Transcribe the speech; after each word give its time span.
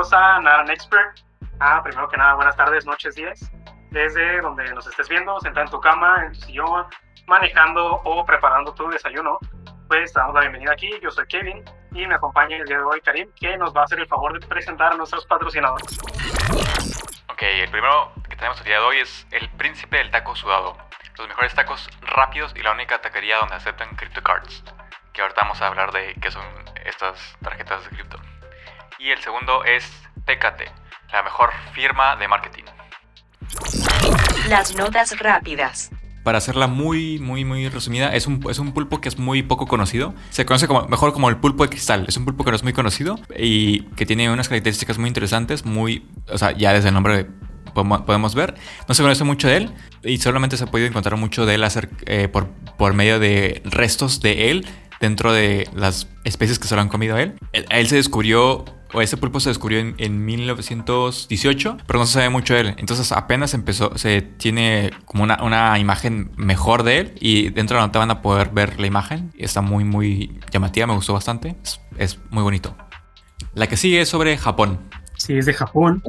Bienvenidos 0.00 0.12
a 0.14 0.40
Nada 0.40 0.72
Expert. 0.72 1.20
Ah, 1.60 1.82
primero 1.82 2.08
que 2.08 2.16
nada, 2.16 2.32
buenas 2.32 2.56
tardes, 2.56 2.86
noches, 2.86 3.16
días. 3.16 3.52
Desde 3.90 4.40
donde 4.40 4.64
nos 4.72 4.86
estés 4.86 5.10
viendo, 5.10 5.38
sentada 5.40 5.66
en 5.66 5.70
tu 5.70 5.78
cama, 5.78 6.24
en 6.24 6.32
tu 6.32 6.40
sillón, 6.40 6.86
manejando 7.26 8.00
o 8.04 8.24
preparando 8.24 8.72
tu 8.72 8.88
desayuno, 8.88 9.38
pues 9.88 10.14
damos 10.14 10.34
la 10.36 10.40
bienvenida 10.40 10.72
aquí. 10.72 10.90
Yo 11.02 11.10
soy 11.10 11.26
Kevin 11.26 11.62
y 11.92 12.06
me 12.06 12.14
acompaña 12.14 12.56
el 12.56 12.64
día 12.64 12.78
de 12.78 12.84
hoy 12.84 13.02
Karim, 13.02 13.30
que 13.38 13.58
nos 13.58 13.76
va 13.76 13.82
a 13.82 13.84
hacer 13.84 14.00
el 14.00 14.06
favor 14.06 14.40
de 14.40 14.46
presentar 14.46 14.94
a 14.94 14.96
nuestros 14.96 15.26
patrocinadores. 15.26 15.98
Ok, 17.28 17.42
el 17.42 17.70
primero 17.70 18.10
que 18.26 18.36
tenemos 18.36 18.58
el 18.60 18.64
día 18.64 18.80
de 18.80 18.86
hoy 18.86 19.00
es 19.00 19.26
el 19.32 19.50
Príncipe 19.50 19.98
del 19.98 20.10
Taco 20.10 20.34
Sudado. 20.34 20.78
Los 21.18 21.28
mejores 21.28 21.54
tacos 21.54 21.90
rápidos 22.00 22.54
y 22.56 22.62
la 22.62 22.72
única 22.72 23.02
taquería 23.02 23.36
donde 23.36 23.56
aceptan 23.56 23.94
CryptoCards. 23.96 24.64
Que 25.12 25.20
ahorita 25.20 25.42
vamos 25.42 25.60
a 25.60 25.66
hablar 25.66 25.92
de 25.92 26.14
qué 26.22 26.30
son 26.30 26.46
estas 26.86 27.36
tarjetas 27.42 27.84
de 27.84 27.90
cripto. 27.90 28.18
Y 29.02 29.08
el 29.08 29.18
segundo 29.20 29.64
es 29.64 29.90
Tecate, 30.26 30.66
la 31.10 31.22
mejor 31.22 31.48
firma 31.72 32.16
de 32.16 32.28
marketing. 32.28 32.64
Las 34.46 34.76
notas 34.76 35.18
rápidas. 35.18 35.90
Para 36.22 36.36
hacerla 36.36 36.66
muy, 36.66 37.18
muy, 37.18 37.46
muy 37.46 37.66
resumida, 37.70 38.14
es 38.14 38.26
un, 38.26 38.44
es 38.50 38.58
un 38.58 38.74
pulpo 38.74 39.00
que 39.00 39.08
es 39.08 39.18
muy 39.18 39.42
poco 39.42 39.66
conocido. 39.66 40.12
Se 40.28 40.44
conoce 40.44 40.68
como, 40.68 40.86
mejor 40.86 41.14
como 41.14 41.30
el 41.30 41.38
pulpo 41.38 41.62
de 41.62 41.70
cristal. 41.70 42.04
Es 42.08 42.18
un 42.18 42.26
pulpo 42.26 42.44
que 42.44 42.50
no 42.50 42.56
es 42.56 42.62
muy 42.62 42.74
conocido 42.74 43.18
y 43.38 43.84
que 43.96 44.04
tiene 44.04 44.30
unas 44.30 44.50
características 44.50 44.98
muy 44.98 45.08
interesantes, 45.08 45.64
muy, 45.64 46.06
o 46.28 46.36
sea, 46.36 46.52
ya 46.52 46.74
desde 46.74 46.88
el 46.88 46.94
nombre 46.94 47.26
podemos 47.72 48.34
ver. 48.34 48.54
No 48.86 48.94
se 48.94 49.02
conoce 49.02 49.24
mucho 49.24 49.48
de 49.48 49.56
él 49.56 49.70
y 50.04 50.18
solamente 50.18 50.58
se 50.58 50.64
ha 50.64 50.66
podido 50.66 50.88
encontrar 50.88 51.16
mucho 51.16 51.46
de 51.46 51.54
él 51.54 51.64
hacer, 51.64 51.88
eh, 52.04 52.28
por, 52.28 52.50
por 52.76 52.92
medio 52.92 53.18
de 53.18 53.62
restos 53.64 54.20
de 54.20 54.50
él 54.50 54.66
dentro 55.00 55.32
de 55.32 55.70
las 55.74 56.06
especies 56.24 56.58
que 56.58 56.68
se 56.68 56.74
lo 56.74 56.82
han 56.82 56.88
comido 56.90 57.16
a 57.16 57.22
él. 57.22 57.38
él 57.52 57.88
se 57.88 57.96
descubrió 57.96 58.66
o 58.92 59.00
ese 59.00 59.16
pulpo 59.16 59.40
se 59.40 59.50
descubrió 59.50 59.78
en, 59.80 60.24
1918, 60.24 61.78
pero 61.86 61.98
no 61.98 62.06
se 62.06 62.14
sabe 62.14 62.28
mucho 62.28 62.54
de 62.54 62.60
él. 62.60 62.74
Entonces 62.78 63.12
apenas 63.12 63.54
empezó, 63.54 63.96
se 63.96 64.22
tiene 64.22 64.90
como 65.04 65.22
una, 65.22 65.42
una, 65.42 65.78
imagen 65.78 66.30
mejor 66.36 66.82
de 66.82 66.98
él 66.98 67.14
y 67.20 67.50
dentro 67.50 67.76
de 67.76 67.80
la 67.80 67.86
nota 67.86 67.98
van 67.98 68.10
a 68.10 68.22
poder 68.22 68.50
ver 68.50 68.80
la 68.80 68.86
imagen. 68.86 69.32
Está 69.38 69.60
muy, 69.60 69.84
muy 69.84 70.38
llamativa, 70.50 70.86
me 70.86 70.94
gustó 70.94 71.12
bastante. 71.12 71.56
Es, 71.96 72.18
muy 72.30 72.42
bonito. 72.42 72.76
La 73.54 73.66
que 73.66 73.76
sigue 73.76 74.00
es 74.00 74.08
sobre 74.08 74.36
Japón. 74.36 74.78
Sí, 75.16 75.38
es 75.38 75.46
de 75.46 75.54
Japón. 75.54 76.02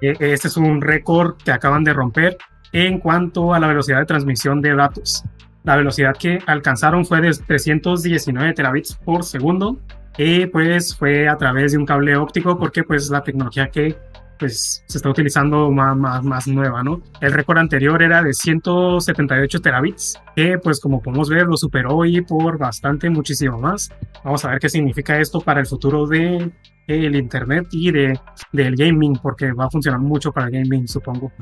E, 0.00 0.16
este 0.20 0.48
es 0.48 0.56
un 0.56 0.80
récord 0.80 1.36
que 1.36 1.52
acaban 1.52 1.84
de 1.84 1.92
romper 1.92 2.38
en 2.72 2.98
cuanto 2.98 3.54
a 3.54 3.60
la 3.60 3.66
velocidad 3.66 3.98
de 3.98 4.06
transmisión 4.06 4.60
de 4.60 4.74
datos. 4.74 5.24
La 5.64 5.76
velocidad 5.76 6.16
que 6.16 6.38
alcanzaron 6.46 7.04
fue 7.04 7.20
de 7.20 7.30
319 7.30 8.54
terabits 8.54 8.94
por 8.94 9.24
segundo 9.24 9.78
y 10.18 10.46
pues 10.46 10.96
fue 10.96 11.28
a 11.28 11.36
través 11.38 11.72
de 11.72 11.78
un 11.78 11.86
cable 11.86 12.16
óptico 12.16 12.58
porque 12.58 12.82
pues 12.82 13.08
la 13.08 13.22
tecnología 13.22 13.70
que 13.70 13.96
pues 14.38 14.84
se 14.86 14.98
está 14.98 15.08
utilizando 15.08 15.70
más, 15.70 15.96
más, 15.96 16.22
más 16.22 16.46
nueva, 16.46 16.82
¿no? 16.82 17.02
El 17.20 17.32
récord 17.32 17.58
anterior 17.58 18.02
era 18.02 18.22
de 18.22 18.32
178 18.32 19.60
terabits, 19.60 20.20
que 20.36 20.58
pues 20.58 20.80
como 20.80 21.02
podemos 21.02 21.28
ver 21.28 21.46
lo 21.46 21.56
superó 21.56 22.04
y 22.04 22.20
por 22.20 22.58
bastante, 22.58 23.10
muchísimo 23.10 23.58
más. 23.58 23.90
Vamos 24.24 24.44
a 24.44 24.50
ver 24.50 24.60
qué 24.60 24.68
significa 24.68 25.18
esto 25.18 25.40
para 25.40 25.60
el 25.60 25.66
futuro 25.66 26.06
de 26.06 26.50
el 26.86 27.16
internet 27.16 27.66
y 27.70 27.90
de, 27.90 28.18
del 28.52 28.74
gaming, 28.74 29.18
porque 29.22 29.52
va 29.52 29.66
a 29.66 29.70
funcionar 29.70 30.00
mucho 30.00 30.32
para 30.32 30.46
el 30.46 30.52
gaming, 30.52 30.88
supongo. 30.88 31.32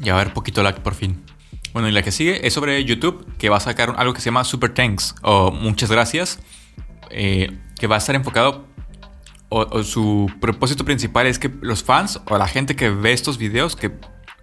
Y 0.00 0.10
a 0.10 0.16
ver, 0.16 0.32
poquito 0.32 0.62
lag 0.62 0.82
por 0.82 0.94
fin. 0.94 1.22
Bueno, 1.72 1.88
y 1.88 1.92
la 1.92 2.02
que 2.02 2.10
sigue 2.10 2.46
es 2.46 2.52
sobre 2.52 2.84
YouTube, 2.84 3.26
que 3.38 3.48
va 3.48 3.56
a 3.56 3.60
sacar 3.60 3.94
algo 3.96 4.12
que 4.12 4.20
se 4.20 4.26
llama 4.26 4.44
Super 4.44 4.74
Thanks 4.74 5.14
o 5.22 5.50
Muchas 5.50 5.90
Gracias. 5.90 6.40
Eh, 7.10 7.50
que 7.78 7.86
va 7.86 7.96
a 7.96 7.98
estar 7.98 8.14
enfocado 8.14 8.64
o, 9.48 9.82
su 9.84 10.30
propósito 10.40 10.84
principal 10.84 11.26
es 11.26 11.38
que 11.38 11.50
los 11.60 11.84
fans 11.84 12.20
o 12.26 12.36
la 12.36 12.48
gente 12.48 12.74
que 12.74 12.90
ve 12.90 13.12
estos 13.12 13.38
videos, 13.38 13.76
que, 13.76 13.92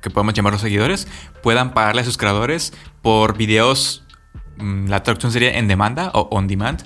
que 0.02 0.10
podemos 0.10 0.34
llamar 0.34 0.54
los 0.54 0.62
seguidores, 0.62 1.08
puedan 1.42 1.74
pagarle 1.74 2.02
a 2.02 2.06
sus 2.06 2.18
creadores 2.18 2.74
por 3.02 3.38
videos, 3.38 4.06
mm, 4.58 4.88
la 4.88 5.04
traducción 5.04 5.32
sería 5.32 5.58
en 5.58 5.68
demanda 5.68 6.10
o 6.14 6.30
on 6.32 6.48
demand. 6.48 6.84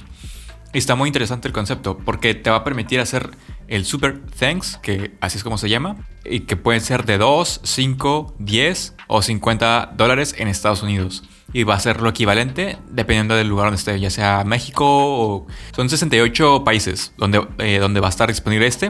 Está 0.74 0.96
muy 0.96 1.08
interesante 1.08 1.48
el 1.48 1.54
concepto 1.54 1.98
porque 1.98 2.34
te 2.34 2.50
va 2.50 2.58
a 2.58 2.64
permitir 2.64 3.00
hacer 3.00 3.30
el 3.68 3.86
Super 3.86 4.20
Thanks, 4.40 4.78
que 4.82 5.16
así 5.22 5.38
es 5.38 5.44
como 5.44 5.58
se 5.58 5.70
llama, 5.70 5.98
y 6.26 6.42
que 6.42 6.58
pueden 6.58 6.82
ser 6.82 7.06
de 7.06 7.18
2, 7.18 7.62
5, 7.64 8.36
10 8.40 8.96
o 9.08 9.22
50 9.22 9.94
dólares 9.96 10.36
en 10.38 10.48
Estados 10.48 10.84
Unidos 10.84 11.24
y 11.54 11.64
va 11.64 11.76
a 11.76 11.80
ser 11.80 12.02
lo 12.02 12.10
equivalente 12.10 12.78
dependiendo 12.90 13.36
del 13.36 13.48
lugar 13.48 13.68
donde 13.68 13.78
esté, 13.78 14.00
ya 14.00 14.10
sea 14.10 14.44
México 14.44 14.86
o... 14.86 15.48
Son 15.76 15.90
68 15.90 16.64
países 16.64 17.14
donde, 17.18 17.46
eh, 17.60 17.80
donde 17.80 18.00
va 18.00 18.08
a 18.08 18.10
estar 18.10 18.28
disponible 18.28 18.68
este. 18.68 18.90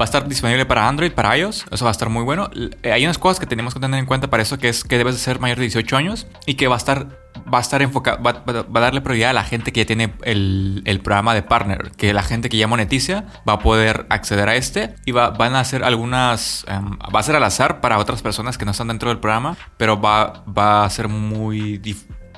Va 0.00 0.04
a 0.04 0.06
estar 0.06 0.28
disponible 0.28 0.64
para 0.64 0.88
Android, 0.88 1.10
para 1.10 1.36
iOS. 1.36 1.66
Eso 1.72 1.84
va 1.84 1.90
a 1.90 1.92
estar 1.92 2.08
muy 2.08 2.22
bueno. 2.22 2.50
Eh, 2.84 2.92
hay 2.92 3.04
unas 3.04 3.18
cosas 3.18 3.40
que 3.40 3.46
tenemos 3.46 3.74
que 3.74 3.80
tener 3.80 3.98
en 3.98 4.06
cuenta 4.06 4.30
para 4.30 4.44
eso, 4.44 4.56
que 4.56 4.68
es 4.68 4.84
que 4.84 4.96
debes 4.96 5.14
de 5.14 5.20
ser 5.20 5.40
mayor 5.40 5.58
de 5.58 5.64
18 5.64 5.96
años 5.96 6.28
y 6.46 6.54
que 6.54 6.68
va 6.68 6.76
a 6.76 6.78
estar, 6.78 7.18
va 7.52 7.58
a 7.58 7.60
estar 7.60 7.82
enfocado, 7.82 8.22
va, 8.22 8.42
a 8.46 8.80
darle 8.80 9.00
prioridad 9.00 9.30
a 9.30 9.32
la 9.32 9.44
gente 9.44 9.72
que 9.72 9.80
ya 9.80 9.86
tiene 9.86 10.14
el, 10.22 10.82
el, 10.84 11.00
programa 11.00 11.34
de 11.34 11.42
partner, 11.42 11.92
que 11.96 12.12
la 12.12 12.22
gente 12.22 12.48
que 12.48 12.56
ya 12.56 12.66
monetiza 12.66 13.24
va 13.48 13.54
a 13.54 13.58
poder 13.58 14.06
acceder 14.10 14.48
a 14.48 14.56
este 14.56 14.94
y 15.04 15.12
va, 15.12 15.30
van 15.30 15.54
a 15.54 15.60
hacer 15.60 15.84
algunas, 15.84 16.64
em, 16.68 16.98
va 17.14 17.20
a 17.20 17.22
ser 17.22 17.36
al 17.36 17.44
azar 17.44 17.80
para 17.80 17.98
otras 17.98 18.22
personas 18.22 18.58
que 18.58 18.64
no 18.64 18.72
están 18.72 18.88
dentro 18.88 19.08
del 19.08 19.18
programa, 19.18 19.56
pero 19.76 20.00
va, 20.00 20.44
va 20.46 20.84
a 20.84 20.90
ser 20.90 21.08
muy, 21.08 21.80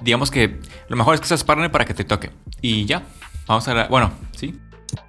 digamos 0.00 0.30
que 0.30 0.60
lo 0.88 0.96
mejor 0.96 1.14
es 1.14 1.20
que 1.20 1.26
seas 1.26 1.44
partner 1.44 1.70
para 1.70 1.84
que 1.84 1.94
te 1.94 2.04
toque. 2.04 2.30
Y 2.60 2.84
ya, 2.86 3.02
vamos 3.46 3.66
a, 3.68 3.88
bueno, 3.88 4.12
sí. 4.32 4.58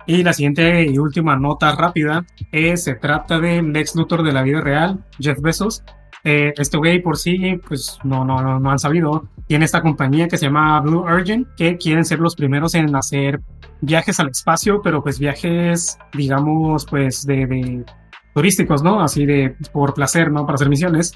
Y 0.06 0.24
la 0.24 0.34
siguiente 0.34 0.84
y 0.84 0.98
última 0.98 1.36
nota 1.36 1.76
rápida 1.76 2.26
es, 2.52 2.84
se 2.84 2.96
trata 2.96 3.40
del 3.40 3.76
ex 3.76 3.96
Luthor 3.96 4.24
de 4.24 4.32
la 4.32 4.44
vida 4.44 4.62
real, 4.62 5.04
Jeff 5.20 5.40
Bezos. 5.42 5.84
Eh, 6.24 6.54
este 6.58 6.78
güey 6.78 7.02
por 7.02 7.18
sí, 7.18 7.60
pues 7.68 7.98
no, 8.04 8.24
no, 8.24 8.60
no, 8.60 8.72
han 8.72 8.80
sabido. 8.80 9.28
Tiene 9.48 9.66
esta 9.66 9.82
compañía 9.82 10.28
que 10.28 10.38
se 10.38 10.46
llama 10.46 10.80
Blue 10.82 11.02
Origin, 11.02 11.48
que 11.58 11.78
quieren 11.78 12.06
ser 12.06 12.20
los 12.20 12.36
primeros 12.36 12.76
en 12.76 12.96
hacer 12.96 13.42
viajes 13.82 14.20
al 14.20 14.30
espacio, 14.30 14.82
pero 14.84 15.02
pues 15.02 15.20
viajes, 15.20 15.98
digamos, 16.14 16.86
pues 16.86 17.26
de, 17.26 17.48
de 17.48 17.86
turísticos, 18.34 18.84
¿no? 18.84 19.02
Así 19.02 19.26
de 19.26 19.56
por 19.72 19.94
placer, 19.94 20.32
¿no? 20.32 20.46
Para 20.46 20.56
hacer 20.56 20.70
misiones. 20.70 21.14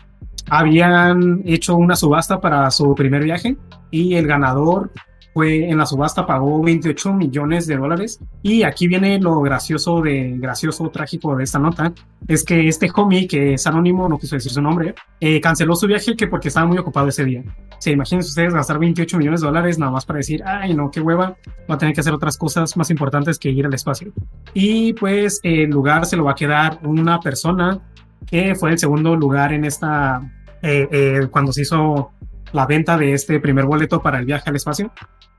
Habían 0.49 1.41
hecho 1.45 1.75
una 1.75 1.95
subasta 1.95 2.39
para 2.39 2.69
su 2.71 2.93
primer 2.95 3.23
viaje 3.23 3.57
y 3.91 4.15
el 4.15 4.27
ganador 4.27 4.91
fue 5.35 5.69
en 5.69 5.77
la 5.77 5.85
subasta 5.85 6.25
pagó 6.25 6.63
28 6.63 7.11
millones 7.11 7.67
de 7.67 7.75
dólares. 7.75 8.21
Y 8.41 8.63
aquí 8.63 8.87
viene 8.87 9.19
lo 9.19 9.41
gracioso 9.41 10.01
de 10.01 10.33
gracioso 10.37 10.89
trágico 10.89 11.35
de 11.35 11.43
esta 11.43 11.59
nota. 11.59 11.93
Es 12.25 12.45
que 12.45 12.69
este 12.69 12.89
homie 12.95 13.27
que 13.27 13.55
es 13.55 13.67
anónimo 13.67 14.07
no 14.07 14.17
quiso 14.17 14.37
decir 14.37 14.53
su 14.53 14.61
nombre 14.61 14.95
eh, 15.19 15.41
canceló 15.41 15.75
su 15.75 15.87
viaje 15.87 16.15
que 16.15 16.27
porque 16.27 16.47
estaba 16.47 16.65
muy 16.65 16.77
ocupado 16.77 17.09
ese 17.09 17.25
día. 17.25 17.43
Se 17.79 17.91
imaginen 17.91 18.21
ustedes 18.21 18.53
gastar 18.53 18.79
28 18.79 19.17
millones 19.17 19.41
de 19.41 19.47
dólares 19.47 19.77
nada 19.77 19.91
más 19.91 20.05
para 20.05 20.17
decir 20.17 20.41
ay 20.45 20.73
no 20.73 20.89
qué 20.89 21.01
hueva 21.01 21.35
va 21.69 21.75
a 21.75 21.77
tener 21.77 21.93
que 21.93 21.99
hacer 21.99 22.13
otras 22.13 22.37
cosas 22.37 22.77
más 22.77 22.89
importantes 22.89 23.37
que 23.37 23.49
ir 23.49 23.65
al 23.65 23.73
espacio 23.73 24.13
y 24.53 24.93
pues 24.93 25.41
el 25.43 25.69
lugar 25.69 26.05
se 26.05 26.15
lo 26.15 26.23
va 26.23 26.31
a 26.31 26.35
quedar 26.35 26.79
una 26.83 27.19
persona 27.19 27.81
que 28.25 28.55
fue 28.55 28.71
el 28.71 28.79
segundo 28.79 29.15
lugar 29.15 29.51
en 29.51 29.65
esta 29.65 30.21
eh, 30.61 30.87
eh, 30.89 31.27
cuando 31.29 31.51
se 31.51 31.63
hizo 31.63 32.13
la 32.55 32.65
venta 32.65 32.97
de 32.97 33.13
este 33.13 33.39
primer 33.39 33.65
boleto 33.65 34.01
para 34.01 34.17
el 34.17 34.25
viaje 34.25 34.49
al 34.49 34.55
espacio. 34.55 34.91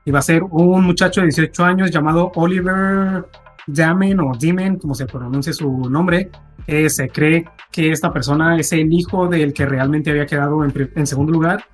Y 0.07 0.11
va 0.11 0.19
a 0.19 0.21
ser 0.21 0.41
un 0.41 0.85
muchacho 0.85 1.19
de 1.19 1.27
18 1.27 1.65
años 1.65 1.91
llamado 1.91 2.31
Oliver 2.35 3.25
Damen 3.67 4.21
o 4.21 4.31
Dimen, 4.39 4.77
como 4.77 4.95
se 4.95 5.05
pronuncia 5.05 5.51
su 5.51 5.69
nombre. 5.89 6.31
Eh, 6.65 6.89
se 6.89 7.09
cree 7.09 7.43
que 7.73 7.91
esta 7.91 8.13
persona 8.13 8.57
es 8.57 8.71
el 8.71 8.93
hijo 8.93 9.27
del 9.27 9.51
que 9.51 9.65
realmente 9.65 10.09
había 10.11 10.25
quedado 10.25 10.63
en, 10.63 11.05
segundo 11.05 11.33
lugar. 11.33 11.65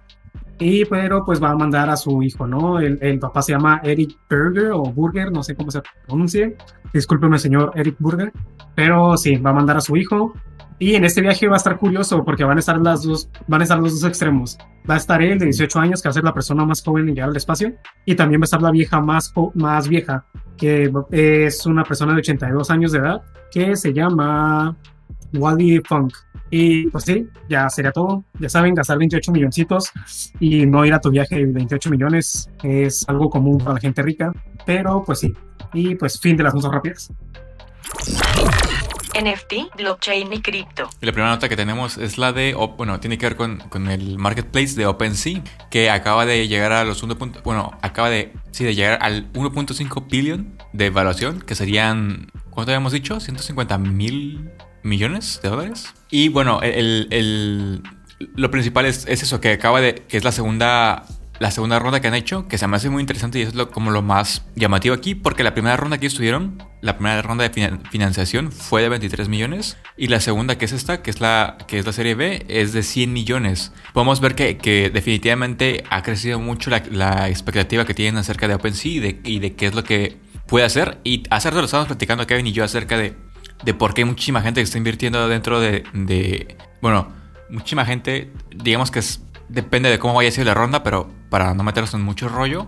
Y 0.58 0.84
pero 0.86 1.24
pues 1.24 1.44
va 1.44 1.52
a 1.52 1.56
mandar 1.56 1.92
a 1.92 1.96
su 1.96 2.24
hijo, 2.24 2.48
¿no? 2.48 2.80
El, 2.80 2.98
el, 3.04 3.20
papá 3.20 3.44
se 3.44 3.52
llama 3.52 3.82
Eric 3.84 4.18
Burger 4.28 4.72
o 4.72 4.82
Burger, 4.82 5.32
no 5.32 5.44
sé 5.44 5.54
cómo 5.54 5.70
se 5.70 5.84
pronuncie. 6.08 6.58
Discúlpeme, 6.92 7.38
señor 7.38 7.72
Eric 7.76 7.98
Burger. 8.00 8.34
Pero 8.74 9.16
sí, 9.16 9.36
va 9.36 9.52
a 9.52 9.54
mandar 9.54 9.78
a 9.78 9.82
su 9.82 9.96
hijo 9.96 10.34
y 10.80 10.96
en 10.96 11.06
este 11.06 11.22
viaje 11.22 11.48
va 11.48 11.56
a 11.56 11.58
estar 11.58 11.78
curioso 11.78 12.24
porque 12.24 12.44
van 12.44 12.58
a 12.58 12.60
estar 12.60 12.80
las 12.80 13.04
dos, 13.04 13.30
van 13.48 13.62
a 13.62 13.64
estar 13.64 13.80
los 13.80 14.00
dos 14.00 14.10
extremos. 14.10 14.58
Va 14.90 14.96
a 14.96 14.98
estar 14.98 15.22
él 15.22 15.40
de 15.40 15.46
18 15.46 15.80
años, 15.80 16.02
que 16.02 16.10
va 16.10 16.12
a 16.12 16.14
ser 16.14 16.24
la 16.24 16.34
persona 16.34 16.66
más 16.66 16.84
joven 16.84 17.08
en 17.10 17.16
llegar 17.16 17.30
al 17.30 17.38
espacio, 17.38 17.74
y 18.06 18.16
también 18.16 18.42
va 18.42 18.44
a 18.44 18.46
estar 18.46 18.62
la 18.62 18.72
vieja 18.72 19.00
más, 19.00 19.34
más 19.54 19.88
vieja, 19.88 20.26
que 20.58 20.92
es 21.12 21.66
una 21.66 21.84
persona 21.84 22.14
de 22.14 22.20
82 22.20 22.70
años 22.70 22.92
de 22.92 23.00
edad, 23.00 23.22
que 23.52 23.76
se 23.76 23.94
llama 23.94 24.76
Wally 25.34 25.82
Funk. 25.88 26.14
Y 26.50 26.88
pues 26.88 27.06
sí, 27.06 27.28
ya 27.50 27.68
sería 27.70 27.92
todo. 27.92 28.24
Ya 28.40 28.48
saben, 28.48 28.76
gastar 28.76 29.00
28 29.00 29.32
milloncitos 29.32 29.92
y 30.40 30.68
no 30.68 30.86
ir 30.86 30.94
a 30.94 31.00
tu 31.00 31.10
viaje 31.10 31.38
de 31.38 31.46
28 31.46 31.90
millones 31.90 32.48
es 32.62 33.10
algo 33.10 33.30
común 33.30 33.58
para 33.58 33.74
la 33.74 33.80
gente 33.80 34.04
rica, 34.04 34.32
pero 34.64 35.04
pues 35.04 35.20
sí. 35.20 35.34
Y 35.74 35.96
pues 35.96 36.20
fin 36.20 36.38
de 36.38 36.44
las 36.44 36.54
cosas 36.54 36.72
rápidas. 36.72 37.12
NFT, 39.14 39.76
blockchain 39.78 40.32
y 40.34 40.42
cripto. 40.42 40.90
La 41.02 41.12
primera 41.12 41.30
nota 41.30 41.48
que 41.50 41.56
tenemos 41.56 41.98
es 41.98 42.18
la 42.18 42.34
de, 42.34 42.54
bueno, 42.78 43.00
tiene 43.00 43.18
que 43.18 43.26
ver 43.26 43.36
con, 43.36 43.58
con 43.70 43.90
el 43.90 44.18
marketplace 44.18 44.76
de 44.76 44.86
OpenSea, 44.86 45.42
que 45.70 45.90
acaba 45.90 46.26
de 46.26 46.48
llegar 46.48 46.72
a 46.72 46.84
los 46.84 47.04
1. 47.04 47.16
Bueno, 47.44 47.72
acaba 47.82 48.10
de, 48.10 48.34
sí, 48.52 48.64
de 48.64 48.76
llegar 48.76 49.00
al 49.02 49.32
1.5 49.34 50.08
billion 50.10 50.58
de 50.74 50.88
evaluación, 50.88 51.42
que 51.42 51.56
serían, 51.56 52.32
¿cuánto 52.50 52.72
habíamos 52.72 52.92
dicho? 52.94 53.20
150 53.20 53.78
mil 53.78 54.50
millones 54.84 55.40
de 55.42 55.50
dólares. 55.50 55.94
Y 56.10 56.30
bueno, 56.30 56.62
el, 56.62 57.08
el- 57.12 57.84
lo 58.36 58.50
principal 58.52 58.86
es, 58.86 59.06
es 59.08 59.22
eso, 59.24 59.42
que 59.42 59.52
acaba 59.52 59.82
de, 59.82 59.96
que 59.96 60.16
es 60.18 60.24
la 60.24 60.32
segunda, 60.32 61.06
la 61.44 61.52
segunda 61.52 61.78
ronda 61.78 62.00
que 62.02 62.08
han 62.08 62.16
hecho, 62.16 62.48
que 62.48 62.58
se 62.58 62.66
me 62.68 62.78
hace 62.78 62.90
muy 62.90 63.02
interesante 63.02 63.38
y 63.40 63.42
es 63.44 63.54
lo, 63.54 63.70
como 63.70 63.92
lo 63.92 64.02
más 64.02 64.46
llamativo 64.56 64.96
aquí, 64.96 65.14
porque 65.14 65.44
la 65.44 65.54
primera 65.54 65.76
ronda 65.78 65.98
que 65.98 66.06
ellos 66.08 66.16
tuvieron, 66.18 66.64
la 66.82 66.98
primera 66.98 67.22
ronda 67.22 67.44
de 67.48 67.52
finan- 67.52 67.82
financiación 67.92 68.52
fue 68.52 68.82
de 68.82 68.90
23 68.90 69.28
millones 69.30 69.78
y 69.98 70.08
la 70.08 70.20
segunda 70.20 70.58
que 70.58 70.66
es 70.66 70.72
esta, 70.72 71.02
que 71.02 71.12
es 71.12 71.22
la, 71.22 71.58
que 71.68 71.78
es 71.80 71.86
la 71.86 71.92
serie 71.94 72.16
B, 72.16 72.46
es 72.48 72.74
de 72.74 72.82
100 72.82 73.12
millones. 73.14 73.72
Podemos 73.94 74.20
ver 74.22 74.36
que, 74.36 74.58
que 74.58 74.90
definitivamente 74.90 75.84
ha 75.90 76.02
crecido 76.02 76.40
mucho 76.40 76.70
la, 76.70 76.82
la 76.92 77.30
expectativa 77.30 77.86
que 77.86 77.94
tienen 77.94 78.18
acerca 78.18 78.48
de 78.48 78.56
OpenSea 78.56 78.92
y 78.92 79.00
de, 79.00 79.22
y 79.24 79.40
de 79.40 79.54
qué 79.56 79.68
es 79.68 79.76
lo 79.76 79.84
que 79.84 80.18
puede 80.48 80.66
hacer. 80.66 81.00
Y 81.04 81.24
hace 81.30 81.50
rato 81.50 81.60
lo 81.62 81.66
estábamos 81.66 81.88
platicando 81.88 82.26
Kevin 82.26 82.48
y 82.48 82.52
yo 82.54 82.64
acerca 82.64 82.98
de, 82.98 83.16
de 83.64 83.74
por 83.74 83.94
qué 83.94 84.02
hay 84.02 84.06
muchísima 84.06 84.42
gente 84.42 84.60
que 84.62 84.66
está 84.66 84.78
invirtiendo 84.78 85.28
dentro 85.28 85.60
de, 85.60 85.84
de- 85.94 86.58
bueno, 86.82 87.12
muchísima 87.50 87.86
gente, 87.86 88.32
digamos 88.56 88.92
que 88.92 89.00
es, 89.00 89.22
depende 89.54 89.90
de 89.90 90.00
cómo 90.00 90.14
vaya 90.16 90.30
a 90.30 90.32
ser 90.32 90.46
la 90.46 90.54
ronda, 90.54 90.84
pero 90.84 91.10
para 91.30 91.54
no 91.54 91.64
meternos 91.64 91.94
en 91.94 92.02
mucho 92.02 92.28
rollo, 92.30 92.68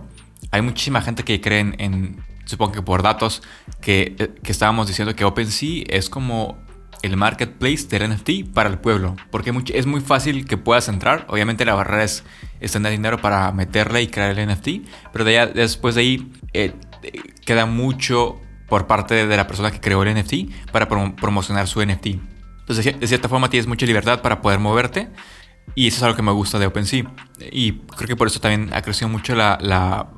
hay 0.50 0.62
muchísima 0.62 1.02
gente 1.02 1.24
que 1.24 1.40
cree 1.40 1.60
en, 1.60 1.74
en- 1.78 2.24
supongo 2.44 2.72
que 2.72 2.82
por 2.82 3.02
datos, 3.02 3.42
que, 3.80 4.14
eh, 4.18 4.30
que 4.42 4.52
estábamos 4.52 4.86
diciendo 4.86 5.14
que 5.16 5.24
OpenSea 5.24 5.84
es 5.88 6.08
como 6.08 6.56
el 7.02 7.16
marketplace 7.16 7.86
del 7.88 8.10
NFT 8.10 8.52
para 8.54 8.68
el 8.68 8.78
pueblo, 8.78 9.16
porque 9.30 9.52
es 9.74 9.86
muy 9.86 10.00
fácil 10.00 10.46
que 10.46 10.56
puedas 10.56 10.88
entrar, 10.88 11.26
obviamente 11.28 11.64
la 11.64 11.74
barrera 11.74 12.04
es, 12.04 12.24
es 12.60 12.72
tener 12.72 12.92
dinero 12.92 13.20
para 13.20 13.52
meterle 13.52 14.02
y 14.02 14.06
crear 14.06 14.36
el 14.38 14.48
NFT, 14.48 14.68
pero 15.12 15.24
de 15.24 15.38
allá- 15.40 15.52
después 15.52 15.94
de 15.96 16.00
ahí 16.00 16.32
eh, 16.52 16.72
queda 17.44 17.66
mucho 17.66 18.40
por 18.68 18.86
parte 18.86 19.26
de 19.26 19.36
la 19.36 19.46
persona 19.46 19.70
que 19.70 19.80
creó 19.80 20.02
el 20.04 20.14
NFT 20.14 20.70
para 20.72 20.88
prom- 20.88 21.14
promocionar 21.16 21.66
su 21.68 21.84
NFT. 21.84 22.06
Entonces, 22.60 22.98
de 22.98 23.06
cierta 23.06 23.28
forma 23.28 23.48
tienes 23.50 23.66
mucha 23.68 23.86
libertad 23.86 24.22
para 24.22 24.40
poder 24.40 24.58
moverte. 24.58 25.08
Y 25.74 25.88
eso 25.88 25.98
es 25.98 26.02
algo 26.04 26.16
que 26.16 26.22
me 26.22 26.32
gusta 26.32 26.58
de 26.58 26.66
OpenSea. 26.66 27.04
Y 27.52 27.72
creo 27.96 28.08
que 28.08 28.16
por 28.16 28.28
eso 28.28 28.40
también 28.40 28.72
ha 28.72 28.82
crecido 28.82 29.08
mucho 29.08 29.34
la, 29.34 29.58
la- 29.60 30.08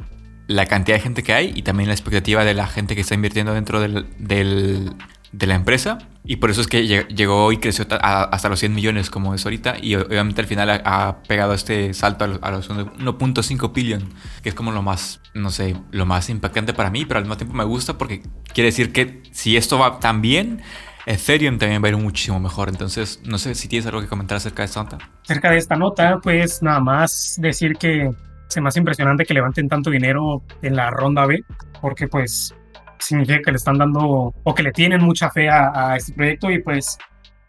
la 0.47 0.65
cantidad 0.67 0.97
de 0.97 1.03
gente 1.03 1.23
que 1.23 1.35
hay 1.35 1.53
y 1.55 1.63
también 1.63 1.89
la 1.89 1.95
expectativa 1.95 2.43
de 2.45 2.55
la 2.55 2.67
gente 2.67 2.95
que 2.95 3.03
está 3.03 3.15
invirtiendo 3.15 3.53
dentro 3.53 3.81
del, 3.81 4.07
del- 4.19 4.93
de 5.33 5.47
la 5.47 5.55
empresa. 5.57 5.99
Y 6.25 6.37
por 6.37 6.51
eso 6.51 6.61
es 6.63 6.67
que 6.69 6.85
lle- 6.85 7.07
llegó 7.09 7.51
y 7.53 7.59
creció 7.59 7.87
a- 7.91 8.23
hasta 8.25 8.49
los 8.49 8.59
100 8.61 8.75
millones 8.75 9.11
como 9.11 9.35
es 9.35 9.45
ahorita. 9.45 9.77
Y 9.83 9.95
obviamente 9.97 10.41
al 10.41 10.47
final 10.47 10.71
ha, 10.71 11.09
ha 11.09 11.23
pegado 11.25 11.53
este 11.55 11.93
salto 11.93 12.25
a 12.25 12.51
los, 12.51 12.69
los 12.69 12.71
1.5 12.71 13.73
billion, 13.75 14.09
que 14.43 14.49
es 14.51 14.55
como 14.55 14.71
lo 14.73 14.81
más, 14.83 15.21
no 15.35 15.51
sé, 15.51 15.77
lo 15.91 16.07
más 16.07 16.31
impactante 16.31 16.73
para 16.73 16.91
mí, 16.91 17.05
pero 17.05 17.19
al 17.19 17.25
mismo 17.25 17.37
tiempo 17.37 17.55
me 17.55 17.65
gusta 17.65 17.99
porque 17.99 18.23
quiere 18.55 18.69
decir 18.69 18.93
que 18.93 19.23
si 19.33 19.57
esto 19.57 19.79
va 19.79 19.99
tan 20.01 20.21
bien, 20.23 20.63
Ethereum 21.09 21.59
también 21.59 21.83
va 21.83 21.89
a 21.89 21.91
ir 21.91 21.97
muchísimo 21.97 22.39
mejor. 22.39 22.69
Entonces, 22.69 23.21
no 23.25 23.39
sé 23.39 23.55
si 23.55 23.67
tienes 23.67 23.87
algo 23.87 24.01
que 24.01 24.07
comentar 24.07 24.37
acerca 24.37 24.63
de 24.63 24.67
esta 24.67 24.83
nota. 24.83 24.99
Acerca 25.25 25.51
de 25.51 25.57
esta 25.57 25.77
nota, 25.77 26.19
pues 26.23 26.63
nada 26.63 26.81
más 26.81 27.37
decir 27.39 27.77
que 27.77 28.11
se 28.49 28.61
me 28.61 28.69
hace 28.69 28.79
impresionante 28.79 29.25
que 29.25 29.35
levanten 29.35 29.69
tanto 29.69 29.91
dinero 29.91 30.43
en 30.63 30.77
la 30.77 30.91
ronda 30.91 31.27
B, 31.27 31.43
porque 31.81 32.09
pues 32.09 32.55
significa 32.99 33.41
que 33.45 33.51
le 33.53 33.57
están 33.57 33.79
dando 33.79 34.35
o 34.43 34.55
que 34.55 34.63
le 34.63 34.73
tienen 34.73 35.03
mucha 35.03 35.31
fe 35.31 35.49
a, 35.49 35.93
a 35.93 35.97
este 35.97 36.13
proyecto 36.13 36.51
y 36.51 36.63
pues 36.63 36.99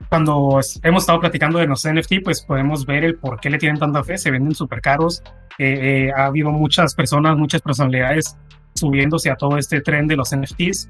cuando 0.08 0.60
hemos 0.84 1.04
estado 1.04 1.20
platicando 1.20 1.60
de 1.60 1.68
los 1.68 1.86
NFT, 1.86 2.24
pues 2.24 2.42
podemos 2.42 2.86
ver 2.86 3.04
el 3.04 3.16
por 3.16 3.40
qué 3.40 3.50
le 3.50 3.58
tienen 3.58 3.80
tanta 3.80 4.04
fe, 4.04 4.18
se 4.18 4.32
venden 4.32 4.56
súper 4.56 4.82
caros, 4.82 5.22
eh, 5.58 6.08
eh, 6.08 6.12
ha 6.16 6.26
habido 6.26 6.52
muchas 6.52 6.96
personas, 6.96 7.38
muchas 7.38 7.62
personalidades 7.62 8.38
subiéndose 8.76 9.30
a 9.30 9.36
todo 9.36 9.58
este 9.58 9.82
tren 9.82 10.08
de 10.08 10.16
los 10.16 10.36
NFTs 10.36 10.90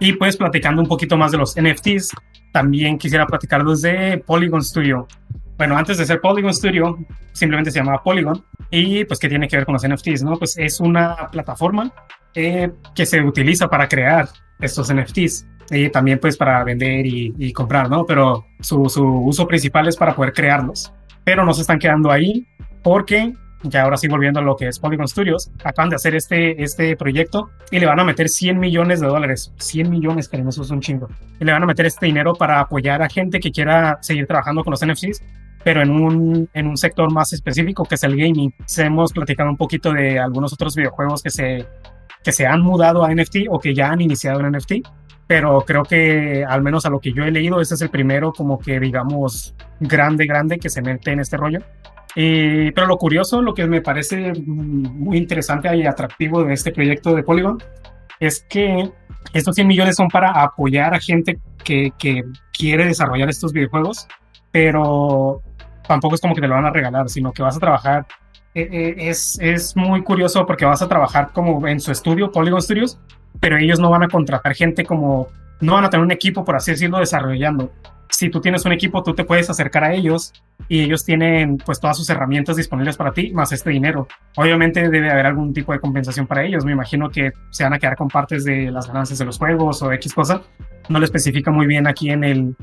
y 0.00 0.12
pues 0.12 0.36
platicando 0.36 0.82
un 0.82 0.88
poquito 0.88 1.16
más 1.16 1.32
de 1.32 1.38
los 1.38 1.54
NFTs, 1.56 2.12
también 2.52 2.98
quisiera 2.98 3.26
platicar 3.26 3.64
desde 3.64 4.18
Polygon 4.18 4.62
Studio. 4.62 5.06
Bueno, 5.56 5.76
antes 5.76 5.98
de 5.98 6.06
ser 6.06 6.20
Polygon 6.20 6.54
Studio, 6.54 6.98
simplemente 7.32 7.70
se 7.70 7.78
llamaba 7.78 8.02
Polygon. 8.02 8.44
Y 8.70 9.04
pues, 9.04 9.18
¿qué 9.18 9.28
tiene 9.28 9.48
que 9.48 9.56
ver 9.56 9.66
con 9.66 9.74
los 9.74 9.86
NFTs? 9.86 10.22
No? 10.22 10.36
Pues 10.36 10.56
es 10.56 10.80
una 10.80 11.28
plataforma 11.32 11.92
eh, 12.34 12.70
que 12.94 13.06
se 13.06 13.20
utiliza 13.20 13.68
para 13.68 13.88
crear 13.88 14.28
estos 14.60 14.92
NFTs 14.92 15.46
y 15.70 15.88
también 15.90 16.18
pues 16.18 16.36
para 16.36 16.64
vender 16.64 17.06
y, 17.06 17.34
y 17.38 17.52
comprar, 17.52 17.90
¿no? 17.90 18.06
Pero 18.06 18.46
su, 18.60 18.88
su 18.88 19.04
uso 19.04 19.46
principal 19.46 19.88
es 19.88 19.96
para 19.96 20.14
poder 20.14 20.32
crearlos. 20.32 20.92
Pero 21.24 21.44
no 21.44 21.52
se 21.52 21.62
están 21.62 21.78
quedando 21.78 22.10
ahí 22.10 22.46
porque, 22.82 23.34
ya 23.62 23.82
ahora 23.82 23.96
sí 23.96 24.08
volviendo 24.08 24.40
a 24.40 24.42
lo 24.42 24.56
que 24.56 24.68
es 24.68 24.78
Polygon 24.78 25.08
Studios, 25.08 25.50
acaban 25.64 25.90
de 25.90 25.96
hacer 25.96 26.14
este, 26.14 26.62
este 26.62 26.96
proyecto 26.96 27.50
y 27.70 27.78
le 27.78 27.86
van 27.86 28.00
a 28.00 28.04
meter 28.04 28.28
100 28.28 28.58
millones 28.58 29.00
de 29.00 29.06
dólares. 29.06 29.52
100 29.58 29.90
millones, 29.90 30.28
que 30.28 30.36
eso 30.36 30.62
es 30.62 30.70
un 30.70 30.80
chingo. 30.80 31.08
Y 31.40 31.44
le 31.44 31.52
van 31.52 31.62
a 31.62 31.66
meter 31.66 31.86
este 31.86 32.06
dinero 32.06 32.34
para 32.34 32.60
apoyar 32.60 33.02
a 33.02 33.08
gente 33.08 33.40
que 33.40 33.50
quiera 33.50 33.98
seguir 34.00 34.26
trabajando 34.26 34.62
con 34.62 34.70
los 34.72 34.84
NFTs 34.84 35.22
pero 35.64 35.82
en 35.82 35.90
un, 35.90 36.48
en 36.54 36.66
un 36.66 36.76
sector 36.76 37.12
más 37.12 37.32
específico 37.32 37.84
que 37.84 37.96
es 37.96 38.02
el 38.04 38.16
gaming. 38.16 38.54
Se 38.64 38.84
hemos 38.84 39.12
platicado 39.12 39.50
un 39.50 39.56
poquito 39.56 39.92
de 39.92 40.18
algunos 40.18 40.52
otros 40.52 40.74
videojuegos 40.74 41.22
que 41.22 41.30
se, 41.30 41.66
que 42.22 42.32
se 42.32 42.46
han 42.46 42.62
mudado 42.62 43.04
a 43.04 43.12
NFT 43.14 43.48
o 43.50 43.58
que 43.58 43.74
ya 43.74 43.90
han 43.90 44.00
iniciado 44.00 44.40
en 44.40 44.52
NFT, 44.52 44.72
pero 45.26 45.60
creo 45.66 45.82
que 45.82 46.44
al 46.48 46.62
menos 46.62 46.86
a 46.86 46.90
lo 46.90 47.00
que 47.00 47.12
yo 47.12 47.24
he 47.24 47.30
leído, 47.30 47.60
este 47.60 47.74
es 47.74 47.82
el 47.82 47.90
primero 47.90 48.32
como 48.32 48.58
que 48.58 48.80
digamos 48.80 49.54
grande, 49.80 50.26
grande 50.26 50.58
que 50.58 50.70
se 50.70 50.80
mete 50.80 51.12
en 51.12 51.20
este 51.20 51.36
rollo. 51.36 51.60
Y, 52.20 52.72
pero 52.72 52.88
lo 52.88 52.98
curioso, 52.98 53.40
lo 53.40 53.54
que 53.54 53.68
me 53.68 53.80
parece 53.80 54.32
muy 54.44 55.16
interesante 55.16 55.74
y 55.76 55.86
atractivo 55.86 56.42
de 56.42 56.52
este 56.52 56.72
proyecto 56.72 57.14
de 57.14 57.22
Polygon 57.22 57.62
es 58.18 58.44
que 58.48 58.90
estos 59.32 59.54
100 59.54 59.68
millones 59.68 59.94
son 59.94 60.08
para 60.08 60.32
apoyar 60.32 60.94
a 60.94 60.98
gente 60.98 61.38
que, 61.62 61.92
que 61.96 62.24
quiere 62.52 62.86
desarrollar 62.86 63.28
estos 63.28 63.52
videojuegos, 63.52 64.08
pero 64.50 65.42
tampoco 65.86 66.16
es 66.16 66.20
como 66.20 66.34
que 66.34 66.40
te 66.40 66.48
lo 66.48 66.54
van 66.54 66.66
a 66.66 66.72
regalar, 66.72 67.08
sino 67.08 67.30
que 67.30 67.40
vas 67.40 67.56
a 67.56 67.60
trabajar. 67.60 68.04
eh, 68.52 68.68
eh, 68.68 68.94
es, 68.98 69.38
es 69.40 69.76
muy 69.76 70.02
curioso 70.02 70.44
porque 70.44 70.64
vas 70.64 70.82
a 70.82 70.88
trabajar 70.88 71.30
como 71.32 71.68
en 71.68 71.78
su 71.78 71.92
estudio, 71.92 72.32
Polygon 72.32 72.60
Studios, 72.60 72.98
pero 73.38 73.58
ellos 73.58 73.78
no 73.78 73.90
van 73.90 74.02
a 74.02 74.08
contratar 74.08 74.56
gente 74.56 74.84
como, 74.84 75.28
no 75.60 75.74
van 75.74 75.84
a 75.84 75.90
tener 75.90 76.04
un 76.04 76.10
equipo, 76.10 76.44
por 76.44 76.56
así 76.56 76.72
decirlo, 76.72 76.98
desarrollando. 76.98 77.70
Si 78.18 78.30
tú 78.30 78.40
tienes 78.40 78.64
un 78.64 78.72
equipo, 78.72 79.00
tú 79.04 79.14
te 79.14 79.22
puedes 79.22 79.48
acercar 79.48 79.84
a 79.84 79.94
ellos 79.94 80.32
y 80.66 80.80
ellos 80.80 81.04
tienen 81.04 81.56
pues 81.56 81.78
todas 81.78 81.96
sus 81.96 82.10
herramientas 82.10 82.56
disponibles 82.56 82.96
para 82.96 83.12
ti, 83.12 83.30
más 83.30 83.52
este 83.52 83.70
dinero. 83.70 84.08
Obviamente 84.34 84.88
debe 84.88 85.08
haber 85.08 85.26
algún 85.26 85.52
tipo 85.52 85.72
de 85.72 85.78
compensación 85.78 86.26
para 86.26 86.44
ellos. 86.44 86.64
Me 86.64 86.72
imagino 86.72 87.10
que 87.10 87.30
se 87.50 87.62
van 87.62 87.74
a 87.74 87.78
quedar 87.78 87.94
con 87.94 88.08
partes 88.08 88.42
de 88.42 88.72
las 88.72 88.88
ganancias 88.88 89.20
de 89.20 89.24
los 89.24 89.38
juegos 89.38 89.80
o 89.82 89.92
X 89.92 90.12
cosa. 90.12 90.42
No 90.88 90.98
lo 90.98 91.04
especifica 91.04 91.52
muy 91.52 91.68
bien 91.68 91.86
aquí 91.86 92.10
en 92.10 92.24
el, 92.24 92.56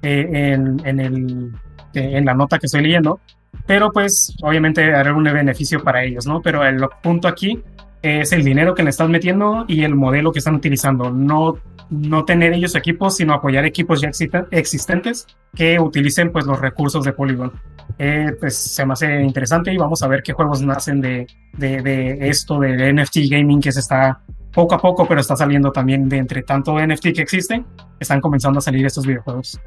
eh, 0.00 0.30
en, 0.32 0.80
en 0.82 0.98
el, 0.98 1.52
eh, 1.92 2.16
en 2.16 2.24
la 2.24 2.32
nota 2.32 2.58
que 2.58 2.64
estoy 2.64 2.80
leyendo, 2.80 3.20
pero 3.66 3.92
pues 3.92 4.34
obviamente 4.42 4.94
hará 4.94 5.12
un 5.12 5.24
beneficio 5.24 5.82
para 5.82 6.04
ellos, 6.04 6.26
¿no? 6.26 6.40
Pero 6.40 6.64
el 6.64 6.82
punto 7.02 7.28
aquí 7.28 7.62
es 8.00 8.32
el 8.32 8.42
dinero 8.44 8.74
que 8.74 8.82
le 8.82 8.88
estás 8.88 9.10
metiendo 9.10 9.64
y 9.68 9.84
el 9.84 9.94
modelo 9.94 10.32
que 10.32 10.38
están 10.38 10.54
utilizando, 10.54 11.10
no, 11.10 11.58
no 11.92 12.24
tener 12.24 12.54
ellos 12.54 12.74
equipos, 12.74 13.16
sino 13.16 13.34
apoyar 13.34 13.66
equipos 13.66 14.00
ya 14.00 14.10
existentes 14.50 15.26
que 15.54 15.78
utilicen 15.78 16.32
pues 16.32 16.46
los 16.46 16.58
recursos 16.58 17.04
de 17.04 17.12
Polygon. 17.12 17.52
Eh, 17.98 18.34
pues 18.40 18.56
se 18.56 18.86
me 18.86 18.94
hace 18.94 19.22
interesante 19.22 19.72
y 19.72 19.76
vamos 19.76 20.02
a 20.02 20.08
ver 20.08 20.22
qué 20.22 20.32
juegos 20.32 20.62
nacen 20.62 21.02
de, 21.02 21.26
de, 21.52 21.82
de 21.82 22.28
esto, 22.28 22.58
de 22.58 22.92
NFT 22.94 23.18
gaming 23.28 23.60
que 23.60 23.70
se 23.70 23.80
está 23.80 24.22
poco 24.52 24.74
a 24.74 24.78
poco, 24.78 25.06
pero 25.06 25.20
está 25.20 25.36
saliendo 25.36 25.70
también 25.70 26.08
de 26.08 26.16
entre 26.16 26.42
tanto 26.42 26.80
NFT 26.80 27.12
que 27.14 27.22
existe, 27.22 27.62
están 28.00 28.22
comenzando 28.22 28.58
a 28.58 28.62
salir 28.62 28.86
estos 28.86 29.06
videojuegos. 29.06 29.60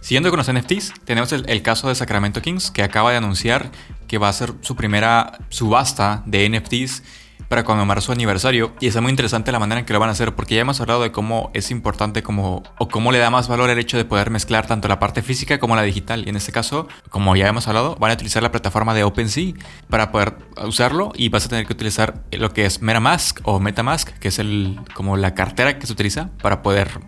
Siguiendo 0.00 0.30
con 0.30 0.38
los 0.38 0.52
NFTs, 0.52 0.94
tenemos 1.04 1.32
el 1.32 1.62
caso 1.62 1.88
de 1.88 1.94
Sacramento 1.94 2.42
Kings, 2.42 2.70
que 2.70 2.82
acaba 2.82 3.12
de 3.12 3.16
anunciar 3.16 3.70
que 4.06 4.18
va 4.18 4.28
a 4.28 4.32
ser 4.32 4.52
su 4.60 4.74
primera 4.74 5.38
subasta 5.48 6.22
de 6.26 6.48
NFTs 6.48 7.02
para 7.48 7.64
conmemorar 7.64 8.02
su 8.02 8.12
aniversario. 8.12 8.72
Y 8.80 8.86
está 8.86 9.00
muy 9.00 9.10
interesante 9.10 9.50
la 9.52 9.58
manera 9.58 9.80
en 9.80 9.86
que 9.86 9.92
lo 9.92 10.00
van 10.00 10.10
a 10.10 10.12
hacer, 10.12 10.34
porque 10.34 10.54
ya 10.54 10.60
hemos 10.60 10.80
hablado 10.80 11.02
de 11.02 11.12
cómo 11.12 11.50
es 11.54 11.70
importante 11.70 12.22
como, 12.22 12.62
o 12.78 12.88
cómo 12.88 13.12
le 13.12 13.18
da 13.18 13.30
más 13.30 13.48
valor 13.48 13.70
el 13.70 13.78
hecho 13.78 13.96
de 13.96 14.04
poder 14.04 14.30
mezclar 14.30 14.66
tanto 14.66 14.88
la 14.88 14.98
parte 14.98 15.22
física 15.22 15.58
como 15.58 15.76
la 15.76 15.82
digital. 15.82 16.24
Y 16.26 16.28
en 16.28 16.36
este 16.36 16.52
caso, 16.52 16.88
como 17.10 17.34
ya 17.36 17.48
hemos 17.48 17.66
hablado, 17.68 17.96
van 17.96 18.10
a 18.10 18.14
utilizar 18.14 18.42
la 18.42 18.52
plataforma 18.52 18.94
de 18.94 19.04
OpenSea 19.04 19.54
para 19.88 20.12
poder 20.12 20.36
usarlo 20.64 21.12
y 21.14 21.28
vas 21.28 21.46
a 21.46 21.48
tener 21.48 21.66
que 21.66 21.72
utilizar 21.72 22.22
lo 22.32 22.52
que 22.52 22.66
es 22.66 22.82
MetaMask 22.82 23.40
o 23.44 23.60
MetaMask, 23.60 24.10
que 24.18 24.28
es 24.28 24.38
el, 24.38 24.78
como 24.94 25.16
la 25.16 25.34
cartera 25.34 25.78
que 25.78 25.86
se 25.86 25.92
utiliza 25.92 26.30
para 26.42 26.62
poder 26.62 27.00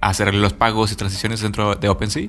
hacer 0.00 0.32
los 0.34 0.52
pagos 0.52 0.92
y 0.92 0.96
transiciones 0.96 1.40
dentro 1.40 1.74
de 1.74 1.88
OpenSea. 1.88 2.28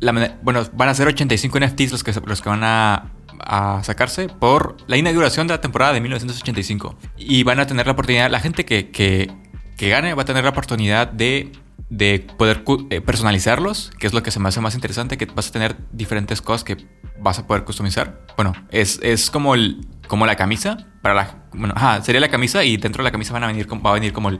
La 0.00 0.12
bueno, 0.42 0.64
van 0.72 0.88
a 0.88 0.94
ser 0.94 1.08
85 1.08 1.60
NFTs 1.60 1.92
los 1.92 2.04
que, 2.04 2.12
los 2.24 2.40
que 2.42 2.48
van 2.48 2.64
a, 2.64 3.12
a 3.44 3.82
sacarse 3.84 4.28
por 4.28 4.76
la 4.86 4.96
inauguración 4.96 5.46
de 5.46 5.54
la 5.54 5.60
temporada 5.60 5.92
de 5.92 6.00
1985. 6.00 6.96
Y 7.16 7.42
van 7.42 7.60
a 7.60 7.66
tener 7.66 7.86
la 7.86 7.92
oportunidad, 7.92 8.30
la 8.30 8.40
gente 8.40 8.64
que, 8.64 8.90
que, 8.90 9.30
que 9.76 9.88
gane 9.88 10.14
va 10.14 10.22
a 10.22 10.24
tener 10.24 10.44
la 10.44 10.50
oportunidad 10.50 11.08
de, 11.08 11.52
de 11.90 12.26
poder 12.38 12.64
eh, 12.90 13.00
personalizarlos, 13.00 13.90
que 13.98 14.06
es 14.06 14.12
lo 14.12 14.22
que 14.22 14.30
se 14.30 14.40
me 14.40 14.48
hace 14.48 14.60
más 14.60 14.74
interesante, 14.74 15.18
que 15.18 15.26
vas 15.26 15.48
a 15.48 15.52
tener 15.52 15.76
diferentes 15.92 16.40
cosas 16.40 16.64
que 16.64 16.76
vas 17.18 17.38
a 17.38 17.46
poder 17.46 17.64
customizar. 17.64 18.26
Bueno, 18.36 18.54
es, 18.70 18.98
es 19.02 19.30
como, 19.30 19.54
el, 19.54 19.86
como 20.08 20.26
la 20.26 20.36
camisa, 20.36 20.88
para 21.02 21.14
la, 21.14 21.44
bueno, 21.52 21.74
sería 22.02 22.20
la 22.20 22.30
camisa 22.30 22.64
y 22.64 22.76
dentro 22.76 23.02
de 23.02 23.04
la 23.04 23.12
camisa 23.12 23.32
van 23.32 23.44
a 23.44 23.48
venir, 23.48 23.66
va 23.84 23.90
a 23.90 23.94
venir 23.94 24.12
como 24.12 24.30
el, 24.30 24.38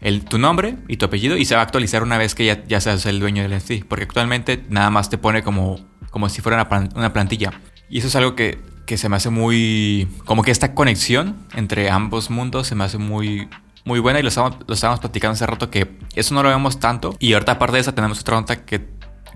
el, 0.00 0.24
tu 0.24 0.38
nombre 0.38 0.76
y 0.88 0.96
tu 0.96 1.06
apellido 1.06 1.36
y 1.36 1.44
se 1.44 1.54
va 1.54 1.60
a 1.60 1.64
actualizar 1.64 2.02
una 2.02 2.18
vez 2.18 2.34
que 2.34 2.46
ya, 2.46 2.64
ya 2.64 2.80
seas 2.80 3.06
el 3.06 3.20
dueño 3.20 3.42
del 3.42 3.56
NFT. 3.56 3.84
Porque 3.86 4.04
actualmente 4.04 4.64
nada 4.68 4.90
más 4.90 5.10
te 5.10 5.18
pone 5.18 5.42
como, 5.42 5.78
como 6.10 6.28
si 6.28 6.42
fuera 6.42 6.66
una, 6.94 7.12
plantilla. 7.12 7.52
Y 7.90 7.98
eso 7.98 8.08
es 8.08 8.16
algo 8.16 8.36
que, 8.36 8.58
que 8.86 8.96
se 8.96 9.08
me 9.08 9.16
hace 9.16 9.30
muy... 9.30 10.08
Como 10.24 10.42
que 10.42 10.52
esta 10.52 10.74
conexión 10.74 11.36
entre 11.54 11.90
ambos 11.90 12.30
mundos 12.30 12.68
se 12.68 12.74
me 12.76 12.84
hace 12.84 12.98
muy, 12.98 13.48
muy 13.84 13.98
buena 13.98 14.20
y 14.20 14.22
lo 14.22 14.28
estábamos, 14.28 14.58
lo 14.66 14.74
estábamos 14.74 15.00
platicando 15.00 15.32
hace 15.32 15.46
rato 15.46 15.70
que 15.70 15.98
eso 16.14 16.34
no 16.34 16.42
lo 16.42 16.48
vemos 16.48 16.78
tanto. 16.78 17.16
Y 17.18 17.32
ahorita 17.32 17.52
aparte 17.52 17.74
de 17.74 17.80
esa 17.80 17.94
tenemos 17.94 18.20
otra 18.20 18.36
nota 18.36 18.64
que, 18.64 18.88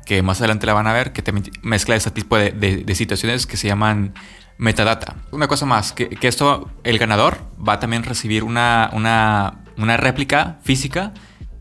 que 0.07 0.23
más 0.23 0.41
adelante 0.41 0.67
la 0.67 0.75
van 0.75 0.87
a 0.87 0.93
ver, 0.93 1.13
que 1.13 1.23
también 1.23 1.51
mezcla 1.63 1.97
ese 1.97 2.13
tipo 2.13 2.37
de, 2.37 2.53
de, 2.53 2.95
situaciones 2.95 3.47
que 3.47 3.57
se 3.57 3.67
llaman 3.67 4.15
metadata. 4.57 5.17
Una 5.33 5.49
cosa 5.49 5.67
más, 5.67 5.93
que, 5.93 6.09
que, 6.09 6.29
esto, 6.29 6.71
el 6.85 6.99
ganador 6.99 7.39
va 7.67 7.75
a 7.75 7.81
también 7.81 8.05
recibir 8.05 8.45
una, 8.45 8.89
una, 8.93 9.65
una 9.77 9.97
réplica 9.97 10.59
física 10.63 11.13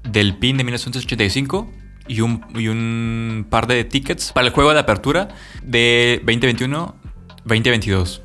del 0.04 0.38
PIN 0.38 0.58
de 0.58 0.64
1985 0.64 1.72
y 2.08 2.22
un, 2.22 2.46
y 2.56 2.68
un 2.68 3.46
par 3.50 3.68
de 3.68 3.84
tickets 3.84 4.32
para 4.32 4.48
el 4.48 4.54
juego 4.54 4.74
de 4.74 4.80
apertura 4.80 5.30
de 5.64 6.22
2021-2022. 6.26 8.22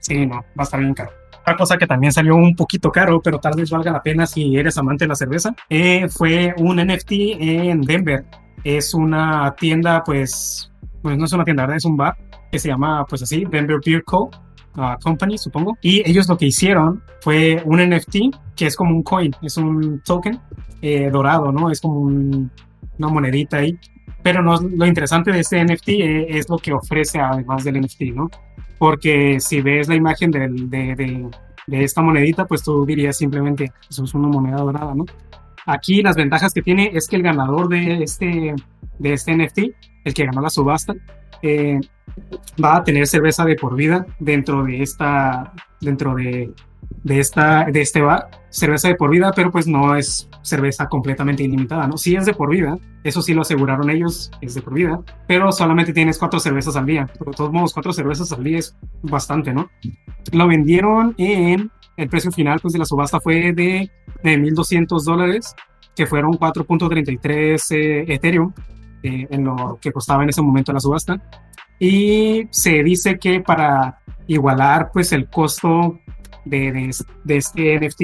Sí, 0.00 0.26
no, 0.26 0.36
va 0.36 0.44
a 0.58 0.62
estar 0.62 0.80
bien 0.80 0.94
caro. 0.94 1.10
Otra 1.40 1.56
cosa 1.56 1.76
que 1.76 1.86
también 1.86 2.12
salió 2.12 2.34
un 2.34 2.56
poquito 2.56 2.90
caro, 2.90 3.20
pero 3.22 3.38
tal 3.38 3.54
vez 3.56 3.70
valga 3.70 3.92
la 3.92 4.02
pena 4.02 4.26
si 4.26 4.56
eres 4.56 4.76
amante 4.78 5.04
de 5.04 5.08
la 5.08 5.14
cerveza, 5.14 5.54
eh, 5.68 6.08
fue 6.08 6.52
un 6.58 6.84
NFT 6.84 7.12
en 7.40 7.82
Denver. 7.82 8.24
Es 8.64 8.94
una 8.94 9.54
tienda, 9.56 10.02
pues, 10.04 10.72
pues 11.02 11.16
no 11.16 11.24
es 11.24 11.32
una 11.32 11.44
tienda, 11.44 11.68
es 11.76 11.84
un 11.84 11.96
bar 11.96 12.16
que 12.50 12.58
se 12.58 12.68
llama, 12.68 13.04
pues 13.08 13.22
así, 13.22 13.44
Denver 13.48 13.78
Beer 13.84 14.02
Co. 14.02 14.30
Uh, 14.76 15.00
Company, 15.02 15.38
supongo. 15.38 15.78
Y 15.80 16.02
ellos 16.08 16.28
lo 16.28 16.36
que 16.36 16.46
hicieron 16.46 17.02
fue 17.22 17.62
un 17.64 17.78
NFT 17.78 18.16
que 18.54 18.66
es 18.66 18.76
como 18.76 18.90
un 18.90 19.02
coin, 19.02 19.34
es 19.40 19.56
un 19.56 20.02
token 20.04 20.38
eh, 20.82 21.08
dorado, 21.10 21.50
¿no? 21.52 21.70
Es 21.70 21.80
como 21.80 22.00
una 22.98 23.08
monedita 23.08 23.58
ahí. 23.58 23.78
Pero 24.22 24.42
no, 24.42 24.60
lo 24.60 24.86
interesante 24.86 25.32
de 25.32 25.40
este 25.40 25.64
NFT 25.64 25.88
eh, 25.88 26.26
es 26.38 26.48
lo 26.48 26.58
que 26.58 26.72
ofrece 26.72 27.20
además 27.20 27.64
del 27.64 27.80
NFT, 27.80 28.02
¿no? 28.14 28.30
porque 28.78 29.40
si 29.40 29.60
ves 29.60 29.88
la 29.88 29.94
imagen 29.94 30.30
de, 30.30 31.30
esta 31.68 32.02
monedita, 32.02 32.46
pues 32.46 32.62
tú 32.62 32.84
dirías 32.86 33.16
simplemente, 33.16 33.72
eso 33.88 34.04
es 34.04 34.14
una 34.14 34.28
moneda 34.28 34.58
dorada, 34.58 34.94
¿no? 34.94 35.04
Aquí 35.66 36.00
las 36.00 36.14
ventajas 36.14 36.52
que 36.52 36.62
tiene 36.62 36.90
es 36.94 37.08
que 37.08 37.16
el 37.16 37.22
ganador 37.22 37.68
de 37.68 38.02
este, 38.02 38.54
de 38.98 39.12
este 39.12 39.36
NFT, 39.36 39.58
el 40.04 40.14
que 40.14 40.26
ganó 40.26 40.40
la 40.40 40.50
subasta, 40.50 40.94
eh, 41.42 41.80
va 42.62 42.76
a 42.76 42.84
tener 42.84 43.06
cerveza 43.08 43.44
de 43.44 43.56
por 43.56 43.74
vida 43.74 44.06
dentro 44.20 44.62
de 44.62 44.82
esta, 44.82 45.52
dentro 45.80 46.14
de, 46.14 46.52
de, 47.04 47.18
esta, 47.20 47.64
de 47.64 47.80
este 47.80 48.00
bar, 48.00 48.28
cerveza 48.50 48.88
de 48.88 48.94
por 48.94 49.10
vida, 49.10 49.32
pero 49.34 49.50
pues 49.50 49.66
no 49.66 49.96
es 49.96 50.28
cerveza 50.42 50.88
completamente 50.88 51.42
ilimitada, 51.42 51.86
¿no? 51.86 51.96
Sí 51.96 52.16
es 52.16 52.26
de 52.26 52.34
por 52.34 52.50
vida, 52.50 52.78
eso 53.04 53.22
sí 53.22 53.34
lo 53.34 53.42
aseguraron 53.42 53.90
ellos, 53.90 54.30
es 54.40 54.54
de 54.54 54.62
por 54.62 54.74
vida, 54.74 55.00
pero 55.26 55.52
solamente 55.52 55.92
tienes 55.92 56.18
cuatro 56.18 56.40
cervezas 56.40 56.76
al 56.76 56.86
día. 56.86 57.08
Pero 57.18 57.30
de 57.30 57.36
todos 57.36 57.52
modos, 57.52 57.72
cuatro 57.72 57.92
cervezas 57.92 58.32
al 58.32 58.42
día 58.42 58.58
es 58.58 58.76
bastante, 59.02 59.52
¿no? 59.52 59.70
Lo 60.32 60.48
vendieron 60.48 61.14
en, 61.18 61.70
el 61.96 62.08
precio 62.08 62.30
final 62.30 62.60
pues 62.60 62.72
de 62.72 62.78
la 62.78 62.84
subasta 62.84 63.20
fue 63.20 63.52
de, 63.52 63.90
de 64.22 64.38
1.200 64.38 65.02
dólares, 65.02 65.54
que 65.94 66.06
fueron 66.06 66.32
4.33 66.32 67.64
eh, 67.70 68.04
Ethereum, 68.14 68.52
eh, 69.02 69.26
en 69.30 69.44
lo 69.44 69.78
que 69.80 69.92
costaba 69.92 70.22
en 70.22 70.28
ese 70.28 70.42
momento 70.42 70.72
la 70.72 70.80
subasta. 70.80 71.20
Y 71.78 72.48
se 72.50 72.82
dice 72.82 73.18
que 73.18 73.40
para 73.40 74.00
igualar 74.26 74.90
pues 74.92 75.12
el 75.12 75.28
costo 75.28 75.98
de, 76.44 76.92
de, 77.24 77.36
este 77.36 77.78
NFT 77.78 78.02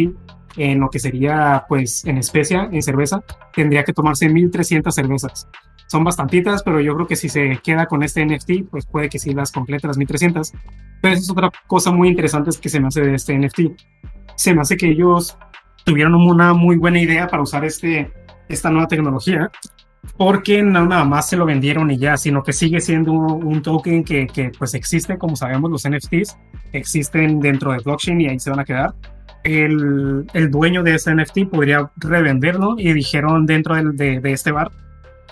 en 0.57 0.81
lo 0.81 0.91
que 0.91 0.99
sería 0.99 1.65
pues 1.69 2.05
en 2.05 2.19
especia, 2.19 2.69
en 2.71 2.83
cerveza, 2.83 3.23
tendría 3.55 3.85
que 3.85 3.93
tomarse 3.93 4.29
1300 4.29 4.95
cervezas. 4.95 5.49
Son 5.87 6.05
bastantitas, 6.05 6.63
pero 6.63 6.81
yo 6.81 6.95
creo 6.95 7.07
que 7.07 7.17
si 7.17 7.29
se 7.29 7.59
queda 7.63 7.87
con 7.87 8.03
este 8.03 8.25
NFT, 8.25 8.71
pues 8.71 8.87
puede 8.87 9.09
que 9.09 9.19
sí 9.19 9.33
las 9.35 9.53
complete 9.53 9.87
las 9.87 9.99
1300. 9.99 10.53
Pero 11.03 11.15
eso 11.15 11.23
es 11.23 11.31
otra 11.31 11.51
cosa 11.67 11.91
muy 11.91 12.09
interesante 12.09 12.51
que 12.61 12.69
se 12.69 12.81
me 12.81 12.89
hace 12.89 13.03
de 13.03 13.15
este 13.15 13.39
NFT. 13.39 13.61
Se 14.37 14.55
me 14.55 14.63
hace 14.63 14.77
que 14.77 14.89
ellos 14.89 15.37
tuvieron 15.85 16.15
una 16.15 16.55
muy 16.55 16.77
buena 16.77 17.01
idea 17.01 17.27
para 17.27 17.43
usar 17.43 17.65
este, 17.65 18.11
esta 18.49 18.71
nueva 18.71 18.89
tecnología 18.89 19.51
porque 20.17 20.63
no 20.63 20.87
nada 20.87 21.05
más 21.05 21.29
se 21.29 21.37
lo 21.37 21.47
vendieron 21.47 21.91
y 21.91 21.99
ya, 21.99 22.17
sino 22.17 22.43
que 22.43 22.53
sigue 22.53 22.81
siendo 22.81 23.13
un 23.13 23.63
token 23.63 24.05
que, 24.05 24.53
pues 24.59 24.75
existe, 24.75 25.19
como 25.19 25.37
sabemos 25.37 25.71
los 25.71 25.89
NFTs 25.89 26.37
existen 26.73 27.41
dentro 27.41 27.73
de 27.73 27.79
blockchain 27.79 28.21
y 28.21 28.29
ahí 28.29 28.39
se 28.39 28.51
van 28.51 28.61
a 28.61 28.65
quedar. 28.65 28.95
El, 29.45 30.27
el 30.35 30.51
dueño 30.51 30.83
de 30.83 30.95
ese 30.95 31.15
NFT 31.15 31.49
podría 31.51 31.91
revenderlo 31.97 32.77
y 32.79 32.93
dijeron 32.93 33.45
dentro 33.45 33.75
de, 33.75 34.21
de, 34.21 34.33
este 34.33 34.53
bar 34.53 34.71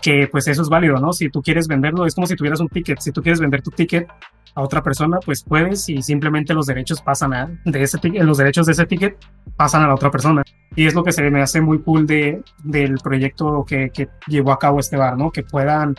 que 0.02 0.26
pues 0.26 0.48
eso 0.48 0.62
es 0.62 0.68
válido, 0.68 0.98
¿no? 0.98 1.12
Si 1.12 1.28
tú 1.28 1.42
quieres 1.42 1.68
venderlo, 1.68 2.06
es 2.06 2.14
como 2.14 2.26
si 2.26 2.34
tuvieras 2.34 2.60
un 2.60 2.68
ticket, 2.68 2.98
si 3.00 3.12
tú 3.12 3.22
quieres 3.22 3.38
vender 3.38 3.62
tu 3.62 3.70
ticket 3.70 4.08
a 4.54 4.62
otra 4.62 4.82
persona, 4.82 5.18
pues 5.24 5.42
puedes 5.42 5.88
y 5.88 6.02
simplemente 6.02 6.54
los 6.54 6.66
derechos 6.66 7.00
pasan 7.00 7.32
a, 7.32 7.50
de 7.64 7.82
ese 7.82 7.98
los 8.22 8.38
derechos 8.38 8.66
de 8.66 8.72
ese 8.72 8.86
ticket 8.86 9.16
pasan 9.56 9.82
a 9.82 9.88
la 9.88 9.94
otra 9.94 10.10
persona. 10.10 10.42
Y 10.74 10.86
es 10.86 10.94
lo 10.94 11.02
que 11.02 11.12
se 11.12 11.28
me 11.30 11.42
hace 11.42 11.60
muy 11.60 11.80
cool 11.80 12.06
de, 12.06 12.42
del 12.62 12.94
proyecto 12.98 13.64
que, 13.66 13.90
que 13.90 14.08
llevó 14.26 14.52
a 14.52 14.58
cabo 14.58 14.80
este 14.80 14.96
bar, 14.96 15.16
¿no? 15.16 15.30
Que 15.30 15.42
puedan 15.42 15.94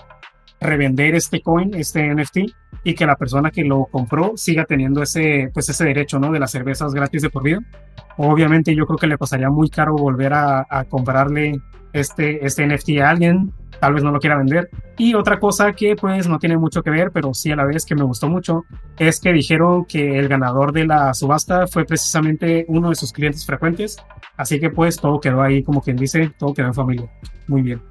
revender 0.60 1.16
este 1.16 1.42
coin, 1.42 1.74
este 1.74 2.14
NFT, 2.14 2.38
y 2.84 2.94
que 2.94 3.06
la 3.06 3.16
persona 3.16 3.52
que 3.52 3.64
lo 3.64 3.86
compró 3.86 4.34
siga 4.36 4.66
teniendo 4.66 5.02
ese, 5.02 5.50
pues 5.54 5.70
ese 5.70 5.86
derecho, 5.86 6.20
¿no? 6.20 6.32
De 6.32 6.40
las 6.40 6.52
cervezas 6.52 6.94
gratis 6.94 7.22
de 7.22 7.30
por 7.30 7.44
vida. 7.44 7.60
Obviamente 8.18 8.76
yo 8.76 8.86
creo 8.86 8.98
que 8.98 9.08
le 9.08 9.18
pasaría 9.18 9.50
muy 9.50 9.70
caro 9.70 9.96
volver 9.96 10.34
a 10.34 10.86
comprarle 10.90 11.60
este, 11.94 12.46
este 12.46 12.66
NFT 12.66 13.00
a 13.02 13.10
alguien, 13.10 13.54
tal 13.80 13.96
vez 13.96 14.04
no 14.04 14.12
lo 14.12 14.20
quiera 14.20 14.38
vender. 14.38 14.70
Y 14.98 15.16
otra 15.16 15.40
cosa 15.40 15.74
que 15.74 15.96
pues 15.96 16.28
no 16.28 16.38
tiene 16.38 16.58
mucho 16.58 16.84
que 16.84 16.92
ver, 16.92 17.12
pero 17.12 17.34
sí 17.34 17.52
a 17.52 17.56
la 17.56 17.66
vez 17.66 17.86
que 17.86 17.96
me 17.96 18.04
gustó 18.04 18.30
mucho, 18.30 18.64
es 18.98 19.20
que 19.20 19.34
dijeron 19.34 19.86
que 19.86 20.20
el 20.20 20.28
ganador 20.28 20.72
de 20.72 20.86
la 20.86 21.14
subasta 21.14 21.68
fue 21.68 21.86
precisamente 21.86 22.66
uno 22.68 22.90
de 22.90 22.96
sus 22.96 23.12
clientes 23.12 23.46
frecuentes, 23.46 23.98
así 24.38 24.60
que 24.60 24.70
pues 24.70 24.98
todo 24.98 25.20
quedó 25.20 25.42
ahí 25.42 25.64
como 25.64 25.82
quien 25.82 25.98
dice, 25.98 26.32
todo 26.38 26.54
quedó 26.54 26.68
en 26.68 26.74
familia. 26.76 27.10
Muy 27.48 27.64
bien. 27.64 27.82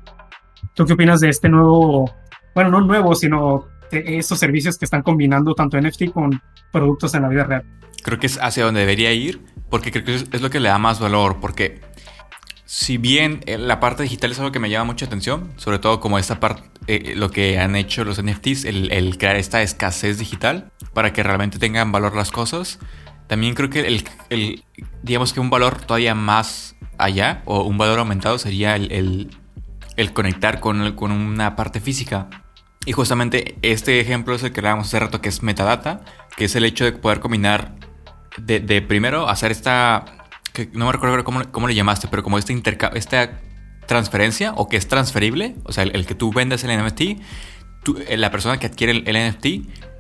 ¿Tú 0.75 0.85
qué 0.87 0.93
opinas 0.93 1.21
de 1.21 1.29
este 1.29 1.49
nuevo, 1.49 2.09
bueno, 2.55 2.71
no 2.71 2.81
nuevo, 2.81 3.15
sino 3.15 3.67
de 3.91 4.19
estos 4.19 4.39
servicios 4.39 4.79
que 4.79 4.85
están 4.85 5.03
combinando 5.03 5.55
tanto 5.55 5.81
NFT 5.81 6.13
con 6.13 6.41
productos 6.71 7.15
en 7.15 7.23
la 7.23 7.29
vida 7.29 7.45
real? 7.45 7.65
Creo 8.05 8.19
que 8.19 8.27
es 8.27 8.39
hacia 8.41 8.65
donde 8.65 8.81
debería 8.81 9.13
ir, 9.13 9.41
porque 9.69 9.91
creo 9.91 10.05
que 10.05 10.15
es 10.15 10.41
lo 10.41 10.51
que 10.51 10.61
le 10.61 10.69
da 10.69 10.79
más 10.79 11.01
valor, 11.01 11.39
porque 11.41 11.81
si 12.73 12.99
bien 12.99 13.41
eh, 13.47 13.59
la 13.59 13.81
parte 13.81 14.05
digital 14.05 14.31
es 14.31 14.39
algo 14.39 14.53
que 14.53 14.61
me 14.61 14.71
llama 14.71 14.85
mucha 14.85 15.05
atención, 15.05 15.53
sobre 15.57 15.81
todo 15.81 15.99
como 15.99 16.21
esta 16.21 16.39
parte, 16.39 16.63
eh, 16.87 17.15
lo 17.17 17.33
que 17.33 17.59
han 17.59 17.75
hecho 17.75 18.05
los 18.05 18.23
NFTs, 18.23 18.65
el, 18.65 19.19
crear 19.19 19.35
esta 19.35 19.61
escasez 19.61 20.19
digital 20.19 20.71
para 20.95 21.13
que 21.13 21.25
realmente 21.25 21.59
tengan 21.59 21.91
valor 21.91 22.15
las 22.15 22.31
cosas, 22.31 22.79
también 23.27 23.55
creo 23.55 23.71
que 23.71 23.81
el, 24.31 24.65
digamos 25.03 25.33
que 25.33 25.41
un 25.41 25.51
valor 25.51 25.81
todavía 25.81 26.15
más 26.15 26.77
allá 26.97 27.43
o 27.45 27.65
un 27.65 27.77
valor 27.77 27.99
aumentado 27.99 28.39
sería 28.39 28.77
el, 28.77 29.33
conectar 30.13 30.61
con, 30.61 30.93
con 30.95 31.11
una 31.11 31.57
parte 31.57 31.81
física. 31.81 32.31
Y 32.87 32.93
justamente 32.93 33.59
este 33.63 33.99
ejemplo 33.99 34.37
es 34.37 34.45
el 34.45 34.53
que 34.53 34.61
hablábamos 34.61 34.87
hace 34.87 35.01
rato, 35.01 35.21
que 35.21 35.29
es 35.29 35.43
metadata, 35.43 36.03
que 36.37 36.45
es 36.45 36.55
el 36.55 36.65
hecho 36.65 36.85
de 36.85 36.93
poder 36.93 37.19
combinar, 37.19 37.75
de 38.39 38.81
primero 38.81 39.29
hacer 39.29 39.51
esta 39.51 40.20
no 40.73 40.87
me 40.87 40.93
recuerdo 40.93 41.23
cómo, 41.25 41.51
cómo 41.51 41.69
le 41.69 41.75
llamaste, 41.75 42.09
pero 42.09 42.23
como 42.23 42.39
esta, 42.39 42.53
esta 42.95 43.41
transferencia 43.87 44.53
o 44.57 44.69
que 44.69 44.77
es 44.77 44.89
transferible, 44.89 45.57
o 45.65 45.73
sea, 45.73 45.85
el, 45.85 46.07
que 46.07 46.15
tú 46.15 46.33
vendes 46.33 46.65
el 46.65 46.85
NFT, 46.85 47.01
eh, 47.01 48.17
la 48.17 48.31
persona 48.31 48.59
que 48.59 48.67
adquiere 48.67 49.03
el, 49.05 49.31
NFT 49.31 49.47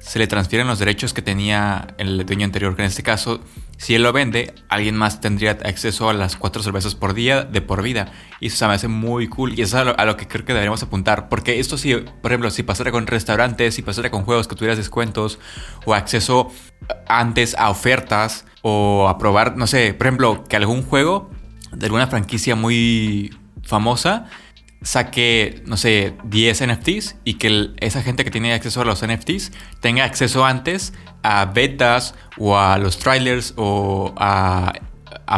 se 0.00 0.18
le 0.18 0.26
transfieren 0.26 0.66
los 0.66 0.78
derechos 0.78 1.12
que 1.12 1.22
tenía 1.22 1.88
el 1.98 2.24
dueño 2.24 2.44
anterior, 2.44 2.76
que 2.76 2.82
en 2.82 2.88
este 2.88 3.02
caso, 3.02 3.40
si 3.80 3.94
él 3.94 4.02
lo 4.02 4.12
vende, 4.12 4.52
alguien 4.68 4.94
más 4.94 5.22
tendría 5.22 5.52
acceso 5.52 6.10
a 6.10 6.12
las 6.12 6.36
cuatro 6.36 6.62
cervezas 6.62 6.94
por 6.94 7.14
día 7.14 7.44
de 7.44 7.62
por 7.62 7.82
vida. 7.82 8.12
Y 8.38 8.48
eso 8.48 8.68
me 8.68 8.74
hace 8.74 8.88
muy 8.88 9.26
cool 9.26 9.58
y 9.58 9.62
eso 9.62 9.78
es 9.78 9.94
a 9.96 10.04
lo, 10.04 10.16
que 10.18 10.28
creo 10.28 10.44
que 10.44 10.52
deberíamos 10.52 10.82
apuntar. 10.82 11.30
Porque 11.30 11.60
esto 11.60 11.78
sí, 11.78 11.94
por 11.94 12.30
ejemplo, 12.30 12.50
si 12.50 12.62
pasara 12.62 12.92
con 12.92 13.06
restaurantes, 13.06 13.74
si 13.74 13.80
pasara 13.80 14.10
con 14.10 14.24
juegos 14.26 14.48
que 14.48 14.54
tuvieras 14.54 14.76
descuentos 14.76 15.38
o 15.86 15.94
acceso 15.94 16.52
antes 17.08 17.54
a 17.56 17.70
ofertas 17.70 18.44
o 18.60 19.08
a 19.08 19.16
probar, 19.16 19.56
no 19.56 19.66
sé, 19.66 19.94
por 19.94 20.08
ejemplo, 20.08 20.44
que 20.44 20.56
algún 20.56 20.82
juego 20.82 21.30
de 21.72 21.86
alguna 21.86 22.06
franquicia 22.06 22.56
muy 22.56 23.34
famosa 23.62 24.26
saque, 24.82 25.62
no 25.66 25.76
sé, 25.76 26.14
10 26.24 26.68
NFTs 26.68 27.16
y 27.24 27.34
que 27.34 27.70
esa 27.78 28.02
gente 28.02 28.24
que 28.24 28.30
tiene 28.30 28.52
acceso 28.54 28.80
a 28.80 28.84
los 28.84 29.04
NFTs 29.06 29.52
tenga 29.80 30.04
acceso 30.04 30.44
antes 30.44 30.94
a 31.22 31.44
betas 31.46 32.14
o 32.38 32.58
a 32.58 32.78
los 32.78 32.98
trailers 32.98 33.52
o 33.56 34.14
a, 34.16 34.72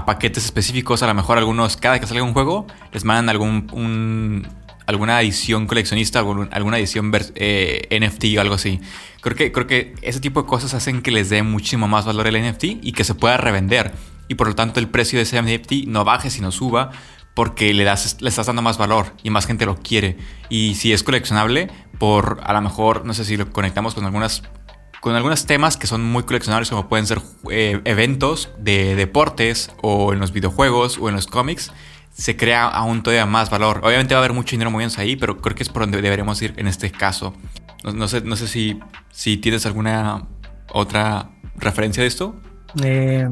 paquetes 0.07 0.45
específicos, 0.45 1.03
a 1.03 1.07
lo 1.07 1.15
mejor 1.15 1.39
algunos, 1.39 1.77
cada 1.77 1.99
que 2.01 2.07
salga 2.07 2.23
un 2.23 2.33
juego, 2.33 2.67
les 2.93 3.05
mandan 3.05 3.29
algún, 3.29 4.49
alguna 4.87 5.21
edición 5.21 5.67
coleccionista, 5.67 6.21
alguna 6.21 6.79
edición 6.79 7.13
eh, 7.35 7.89
NFT 7.91 8.39
o 8.39 8.41
algo 8.41 8.55
así. 8.55 8.81
Creo 9.21 9.37
que, 9.37 9.53
creo 9.53 9.67
que 9.67 9.95
ese 10.01 10.21
tipo 10.21 10.43
de 10.43 10.49
cosas 10.49 10.73
hacen 10.73 11.03
que 11.03 11.11
les 11.11 11.29
dé 11.29 11.43
muchísimo 11.43 11.89
más 11.89 12.07
valor 12.07 12.27
el 12.27 12.43
NFT 12.43 12.65
y 12.83 12.93
que 12.93 13.05
se 13.05 13.15
pueda 13.15 13.37
revender. 13.37 13.93
Y 14.29 14.35
por 14.35 14.49
lo 14.49 14.55
tanto 14.55 14.81
el 14.81 14.89
precio 14.89 15.19
de 15.19 15.25
ese 15.25 15.41
NFT 15.43 15.87
no 15.89 16.05
baje 16.05 16.31
sino 16.31 16.53
suba 16.53 16.91
porque 17.35 17.73
le, 17.73 17.85
das, 17.85 18.19
le 18.21 18.29
estás 18.29 18.47
dando 18.47 18.63
más 18.63 18.79
valor 18.79 19.15
y 19.23 19.31
más 19.31 19.47
gente 19.47 19.67
lo 19.67 19.77
quiere. 19.77 20.17
Y 20.49 20.75
si 20.75 20.93
es 20.93 21.03
coleccionable, 21.03 21.71
por 21.99 22.41
a 22.45 22.53
lo 22.53 22.61
mejor, 22.61 23.05
no 23.05 23.15
sé 23.15 23.25
si 23.25 23.37
lo 23.37 23.51
conectamos 23.51 23.95
con 23.95 24.05
algunas 24.05 24.43
con 25.01 25.17
algunos 25.17 25.47
temas 25.47 25.77
que 25.77 25.89
son 25.89 26.05
muy 26.05 26.23
coleccionables 26.23 26.71
como 26.71 26.89
pueden 26.89 27.09
ser 27.09 27.21
eh, 27.51 27.81
eventos 27.85 28.51
de 28.61 28.95
deportes 28.95 29.73
o 29.83 30.13
en 30.13 30.21
los 30.21 30.33
videojuegos 30.33 30.97
o 30.97 31.09
en 31.09 31.17
los 31.17 31.27
cómics, 31.27 31.73
se 32.13 32.37
crea 32.37 32.69
aún 32.69 33.03
todavía 33.03 33.27
más 33.27 33.51
valor. 33.51 33.81
Obviamente 33.83 34.15
va 34.15 34.21
a 34.21 34.25
haber 34.25 34.33
mucho 34.33 34.53
dinero 34.53 34.71
moviéndose 34.71 35.01
ahí, 35.01 35.17
pero 35.17 35.39
creo 35.39 35.57
que 35.57 35.65
es 35.65 35.69
por 35.69 35.83
donde 35.83 36.01
deberíamos 36.01 36.41
ir 36.41 36.55
en 36.57 36.69
este 36.69 36.93
caso. 36.93 37.35
No, 37.83 38.07
sé, 38.07 38.21
no 38.21 38.37
sé 38.37 38.47
si, 38.47 38.79
si 39.11 39.39
tienes 39.39 39.67
alguna 39.67 40.29
otra 40.73 41.31
referencia 41.57 42.03
de 42.05 42.07
esto. 42.07 42.37
Eh, 42.85 43.27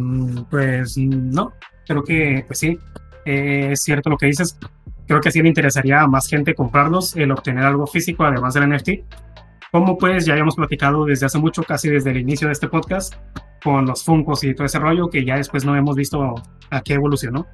pues 0.50 0.96
no, 0.96 1.52
creo 1.86 2.02
que 2.02 2.44
pues 2.48 2.58
sí, 2.58 2.78
eh, 3.24 3.68
es 3.72 3.82
cierto 3.82 4.10
lo 4.10 4.16
que 4.16 4.26
dices. 4.26 4.58
Creo 5.06 5.20
que 5.20 5.30
sí 5.30 5.42
le 5.42 5.48
interesaría 5.48 6.02
a 6.02 6.06
más 6.06 6.28
gente 6.28 6.54
comprarlos, 6.54 7.16
el 7.16 7.32
obtener 7.32 7.64
algo 7.64 7.86
físico 7.86 8.24
además 8.24 8.54
del 8.54 8.68
NFT. 8.68 8.90
Como 9.72 9.98
pues 9.98 10.24
ya 10.26 10.32
habíamos 10.32 10.56
platicado 10.56 11.04
desde 11.04 11.26
hace 11.26 11.38
mucho, 11.38 11.62
casi 11.62 11.88
desde 11.88 12.10
el 12.10 12.18
inicio 12.18 12.48
de 12.48 12.52
este 12.52 12.68
podcast, 12.68 13.14
con 13.62 13.86
los 13.86 14.04
Funkos 14.04 14.42
y 14.44 14.54
todo 14.54 14.66
ese 14.66 14.78
rollo, 14.78 15.08
que 15.08 15.24
ya 15.24 15.36
después 15.36 15.64
no 15.64 15.76
hemos 15.76 15.96
visto 15.96 16.34
a 16.70 16.80
qué 16.80 16.94
evolucionó. 16.94 17.46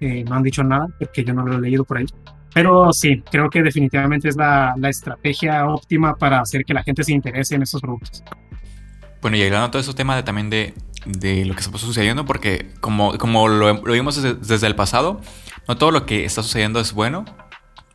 Eh, 0.00 0.24
no 0.26 0.36
han 0.36 0.42
dicho 0.42 0.64
nada, 0.64 0.86
porque 0.98 1.22
yo 1.24 1.34
no 1.34 1.44
lo 1.44 1.56
he 1.56 1.60
leído 1.60 1.84
por 1.84 1.98
ahí. 1.98 2.06
Pero 2.54 2.92
sí, 2.92 3.22
creo 3.30 3.48
que 3.48 3.62
definitivamente 3.62 4.28
es 4.28 4.36
la, 4.36 4.74
estrategia 4.88 5.66
óptima 5.66 6.16
para 6.16 6.40
hacer 6.40 6.64
que 6.64 6.74
la 6.74 6.82
gente 6.82 7.04
se 7.04 7.12
interese 7.12 7.54
en 7.54 7.62
estos 7.62 7.80
productos. 7.80 8.24
Bueno, 9.20 9.36
y 9.36 9.42
hablando 9.42 9.66
de 9.66 9.72
todo 9.72 9.82
ese 9.82 9.94
tema 9.94 10.16
de, 10.16 10.22
también 10.22 10.50
de, 10.50 10.74
de, 11.06 11.44
lo 11.44 11.54
que 11.54 11.60
está 11.60 11.76
sucediendo, 11.78 12.24
porque 12.24 12.72
como, 12.80 13.16
como 13.18 13.48
lo, 13.48 13.82
vimos 13.82 14.22
desde, 14.22 14.66
el 14.66 14.74
pasado, 14.74 15.20
no 15.68 15.76
todo 15.76 15.90
lo 15.90 16.06
que 16.06 16.24
está 16.24 16.42
sucediendo 16.42 16.80
es 16.80 16.92
bueno, 16.92 17.24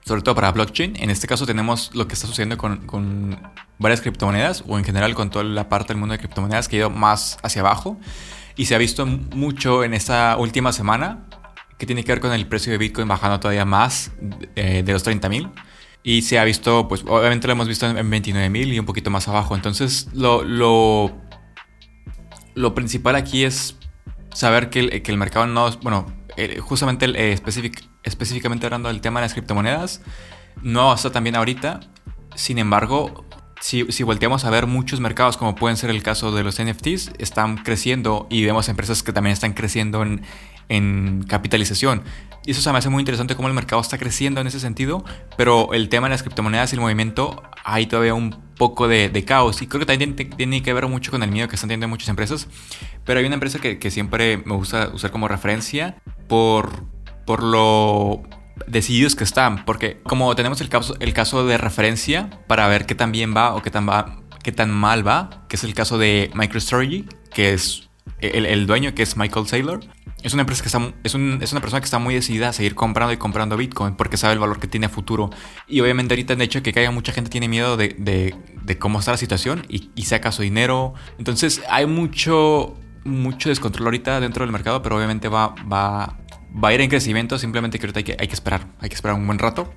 sobre 0.06 0.22
todo 0.22 0.36
para 0.36 0.52
blockchain. 0.52 0.96
En 0.98 1.10
este 1.10 1.28
caso 1.28 1.46
tenemos 1.46 1.92
lo 1.94 2.08
que 2.08 2.14
está 2.14 2.28
sucediendo 2.28 2.58
con, 2.58 2.86
con 2.86 3.40
varias 3.80 4.02
criptomonedas, 4.02 4.64
o 4.68 4.78
en 4.78 4.84
general 4.84 5.16
con 5.16 5.30
toda 5.30 5.44
la 5.44 5.70
parte 5.70 5.94
del 5.94 5.98
mundo 5.98 6.14
de 6.14 6.20
criptomonedas 6.20 6.68
que 6.68 6.78
ha 6.78 6.80
ido 6.80 6.90
más 6.90 7.38
hacia 7.44 7.62
abajo. 7.62 8.00
Y 8.56 8.66
se 8.66 8.76
ha 8.76 8.78
visto 8.78 9.06
mucho 9.06 9.84
en 9.84 9.94
esta 9.94 10.38
última 10.38 10.72
semana, 10.72 11.26
que 11.78 11.86
tiene 11.86 12.04
que 12.04 12.12
ver 12.12 12.22
con 12.22 12.32
el 12.32 12.48
precio 12.48 12.72
de 12.72 12.78
Bitcoin 12.78 13.08
bajando 13.08 13.40
todavía 13.40 13.66
más 13.66 14.12
eh, 14.56 14.84
de 14.84 14.94
los 14.94 15.04
30 15.04 15.28
mil. 15.30 15.50
Y 16.04 16.22
se 16.22 16.38
ha 16.38 16.44
visto, 16.44 16.88
pues 16.88 17.04
obviamente 17.08 17.48
lo 17.48 17.54
hemos 17.54 17.68
visto 17.68 17.88
en 17.88 18.10
29 18.10 18.50
mil 18.50 18.72
y 18.72 18.80
un 18.80 18.86
poquito 18.86 19.10
más 19.10 19.28
abajo. 19.28 19.56
Entonces 19.56 20.08
lo, 20.14 21.12
lo 22.56 22.74
principal 22.74 23.16
aquí 23.16 23.44
es 23.44 23.78
saber 24.34 24.70
que 24.70 24.80
el, 24.80 25.02
que 25.02 25.12
el 25.12 25.18
mercado 25.18 25.46
no, 25.46 25.70
bueno, 25.82 26.08
justamente 26.62 27.06
eh, 27.16 27.40
específicamente 28.04 28.66
hablando 28.66 28.90
del 28.90 29.02
tema 29.02 29.20
de 29.20 29.26
las 29.26 29.34
criptomonedas, 29.34 30.02
no 30.62 30.94
está 30.94 31.12
tan 31.12 31.24
bien 31.24 31.36
ahorita. 31.36 31.82
Sin 32.36 32.58
embargo, 32.58 33.26
si, 33.62 33.90
si, 33.92 34.04
volteamos 34.04 34.44
a 34.46 34.50
ver 34.50 34.68
muchos 34.68 35.00
mercados, 35.00 35.38
como 35.38 35.56
pueden 35.56 35.78
ser 35.78 35.90
el 35.90 36.04
caso 36.04 36.32
de 36.32 36.44
los 36.44 36.62
NFTs, 36.62 37.14
están 37.18 37.58
creciendo 37.58 38.28
y 38.30 38.44
vemos 38.44 38.68
empresas 38.68 39.04
que 39.04 39.14
también 39.14 39.34
están 39.34 39.54
creciendo 39.54 40.02
en, 40.04 40.22
en 40.70 41.24
capitalización. 41.28 42.04
Y 42.46 42.52
eso 42.52 42.62
se 42.62 42.72
me 42.72 42.78
hace 42.78 42.90
muy 42.90 43.02
interesante 43.02 43.36
cómo 43.36 43.48
el 43.48 43.54
mercado 43.54 43.82
está 43.82 43.98
creciendo 43.98 44.40
en 44.40 44.48
ese 44.48 44.60
sentido, 44.60 45.04
pero 45.36 45.74
el 45.74 45.90
tema 45.90 46.08
de 46.08 46.12
las 46.12 46.22
criptomonedas 46.22 46.72
y 46.72 46.76
el 46.76 46.82
movimiento, 46.82 47.42
hay 47.64 47.88
todavía 47.88 48.14
un 48.14 48.40
poco 48.56 48.88
de, 48.88 49.10
de 49.10 49.26
caos. 49.26 49.62
Y 49.62 49.68
creo 49.68 49.80
que 49.80 49.86
también 49.86 50.16
tiene, 50.16 50.62
que 50.62 50.74
ver 50.74 50.88
mucho 50.88 51.12
con 51.12 51.24
el 51.24 51.32
miedo 51.32 51.48
que 51.48 51.56
están 51.56 51.70
teniendo 51.70 51.88
muchas 51.88 52.10
empresas. 52.10 52.48
Pero 53.04 53.20
hay 53.20 53.26
una 53.26 53.34
empresa 53.34 53.60
que, 53.60 53.80
que 53.80 53.90
siempre 53.90 54.38
me 54.46 54.56
gusta 54.56 54.90
usar 54.94 55.10
como 55.12 55.28
referencia 55.28 55.98
por, 56.28 56.86
por 57.26 57.42
lo 57.42 58.22
decididos 58.68 59.16
que 59.16 59.24
están. 59.24 59.66
Porque 59.66 60.00
como 60.04 60.36
tenemos 60.36 60.62
el 60.62 60.70
caso, 60.70 60.96
el 61.00 61.14
caso 61.14 61.46
de 61.48 61.58
referencia 61.58 62.30
para 62.48 62.68
ver 62.68 62.86
qué 62.86 62.94
tan 62.94 63.12
bien 63.12 63.36
va 63.36 63.56
o 63.56 63.62
qué 63.64 63.72
tan, 63.72 63.90
va, 63.90 64.22
qué 64.44 64.52
tan 64.52 64.72
mal 64.72 65.06
va, 65.06 65.46
que 65.50 65.56
es 65.56 65.64
el 65.64 65.74
caso 65.74 65.98
de 65.98 66.30
MicroStrategy, 66.36 67.08
que 67.34 67.54
es 67.54 67.85
el, 68.20 68.46
el 68.46 68.68
dueño, 68.68 68.94
que 68.94 69.04
es 69.04 69.18
Michael 69.18 69.48
Saylor 69.48 69.80
es 70.26 70.34
una 70.34 70.42
empresa 70.42 70.64
que 70.64 70.70
está, 70.70 70.92
es, 71.04 71.14
un, 71.14 71.38
es, 71.42 71.52
una 71.52 71.62
persona 71.62 71.82
que 71.82 71.86
está 71.86 72.00
muy 72.00 72.16
decidida 72.16 72.50
a 72.50 72.54
seguir 72.54 72.74
comprando 72.74 73.14
y 73.14 73.18
comprando 73.18 73.58
Bitcoin 73.58 73.94
porque 73.94 74.18
sabe 74.18 74.34
el 74.34 74.40
valor 74.40 74.60
que 74.60 74.68
tiene 74.68 74.88
a 74.88 74.90
futuro. 74.90 75.30
Y 75.68 75.82
obviamente 75.82 76.16
ahorita, 76.16 76.36
de 76.36 76.44
hecho, 76.44 76.64
que 76.64 76.74
caiga 76.74 76.90
mucha 76.90 77.12
gente 77.12 77.30
tiene 77.30 77.48
miedo 77.48 77.78
de, 77.78 77.90
de, 78.00 78.34
de 78.64 78.78
cómo 78.80 78.98
está 79.00 79.12
la 79.12 79.18
situación 79.18 79.68
y, 79.70 79.92
y, 79.94 80.04
saca 80.06 80.32
su 80.32 80.42
dinero. 80.42 80.96
Entonces 81.20 81.62
hay 81.70 81.86
mucho, 81.86 82.76
mucho 83.04 83.50
descontrol 83.50 83.86
ahorita 83.86 84.20
dentro 84.20 84.44
del 84.44 84.52
mercado, 84.52 84.82
pero 84.82 84.98
obviamente 84.98 85.28
va, 85.28 85.54
va, 85.72 86.18
va 86.52 86.70
a 86.70 86.74
ir 86.74 86.82
en 86.82 86.90
crecimiento. 86.90 87.38
Simplemente 87.38 87.78
que 87.78 87.86
ahorita 87.86 88.00
hay 88.00 88.04
que, 88.04 88.18
hay 88.20 88.28
que 88.28 88.34
esperar, 88.34 88.66
hay 88.80 88.90
que 88.90 88.96
esperar 88.96 89.16
un 89.16 89.28
buen 89.28 89.38
rato. 89.38 89.76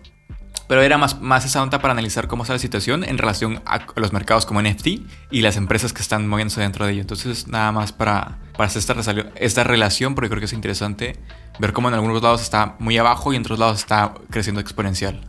Pero 0.69 0.83
era 0.83 0.99
más, 0.99 1.21
más 1.21 1.47
esa 1.47 1.61
nota 1.65 1.81
para 1.81 1.93
analizar 1.93 2.29
cómo 2.29 2.43
está 2.43 2.53
la 2.53 2.59
situación 2.59 3.03
en 3.03 3.17
relación 3.17 3.63
a 3.65 3.87
los 3.97 4.13
mercados 4.13 4.45
como 4.45 4.61
NFT 4.61 4.87
y 5.31 5.41
las 5.41 5.57
empresas 5.57 5.95
que 5.95 6.03
están 6.03 6.29
moviéndose 6.29 6.61
dentro 6.61 6.85
de 6.85 6.93
ello. 6.93 7.01
Entonces, 7.01 7.49
nada 7.49 7.73
más 7.73 7.93
para, 7.93 8.39
para 8.53 8.67
hacer 8.67 8.99
esta, 8.99 9.15
esta 9.37 9.65
relación, 9.65 10.15
porque 10.15 10.29
creo 10.29 10.41
que 10.41 10.45
es 10.45 10.53
interesante 10.53 11.17
ver 11.59 11.73
cómo 11.73 11.89
en 11.89 11.95
algunos 11.95 12.23
lados 12.23 12.43
está 12.43 12.77
muy 12.79 12.99
abajo 12.99 13.33
y 13.33 13.37
en 13.37 13.43
otros 13.43 13.59
lados 13.59 13.79
está 13.79 14.13
creciendo 14.29 14.61
exponencial. 14.61 15.21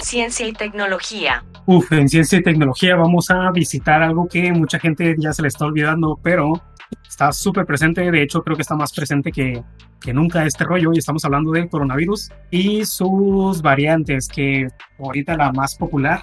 Ciencia 0.00 0.46
y 0.46 0.52
tecnología. 0.54 1.44
Uf, 1.66 1.92
en 1.92 2.08
ciencia 2.08 2.38
y 2.38 2.42
tecnología 2.42 2.96
vamos 2.96 3.30
a 3.30 3.50
visitar 3.50 4.02
algo 4.02 4.26
que 4.26 4.50
mucha 4.52 4.78
gente 4.78 5.14
ya 5.18 5.34
se 5.34 5.42
le 5.42 5.48
está 5.48 5.66
olvidando, 5.66 6.18
pero 6.22 6.62
está 7.06 7.32
súper 7.32 7.66
presente. 7.66 8.10
De 8.10 8.22
hecho, 8.22 8.42
creo 8.42 8.56
que 8.56 8.62
está 8.62 8.76
más 8.76 8.92
presente 8.92 9.32
que, 9.32 9.62
que 10.00 10.14
nunca 10.14 10.44
este 10.44 10.64
rollo. 10.64 10.90
Y 10.92 10.98
estamos 10.98 11.24
hablando 11.24 11.52
del 11.52 11.68
coronavirus 11.68 12.30
y 12.50 12.84
sus 12.84 13.62
variantes, 13.62 14.28
que 14.28 14.68
ahorita 14.98 15.36
la 15.36 15.52
más 15.52 15.76
popular 15.76 16.22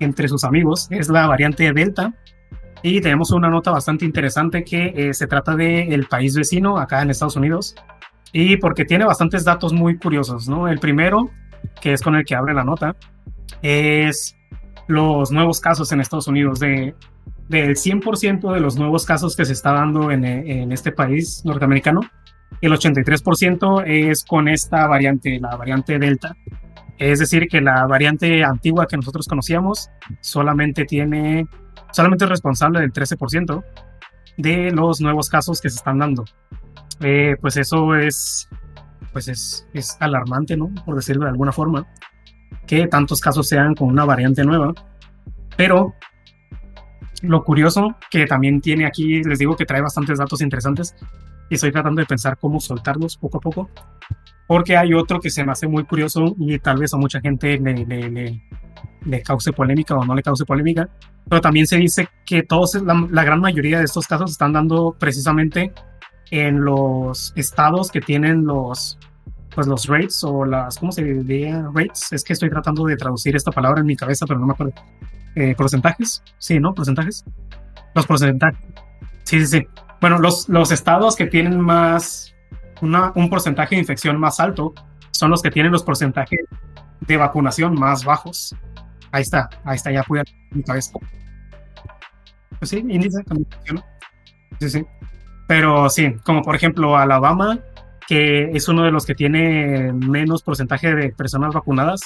entre 0.00 0.28
sus 0.28 0.44
amigos 0.44 0.88
es 0.90 1.08
la 1.08 1.26
variante 1.26 1.72
Delta. 1.72 2.14
Y 2.82 3.00
tenemos 3.00 3.30
una 3.30 3.50
nota 3.50 3.70
bastante 3.70 4.06
interesante 4.06 4.64
que 4.64 4.92
eh, 4.96 5.14
se 5.14 5.26
trata 5.26 5.54
del 5.54 5.92
el 5.92 6.06
país 6.06 6.34
vecino, 6.34 6.78
acá 6.78 7.02
en 7.02 7.10
Estados 7.10 7.36
Unidos, 7.36 7.74
y 8.32 8.56
porque 8.56 8.86
tiene 8.86 9.04
bastantes 9.04 9.44
datos 9.44 9.74
muy 9.74 9.98
curiosos, 9.98 10.48
¿no? 10.48 10.66
El 10.66 10.78
primero, 10.78 11.30
que 11.80 11.92
es 11.92 12.00
con 12.00 12.14
el 12.14 12.24
que 12.24 12.34
abre 12.34 12.54
la 12.54 12.64
nota, 12.64 12.96
es 13.60 14.34
los 14.86 15.30
nuevos 15.30 15.60
casos 15.60 15.92
en 15.92 16.00
Estados 16.00 16.26
Unidos 16.26 16.58
de 16.58 16.94
del 17.50 17.74
100% 17.74 18.54
de 18.54 18.60
los 18.60 18.76
nuevos 18.76 19.04
casos 19.04 19.34
que 19.34 19.44
se 19.44 19.54
está 19.54 19.72
dando 19.72 20.12
en, 20.12 20.24
en 20.24 20.70
este 20.70 20.92
país 20.92 21.42
norteamericano, 21.44 22.00
el 22.60 22.72
83% 22.72 23.84
es 23.86 24.24
con 24.24 24.46
esta 24.46 24.86
variante, 24.86 25.40
la 25.40 25.56
variante 25.56 25.98
Delta. 25.98 26.36
Es 26.96 27.18
decir, 27.18 27.48
que 27.48 27.60
la 27.60 27.86
variante 27.86 28.44
antigua 28.44 28.86
que 28.86 28.96
nosotros 28.96 29.26
conocíamos 29.26 29.90
solamente 30.20 30.84
tiene, 30.84 31.48
solamente 31.90 32.24
es 32.24 32.30
responsable 32.30 32.80
del 32.80 32.92
13% 32.92 33.64
de 34.36 34.70
los 34.70 35.00
nuevos 35.00 35.28
casos 35.28 35.60
que 35.60 35.70
se 35.70 35.76
están 35.76 35.98
dando. 35.98 36.24
Eh, 37.00 37.34
pues 37.40 37.56
eso 37.56 37.96
es, 37.96 38.48
pues 39.12 39.26
es, 39.26 39.66
es 39.74 39.96
alarmante, 39.98 40.56
¿no? 40.56 40.70
Por 40.84 40.94
decirlo 40.94 41.24
de 41.24 41.30
alguna 41.30 41.50
forma, 41.50 41.84
que 42.66 42.86
tantos 42.86 43.20
casos 43.20 43.48
sean 43.48 43.74
con 43.74 43.88
una 43.88 44.04
variante 44.04 44.44
nueva. 44.44 44.72
Pero 45.56 45.94
lo 47.22 47.44
curioso 47.44 47.96
que 48.10 48.26
también 48.26 48.60
tiene 48.60 48.86
aquí, 48.86 49.22
les 49.22 49.38
digo 49.38 49.56
que 49.56 49.66
trae 49.66 49.80
bastantes 49.80 50.18
datos 50.18 50.40
interesantes 50.40 50.94
y 51.48 51.54
estoy 51.54 51.72
tratando 51.72 52.00
de 52.00 52.06
pensar 52.06 52.38
cómo 52.38 52.60
soltarlos 52.60 53.16
poco 53.16 53.38
a 53.38 53.40
poco, 53.40 53.70
porque 54.46 54.76
hay 54.76 54.94
otro 54.94 55.20
que 55.20 55.30
se 55.30 55.44
me 55.44 55.52
hace 55.52 55.66
muy 55.66 55.84
curioso 55.84 56.34
y 56.38 56.58
tal 56.58 56.78
vez 56.78 56.94
a 56.94 56.96
mucha 56.96 57.20
gente 57.20 57.58
le, 57.58 57.84
le, 57.84 58.10
le, 58.10 58.42
le 59.04 59.22
cause 59.22 59.52
polémica 59.52 59.94
o 59.94 60.04
no 60.04 60.14
le 60.14 60.22
cause 60.22 60.44
polémica, 60.44 60.88
pero 61.28 61.40
también 61.40 61.66
se 61.66 61.76
dice 61.76 62.08
que 62.24 62.42
todos, 62.42 62.74
la, 62.82 63.06
la 63.10 63.24
gran 63.24 63.40
mayoría 63.40 63.78
de 63.78 63.84
estos 63.84 64.06
casos 64.06 64.30
están 64.30 64.52
dando 64.52 64.96
precisamente 64.98 65.72
en 66.30 66.64
los 66.64 67.32
estados 67.36 67.90
que 67.90 68.00
tienen 68.00 68.44
los 68.44 68.98
pues 69.54 69.66
los 69.66 69.86
rates 69.86 70.22
o 70.24 70.44
las, 70.44 70.78
¿cómo 70.78 70.92
se 70.92 71.02
diría? 71.02 71.68
Rates. 71.74 72.12
Es 72.12 72.24
que 72.24 72.32
estoy 72.32 72.50
tratando 72.50 72.84
de 72.86 72.96
traducir 72.96 73.34
esta 73.36 73.50
palabra 73.50 73.80
en 73.80 73.86
mi 73.86 73.96
cabeza, 73.96 74.26
pero 74.26 74.38
no 74.38 74.46
me 74.46 74.52
acuerdo. 74.52 74.74
Eh, 75.34 75.54
porcentajes, 75.56 76.22
sí, 76.38 76.58
¿no? 76.58 76.74
Porcentajes. 76.74 77.24
Los 77.94 78.06
porcentajes. 78.06 78.60
Sí, 79.24 79.40
sí, 79.40 79.46
sí. 79.46 79.66
Bueno, 80.00 80.18
los, 80.18 80.48
los 80.48 80.72
estados 80.72 81.16
que 81.16 81.26
tienen 81.26 81.60
más, 81.60 82.34
una, 82.80 83.12
un 83.14 83.28
porcentaje 83.28 83.74
de 83.74 83.80
infección 83.80 84.18
más 84.18 84.40
alto 84.40 84.72
son 85.10 85.30
los 85.30 85.42
que 85.42 85.50
tienen 85.50 85.72
los 85.72 85.82
porcentajes 85.82 86.40
de 87.00 87.16
vacunación 87.16 87.74
más 87.74 88.04
bajos. 88.04 88.54
Ahí 89.12 89.22
está, 89.22 89.50
ahí 89.64 89.76
está, 89.76 89.90
ya 89.90 90.02
pude 90.02 90.22
mi 90.50 90.62
cabeza. 90.62 90.92
Pues 92.58 92.70
sí, 92.70 92.78
índice 92.78 93.18
de 93.18 93.82
Sí, 94.60 94.70
sí. 94.70 94.86
Pero 95.46 95.90
sí, 95.90 96.14
como 96.24 96.42
por 96.42 96.54
ejemplo 96.54 96.96
Alabama, 96.96 97.58
que 98.10 98.50
es 98.54 98.66
uno 98.66 98.82
de 98.82 98.90
los 98.90 99.06
que 99.06 99.14
tiene 99.14 99.92
menos 99.92 100.42
porcentaje 100.42 100.92
de 100.92 101.10
personas 101.10 101.54
vacunadas, 101.54 102.00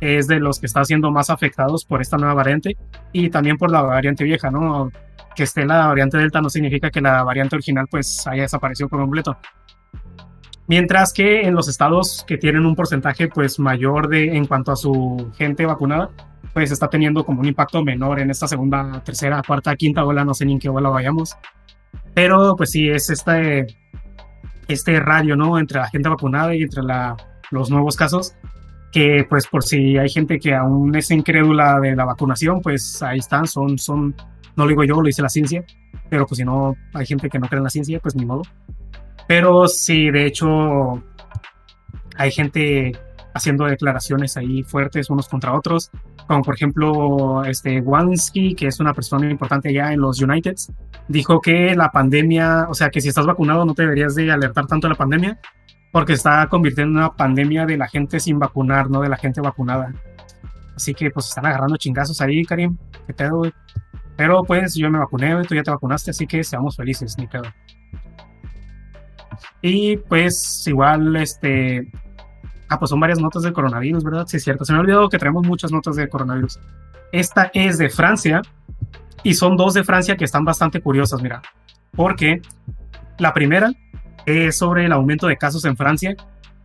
es 0.00 0.26
de 0.26 0.40
los 0.40 0.58
que 0.58 0.64
está 0.64 0.82
siendo 0.82 1.10
más 1.10 1.28
afectados 1.28 1.84
por 1.84 2.00
esta 2.00 2.16
nueva 2.16 2.32
variante 2.32 2.78
y 3.12 3.28
también 3.28 3.58
por 3.58 3.70
la 3.70 3.82
variante 3.82 4.24
vieja, 4.24 4.50
¿no? 4.50 4.90
Que 5.36 5.42
esté 5.42 5.66
la 5.66 5.88
variante 5.88 6.16
Delta 6.16 6.40
no 6.40 6.48
significa 6.48 6.90
que 6.90 7.02
la 7.02 7.22
variante 7.22 7.56
original 7.56 7.86
pues 7.90 8.26
haya 8.26 8.44
desaparecido 8.44 8.88
por 8.88 9.00
completo. 9.00 9.36
Mientras 10.68 11.12
que 11.12 11.42
en 11.42 11.54
los 11.54 11.68
estados 11.68 12.24
que 12.26 12.38
tienen 12.38 12.64
un 12.64 12.74
porcentaje 12.74 13.28
pues 13.28 13.58
mayor 13.58 14.08
de 14.08 14.34
en 14.34 14.46
cuanto 14.46 14.72
a 14.72 14.76
su 14.76 15.32
gente 15.36 15.66
vacunada, 15.66 16.08
pues 16.54 16.70
está 16.70 16.88
teniendo 16.88 17.26
como 17.26 17.40
un 17.42 17.48
impacto 17.48 17.84
menor 17.84 18.20
en 18.20 18.30
esta 18.30 18.48
segunda, 18.48 19.02
tercera, 19.04 19.42
cuarta, 19.46 19.76
quinta 19.76 20.02
ola, 20.02 20.24
no 20.24 20.32
sé 20.32 20.46
ni 20.46 20.54
en 20.54 20.60
qué 20.60 20.70
ola 20.70 20.88
vayamos. 20.88 21.36
Pero 22.14 22.56
pues 22.56 22.70
sí, 22.70 22.88
es 22.88 23.10
este, 23.10 23.66
este 24.72 24.98
radio, 25.00 25.36
¿no? 25.36 25.58
Entre 25.58 25.78
la 25.78 25.88
gente 25.88 26.08
vacunada 26.08 26.54
y 26.54 26.62
entre 26.62 26.82
la, 26.82 27.16
los 27.50 27.70
nuevos 27.70 27.96
casos, 27.96 28.34
que 28.92 29.26
pues 29.28 29.46
por 29.46 29.64
si 29.64 29.96
hay 29.96 30.08
gente 30.08 30.38
que 30.38 30.54
aún 30.54 30.94
es 30.94 31.10
incrédula 31.10 31.80
de 31.80 31.96
la 31.96 32.04
vacunación, 32.04 32.60
pues 32.60 33.02
ahí 33.02 33.18
están, 33.18 33.46
son, 33.46 33.78
son, 33.78 34.14
no 34.56 34.64
lo 34.64 34.68
digo 34.68 34.84
yo, 34.84 34.96
lo 34.96 35.06
dice 35.06 35.22
la 35.22 35.28
ciencia, 35.28 35.64
pero 36.10 36.26
pues 36.26 36.38
si 36.38 36.44
no 36.44 36.76
hay 36.92 37.06
gente 37.06 37.28
que 37.28 37.38
no 37.38 37.48
cree 37.48 37.58
en 37.58 37.64
la 37.64 37.70
ciencia, 37.70 38.00
pues 38.00 38.14
ni 38.14 38.26
modo. 38.26 38.42
Pero 39.26 39.66
sí, 39.68 40.10
de 40.10 40.26
hecho, 40.26 41.02
hay 42.16 42.30
gente 42.30 42.92
haciendo 43.34 43.64
declaraciones 43.64 44.36
ahí 44.36 44.62
fuertes 44.62 45.08
unos 45.08 45.28
contra 45.28 45.54
otros, 45.54 45.90
como 46.32 46.44
por 46.44 46.54
ejemplo 46.54 47.44
este 47.44 47.82
Wansky, 47.82 48.54
que 48.54 48.66
es 48.66 48.80
una 48.80 48.94
persona 48.94 49.30
importante 49.30 49.68
allá 49.68 49.92
en 49.92 50.00
los 50.00 50.22
Uniteds, 50.22 50.72
dijo 51.06 51.42
que 51.42 51.76
la 51.76 51.90
pandemia, 51.90 52.68
o 52.70 52.74
sea, 52.74 52.88
que 52.88 53.02
si 53.02 53.08
estás 53.08 53.26
vacunado 53.26 53.66
no 53.66 53.74
te 53.74 53.82
deberías 53.82 54.14
de 54.14 54.32
alertar 54.32 54.66
tanto 54.66 54.86
de 54.86 54.94
la 54.94 54.96
pandemia, 54.96 55.38
porque 55.92 56.14
está 56.14 56.46
convirtiendo 56.48 56.92
en 56.92 57.04
una 57.04 57.14
pandemia 57.14 57.66
de 57.66 57.76
la 57.76 57.86
gente 57.86 58.18
sin 58.18 58.38
vacunar, 58.38 58.88
no 58.88 59.02
de 59.02 59.10
la 59.10 59.18
gente 59.18 59.42
vacunada. 59.42 59.92
Así 60.74 60.94
que 60.94 61.10
pues 61.10 61.28
están 61.28 61.44
agarrando 61.44 61.76
chingazos 61.76 62.18
ahí, 62.22 62.46
Karim, 62.46 62.78
qué 63.06 63.12
pedo, 63.12 63.42
Pero 64.16 64.42
pues 64.42 64.74
yo 64.74 64.90
me 64.90 65.00
vacuné, 65.00 65.34
tú 65.44 65.54
ya 65.54 65.62
te 65.62 65.70
vacunaste, 65.70 66.12
así 66.12 66.26
que 66.26 66.42
seamos 66.42 66.76
felices, 66.76 67.14
ni 67.18 67.26
pedo. 67.26 67.44
Y 69.60 69.98
pues 69.98 70.66
igual, 70.66 71.14
este, 71.16 71.92
Ah, 72.72 72.78
pues 72.78 72.88
son 72.88 73.00
varias 73.00 73.18
notas 73.18 73.42
de 73.42 73.52
coronavirus, 73.52 74.02
¿verdad? 74.02 74.26
Sí, 74.26 74.38
es 74.38 74.44
cierto. 74.44 74.64
Se 74.64 74.72
me 74.72 74.78
ha 74.78 74.80
olvidado 74.80 75.10
que 75.10 75.18
traemos 75.18 75.46
muchas 75.46 75.70
notas 75.70 75.94
de 75.94 76.08
coronavirus. 76.08 76.58
Esta 77.12 77.50
es 77.52 77.76
de 77.76 77.90
Francia 77.90 78.40
y 79.22 79.34
son 79.34 79.58
dos 79.58 79.74
de 79.74 79.84
Francia 79.84 80.16
que 80.16 80.24
están 80.24 80.46
bastante 80.46 80.80
curiosas, 80.80 81.20
mira. 81.20 81.42
Porque 81.94 82.40
la 83.18 83.34
primera 83.34 83.70
es 84.24 84.56
sobre 84.56 84.86
el 84.86 84.92
aumento 84.92 85.26
de 85.26 85.36
casos 85.36 85.66
en 85.66 85.76
Francia, 85.76 86.16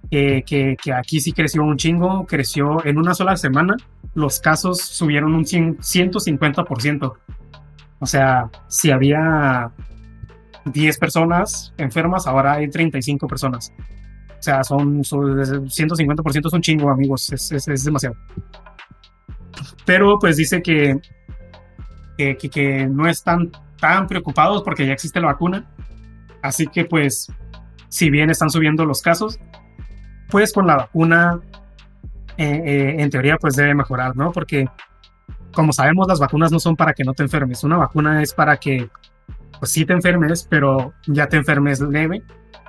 que, 0.10 0.46
que, 0.46 0.94
aquí 0.94 1.20
sí 1.20 1.34
creció 1.34 1.62
un 1.62 1.76
chingo, 1.76 2.26
creció 2.26 2.86
en 2.86 2.98
una 2.98 3.14
sola 3.14 3.36
semana, 3.36 3.76
los 4.14 4.40
casos 4.40 4.80
subieron 4.80 5.36
un 5.36 5.44
150%. 5.44 7.14
O 8.00 8.06
sea, 8.06 8.50
si 8.70 8.92
había 8.92 9.72
10 10.64 10.98
personas 11.00 11.74
enfermas, 11.78 12.28
ahora 12.28 12.54
hay 12.54 12.70
35 12.70 13.28
personas. 13.28 13.74
O 14.40 14.44
sea, 14.44 14.64
son, 14.64 15.04
son 15.04 15.36
150% 15.36 16.48
es 16.48 16.54
un 16.54 16.62
chingo, 16.62 16.90
amigos, 16.90 17.32
es, 17.32 17.52
es, 17.52 17.68
es, 17.68 17.84
demasiado. 17.84 18.16
Pero 19.86 20.20
pues 20.20 20.38
dice 20.38 20.62
que, 20.62 21.00
que, 22.18 22.38
que, 22.38 22.88
no 22.88 23.08
están 23.08 23.52
tan 23.80 24.08
preocupados 24.08 24.62
porque 24.64 24.86
ya 24.86 24.94
existe 24.94 25.20
la 25.20 25.28
vacuna. 25.28 25.66
Así 26.42 26.68
que 26.68 26.86
pues, 26.86 27.32
si 27.90 28.10
bien 28.10 28.30
están 28.30 28.50
subiendo 28.50 28.86
los 28.86 29.02
casos, 29.02 29.40
pues 30.30 30.54
con 30.54 30.68
la 30.68 30.76
vacuna, 30.76 31.40
eh, 32.38 32.62
eh, 32.66 32.96
en 33.00 33.10
teoría, 33.10 33.38
pues 33.38 33.56
debe 33.56 33.74
mejorar, 33.74 34.16
¿no? 34.16 34.32
Porque 34.32 34.68
como 35.54 35.74
sabemos, 35.74 36.08
las 36.08 36.20
vacunas 36.20 36.52
no 36.52 36.60
son 36.60 36.76
para 36.76 36.94
que 36.94 37.04
no 37.04 37.16
te 37.16 37.24
enfermes. 37.24 37.64
Una 37.64 37.78
vacuna 37.78 38.22
es 38.22 38.32
para 38.34 38.58
que, 38.58 38.90
pues 39.58 39.72
sí 39.72 39.86
te 39.86 39.94
enfermes, 39.94 40.46
pero 40.48 40.94
ya 41.08 41.28
te 41.28 41.38
enfermes 41.38 41.82
leve 41.82 42.22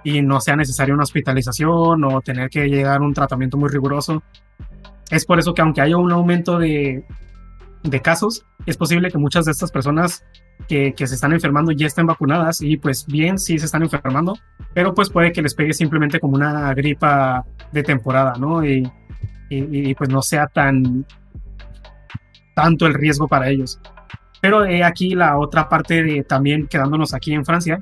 y 0.05 0.23
no 0.23 0.41
sea 0.41 0.57
necesaria 0.57 0.95
una 0.95 1.03
hospitalización 1.03 2.05
o 2.05 2.21
tener 2.21 2.51
que 2.51 2.69
llegar 2.69 3.01
a 3.01 3.05
un 3.05 3.15
tratamiento 3.15 3.57
muy 3.57 3.69
riguroso. 3.69 4.23
Es 5.11 5.25
por 5.25 5.39
eso 5.39 5.55
que 5.55 5.63
aunque 5.63 5.81
haya 5.81 5.97
un 5.97 6.13
aumento 6.13 6.59
de, 6.59 7.05
de 7.83 8.01
casos, 8.01 8.45
es 8.67 8.77
posible 8.77 9.11
que 9.11 9.19
muchas 9.19 9.45
de 9.45 9.53
estas 9.53 9.71
personas 9.71 10.25
que, 10.67 10.93
que, 10.93 11.07
se 11.07 11.15
están 11.15 11.33
enfermando 11.33 11.73
ya 11.73 11.87
estén 11.87 12.07
vacunadas 12.07 12.61
y 12.61 12.77
pues 12.77 13.07
bien, 13.07 13.39
sí 13.39 13.59
se 13.59 13.67
están 13.67 13.83
enfermando, 13.83 14.37
pero 14.75 14.95
pues 14.95 15.09
puede 15.09 15.33
que 15.33 15.43
les 15.43 15.55
pegue 15.55 15.73
simplemente 15.73 16.21
como 16.21 16.35
una 16.35 16.75
gripa 16.75 17.45
de 17.73 17.83
temporada, 17.83 18.35
¿no? 18.39 18.65
Y, 18.65 18.91
y, 19.51 19.95
pues 19.95 20.11
no 20.11 20.21
sea 20.21 20.47
tan 20.47 21.07
tanto 22.55 22.87
el 22.87 22.95
riesgo 22.95 23.29
para 23.29 23.49
ellos. 23.49 23.81
Pero 24.41 24.65
aquí 24.85 25.15
la 25.15 25.39
otra 25.39 25.69
parte 25.69 26.03
de 26.03 26.23
también 26.23 26.67
quedándonos 26.67 27.15
aquí 27.15 27.33
en 27.33 27.45
Francia, 27.45 27.81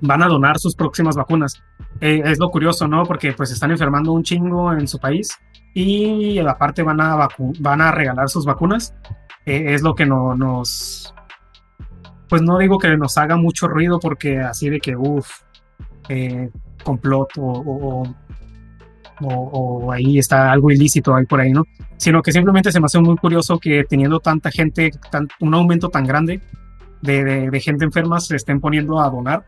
van 0.00 0.22
a 0.22 0.28
donar 0.28 0.58
sus 0.58 0.74
próximas 0.74 1.16
vacunas. 1.16 1.62
Eh, 2.00 2.22
es 2.24 2.38
lo 2.38 2.50
curioso, 2.50 2.86
¿no? 2.86 3.04
Porque 3.04 3.32
pues 3.32 3.50
están 3.50 3.70
enfermando 3.70 4.12
un 4.12 4.22
chingo 4.22 4.72
en 4.72 4.86
su 4.86 4.98
país 4.98 5.36
y 5.74 6.38
aparte 6.38 6.82
van 6.82 7.00
a, 7.00 7.28
van 7.60 7.80
a 7.80 7.92
regalar 7.92 8.28
sus 8.28 8.44
vacunas. 8.44 8.94
Eh, 9.46 9.74
es 9.74 9.82
lo 9.82 9.94
que 9.94 10.06
no, 10.06 10.34
nos... 10.34 11.14
Pues 12.28 12.42
no 12.42 12.58
digo 12.58 12.78
que 12.78 12.96
nos 12.96 13.16
haga 13.16 13.36
mucho 13.36 13.68
ruido 13.68 13.98
porque 13.98 14.38
así 14.38 14.68
de 14.68 14.80
que, 14.80 14.94
uff, 14.94 15.30
eh, 16.10 16.50
complot 16.84 17.30
o, 17.38 18.04
o, 19.20 19.92
ahí 19.92 20.18
está 20.18 20.52
algo 20.52 20.70
ilícito 20.70 21.14
ahí 21.14 21.24
por 21.24 21.40
ahí, 21.40 21.52
¿no? 21.52 21.64
Sino 21.96 22.22
que 22.22 22.32
simplemente 22.32 22.70
se 22.70 22.80
me 22.80 22.86
hace 22.86 23.00
muy 23.00 23.16
curioso 23.16 23.58
que 23.58 23.84
teniendo 23.84 24.20
tanta 24.20 24.50
gente, 24.50 24.90
un 25.40 25.54
aumento 25.54 25.88
tan 25.88 26.04
grande 26.04 26.40
de, 27.00 27.24
de, 27.24 27.50
de, 27.50 27.60
gente 27.60 27.84
enferma, 27.84 28.20
se 28.20 28.36
estén 28.36 28.60
poniendo 28.60 29.00
a 29.00 29.08
donar 29.08 29.46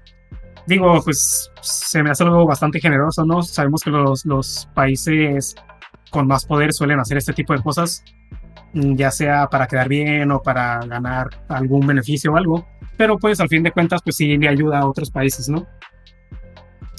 digo, 0.67 1.01
pues 1.03 1.51
se 1.61 2.03
me 2.03 2.11
hace 2.11 2.25
algo 2.25 2.47
bastante 2.47 2.81
generoso, 2.81 3.25
¿no? 3.25 3.43
Sabemos 3.43 3.83
que 3.83 3.91
los, 3.91 4.25
los 4.25 4.69
países 4.75 5.55
con 6.11 6.27
más 6.27 6.45
poder 6.45 6.73
suelen 6.73 7.01
hacer 7.01 7.19
este 7.19 7.33
tipo 7.33 7.53
de 7.53 7.63
cosas, 7.63 8.05
mm, 8.75 8.95
ya 8.95 9.11
sea 9.11 9.49
para 9.49 9.67
quedar 9.67 9.89
bien 9.89 10.31
o 10.31 10.43
para 10.43 10.81
ganar 10.81 11.29
algún 11.49 11.87
beneficio 11.87 12.33
o 12.33 12.37
algo, 12.37 12.67
pero 12.97 13.19
pues 13.19 13.41
al 13.41 13.49
fin 13.49 13.63
de 13.63 13.73
cuentas, 13.73 14.01
pues 14.03 14.17
sí 14.17 14.37
le 14.37 14.49
ayuda 14.49 14.81
a 14.81 14.87
otros 14.87 15.11
países, 15.11 15.49
¿no? 15.49 15.67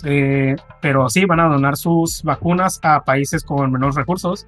Eh, 0.04 0.56
pero 0.82 1.10
sí, 1.10 1.26
van 1.26 1.41
a 1.41 1.47
donar 1.47 1.78
sus 1.78 2.24
vacunas 2.24 2.80
a 2.82 3.04
países 3.04 3.43
con 3.43 3.71
menos 3.71 3.95
recursos 3.95 4.47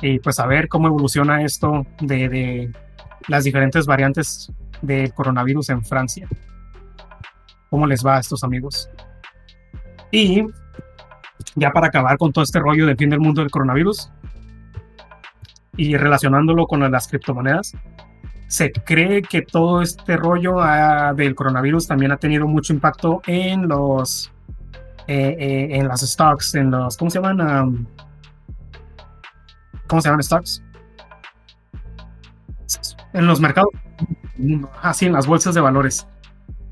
y 0.00 0.18
pues 0.18 0.40
a 0.40 0.46
ver 0.46 0.68
cómo 0.68 0.88
evoluciona 0.88 1.42
esto 1.44 1.86
de, 2.00 2.28
de 2.28 2.72
las 3.28 3.44
diferentes 3.44 3.86
variantes 3.86 4.50
del 4.80 5.14
coronavirus 5.14 5.68
en 5.68 5.84
Francia 5.84 6.28
cómo 7.72 7.86
les 7.86 8.04
va 8.04 8.16
a 8.16 8.20
estos 8.20 8.44
amigos. 8.44 8.90
Y 10.10 10.44
ya 11.54 11.70
para 11.70 11.86
acabar 11.86 12.18
con 12.18 12.30
todo 12.30 12.44
este 12.44 12.60
rollo 12.60 12.86
del 12.86 12.98
fin 12.98 13.08
del 13.08 13.18
mundo 13.18 13.40
del 13.40 13.50
coronavirus 13.50 14.10
y 15.78 15.96
relacionándolo 15.96 16.66
con 16.66 16.88
las 16.92 17.08
criptomonedas, 17.08 17.72
se 18.46 18.72
cree 18.72 19.22
que 19.22 19.40
todo 19.40 19.80
este 19.80 20.18
rollo 20.18 20.60
ah, 20.60 21.14
del 21.16 21.34
coronavirus 21.34 21.86
también 21.88 22.12
ha 22.12 22.18
tenido 22.18 22.46
mucho 22.46 22.74
impacto 22.74 23.22
en 23.26 23.66
los 23.66 24.30
eh, 25.06 25.34
eh, 25.40 25.68
en 25.70 25.88
las 25.88 26.02
stocks, 26.02 26.54
en 26.54 26.70
los 26.70 26.98
¿cómo 26.98 27.10
se 27.10 27.22
llaman? 27.22 27.88
¿Cómo 29.86 30.02
se 30.02 30.10
llaman 30.10 30.22
stocks? 30.22 30.62
En 33.14 33.26
los 33.26 33.40
mercados, 33.40 33.70
así 34.82 35.06
en 35.06 35.14
las 35.14 35.26
bolsas 35.26 35.54
de 35.54 35.62
valores. 35.62 36.06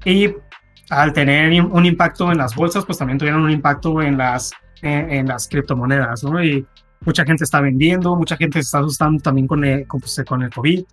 Y 0.05 0.35
al 0.91 1.13
tener 1.13 1.63
un 1.63 1.87
impacto 1.87 2.31
en 2.33 2.39
las 2.39 2.55
bolsas, 2.55 2.85
pues 2.85 2.99
también 2.99 3.19
tuvieron 3.19 3.43
un 3.43 3.51
impacto 3.51 4.03
en 4.03 4.19
las, 4.19 4.53
en, 4.83 5.27
las 5.27 5.49
criptomonedas, 5.49 6.25
¿no? 6.25 6.43
Y 6.43 6.67
mucha 7.07 7.25
gente 7.25 7.45
está 7.45 7.61
vendiendo, 7.61 8.17
mucha 8.17 8.37
gente 8.37 8.59
se 8.59 8.67
está 8.67 8.81
asustando 8.81 9.23
también 9.23 9.47
con 9.47 9.65
el, 9.65 9.87
con, 9.87 10.01
pues, 10.01 10.19
el 10.19 10.25
COVID 10.25 10.85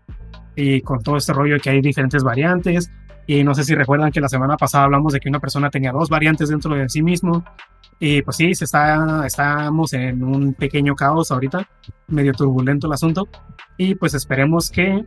y 0.55 0.81
con 0.81 1.01
todo 1.01 1.17
este 1.17 1.33
rollo 1.33 1.57
que 1.59 1.71
hay 1.71 1.81
diferentes 1.81 2.23
variantes. 2.23 2.91
Y 3.25 3.43
no 3.43 3.55
sé 3.55 3.63
si 3.63 3.73
recuerdan 3.73 4.11
que 4.11 4.21
la 4.21 4.29
semana 4.29 4.55
pasada 4.55 4.85
hablamos 4.85 5.13
de 5.13 5.19
que 5.19 5.29
una 5.29 5.39
persona 5.39 5.69
tenía 5.69 5.91
dos 5.91 6.09
variantes 6.09 6.49
dentro 6.49 6.75
de 6.75 6.87
sí 6.87 7.01
mismo. 7.01 7.43
Y 7.99 8.21
pues 8.21 8.37
sí, 8.37 8.53
se 8.53 8.65
está, 8.65 9.25
estamos 9.25 9.93
en 9.93 10.23
un 10.23 10.53
pequeño 10.53 10.93
caos 10.95 11.31
ahorita, 11.31 11.67
medio 12.07 12.33
turbulento 12.33 12.85
el 12.85 12.93
asunto. 12.93 13.27
Y 13.77 13.95
pues 13.95 14.13
esperemos 14.13 14.69
que 14.69 15.03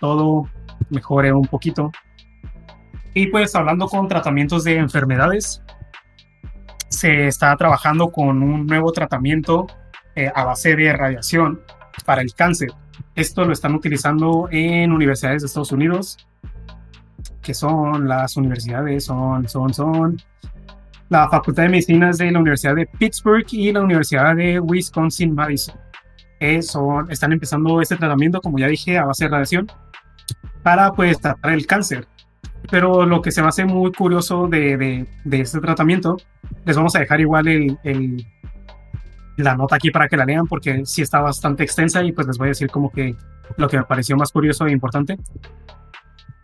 todo 0.00 0.48
mejore 0.88 1.32
un 1.32 1.46
poquito 1.46 1.92
y 3.14 3.26
pues 3.26 3.54
hablando 3.54 3.88
con 3.88 4.08
tratamientos 4.08 4.64
de 4.64 4.76
enfermedades, 4.76 5.62
se 6.88 7.26
está 7.26 7.56
trabajando 7.56 8.10
con 8.10 8.42
un 8.42 8.66
nuevo 8.66 8.92
tratamiento 8.92 9.66
eh, 10.14 10.30
a 10.34 10.44
base 10.44 10.76
de 10.76 10.92
radiación 10.92 11.60
para 12.04 12.22
el 12.22 12.34
cáncer. 12.34 12.70
Esto 13.14 13.44
lo 13.44 13.52
están 13.52 13.74
utilizando 13.74 14.48
en 14.50 14.92
universidades 14.92 15.42
de 15.42 15.46
Estados 15.46 15.72
Unidos, 15.72 16.16
que 17.42 17.54
son 17.54 18.08
las 18.08 18.36
universidades, 18.36 19.04
son, 19.04 19.48
son, 19.48 19.74
son 19.74 20.16
la 21.08 21.28
Facultad 21.28 21.64
de 21.64 21.68
Medicinas 21.70 22.18
de 22.18 22.30
la 22.30 22.38
Universidad 22.38 22.74
de 22.74 22.86
Pittsburgh 22.86 23.46
y 23.50 23.72
la 23.72 23.82
Universidad 23.82 24.34
de 24.34 24.60
Wisconsin-Madison. 24.60 25.74
están 26.40 27.32
empezando 27.32 27.80
este 27.82 27.96
tratamiento, 27.96 28.40
como 28.40 28.58
ya 28.58 28.68
dije, 28.68 28.96
a 28.96 29.04
base 29.04 29.24
de 29.24 29.30
radiación 29.30 29.66
para 30.62 30.92
pues 30.92 31.20
tratar 31.20 31.52
el 31.52 31.66
cáncer. 31.66 32.06
Pero 32.70 33.04
lo 33.04 33.20
que 33.20 33.32
se 33.32 33.42
me 33.42 33.48
hace 33.48 33.64
muy 33.64 33.92
curioso 33.92 34.46
de, 34.48 34.76
de, 34.76 35.06
de 35.24 35.40
este 35.40 35.60
tratamiento, 35.60 36.16
les 36.64 36.76
vamos 36.76 36.94
a 36.96 37.00
dejar 37.00 37.20
igual 37.20 37.48
el, 37.48 37.78
el, 37.82 38.26
la 39.36 39.54
nota 39.56 39.76
aquí 39.76 39.90
para 39.90 40.08
que 40.08 40.16
la 40.16 40.24
lean 40.24 40.46
porque 40.46 40.84
sí 40.84 41.02
está 41.02 41.20
bastante 41.20 41.64
extensa 41.64 42.02
y 42.02 42.12
pues 42.12 42.26
les 42.26 42.38
voy 42.38 42.46
a 42.46 42.50
decir 42.50 42.70
como 42.70 42.90
que 42.90 43.16
lo 43.56 43.68
que 43.68 43.78
me 43.78 43.84
pareció 43.84 44.16
más 44.16 44.30
curioso 44.30 44.66
e 44.66 44.72
importante 44.72 45.18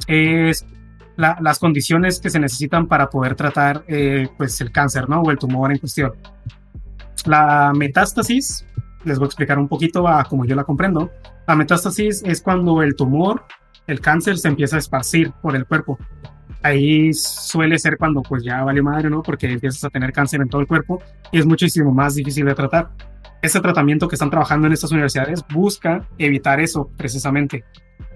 es 0.07 0.67
la, 1.17 1.37
las 1.41 1.59
condiciones 1.59 2.21
que 2.21 2.31
se 2.31 2.39
necesitan 2.39 2.87
para 2.87 3.11
poder 3.11 3.35
tratar 3.35 3.85
eh, 3.89 4.29
pues 4.37 4.61
el 4.61 4.71
cáncer 4.71 5.09
¿no? 5.09 5.21
o 5.21 5.31
el 5.31 5.39
tumor 5.39 5.73
en 5.73 5.79
cuestión. 5.79 6.13
La 7.27 7.73
metástasis, 7.75 8.65
les 9.05 9.19
voy 9.19 9.27
a 9.27 9.29
explicar 9.29 9.59
un 9.59 9.69
poquito 9.69 10.07
a 10.07 10.25
como 10.25 10.45
yo 10.45 10.55
la 10.55 10.65
comprendo. 10.65 11.11
La 11.47 11.57
metástasis 11.57 12.23
es 12.25 12.41
cuando 12.41 12.83
el 12.83 12.95
tumor, 12.95 13.45
el 13.89 14.01
cáncer 14.01 14.39
se 14.39 14.49
empieza 14.49 14.77
a 14.77 14.79
esparcir 14.79 15.33
por 15.43 15.57
el 15.57 15.67
cuerpo. 15.67 15.99
Ahí 16.63 17.13
suele 17.15 17.79
ser 17.79 17.97
cuando 17.97 18.23
pues 18.23 18.45
ya 18.45 18.63
vale 18.63 18.83
madre, 18.83 19.11
¿no? 19.11 19.23
Porque 19.23 19.51
empiezas 19.51 19.83
a 19.83 19.91
tener 19.91 20.13
cáncer 20.13 20.41
en 20.41 20.49
todo 20.49 20.61
el 20.61 20.67
cuerpo 20.67 21.03
y 21.33 21.39
es 21.39 21.47
muchísimo 21.47 21.93
más 21.93 22.15
difícil 22.15 22.45
de 22.45 22.55
tratar. 22.55 22.91
Ese 23.41 23.61
tratamiento 23.61 24.07
que 24.07 24.17
están 24.17 24.31
trabajando 24.31 24.67
en 24.67 24.75
estas 24.75 24.93
universidades 24.93 25.43
busca 25.53 26.07
evitar 26.19 26.61
eso 26.61 26.91
precisamente, 26.97 27.65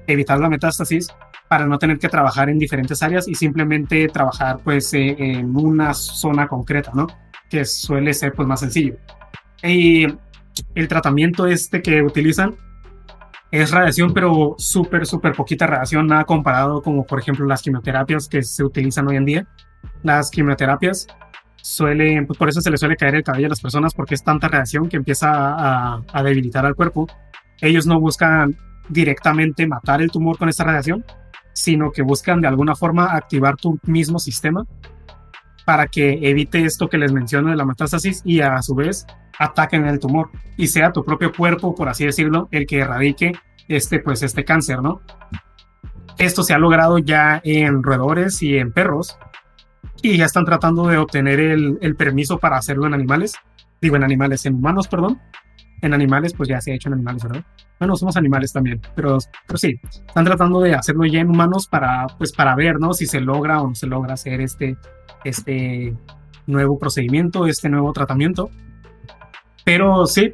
evitar 0.07 0.39
la 0.41 0.51
metástasis 0.51 1.09
para 1.49 1.67
no 1.67 1.79
tener 1.79 1.99
que 1.99 2.09
trabajar 2.09 2.51
en 2.51 2.59
diferentes 2.59 3.03
áreas 3.03 3.27
y 3.27 3.35
simplemente 3.35 4.09
trabajar 4.09 4.59
pues 4.63 4.93
eh, 4.93 5.17
en 5.19 5.57
una 5.57 5.95
zona 5.95 6.49
concreta, 6.49 6.91
¿no? 6.95 7.07
Que 7.49 7.65
suele 7.65 8.13
ser 8.13 8.35
pues 8.35 8.47
más 8.47 8.61
sencillo. 8.61 8.97
Y 9.63 10.07
el 10.75 10.89
tratamiento 10.89 11.47
este 11.47 11.81
que 11.81 12.03
utilizan 12.03 12.57
es 13.53 13.71
radiación, 13.71 14.15
pero 14.15 14.55
súper, 14.57 15.07
súper 15.07 15.35
poquita 15.35 15.67
radiación, 15.67 16.07
nada 16.07 16.25
comparado 16.25 16.83
como 16.83 17.05
por 17.05 17.21
ejemplo 17.21 17.45
las 17.47 17.61
quimioterapias 17.61 18.27
que 18.27 18.43
se 18.43 18.65
utilizan 18.65 19.07
hoy 19.07 19.17
en 19.17 19.27
día. 19.27 19.47
Las 20.03 20.31
quimioterapias 20.31 21.07
suelen, 21.61 22.27
pues 22.27 22.39
por 22.39 22.49
eso 22.49 22.63
se 22.63 22.71
le 22.71 22.79
suele 22.79 22.97
caer 22.97 23.17
el 23.17 23.23
cabello 23.23 23.47
a 23.47 23.51
las 23.51 23.61
personas 23.61 23.93
porque 23.93 24.15
es 24.15 24.25
tanta 24.25 24.49
radiación 24.49 24.89
que 24.89 24.97
empieza 24.97 25.31
a, 25.31 26.03
a 26.11 26.23
debilitar 26.23 26.65
al 26.65 26.75
cuerpo. 26.75 27.07
Ellos 27.61 27.87
no 27.87 28.01
buscan 28.01 28.57
directamente 28.89 29.67
matar 29.67 30.01
el 30.01 30.11
tumor 30.11 30.39
con 30.39 30.49
esta 30.49 30.65
radiación, 30.65 31.05
sino 31.53 31.93
que 31.93 32.01
buscan 32.01 32.41
de 32.41 32.49
alguna 32.49 32.75
forma 32.75 33.15
activar 33.15 33.57
tu 33.57 33.79
mismo 33.85 34.19
sistema 34.19 34.65
para 35.67 35.89
que 35.89 36.21
evite 36.23 36.65
esto 36.65 36.89
que 36.89 36.97
les 36.97 37.13
menciono 37.13 37.51
de 37.51 37.57
la 37.57 37.67
metástasis 37.67 38.23
y 38.25 38.41
a 38.41 38.63
su 38.63 38.75
vez 38.75 39.07
ataquen 39.39 39.87
el 39.87 39.99
tumor 39.99 40.31
y 40.57 40.67
sea 40.67 40.93
tu 40.93 41.05
propio 41.05 41.33
cuerpo, 41.33 41.75
por 41.75 41.89
así 41.89 42.05
decirlo, 42.05 42.49
el 42.51 42.67
que 42.67 42.79
erradique 42.79 43.33
este, 43.69 44.01
pues, 44.01 44.23
este 44.23 44.45
cáncer, 44.45 44.83
¿no? 44.83 45.01
Esto 46.19 46.43
se 46.43 46.55
ha 46.55 46.59
logrado 46.59 46.99
ya 46.99 47.41
en 47.45 47.83
roedores 47.83 48.43
y 48.43 48.59
en 48.59 48.73
perros 48.73 49.19
y 50.03 50.17
ya 50.17 50.25
están 50.25 50.45
tratando 50.45 50.87
de 50.87 50.99
obtener 50.99 51.41
el, 51.41 51.79
el 51.81 51.97
permiso 51.97 52.39
para 52.39 52.57
hacerlo 52.57 52.87
en 52.87 52.95
animales, 52.95 53.35
digo 53.81 53.97
en 53.97 54.05
animales, 54.05 54.45
en 54.47 54.55
humanos, 54.57 54.89
perdón, 54.89 55.21
en 55.83 55.95
animales, 55.95 56.33
pues 56.35 56.49
ya 56.49 56.61
se 56.61 56.73
ha 56.73 56.75
hecho 56.75 56.89
en 56.89 56.95
animales, 56.95 57.23
¿verdad? 57.25 57.45
Bueno, 57.79 57.97
somos 57.97 58.17
animales 58.17 58.53
también, 58.53 58.81
pero, 58.95 59.19
pero 59.47 59.59
sí, 59.59 59.75
están 60.07 60.25
tratando 60.25 60.61
de 60.61 60.75
hacerlo 60.75 61.05
ya 61.05 61.21
en 61.21 61.31
humanos 61.31 61.67
para, 61.67 62.07
pues, 62.19 62.33
para 62.33 62.55
ver, 62.55 62.79
¿no? 62.79 62.95
Si 62.95 63.07
se 63.07 63.21
logra 63.21 63.61
o 63.61 63.69
no 63.69 63.75
se 63.75 63.89
logra 63.89 64.15
hacer 64.15 64.41
este, 64.41 64.77
este 65.25 65.93
nuevo 66.47 66.79
procedimiento, 66.79 67.47
este 67.47 67.69
nuevo 67.69 67.93
tratamiento. 67.93 68.51
Pero 69.65 70.07
sí, 70.07 70.33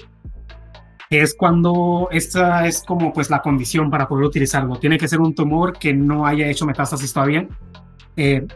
es 1.11 1.35
cuando 1.35 2.09
esta 2.11 2.67
es 2.67 2.83
como 2.83 3.13
pues 3.13 3.31
la 3.31 3.41
condición 3.41 3.91
para 3.91 4.09
poder 4.09 4.27
utilizarlo. 4.27 4.77
Tiene 4.77 4.99
que 4.99 5.09
ser 5.09 5.21
un 5.21 5.35
tumor 5.35 5.79
que 5.79 5.95
no 5.95 6.27
haya 6.27 6.49
hecho 6.49 6.67
metástasis 6.67 7.13
todavía. 7.13 7.47
Eh, 8.17 8.47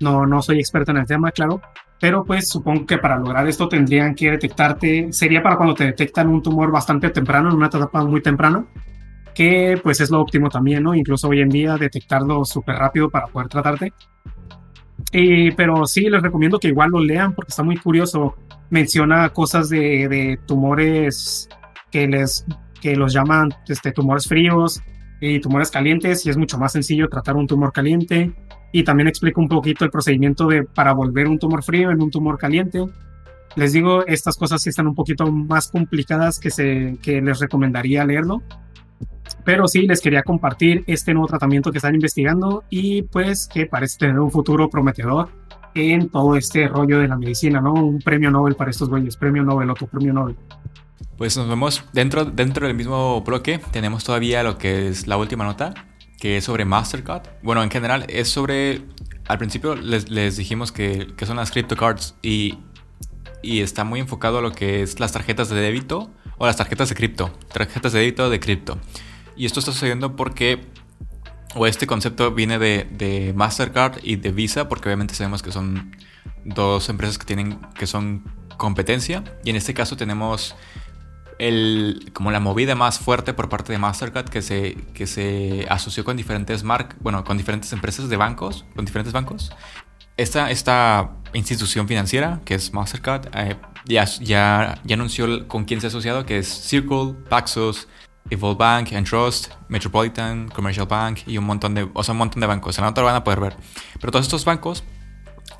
no, 0.00 0.26
no 0.26 0.42
soy 0.42 0.58
experto 0.58 0.90
en 0.90 0.98
el 0.98 1.06
tema, 1.06 1.30
claro, 1.30 1.60
pero 2.00 2.24
pues 2.24 2.48
supongo 2.48 2.86
que 2.86 2.98
para 2.98 3.18
lograr 3.18 3.46
esto 3.48 3.68
tendrían 3.68 4.14
que 4.14 4.30
detectarte, 4.30 5.12
sería 5.12 5.42
para 5.42 5.56
cuando 5.56 5.74
te 5.74 5.84
detectan 5.84 6.28
un 6.28 6.42
tumor 6.42 6.70
bastante 6.70 7.10
temprano, 7.10 7.48
en 7.50 7.56
una 7.56 7.66
etapa 7.66 8.04
muy 8.04 8.20
temprana, 8.20 8.66
que 9.34 9.78
pues 9.82 10.00
es 10.00 10.10
lo 10.10 10.20
óptimo 10.20 10.48
también, 10.48 10.82
¿no? 10.82 10.94
Incluso 10.94 11.28
hoy 11.28 11.40
en 11.40 11.48
día 11.48 11.76
detectarlo 11.76 12.44
súper 12.44 12.76
rápido 12.76 13.10
para 13.10 13.26
poder 13.26 13.48
tratarte. 13.48 13.92
Y, 15.12 15.52
pero 15.52 15.86
sí, 15.86 16.08
les 16.08 16.22
recomiendo 16.22 16.58
que 16.58 16.68
igual 16.68 16.90
lo 16.90 17.00
lean 17.00 17.34
porque 17.34 17.50
está 17.50 17.62
muy 17.62 17.76
curioso. 17.76 18.36
Menciona 18.70 19.28
cosas 19.30 19.68
de, 19.68 20.08
de 20.08 20.38
tumores 20.46 21.48
que, 21.90 22.08
les, 22.08 22.44
que 22.80 22.96
los 22.96 23.12
llaman 23.12 23.50
este, 23.68 23.92
tumores 23.92 24.26
fríos 24.26 24.82
y 25.20 25.40
tumores 25.40 25.70
calientes 25.70 26.26
y 26.26 26.30
es 26.30 26.36
mucho 26.36 26.58
más 26.58 26.72
sencillo 26.72 27.08
tratar 27.08 27.36
un 27.36 27.46
tumor 27.46 27.72
caliente 27.72 28.32
y 28.72 28.82
también 28.82 29.06
explico 29.06 29.40
un 29.40 29.48
poquito 29.48 29.84
el 29.84 29.90
procedimiento 29.90 30.48
de 30.48 30.64
para 30.64 30.92
volver 30.92 31.28
un 31.28 31.38
tumor 31.38 31.62
frío 31.62 31.92
en 31.92 32.02
un 32.02 32.10
tumor 32.10 32.36
caliente. 32.36 32.84
Les 33.54 33.72
digo, 33.72 34.04
estas 34.04 34.36
cosas 34.36 34.60
sí 34.62 34.70
están 34.70 34.88
un 34.88 34.96
poquito 34.96 35.30
más 35.30 35.68
complicadas 35.68 36.40
que, 36.40 36.50
se, 36.50 36.98
que 37.00 37.22
les 37.22 37.38
recomendaría 37.38 38.04
leerlo. 38.04 38.42
Pero 39.44 39.68
sí, 39.68 39.86
les 39.86 40.00
quería 40.00 40.22
compartir 40.22 40.84
este 40.86 41.12
nuevo 41.12 41.26
tratamiento 41.26 41.70
que 41.70 41.78
están 41.78 41.94
investigando 41.94 42.64
y 42.70 43.02
pues 43.02 43.46
que 43.52 43.66
parece 43.66 43.98
tener 43.98 44.18
un 44.18 44.30
futuro 44.30 44.70
prometedor 44.70 45.28
en 45.74 46.08
todo 46.08 46.36
este 46.36 46.68
rollo 46.68 46.98
de 46.98 47.08
la 47.08 47.16
medicina, 47.16 47.60
¿no? 47.60 47.74
Un 47.74 47.98
premio 47.98 48.30
Nobel 48.30 48.54
para 48.54 48.70
estos 48.70 48.88
güeyes, 48.88 49.16
premio 49.16 49.42
Nobel, 49.42 49.70
otro 49.70 49.86
premio 49.86 50.12
Nobel. 50.12 50.36
Pues 51.18 51.36
nos 51.36 51.48
vemos 51.48 51.84
dentro, 51.92 52.24
dentro 52.24 52.66
del 52.66 52.76
mismo 52.76 53.20
bloque. 53.22 53.60
Tenemos 53.70 54.04
todavía 54.04 54.42
lo 54.42 54.56
que 54.56 54.88
es 54.88 55.06
la 55.06 55.16
última 55.16 55.44
nota, 55.44 55.74
que 56.18 56.38
es 56.38 56.44
sobre 56.44 56.64
Mastercard. 56.64 57.22
Bueno, 57.42 57.62
en 57.62 57.70
general 57.70 58.06
es 58.08 58.28
sobre... 58.28 58.82
Al 59.26 59.38
principio 59.38 59.74
les, 59.74 60.10
les 60.10 60.36
dijimos 60.36 60.70
que, 60.70 61.08
que, 61.16 61.26
son 61.26 61.36
las 61.36 61.50
crypto 61.50 61.76
cards 61.76 62.14
y, 62.20 62.58
y 63.42 63.60
está 63.60 63.84
muy 63.84 64.00
enfocado 64.00 64.38
a 64.38 64.42
lo 64.42 64.52
que 64.52 64.82
es 64.82 65.00
las 65.00 65.12
tarjetas 65.12 65.48
de 65.48 65.56
débito 65.56 66.10
o 66.36 66.46
las 66.46 66.56
tarjetas 66.56 66.88
de 66.88 66.94
cripto. 66.94 67.30
Tarjetas 67.52 67.92
de 67.92 68.00
débito 68.00 68.28
de 68.28 68.40
cripto. 68.40 68.78
Y 69.36 69.46
esto 69.46 69.60
está 69.60 69.72
sucediendo 69.72 70.16
porque... 70.16 70.72
O 71.56 71.68
este 71.68 71.86
concepto 71.86 72.32
viene 72.32 72.58
de, 72.58 72.88
de 72.90 73.32
Mastercard 73.32 74.00
y 74.02 74.16
de 74.16 74.32
Visa 74.32 74.68
porque 74.68 74.88
obviamente 74.88 75.14
sabemos 75.14 75.40
que 75.40 75.52
son 75.52 75.94
dos 76.44 76.88
empresas 76.88 77.16
que 77.16 77.26
tienen 77.26 77.60
que 77.78 77.86
son 77.86 78.24
competencia 78.56 79.22
y 79.44 79.50
en 79.50 79.56
este 79.56 79.72
caso 79.72 79.96
tenemos 79.96 80.56
el, 81.38 82.10
como 82.12 82.30
la 82.30 82.40
movida 82.40 82.74
más 82.74 82.98
fuerte 82.98 83.34
por 83.34 83.48
parte 83.48 83.72
de 83.72 83.78
Mastercard 83.78 84.28
que 84.28 84.42
se, 84.42 84.76
que 84.94 85.06
se 85.06 85.66
asoció 85.68 86.04
con 86.04 86.16
diferentes 86.16 86.62
marcas, 86.62 86.96
bueno, 87.00 87.24
con 87.24 87.36
diferentes 87.36 87.72
empresas 87.72 88.08
de 88.08 88.16
bancos, 88.16 88.64
con 88.74 88.84
diferentes 88.84 89.12
bancos. 89.12 89.52
Esta, 90.16 90.50
esta 90.50 91.10
institución 91.32 91.88
financiera, 91.88 92.40
que 92.44 92.54
es 92.54 92.72
Mastercard, 92.72 93.28
eh, 93.34 93.56
ya, 93.84 94.04
ya, 94.04 94.80
ya 94.84 94.94
anunció 94.94 95.48
con 95.48 95.64
quién 95.64 95.80
se 95.80 95.88
ha 95.88 95.88
asociado, 95.88 96.24
que 96.24 96.38
es 96.38 96.48
Circle, 96.48 97.14
Paxos, 97.28 97.88
Evolve 98.30 98.56
Bank, 98.58 98.92
Entrust, 98.92 99.52
Metropolitan, 99.68 100.48
Commercial 100.48 100.86
Bank 100.86 101.20
y 101.26 101.38
un 101.38 101.44
montón 101.44 101.74
de, 101.74 101.88
o 101.92 102.02
sea, 102.02 102.12
un 102.12 102.18
montón 102.18 102.40
de 102.40 102.46
bancos. 102.46 102.78
En 102.78 102.84
la 102.84 102.90
nota 102.90 103.02
lo 103.02 103.06
van 103.06 103.16
a 103.16 103.24
poder 103.24 103.40
ver. 103.40 103.56
Pero 104.00 104.10
todos 104.10 104.24
estos 104.24 104.44
bancos, 104.44 104.84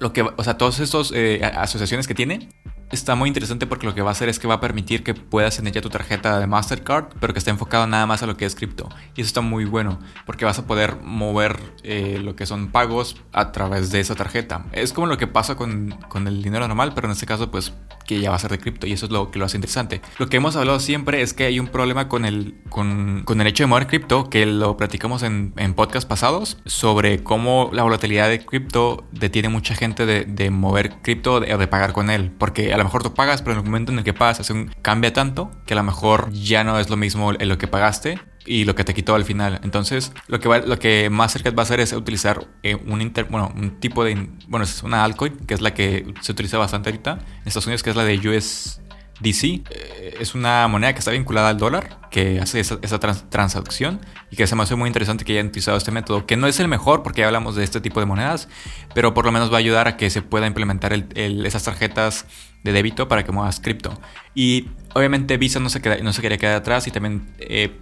lo 0.00 0.12
que, 0.12 0.22
o 0.22 0.44
sea, 0.44 0.57
todas 0.57 0.81
estas 0.81 1.12
eh, 1.14 1.40
asociaciones 1.44 2.07
que 2.07 2.14
tiene, 2.14 2.48
está 2.90 3.14
muy 3.14 3.29
interesante 3.29 3.66
porque 3.66 3.87
lo 3.87 3.94
que 3.94 4.03
va 4.03 4.11
a 4.11 4.12
hacer 4.12 4.29
es 4.29 4.38
que 4.38 4.47
va 4.47 4.55
a 4.55 4.61
permitir 4.61 5.03
que 5.03 5.14
puedas 5.14 5.57
tener 5.57 5.73
ya 5.73 5.81
tu 5.81 5.90
tarjeta 5.90 6.38
de 6.38 6.47
Mastercard, 6.47 7.07
pero 7.20 7.33
que 7.33 7.38
esté 7.38 7.51
enfocado 7.51 7.87
nada 7.87 8.07
más 8.07 8.23
a 8.23 8.27
lo 8.27 8.37
que 8.37 8.44
es 8.44 8.55
cripto. 8.55 8.88
Y 9.16 9.20
eso 9.20 9.29
está 9.29 9.40
muy 9.40 9.64
bueno 9.64 9.99
porque 10.27 10.44
vas 10.44 10.59
a 10.59 10.66
poder 10.66 10.97
mover 11.03 11.59
eh, 11.83 12.20
lo 12.23 12.37
que 12.37 12.47
son 12.47 12.68
pagos 12.68 13.16
a 13.33 13.53
través 13.53 13.90
de 13.90 14.01
esa 14.01 14.14
tarjeta. 14.14 14.66
Es 14.73 14.92
como 14.92 15.07
lo 15.07 15.18
que 15.18 15.27
pasa 15.27 15.57
con, 15.57 15.97
con, 16.09 16.29
el 16.29 16.42
dinero 16.42 16.66
normal, 16.66 16.92
pero 16.94 17.09
en 17.09 17.12
este 17.12 17.27
caso 17.27 17.51
pues 17.51 17.73
que 18.07 18.20
ya 18.20 18.31
va 18.31 18.37
a 18.37 18.38
ser 18.38 18.51
de 18.51 18.59
cripto 18.59 18.87
y 18.87 18.92
eso 18.92 19.07
es 19.07 19.12
lo 19.12 19.31
que 19.31 19.38
lo 19.38 19.47
hace 19.47 19.57
interesante. 19.57 20.01
Lo 20.18 20.29
que 20.29 20.37
hemos 20.37 20.57
hablado 20.57 20.79
siempre 20.81 21.23
es 21.23 21.33
que 21.33 21.44
hay 21.44 21.59
un 21.59 21.68
problema 21.68 22.09
con 22.09 22.25
el, 22.25 22.55
con, 22.68 23.23
con 23.25 23.40
el 23.40 23.47
hecho 23.47 23.64
de 23.64 23.68
mover 23.68 23.87
cripto, 23.87 24.29
que 24.29 24.47
lo 24.47 24.77
platicamos 24.77 25.23
en, 25.23 25.55
en 25.57 25.75
podcast 25.75 26.09
pasados, 26.09 26.59
sobre 26.66 27.23
cómo 27.23 27.70
la 27.73 27.83
volatilidad 27.83 28.29
de 28.29 28.44
cripto 28.44 29.05
detiene 29.12 29.49
mucha 29.49 29.75
gente 29.75 30.07
de, 30.07 30.25
de 30.25 30.51
mover 30.51 30.97
cripto 31.03 31.35
o 31.35 31.40
de, 31.40 31.57
de 31.57 31.66
pagar 31.66 31.92
con 31.92 32.11
él. 32.11 32.31
Porque 32.38 32.73
a 32.74 32.78
lo 32.78 32.84
mejor 32.84 33.02
tú 33.02 33.14
pagas, 33.14 33.42
pero 33.42 33.52
en 33.52 33.58
el 33.58 33.64
momento 33.64 33.92
en 33.92 33.98
el 33.98 34.04
que 34.04 34.12
pagas 34.12 34.50
un, 34.50 34.74
cambia 34.82 35.12
tanto 35.12 35.50
que 35.66 35.74
a 35.74 35.76
lo 35.76 35.82
mejor 35.82 36.30
ya 36.32 36.64
no 36.64 36.78
es 36.78 36.90
lo 36.90 36.96
mismo 36.96 37.32
en 37.32 37.48
lo 37.48 37.56
que 37.56 37.68
pagaste 37.68 38.18
y 38.46 38.64
lo 38.64 38.74
que 38.74 38.84
te 38.84 38.94
quitó 38.94 39.14
al 39.14 39.24
final. 39.24 39.60
Entonces, 39.62 40.12
lo 40.26 40.40
que, 40.40 40.48
va, 40.48 40.58
lo 40.58 40.78
que 40.78 41.08
Mastercard 41.10 41.56
va 41.56 41.62
a 41.62 41.64
hacer 41.64 41.80
es 41.80 41.92
utilizar 41.92 42.46
eh, 42.62 42.74
un, 42.74 43.00
inter, 43.00 43.24
bueno, 43.24 43.52
un 43.56 43.80
tipo 43.80 44.04
de... 44.04 44.28
Bueno, 44.48 44.64
es 44.64 44.82
una 44.82 45.04
altcoin, 45.04 45.37
que 45.46 45.54
es 45.54 45.60
la 45.60 45.72
que 45.72 46.12
se 46.20 46.32
utiliza 46.32 46.58
bastante 46.58 46.90
ahorita 46.90 47.12
en 47.12 47.46
Estados 47.46 47.66
Unidos, 47.66 47.82
que 47.82 47.90
es 47.90 47.96
la 47.96 48.04
de 48.04 48.16
USDC. 48.16 49.44
Eh, 49.44 50.16
es 50.20 50.34
una 50.34 50.68
moneda 50.68 50.92
que 50.92 50.98
está 50.98 51.10
vinculada 51.10 51.48
al 51.48 51.58
dólar, 51.58 51.98
que 52.14 52.38
hace 52.38 52.61
esa, 52.61 52.79
esa 52.81 53.00
trans, 53.00 53.29
transacción 53.29 54.00
y 54.31 54.37
que 54.37 54.46
se 54.46 54.55
me 54.55 54.62
hace 54.62 54.77
muy 54.77 54.87
interesante 54.87 55.24
que 55.24 55.33
hayan 55.33 55.48
utilizado 55.48 55.77
este 55.77 55.90
método, 55.90 56.27
que 56.27 56.37
no 56.37 56.46
es 56.46 56.61
el 56.61 56.68
mejor 56.68 57.03
porque 57.03 57.22
ya 57.22 57.27
hablamos 57.27 57.57
de 57.57 57.64
este 57.64 57.81
tipo 57.81 57.98
de 57.98 58.07
monedas, 58.07 58.48
pero 58.94 59.14
por 59.14 59.24
lo 59.24 59.33
menos 59.33 59.50
va 59.50 59.57
a 59.57 59.59
ayudar 59.59 59.88
a 59.88 59.96
que 59.96 60.09
se 60.11 60.22
pueda 60.22 60.46
implementar 60.46 60.92
esas 60.92 61.64
tarjetas 61.64 62.27
de 62.62 62.70
débito 62.70 63.09
para 63.09 63.24
que 63.24 63.33
muevas 63.33 63.59
cripto. 63.59 64.00
Y 64.33 64.68
obviamente 64.94 65.37
Visa 65.38 65.59
no 65.59 65.68
se, 65.68 65.83
queda, 65.83 65.96
no 66.05 66.12
se 66.12 66.22
quería 66.22 66.38
quedar 66.38 66.55
atrás 66.55 66.87
y 66.87 66.92
también... 66.92 67.35
Eh, 67.40 67.81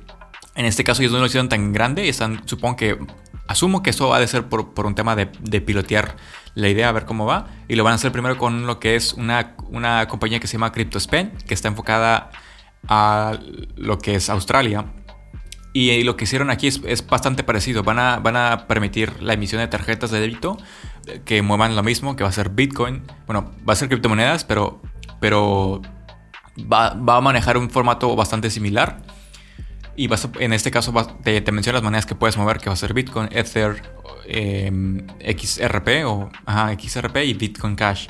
en 0.55 0.67
este 0.67 0.85
caso 0.85 1.01
ellos 1.01 1.13
no 1.13 1.19
lo 1.19 1.27
hicieron 1.27 1.49
tan 1.49 1.73
grande, 1.73 2.11
están, 2.11 2.43
supongo 2.47 2.77
que 2.77 2.99
asumo 3.49 3.83
que 3.83 3.89
eso 3.89 4.09
va 4.09 4.19
a 4.19 4.27
ser 4.27 4.49
por, 4.51 4.87
un 4.87 4.95
tema 4.95 5.17
de, 5.17 5.31
de, 5.41 5.63
pilotear 5.63 6.15
la 6.55 6.69
idea, 6.69 6.91
a 6.91 6.93
ver 6.93 7.07
cómo 7.07 7.25
va. 7.25 7.49
Y 7.69 7.77
lo 7.77 7.85
van 7.85 7.93
a 7.93 7.95
hacer 7.95 8.13
primero 8.13 8.37
con 8.37 8.67
lo 8.67 8.79
que 8.79 8.95
es 8.95 9.15
una, 9.15 9.57
una 9.69 10.09
compañía 10.09 10.41
que 10.41 10.47
se 10.47 10.55
llama 10.55 10.73
CryptoSpend, 10.73 11.43
que 11.45 11.55
está 11.55 11.69
enfocada 11.69 12.31
a 12.89 13.39
lo 13.77 13.99
que 13.99 14.15
es 14.17 14.31
Australia. 14.31 14.87
Y, 15.75 16.03
lo 16.05 16.17
que 16.17 16.25
hicieron 16.25 16.51
aquí 16.51 16.67
es, 16.67 16.81
es, 16.85 17.07
bastante 17.07 17.45
parecido. 17.45 17.83
Van 17.83 17.99
a, 17.99 18.19
van 18.19 18.37
a 18.37 18.67
permitir 18.67 19.23
la 19.23 19.33
emisión 19.33 19.61
de 19.61 19.69
tarjetas 19.69 20.11
de 20.11 20.21
débito 20.21 20.59
eh, 21.07 21.23
que 21.25 21.41
muevan 21.41 21.75
lo 21.75 21.83
mismo, 21.83 22.15
que 22.15 22.25
va 22.25 22.29
a 22.29 22.33
ser 22.33 22.51
Bitcoin. 22.51 23.03
Bueno, 23.27 23.53
va 23.67 23.73
a 23.73 23.77
ser 23.77 23.89
criptomonedas, 23.89 24.45
pero, 24.45 24.83
pero 25.21 25.81
va, 26.71 26.91
va 26.95 27.17
a 27.17 27.21
manejar 27.23 27.57
un 27.57 27.71
formato 27.71 28.15
bastante 28.15 28.51
similar. 28.51 29.03
Y 29.97 30.09
vas 30.09 30.29
en 30.39 30.53
este 30.53 30.71
caso 30.71 30.93
te, 31.23 31.41
te 31.41 31.53
menciono 31.53 31.77
las 31.77 31.85
monedas 31.85 32.07
que 32.07 32.15
puedes 32.15 32.37
mover, 32.37 32.59
que 32.59 32.69
va 32.69 32.75
a 32.75 32.77
ser 32.77 32.95
Bitcoin, 32.95 33.29
Ether, 33.33 33.83
em, 34.27 35.07
XRP 35.21 36.05
o 36.07 36.31
XRP 36.79 37.17
y 37.25 37.35
Bitcoin 37.35 37.77
Cash. 37.77 38.09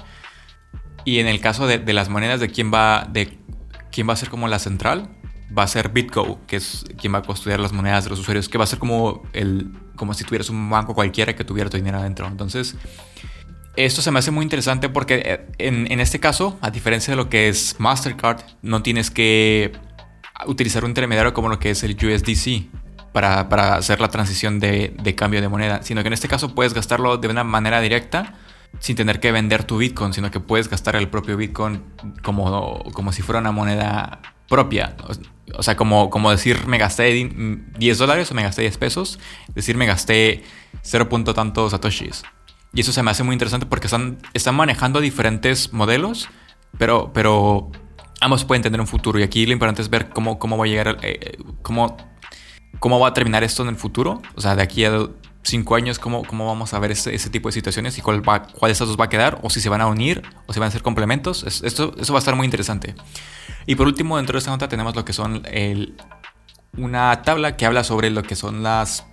Y 1.05 1.19
en 1.19 1.27
el 1.27 1.41
caso 1.41 1.67
de, 1.67 1.79
de, 1.79 1.93
las 1.93 2.09
monedas 2.09 2.39
de 2.39 2.49
quién 2.49 2.73
va 2.73 3.09
quién 3.93 4.09
va 4.09 4.15
a 4.15 4.17
ser 4.17 4.31
como 4.31 4.49
la 4.49 4.59
central, 4.59 5.09
va 5.57 5.63
a 5.65 5.67
ser 5.69 5.91
BitGo, 5.91 6.41
que 6.47 6.57
es 6.57 6.85
quien 6.99 7.15
va 7.15 7.19
a 7.19 7.23
custodiar 7.23 7.61
las 7.61 7.73
monedas 7.73 8.05
de 8.05 8.11
los 8.11 8.19
usuarios, 8.19 8.49
que 8.49 8.59
va 8.59 8.65
a 8.65 8.67
ser 8.67 8.79
como 8.79 9.23
el 9.33 9.71
como 9.95 10.15
si 10.15 10.25
tuvieras 10.25 10.51
un 10.51 10.69
banco 10.69 10.95
cualquiera 10.95 11.37
que 11.37 11.45
tuviera 11.45 11.71
tu 11.71 11.77
dinero 11.77 11.99
adentro. 11.99 12.27
Entonces, 12.27 12.75
esto 13.77 14.03
se 14.03 14.11
me 14.11 14.19
hace 14.19 14.31
muy 14.31 14.43
interesante 14.43 14.89
porque 14.89 15.23
eh, 15.25 15.47
en, 15.59 15.91
en 15.93 16.01
este 16.01 16.19
caso, 16.19 16.59
a 16.61 16.71
diferencia 16.71 17.13
de 17.13 17.17
lo 17.17 17.29
que 17.29 17.49
es 17.49 17.77
Mastercard, 17.79 18.41
no 18.63 18.83
tienes 18.83 19.11
que 19.11 19.73
utilizar 20.47 20.85
un 20.85 20.91
intermediario 20.91 21.35
como 21.35 21.49
lo 21.49 21.59
que 21.59 21.71
es 21.71 21.85
el 21.85 21.95
USDC 21.95 22.67
para, 23.13 23.49
para 23.49 23.77
hacer 23.77 24.01
la 24.01 24.09
transición 24.09 24.59
de, 24.59 24.95
de, 25.03 25.15
cambio 25.15 25.41
de 25.41 25.49
moneda, 25.49 25.83
sino 25.83 26.03
que 26.03 26.09
en 26.09 26.15
este 26.15 26.29
caso 26.29 26.55
puedes 26.55 26.75
gastarlo 26.75 27.19
de 27.19 27.29
una 27.29 27.45
manera 27.45 27.81
directa 27.81 28.35
sin 28.79 28.97
tener 28.97 29.21
que 29.21 29.33
vender 29.33 29.65
tu 29.65 29.79
Bitcoin, 29.79 30.13
sino 30.13 30.31
que 30.31 30.41
puedes 30.41 30.69
gastar 30.69 30.97
el 30.97 31.09
propio 31.09 31.37
Bitcoin 31.37 31.83
como, 32.23 32.83
como 32.93 33.13
si 33.13 33.23
fuera 33.23 33.41
una 33.41 33.53
moneda 33.53 34.21
propia. 34.49 34.97
O 35.55 35.63
sea, 35.63 35.77
como, 35.77 36.11
como 36.11 36.31
decir 36.31 36.67
me 36.67 36.79
gasté 36.79 37.13
10 37.79 37.99
dólares 37.99 38.31
o 38.31 38.35
me 38.35 38.43
gasté 38.43 38.63
10 38.63 38.79
pesos, 38.79 39.19
decir 39.55 39.77
me 39.77 39.87
gasté 39.87 40.45
0. 40.83 41.09
tantos 41.35 41.73
satoshis. 41.73 42.23
Y 42.75 42.81
eso 42.81 42.93
se 42.93 43.03
me 43.03 43.11
hace 43.11 43.23
muy 43.23 43.35
interesante 43.35 43.67
porque 43.67 43.87
están, 43.87 44.19
están 44.33 44.55
manejando 44.55 45.01
diferentes 45.01 45.73
modelos, 45.73 46.29
pero, 46.79 47.13
pero 47.13 47.71
ambos 48.21 48.45
pueden 48.45 48.63
tener 48.63 48.81
un 48.81 48.87
futuro. 48.87 49.19
Y 49.19 49.23
aquí 49.23 49.45
lo 49.47 49.53
importante 49.53 49.83
es 49.83 49.91
ver 49.91 50.09
cómo, 50.09 50.39
cómo 50.39 50.57
va 50.57 50.65
a 50.65 50.69
llegar, 50.69 50.99
eh, 51.03 51.37
cómo, 51.61 51.97
cómo 52.79 52.99
va 52.99 53.09
a 53.09 53.15
terminar 53.15 53.45
esto 53.45 53.63
en 53.63 53.69
el 53.69 53.77
futuro. 53.77 54.23
O 54.35 54.41
sea, 54.41 54.57
de 54.57 54.63
aquí 54.63 54.85
a 54.85 55.07
cinco 55.43 55.75
años, 55.75 55.99
cómo, 55.99 56.25
cómo 56.25 56.47
vamos 56.47 56.73
a 56.75 56.79
ver 56.79 56.93
ese, 56.93 57.15
ese 57.15 57.31
tipo 57.31 57.49
de 57.49 57.53
situaciones 57.53 57.99
y 57.99 58.01
cuál, 58.01 58.27
va, 58.27 58.43
cuál 58.45 58.71
de 58.71 58.73
estos 58.73 58.89
dos 58.89 58.99
va 58.99 59.07
a 59.07 59.09
quedar, 59.09 59.39
o 59.43 59.51
si 59.51 59.61
se 59.61 59.69
van 59.69 59.81
a 59.81 59.87
unir, 59.87 60.23
o 60.47 60.53
si 60.53 60.61
van 60.61 60.69
a 60.69 60.73
ser 60.73 60.83
complementos. 60.83 61.45
Es, 61.45 61.63
esto, 61.63 61.95
eso 61.99 62.13
va 62.13 62.19
a 62.19 62.21
estar 62.21 62.37
muy 62.37 62.45
interesante. 62.45 62.95
Y 63.67 63.75
por 63.75 63.87
último, 63.87 64.17
dentro 64.17 64.35
de 64.35 64.39
esta 64.39 64.51
nota 64.51 64.69
tenemos 64.69 64.95
lo 64.95 65.05
que 65.05 65.13
son 65.13 65.43
el, 65.47 65.97
una 66.77 67.23
tabla 67.23 67.57
que 67.57 67.67
habla 67.67 67.85
sobre 67.85 68.11
lo 68.11 68.23
que 68.23 68.37
son 68.37 68.63
las, 68.63 69.07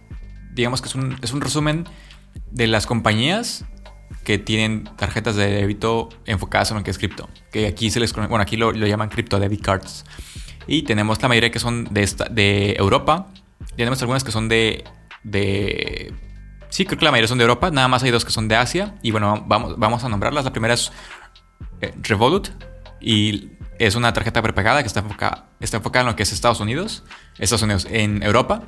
digamos 0.54 0.82
que 0.82 0.88
es 0.88 0.96
un, 0.96 1.18
es 1.22 1.34
un 1.34 1.42
resumen 1.42 1.86
de 2.52 2.68
las 2.68 2.86
compañías 2.86 3.66
que 4.24 4.38
tienen 4.38 4.84
tarjetas 4.98 5.36
de 5.36 5.50
débito 5.50 6.10
enfocadas 6.26 6.72
en 6.72 6.78
lo 6.78 6.84
que 6.84 6.92
es 6.92 6.98
cripto. 6.98 7.30
Que 7.52 7.68
aquí 7.68 7.90
se 7.92 8.00
les 8.00 8.14
bueno, 8.14 8.38
aquí 8.38 8.58
lo, 8.58 8.72
lo 8.72 8.88
llaman 8.88 9.10
crypto 9.10 9.40
debit 9.40 9.62
cards. 9.62 10.06
Y 10.68 10.84
tenemos 10.84 11.22
la 11.22 11.28
mayoría 11.28 11.52
que 11.52 11.60
son 11.60 11.86
de, 11.86 12.04
esta, 12.04 12.26
de 12.26 12.74
Europa. 12.78 13.28
Tenemos 13.76 14.00
algunas 14.02 14.24
que 14.24 14.32
son 14.32 14.48
de, 14.48 14.84
de. 15.24 16.14
Sí, 16.70 16.86
creo 16.86 17.00
que 17.00 17.06
la 17.06 17.12
mayoría 17.12 17.28
son 17.28 17.38
de 17.38 17.44
Europa. 17.44 17.72
Nada 17.72 17.88
más 17.88 18.04
hay 18.04 18.12
dos 18.12 18.26
que 18.26 18.32
son 18.32 18.48
de 18.48 18.56
Asia. 18.56 18.96
Y 19.02 19.12
bueno, 19.12 19.44
vamos, 19.48 19.78
vamos 19.78 20.04
a 20.04 20.10
nombrarlas. 20.10 20.46
La 20.46 20.52
primera 20.52 20.74
es 20.74 20.92
eh, 21.82 21.94
Revolut. 22.04 22.50
Y 23.02 23.52
es 23.80 23.96
una 23.96 24.14
tarjeta 24.14 24.42
prepagada 24.42 24.82
que 24.82 24.88
está 24.88 25.00
enfocada, 25.00 25.50
está 25.62 25.78
enfocada 25.78 26.02
en 26.02 26.08
lo 26.08 26.16
que 26.16 26.24
es 26.24 26.34
Estados 26.34 26.60
Unidos. 26.60 27.04
Estados 27.38 27.64
Unidos 27.64 27.88
en 27.90 28.22
Europa. 28.24 28.64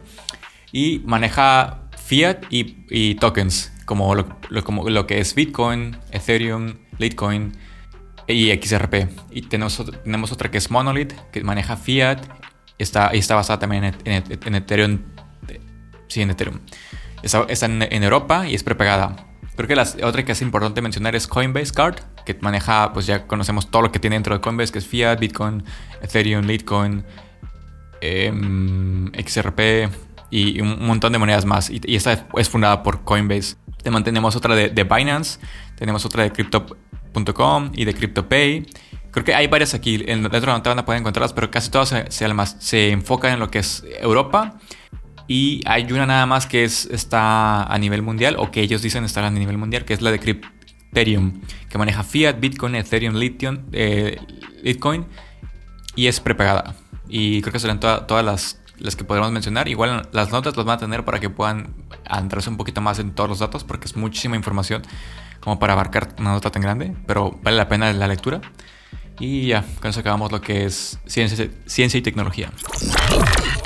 Y 0.72 1.00
maneja 1.06 1.82
fiat 1.98 2.46
y, 2.50 3.16
tokens 3.16 3.72
como 3.86 4.16
lo, 4.16 4.26
como 4.64 4.90
lo 4.90 5.06
que 5.06 5.20
es 5.20 5.36
Bitcoin, 5.36 5.98
Ethereum, 6.12 6.76
Litecoin 6.98 7.58
y 8.28 8.52
XRP. 8.52 9.10
Y 9.32 9.44
tenemos, 9.44 9.84
tenemos 10.04 10.32
otra 10.32 10.50
que 10.50 10.58
es 10.58 10.72
Monolith, 10.72 11.14
que 11.32 11.44
maneja 11.44 11.76
Fiat 11.76 12.22
está, 12.78 13.12
y 13.14 13.20
está 13.20 13.36
basada 13.36 13.60
también 13.60 13.84
en, 13.84 13.96
en, 14.06 14.24
en 14.46 14.56
Ethereum. 14.56 15.00
Sí, 16.12 16.22
en 16.22 16.30
Ethereum. 16.30 16.60
Está, 17.24 17.46
está 17.48 17.68
en, 17.68 18.04
Europa 18.04 18.46
y 18.46 18.54
es 18.54 18.64
prepagada. 18.64 19.16
Creo 19.56 19.66
que 19.66 19.78
la 19.78 19.88
otra 20.04 20.26
que 20.26 20.34
es 20.34 20.42
importante 20.42 20.82
mencionar 20.82 21.16
es 21.16 21.26
Coinbase 21.26 21.72
Card, 21.72 22.00
que 22.26 22.38
maneja, 22.42 22.92
pues 22.92 23.06
ya 23.06 23.28
conocemos 23.28 23.72
todo 23.72 23.84
lo 23.84 23.94
que 23.94 24.00
tiene 24.00 24.18
dentro 24.18 24.36
de 24.36 24.42
Coinbase, 24.42 24.74
que 24.74 24.80
es 24.80 24.88
Fiat, 24.88 25.20
Bitcoin, 25.20 25.64
Ethereum, 26.02 26.46
Litecoin, 26.46 27.06
eh, 28.02 28.30
XRP 29.26 29.90
y 30.32 30.60
un 30.60 30.86
montón 30.86 31.14
de 31.14 31.18
monedas 31.18 31.46
más. 31.46 31.70
Y, 31.70 31.80
esta 31.96 32.28
es 32.36 32.50
fundada 32.50 32.84
por 32.84 33.06
Coinbase. 33.06 33.56
Tenemos 34.04 34.36
otra 34.36 34.54
de, 34.54 34.68
de 34.68 34.84
Binance, 34.84 35.40
tenemos 35.78 36.04
otra 36.04 36.24
de 36.24 36.34
Crypto.com 36.34 37.72
y 37.74 37.86
de 37.86 37.94
CryptoPay. 37.94 38.66
Creo 39.12 39.24
que 39.24 39.34
hay 39.34 39.48
varias 39.48 39.74
aquí, 39.74 39.96
en, 40.08 40.24
dentro 40.24 40.42
de 40.42 40.48
la 40.48 40.54
nota 40.54 40.72
van 40.72 40.80
a 40.80 40.86
poder 40.86 41.00
encontrarlas, 41.00 41.32
pero 41.32 41.50
casi 41.50 41.72
todas 41.72 41.90
se, 41.90 42.12
se, 42.60 42.92
enfocan 42.92 43.34
en 43.34 43.40
lo 43.40 43.50
que 43.50 43.60
es 43.60 43.86
Europa. 44.02 44.58
Y 45.32 45.62
hay 45.66 45.90
una 45.94 46.06
nada 46.06 46.26
más 46.26 46.46
que 46.46 46.66
es, 46.66 46.88
está 46.92 47.64
a 47.64 47.78
nivel 47.78 48.02
mundial, 48.02 48.36
o 48.38 48.52
que 48.52 48.60
ellos 48.60 48.82
dicen 48.82 49.06
estar 49.06 49.24
a 49.24 49.32
nivel 49.32 49.58
mundial, 49.58 49.86
que 49.86 49.94
es 49.94 50.02
la 50.02 50.12
de 50.12 50.20
Crypterium, 50.20 51.40
que 51.70 51.78
maneja 51.78 52.04
Fiat, 52.04 52.42
Bitcoin, 52.42 52.76
Ethereum, 52.76 53.16
Lithium, 53.16 53.60
eh, 53.72 54.18
Bitcoin, 54.62 55.06
y 55.96 56.08
es 56.08 56.20
prepagada. 56.20 56.76
Y 57.08 57.42
creo 57.44 57.54
que 57.54 57.60
serán 57.60 57.80
todas 57.80 58.06
todas 58.08 58.26
las 58.26 58.62
las 58.78 58.98
que 58.98 59.06
podremos 59.06 59.32
mencionar. 59.32 59.70
Igual 59.70 60.10
las 60.12 60.32
notas 60.32 60.58
las 60.58 60.66
van 60.66 60.76
a 60.76 60.80
tener 60.80 61.06
para 61.06 61.22
que 61.22 61.30
puedan 61.30 61.76
adentrarse 62.10 62.50
un 62.50 62.58
poquito 62.58 62.82
más 62.82 63.00
en 63.00 63.12
todos 63.12 63.30
los 63.30 63.40
datos, 63.40 63.64
porque 63.64 63.86
es 63.86 63.96
muchísima 63.96 64.36
información 64.36 64.82
como 65.40 65.60
para 65.60 65.72
abarcar 65.72 66.14
una 66.20 66.34
nota 66.34 66.50
tan 66.50 66.62
grande, 66.62 66.94
pero 67.08 67.40
vale 67.42 67.56
la 67.56 67.70
pena 67.70 67.94
la 67.94 68.08
lectura. 68.10 68.42
Y 69.22 69.46
ya, 69.46 69.64
con 69.80 69.92
eso 69.92 70.00
acabamos 70.00 70.32
lo 70.32 70.42
que 70.42 70.66
es 70.66 71.00
ciencia, 71.06 71.48
ciencia 71.68 72.00
y 72.00 72.02
tecnología. 72.02 72.52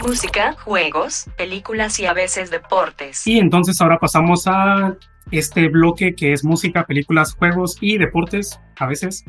Música, 0.06 0.54
juegos, 0.62 1.28
películas 1.38 1.98
y 2.02 2.06
a 2.06 2.14
veces 2.14 2.52
deportes. 2.52 3.26
Y 3.26 3.40
entonces 3.40 3.80
ahora 3.80 3.98
pasamos 3.98 4.48
a 4.48 4.98
este 5.32 5.70
bloque 5.70 6.14
que 6.14 6.34
es 6.34 6.44
música, 6.44 6.86
películas, 6.86 7.36
juegos 7.36 7.78
y 7.80 7.98
deportes, 7.98 8.60
a 8.78 8.86
veces. 8.86 9.24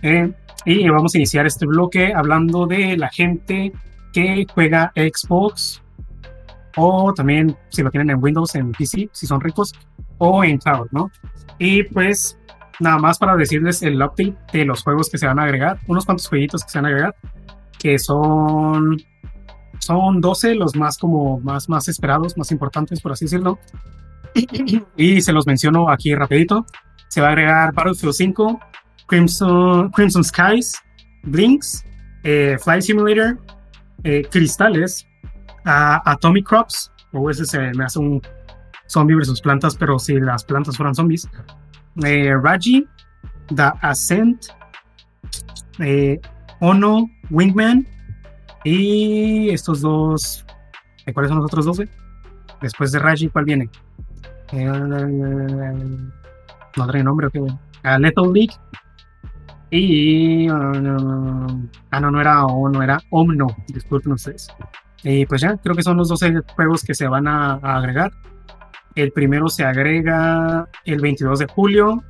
Eh, 0.00 0.32
y 0.64 0.88
vamos 0.88 1.14
a 1.14 1.18
iniciar 1.18 1.46
este 1.46 1.66
bloque 1.66 2.14
hablando 2.14 2.66
de 2.66 2.96
la 2.96 3.10
gente 3.10 3.72
que 4.14 4.46
juega 4.54 4.90
Xbox 4.96 5.82
o 6.76 7.12
también 7.12 7.54
si 7.68 7.82
lo 7.82 7.90
tienen 7.90 8.08
en 8.08 8.22
Windows, 8.22 8.54
en 8.54 8.72
PC, 8.72 9.10
si 9.12 9.26
son 9.26 9.42
ricos, 9.42 9.74
o 10.16 10.42
en 10.44 10.56
cloud, 10.56 10.88
¿no? 10.92 11.10
Y 11.58 11.82
pues 11.82 12.38
nada 12.82 12.98
más 12.98 13.18
para 13.18 13.36
decirles 13.36 13.82
el 13.82 13.96
update 13.96 14.36
de 14.52 14.64
los 14.64 14.82
juegos 14.82 15.08
que 15.08 15.18
se 15.18 15.26
van 15.26 15.38
a 15.38 15.44
agregar, 15.44 15.78
unos 15.86 16.04
cuantos 16.04 16.28
jueguitos 16.28 16.64
que 16.64 16.70
se 16.70 16.78
van 16.78 16.86
a 16.86 16.88
agregar, 16.88 17.16
que 17.78 17.98
son 17.98 18.96
son 19.78 20.20
12 20.20 20.54
los 20.54 20.76
más 20.76 20.98
como 20.98 21.40
más 21.40 21.68
más 21.68 21.88
esperados, 21.88 22.36
más 22.36 22.50
importantes 22.52 23.00
por 23.00 23.12
así 23.12 23.24
decirlo. 23.24 23.58
y 24.96 25.20
se 25.20 25.32
los 25.32 25.46
menciono 25.46 25.90
aquí 25.90 26.14
rapidito. 26.14 26.66
Se 27.08 27.20
va 27.20 27.28
a 27.28 27.30
agregar 27.30 27.74
Battlefield 27.74 28.14
5, 28.14 28.60
Crimson, 29.06 29.90
Crimson 29.90 30.24
Skies, 30.24 30.80
Blinks, 31.24 31.84
eh, 32.24 32.56
Flight 32.58 32.82
Simulator, 32.82 33.38
eh, 34.04 34.26
cristales 34.30 35.06
a 35.64 36.10
Atomic 36.10 36.46
Crops, 36.46 36.90
o 37.12 37.28
ese 37.28 37.44
se 37.44 37.58
me 37.74 37.84
hace 37.84 37.98
un 37.98 38.22
zombie 38.88 39.14
versus 39.14 39.40
plantas, 39.40 39.76
pero 39.76 39.98
si 39.98 40.18
las 40.18 40.44
plantas 40.44 40.76
fueran 40.76 40.94
zombies. 40.94 41.28
Eh, 42.04 42.34
Raji, 42.42 42.86
The 43.54 43.72
Ascent, 43.80 44.46
eh, 45.78 46.20
Ono, 46.60 47.06
Wingman, 47.30 47.86
y 48.64 49.50
estos 49.50 49.80
dos. 49.80 50.44
¿Cuáles 51.12 51.28
son 51.28 51.38
los 51.38 51.46
otros 51.46 51.64
12? 51.64 51.88
Después 52.60 52.92
de 52.92 52.98
Raji, 53.00 53.28
¿cuál 53.28 53.44
viene? 53.44 53.68
Eh, 54.52 54.64
no 56.76 56.86
trae 56.86 57.02
nombre, 57.02 57.26
ok, 57.26 57.34
bueno. 57.38 57.60
Uh, 57.84 57.98
Lethal 57.98 58.32
League, 58.32 58.54
y. 59.72 60.48
Ah, 60.48 60.70
no, 62.00 62.10
no 62.10 62.20
era 62.20 62.44
O, 62.44 62.68
no 62.68 62.82
era 62.82 63.00
Omno. 63.10 63.46
Disculpen 63.68 64.12
ustedes. 64.12 64.48
Y 65.02 65.24
pues 65.26 65.40
ya, 65.40 65.56
creo 65.56 65.74
que 65.74 65.82
son 65.82 65.96
los 65.96 66.08
12 66.08 66.42
juegos 66.54 66.84
que 66.84 66.94
se 66.94 67.08
van 67.08 67.26
a 67.26 67.54
agregar. 67.54 68.12
El 68.94 69.12
primero 69.12 69.48
se 69.48 69.64
agrega 69.64 70.68
el 70.84 71.00
22 71.00 71.38
de 71.40 71.46
julio. 71.46 72.02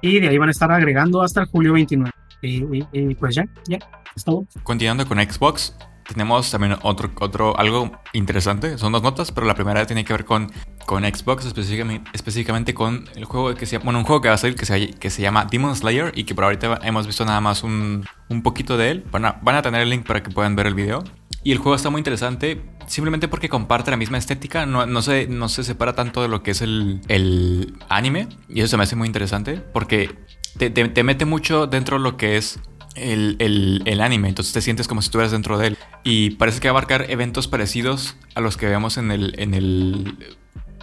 Y 0.00 0.20
de 0.20 0.28
ahí 0.28 0.38
van 0.38 0.48
a 0.48 0.52
estar 0.52 0.70
agregando 0.70 1.22
hasta 1.22 1.42
el 1.42 1.46
julio 1.46 1.72
29. 1.72 2.10
Y, 2.42 2.78
y, 2.78 2.86
y 2.92 3.14
pues 3.14 3.34
ya, 3.34 3.46
ya, 3.66 3.78
es 4.14 4.24
todo. 4.24 4.46
Continuando 4.62 5.06
con 5.06 5.18
Xbox, 5.18 5.74
tenemos 6.06 6.50
también 6.50 6.76
otro, 6.82 7.10
otro, 7.20 7.58
algo 7.58 7.90
interesante. 8.12 8.76
Son 8.78 8.92
dos 8.92 9.02
notas, 9.02 9.32
pero 9.32 9.46
la 9.46 9.54
primera 9.54 9.86
tiene 9.86 10.04
que 10.04 10.12
ver 10.12 10.24
con, 10.24 10.52
con 10.84 11.04
Xbox, 11.04 11.46
específicamente, 11.46 12.10
específicamente 12.12 12.74
con 12.74 13.08
el 13.16 13.24
juego 13.24 13.54
que 13.54 13.66
se 13.66 13.78
bueno, 13.78 13.98
un 13.98 14.04
juego 14.04 14.20
que 14.20 14.28
va 14.28 14.34
a 14.34 14.38
salir 14.38 14.56
que 14.56 14.66
se, 14.66 14.90
que 14.90 15.10
se 15.10 15.22
llama 15.22 15.46
Demon 15.50 15.74
Slayer 15.74 16.12
y 16.14 16.24
que 16.24 16.34
por 16.34 16.44
ahorita 16.44 16.80
hemos 16.82 17.06
visto 17.06 17.24
nada 17.24 17.40
más 17.40 17.62
un, 17.62 18.04
un 18.28 18.42
poquito 18.42 18.76
de 18.76 18.90
él. 18.90 19.04
Van 19.10 19.24
a, 19.24 19.38
van 19.42 19.56
a 19.56 19.62
tener 19.62 19.80
el 19.80 19.90
link 19.90 20.06
para 20.06 20.22
que 20.22 20.30
puedan 20.30 20.54
ver 20.54 20.66
el 20.66 20.74
video. 20.74 21.02
Y 21.42 21.52
el 21.52 21.58
juego 21.58 21.74
está 21.74 21.90
muy 21.90 22.00
interesante 22.00 22.60
simplemente 22.86 23.28
porque 23.28 23.48
comparte 23.48 23.90
la 23.90 23.96
misma 23.96 24.18
estética, 24.18 24.66
no, 24.66 24.86
no, 24.86 25.02
se, 25.02 25.26
no 25.26 25.48
se 25.48 25.64
separa 25.64 25.94
tanto 25.94 26.22
de 26.22 26.28
lo 26.28 26.42
que 26.42 26.52
es 26.52 26.62
el, 26.62 27.00
el 27.08 27.74
anime. 27.88 28.28
Y 28.48 28.60
eso 28.60 28.68
se 28.68 28.76
me 28.76 28.84
hace 28.84 28.96
muy 28.96 29.06
interesante 29.06 29.56
porque 29.56 30.14
te, 30.58 30.70
te, 30.70 30.88
te 30.88 31.02
mete 31.02 31.24
mucho 31.24 31.66
dentro 31.66 31.98
de 31.98 32.02
lo 32.04 32.16
que 32.16 32.36
es 32.36 32.60
el, 32.94 33.36
el, 33.40 33.82
el, 33.86 34.00
anime, 34.00 34.28
entonces 34.28 34.52
te 34.54 34.60
sientes 34.60 34.86
como 34.86 35.02
si 35.02 35.06
estuvieras 35.06 35.32
dentro 35.32 35.58
de 35.58 35.68
él. 35.68 35.78
Y 36.04 36.30
parece 36.30 36.60
que 36.60 36.68
va 36.68 36.72
a 36.72 36.78
abarcar 36.78 37.10
eventos 37.10 37.48
parecidos 37.48 38.16
a 38.34 38.40
los 38.40 38.56
que 38.56 38.66
veamos 38.66 38.96
en 38.98 39.10
el, 39.10 39.34
en 39.38 39.54
el, 39.54 40.36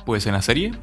pues 0.05 0.25
en 0.25 0.33
la 0.33 0.41
serie. 0.41 0.73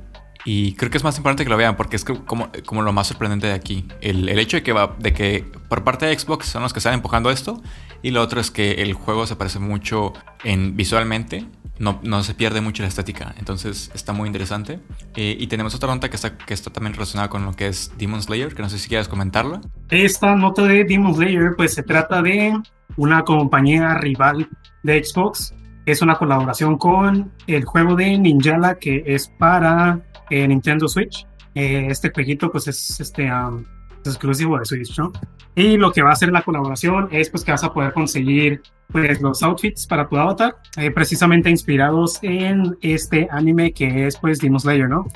Y 0.45 0.75
creo 0.75 0.91
que 0.91 0.97
es 0.97 1.05
más 1.05 1.17
importante 1.19 1.45
que 1.45 1.51
lo 1.51 1.57
vean 1.57 1.77
porque 1.77 1.97
es 1.97 2.05
como, 2.05 2.51
como 2.65 2.83
lo 2.83 2.93
más 2.93 3.09
sorprendente 3.09 3.49
de 3.49 3.53
aquí. 3.53 3.87
El, 4.01 4.29
el, 4.29 4.39
hecho 4.39 4.57
de 4.57 4.63
que, 4.63 4.73
va, 4.73 4.97
de 4.99 5.13
que 5.13 5.45
por 5.69 5.85
parte 5.85 6.07
de 6.07 6.19
Xbox 6.19 6.47
son 6.47 6.63
los 6.63 6.73
que 6.73 6.79
están 6.79 6.95
empujando 6.95 7.31
esto. 7.31 7.61
Y 8.03 8.11
lo 8.11 8.23
otro 8.23 8.41
es 8.41 8.51
que 8.51 8.83
el 8.83 8.93
juego 8.93 9.27
se 9.27 9.37
parece 9.37 9.59
mucho 9.59 10.13
en 10.45 10.77
visualmente 10.77 11.47
no, 11.79 12.01
no, 12.03 12.23
se 12.23 12.35
pierde 12.35 12.61
mucho 12.61 12.83
la 12.83 12.89
estética. 12.89 13.35
Entonces 13.39 13.91
está 13.95 14.13
muy 14.13 14.27
interesante. 14.27 14.81
Eh, 15.17 15.37
y 15.39 15.47
tenemos 15.47 15.75
otra 15.75 15.95
nota 15.95 16.09
que 16.09 16.17
está, 16.17 16.37
que 16.37 16.55
está 16.55 16.71
también 16.71 16.95
relacionada 16.95 17.29
con 17.29 17.45
lo 17.45 17.53
que 17.53 17.69
es 17.69 17.93
Demon 17.97 18.23
Slayer, 18.23 18.55
que 18.55 18.63
no 18.63 18.69
sé 18.69 18.79
si 18.79 18.89
quieres 18.89 19.09
comentarla. 19.09 19.61
Esta 19.91 20.35
nota 20.35 20.63
de 20.63 20.85
Demon 20.85 21.15
Slayer, 21.15 21.55
pues 21.57 21.75
se 21.75 21.83
trata 21.83 22.23
de 22.23 22.61
una 22.97 23.23
compañía 23.23 23.95
rival 23.95 24.49
de 24.83 25.05
Xbox. 25.05 25.55
Es 25.87 26.03
una 26.03 26.17
colaboración 26.17 26.77
con 26.77 27.33
el 27.47 27.65
juego 27.65 27.95
de 27.95 28.19
Ninjala 28.19 28.75
que 28.75 29.05
es 29.07 29.29
para 29.39 30.01
eh, 30.31 30.47
Nintendo 30.47 30.89
Switch. 30.89 31.27
Eh, 31.55 31.87
este 31.89 32.11
jueguito 32.11 32.51
pues 32.53 32.69
es 32.69 33.01
este, 33.01 33.27
es 33.27 33.78
exclusivo 34.05 34.59
de 34.59 34.65
Switch, 34.65 34.99
¿no? 34.99 35.13
Y 35.55 35.77
lo 35.77 35.93
que 35.93 36.03
va 36.03 36.11
a 36.11 36.13
hacer 36.13 36.31
la 36.31 36.43
colaboración 36.43 37.09
es 37.11 37.31
pues 37.31 37.45
que 37.45 37.51
vas 37.51 37.65
a 37.65 37.73
poder 37.73 37.93
conseguir 37.93 38.63
pues 38.93 39.21
los 39.21 39.43
outfits 39.43 39.87
para 39.87 40.09
tu 40.09 40.17
avatar, 40.17 40.57
eh, 40.77 40.91
precisamente 40.91 41.51
inspirados 41.51 42.19
en 42.23 42.77
este 42.81 43.29
anime 43.31 43.73
que 43.73 44.07
es 44.07 44.17
pues 44.17 44.39
Demon 44.39 44.61
Slayer, 44.61 44.89
¿no? 44.89 45.07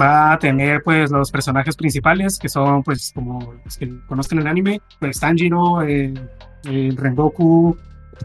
Va 0.00 0.32
a 0.32 0.38
tener 0.38 0.82
pues 0.82 1.10
los 1.10 1.30
personajes 1.30 1.76
principales 1.76 2.38
que 2.38 2.48
son 2.48 2.82
pues 2.82 3.12
como 3.14 3.54
los 3.64 3.76
que 3.76 3.92
conocen 4.06 4.38
el 4.38 4.46
anime, 4.46 4.80
pues 4.98 5.20
Tanjiro, 5.20 5.82
eh, 5.82 6.12
el 6.64 6.96
Rengoku, 6.96 7.76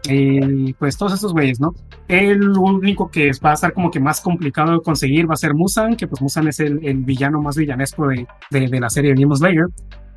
y 0.08 0.72
pues 0.74 0.96
todos 0.96 1.14
esos 1.14 1.32
güeyes, 1.32 1.60
¿no? 1.60 1.74
El 2.10 2.58
único 2.58 3.08
que 3.08 3.30
va 3.44 3.52
a 3.52 3.54
estar 3.54 3.72
como 3.72 3.88
que 3.88 4.00
más 4.00 4.20
complicado 4.20 4.72
de 4.72 4.80
conseguir 4.80 5.30
va 5.30 5.34
a 5.34 5.36
ser 5.36 5.54
Musan, 5.54 5.94
que 5.94 6.08
pues 6.08 6.20
Musan 6.20 6.48
es 6.48 6.58
el, 6.58 6.84
el 6.84 7.04
villano 7.04 7.40
más 7.40 7.56
villanesco 7.56 8.08
de, 8.08 8.26
de, 8.50 8.66
de, 8.66 8.80
la 8.80 8.90
serie 8.90 9.12
de 9.12 9.20
Demon 9.20 9.36
Slayer. 9.36 9.66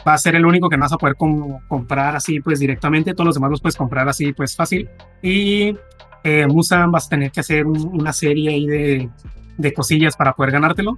Va 0.06 0.16
a 0.16 0.18
ser 0.18 0.34
el 0.34 0.44
único 0.44 0.70
que 0.70 0.76
vas 0.76 0.92
a 0.92 0.98
poder 0.98 1.16
com 1.16 1.60
comprar 1.68 2.16
así 2.16 2.40
pues 2.40 2.60
directamente, 2.60 3.14
todos 3.14 3.28
los 3.28 3.36
demás 3.36 3.52
los 3.52 3.62
puedes 3.62 3.78
comprar 3.78 4.10
así 4.10 4.34
pues 4.34 4.56
fácil. 4.56 4.90
Y 5.22 5.78
eh, 6.24 6.48
Musan 6.48 6.92
vas 6.92 7.06
a 7.06 7.10
tener 7.10 7.30
que 7.30 7.42
hacer 7.42 7.68
un, 7.68 7.78
una 7.94 8.12
serie 8.12 8.50
ahí 8.50 8.66
de, 8.66 9.10
de 9.60 9.74
cosillas 9.74 10.18
para 10.18 10.34
poder 10.34 10.52
ganártelo. 10.52 10.98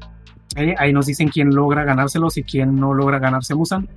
Eh, 0.56 0.76
ahí 0.78 0.94
nos 0.94 1.08
dicen 1.08 1.28
quién 1.28 1.54
logra 1.54 1.84
ganárselos 1.84 2.38
y 2.38 2.44
quién 2.44 2.74
no 2.74 2.94
logra 2.94 3.20
ganarse 3.20 3.54
Musan. 3.54 3.90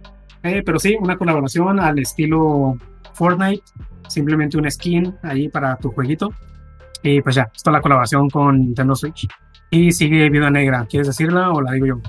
Eh, 0.42 0.64
pero 0.66 0.80
sí, 0.80 0.96
una 1.01 1.16
colaboración 1.16 1.78
al 1.78 2.01
estilo 2.01 2.76
Fortnite, 3.12 3.62
simplemente 4.09 4.59
un 4.59 4.68
skin 4.68 5.14
ahí 5.22 5.49
para 5.49 5.76
tu 5.76 5.92
jueguito. 5.92 6.32
Y 7.03 7.20
pues 7.20 7.36
ya, 7.36 7.51
está 7.55 7.70
la 7.70 7.80
colaboración 7.80 8.28
con 8.28 8.59
Nintendo 8.59 8.94
Switch. 8.94 9.28
Y 9.70 9.92
sigue 9.92 10.30
Vida 10.30 10.51
Negra, 10.51 10.86
¿quieres 10.88 11.09
decirla 11.09 11.51
o 11.51 11.61
la 11.61 11.72
digo 11.72 11.86
yo? 11.86 12.01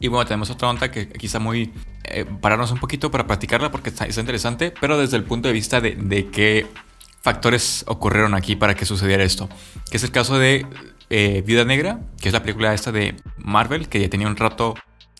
Y 0.00 0.08
bueno, 0.08 0.26
tenemos 0.26 0.50
otra 0.50 0.68
onda 0.68 0.90
que 0.90 1.08
quizá 1.08 1.38
muy... 1.38 1.72
Eh, 2.04 2.26
pararnos 2.40 2.70
un 2.70 2.78
poquito 2.78 3.10
para 3.10 3.26
practicarla 3.26 3.70
porque 3.70 3.88
está, 3.88 4.04
está, 4.04 4.20
interesante, 4.20 4.74
pero 4.78 4.98
desde 4.98 5.16
el 5.16 5.24
punto 5.24 5.48
de 5.48 5.54
vista 5.54 5.80
de, 5.80 5.94
de 5.94 6.26
qué 6.26 6.66
factores 7.22 7.84
ocurrieron 7.88 8.34
aquí 8.34 8.56
para 8.56 8.74
que 8.74 8.84
sucediera 8.84 9.24
esto. 9.24 9.48
Que 9.90 9.96
es 9.96 10.04
el 10.04 10.10
caso 10.10 10.38
de 10.38 10.66
eh, 11.08 11.42
Vida 11.46 11.64
Negra, 11.64 12.00
que 12.20 12.28
es 12.28 12.34
la 12.34 12.42
película 12.42 12.74
esta 12.74 12.92
de 12.92 13.16
Marvel, 13.38 13.88
que 13.88 14.00
ya 14.00 14.10
tenía 14.10 14.26
un 14.26 14.36
rato 14.36 14.74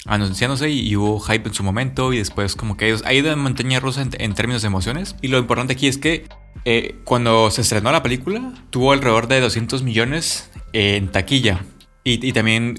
anunciándose 0.06 0.70
y, 0.70 0.80
y, 0.80 0.96
hubo 0.96 1.20
hype 1.20 1.48
en 1.48 1.54
su 1.54 1.62
momento 1.62 2.12
y 2.12 2.18
después 2.18 2.56
como 2.56 2.76
que 2.76 2.96
ha 3.04 3.12
ido 3.12 3.32
en 3.32 3.38
montaña 3.38 3.80
rusa 3.80 4.02
en, 4.02 4.10
en, 4.18 4.34
términos 4.34 4.62
de 4.62 4.68
emociones. 4.68 5.16
Y 5.22 5.28
lo 5.28 5.38
importante 5.38 5.72
aquí 5.72 5.86
es 5.86 5.98
que 5.98 6.28
eh, 6.64 7.00
cuando 7.04 7.50
se 7.50 7.62
estrenó 7.62 7.92
la 7.92 8.02
película 8.02 8.52
tuvo 8.70 8.92
alrededor 8.92 9.28
de 9.28 9.40
200 9.40 9.82
millones 9.82 10.50
en 10.72 11.10
taquilla. 11.10 11.60
Y, 12.06 12.26
y, 12.26 12.32
también 12.32 12.76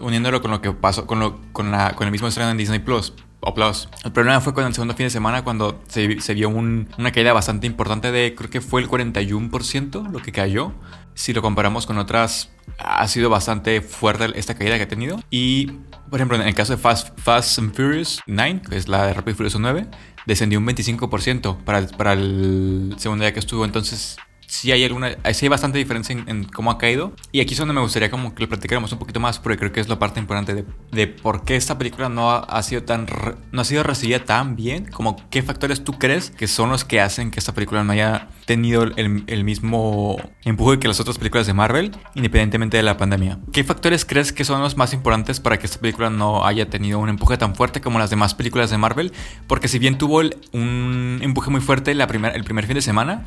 uniéndolo 0.00 0.42
con 0.42 0.50
lo 0.50 0.60
que 0.60 0.72
pasó 0.72 1.06
con, 1.06 1.20
lo, 1.20 1.40
con, 1.52 1.70
la, 1.70 1.94
con 1.94 2.06
el 2.06 2.10
mismo 2.10 2.26
estreno 2.26 2.50
en 2.50 2.56
Disney 2.56 2.80
Plus. 2.80 3.12
O 3.40 3.54
Plus. 3.54 3.88
El 4.04 4.10
problema 4.10 4.40
fue 4.40 4.54
con 4.54 4.64
el 4.64 4.74
segundo 4.74 4.94
fin 4.94 5.06
de 5.06 5.10
semana 5.10 5.44
cuando 5.44 5.80
se, 5.86 6.20
se 6.20 6.34
vio 6.34 6.48
un, 6.48 6.88
una 6.98 7.12
caída 7.12 7.32
bastante 7.32 7.68
importante 7.68 8.10
de 8.10 8.34
creo 8.34 8.50
que 8.50 8.60
fue 8.60 8.80
el 8.80 8.88
41% 8.88 10.10
lo 10.10 10.18
que 10.18 10.32
cayó. 10.32 10.72
Si 11.16 11.32
lo 11.32 11.40
comparamos 11.40 11.86
con 11.86 11.96
otras 11.96 12.50
ha 12.78 13.08
sido 13.08 13.30
bastante 13.30 13.80
fuerte 13.80 14.26
esta 14.34 14.54
caída 14.54 14.76
que 14.76 14.82
ha 14.82 14.88
tenido. 14.88 15.18
Y, 15.30 15.68
por 16.10 16.16
ejemplo, 16.16 16.36
en 16.36 16.46
el 16.46 16.54
caso 16.54 16.76
de 16.76 16.78
Fast, 16.78 17.58
and 17.58 17.74
Furious 17.74 18.20
9, 18.26 18.60
que 18.68 18.76
es 18.76 18.86
la 18.86 19.06
de 19.06 19.14
Rápido 19.14 19.32
y 19.32 19.34
Furioso 19.34 19.58
9, 19.58 19.86
descendió 20.26 20.58
un 20.58 20.66
25% 20.66 21.64
para 21.64 22.12
el, 22.12 22.94
segundo 22.98 23.24
día 23.24 23.32
que 23.32 23.38
estuvo. 23.38 23.64
Entonces, 23.64 24.18
sí 24.46 24.72
hay 24.72 24.84
alguna, 24.84 25.16
sí 25.32 25.46
hay 25.46 25.48
bastante 25.48 25.78
diferencia 25.78 26.14
en, 26.14 26.44
cómo 26.44 26.70
ha 26.70 26.76
caído. 26.76 27.14
Y 27.32 27.40
aquí 27.40 27.54
es 27.54 27.58
donde 27.58 27.72
me 27.72 27.80
gustaría 27.80 28.10
como 28.10 28.34
que 28.34 28.42
lo 28.42 28.48
platicáramos 28.50 28.92
un 28.92 28.98
poquito 28.98 29.18
más, 29.18 29.38
porque 29.38 29.56
creo 29.56 29.72
que 29.72 29.80
es 29.80 29.88
la 29.88 29.98
parte 29.98 30.20
importante 30.20 30.66
de, 30.92 31.06
por 31.06 31.46
qué 31.46 31.56
esta 31.56 31.78
película 31.78 32.10
no 32.10 32.30
ha, 32.30 32.62
sido 32.62 32.82
tan, 32.82 33.06
no 33.52 33.62
ha 33.62 33.64
sido 33.64 33.82
recibida 33.82 34.22
tan 34.22 34.54
bien, 34.54 34.84
como 34.84 35.16
qué 35.30 35.42
factores 35.42 35.82
tú 35.82 35.98
crees 35.98 36.30
que 36.30 36.46
son 36.46 36.68
los 36.68 36.84
que 36.84 37.00
hacen 37.00 37.30
que 37.30 37.38
esta 37.38 37.54
película 37.54 37.84
no 37.84 37.92
haya 37.92 38.28
tenido 38.46 38.84
el, 38.84 39.44
mismo 39.44 40.16
empuje 40.44 40.78
que 40.78 40.88
las 40.88 41.00
otras 41.00 41.18
películas 41.18 41.46
de 41.48 41.52
Marvel, 41.52 41.90
independientemente 42.14 42.76
de 42.76 42.84
la 42.84 42.96
pandemia. 42.96 43.40
¿Qué 43.52 43.64
factores 43.64 44.04
crees 44.04 44.32
que 44.32 44.44
son 44.44 44.62
los 44.62 44.76
más 44.76 44.92
importantes 44.92 45.40
para 45.40 45.58
que 45.58 45.66
esta 45.66 45.80
película 45.80 46.10
no 46.10 46.46
haya 46.46 46.70
tenido 46.70 47.00
un 47.00 47.08
empuje 47.08 47.36
tan 47.36 47.56
fuerte 47.56 47.80
como 47.80 47.98
las 47.98 48.08
demás 48.08 48.34
películas 48.34 48.70
de 48.70 48.78
Marvel? 48.78 49.12
Porque 49.48 49.66
si 49.66 49.80
bien 49.80 49.98
tuvo 49.98 50.22
un 50.52 51.18
empuje 51.22 51.50
muy 51.50 51.60
fuerte 51.60 51.92
la 51.94 52.06
primer, 52.06 52.36
el 52.36 52.44
primer 52.44 52.66
fin 52.66 52.76
de 52.76 52.82
semana, 52.82 53.26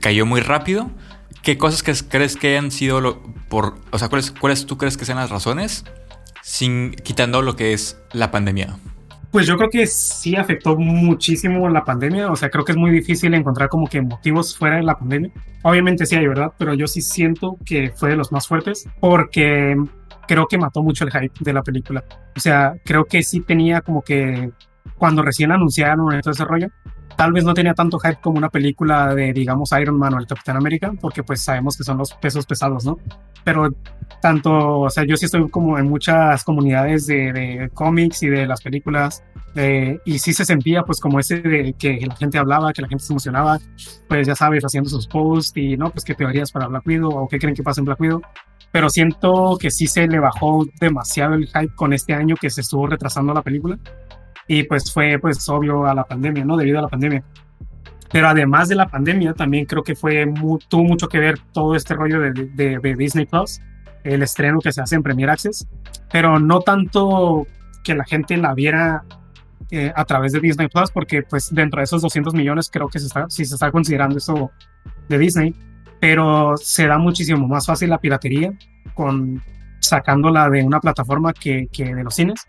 cayó 0.00 0.24
muy 0.24 0.40
rápido. 0.40 0.90
¿Qué 1.42 1.58
cosas 1.58 1.82
crees 2.08 2.36
que 2.36 2.56
han 2.56 2.70
sido 2.70 3.22
por, 3.50 3.76
o 3.90 3.98
sea, 3.98 4.08
cuáles, 4.08 4.30
cuáles 4.30 4.64
tú 4.64 4.78
crees 4.78 4.96
que 4.96 5.04
sean 5.04 5.18
las 5.18 5.28
razones, 5.28 5.84
sin 6.42 6.92
quitando 6.92 7.42
lo 7.42 7.54
que 7.54 7.74
es 7.74 7.98
la 8.12 8.30
pandemia? 8.30 8.78
Pues 9.34 9.48
yo 9.48 9.56
creo 9.56 9.68
que 9.68 9.84
sí 9.88 10.36
afectó 10.36 10.76
muchísimo 10.76 11.68
la 11.68 11.82
pandemia, 11.82 12.30
o 12.30 12.36
sea, 12.36 12.50
creo 12.50 12.64
que 12.64 12.70
es 12.70 12.78
muy 12.78 12.92
difícil 12.92 13.34
encontrar 13.34 13.68
como 13.68 13.88
que 13.88 14.00
motivos 14.00 14.56
fuera 14.56 14.76
de 14.76 14.84
la 14.84 14.96
pandemia. 14.96 15.32
Obviamente 15.64 16.06
sí 16.06 16.14
hay, 16.14 16.28
¿verdad? 16.28 16.52
Pero 16.56 16.72
yo 16.74 16.86
sí 16.86 17.02
siento 17.02 17.58
que 17.66 17.90
fue 17.90 18.10
de 18.10 18.16
los 18.16 18.30
más 18.30 18.46
fuertes 18.46 18.88
porque 19.00 19.74
creo 20.28 20.46
que 20.46 20.56
mató 20.56 20.84
mucho 20.84 21.04
el 21.04 21.10
hype 21.10 21.34
de 21.40 21.52
la 21.52 21.64
película. 21.64 22.04
O 22.36 22.38
sea, 22.38 22.74
creo 22.84 23.06
que 23.06 23.24
sí 23.24 23.40
tenía 23.40 23.80
como 23.80 24.02
que 24.02 24.52
cuando 24.98 25.20
recién 25.20 25.50
anunciaron 25.50 26.20
todo 26.20 26.30
ese 26.30 26.44
rollo, 26.44 26.68
tal 27.16 27.32
vez 27.32 27.44
no 27.44 27.54
tenía 27.54 27.74
tanto 27.74 27.98
hype 27.98 28.20
como 28.20 28.38
una 28.38 28.48
película 28.48 29.14
de, 29.14 29.32
digamos, 29.32 29.70
Iron 29.80 29.98
Man 29.98 30.14
o 30.14 30.18
el 30.18 30.26
Capitán 30.26 30.56
América, 30.56 30.92
porque 31.00 31.22
pues 31.22 31.42
sabemos 31.42 31.76
que 31.76 31.84
son 31.84 31.98
los 31.98 32.12
pesos 32.14 32.46
pesados, 32.46 32.84
¿no? 32.84 32.98
Pero 33.44 33.68
tanto, 34.20 34.80
o 34.80 34.90
sea, 34.90 35.04
yo 35.04 35.16
sí 35.16 35.26
estoy 35.26 35.48
como 35.50 35.78
en 35.78 35.88
muchas 35.88 36.44
comunidades 36.44 37.06
de, 37.06 37.70
cómics 37.74 38.22
y 38.22 38.28
de 38.28 38.46
las 38.46 38.62
películas, 38.62 39.22
eh, 39.54 39.98
y 40.04 40.18
sí 40.18 40.32
se 40.32 40.44
sentía 40.44 40.82
pues 40.82 40.98
como 40.98 41.20
ese 41.20 41.40
de 41.40 41.74
que 41.74 42.00
la 42.06 42.16
gente 42.16 42.38
hablaba, 42.38 42.72
que 42.72 42.82
la 42.82 42.88
gente 42.88 43.04
se 43.04 43.12
emocionaba, 43.12 43.58
pues 44.08 44.26
ya 44.26 44.34
sabes, 44.34 44.64
haciendo 44.64 44.90
sus 44.90 45.06
posts 45.06 45.56
y, 45.56 45.76
¿no? 45.76 45.90
Pues 45.90 46.04
qué 46.04 46.14
teorías 46.14 46.50
para 46.50 46.66
Black 46.66 46.86
Widow 46.86 47.10
o 47.10 47.28
qué 47.28 47.38
creen 47.38 47.54
que 47.54 47.62
pasa 47.62 47.80
en 47.80 47.84
Black 47.84 48.00
Widow. 48.00 48.22
Pero 48.72 48.90
siento 48.90 49.56
que 49.60 49.70
sí 49.70 49.86
se 49.86 50.08
le 50.08 50.18
bajó 50.18 50.66
demasiado 50.80 51.34
el 51.34 51.46
hype 51.46 51.74
con 51.76 51.92
este 51.92 52.12
año 52.12 52.34
que 52.34 52.50
se 52.50 52.62
estuvo 52.62 52.88
retrasando 52.88 53.32
la 53.32 53.42
película 53.42 53.78
y 54.46 54.64
pues 54.64 54.92
fue 54.92 55.18
pues 55.18 55.48
obvio 55.48 55.86
a 55.86 55.94
la 55.94 56.04
pandemia, 56.04 56.44
¿no? 56.44 56.56
Debido 56.56 56.78
a 56.78 56.82
la 56.82 56.88
pandemia. 56.88 57.22
Pero 58.10 58.28
además 58.28 58.68
de 58.68 58.76
la 58.76 58.86
pandemia, 58.86 59.34
también 59.34 59.64
creo 59.64 59.82
que 59.82 59.96
fue 59.96 60.24
muy, 60.26 60.58
tuvo 60.68 60.84
mucho 60.84 61.08
que 61.08 61.18
ver 61.18 61.38
todo 61.52 61.74
este 61.74 61.94
rollo 61.94 62.20
de, 62.20 62.32
de, 62.32 62.78
de, 62.78 62.94
Disney 62.94 63.26
Plus, 63.26 63.60
el 64.04 64.22
estreno 64.22 64.60
que 64.60 64.72
se 64.72 64.80
hace 64.80 64.94
en 64.94 65.02
Premier 65.02 65.30
Access, 65.30 65.66
pero 66.12 66.38
no 66.38 66.60
tanto 66.60 67.46
que 67.82 67.94
la 67.94 68.04
gente 68.04 68.36
la 68.36 68.54
viera 68.54 69.04
eh, 69.70 69.92
a 69.96 70.04
través 70.04 70.32
de 70.32 70.40
Disney 70.40 70.68
Plus, 70.68 70.90
porque 70.90 71.22
pues 71.22 71.52
dentro 71.52 71.80
de 71.80 71.84
esos 71.84 72.02
200 72.02 72.34
millones 72.34 72.70
creo 72.70 72.88
que 72.88 72.98
se 72.98 73.06
está, 73.06 73.28
sí 73.28 73.44
se 73.44 73.54
está 73.54 73.72
considerando 73.72 74.18
eso 74.18 74.50
de 75.08 75.18
Disney, 75.18 75.54
pero 76.00 76.56
se 76.56 76.86
da 76.86 76.98
muchísimo 76.98 77.48
más 77.48 77.66
fácil 77.66 77.90
la 77.90 77.98
piratería 77.98 78.52
con 78.94 79.42
sacándola 79.80 80.48
de 80.50 80.62
una 80.62 80.80
plataforma 80.80 81.32
que, 81.32 81.66
que 81.72 81.94
de 81.94 82.04
los 82.04 82.14
cines. 82.14 82.46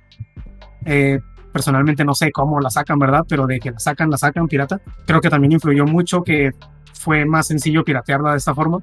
Eh, 0.85 1.19
personalmente 1.55 2.03
no 2.03 2.13
sé 2.13 2.33
cómo 2.33 2.59
la 2.59 2.69
sacan, 2.69 2.99
¿verdad? 2.99 3.25
Pero 3.29 3.47
de 3.47 3.61
que 3.61 3.71
la 3.71 3.79
sacan, 3.79 4.09
la 4.09 4.17
sacan 4.17 4.45
pirata. 4.45 4.81
Creo 5.07 5.21
que 5.21 5.29
también 5.29 5.53
influyó 5.53 5.85
mucho 5.85 6.21
que 6.21 6.51
fue 6.91 7.23
más 7.23 7.47
sencillo 7.47 7.85
piratearla 7.85 8.31
de 8.31 8.37
esta 8.39 8.53
forma. 8.53 8.79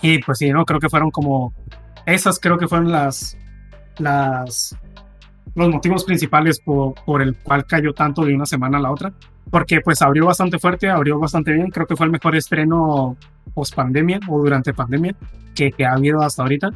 Y 0.00 0.22
pues 0.22 0.38
sí, 0.38 0.52
¿no? 0.52 0.64
Creo 0.64 0.78
que 0.78 0.88
fueron 0.88 1.10
como... 1.10 1.52
Esas 2.06 2.38
creo 2.38 2.58
que 2.58 2.68
fueron 2.68 2.92
las... 2.92 3.36
las 3.98 4.76
los 5.56 5.68
motivos 5.68 6.04
principales 6.04 6.60
por, 6.60 6.94
por 7.04 7.22
el 7.22 7.34
cual 7.34 7.66
cayó 7.66 7.92
tanto 7.92 8.24
de 8.24 8.36
una 8.36 8.46
semana 8.46 8.78
a 8.78 8.82
la 8.82 8.92
otra. 8.92 9.12
Porque 9.50 9.80
pues 9.80 10.00
abrió 10.00 10.26
bastante 10.26 10.60
fuerte, 10.60 10.88
abrió 10.88 11.18
bastante 11.18 11.52
bien. 11.52 11.72
Creo 11.72 11.88
que 11.88 11.96
fue 11.96 12.06
el 12.06 12.12
mejor 12.12 12.36
estreno 12.36 13.16
post 13.52 13.74
pandemia 13.74 14.20
o 14.28 14.38
durante 14.38 14.72
pandemia 14.72 15.16
que, 15.56 15.72
que 15.72 15.84
ha 15.84 15.94
habido 15.94 16.22
hasta 16.22 16.42
ahorita 16.42 16.70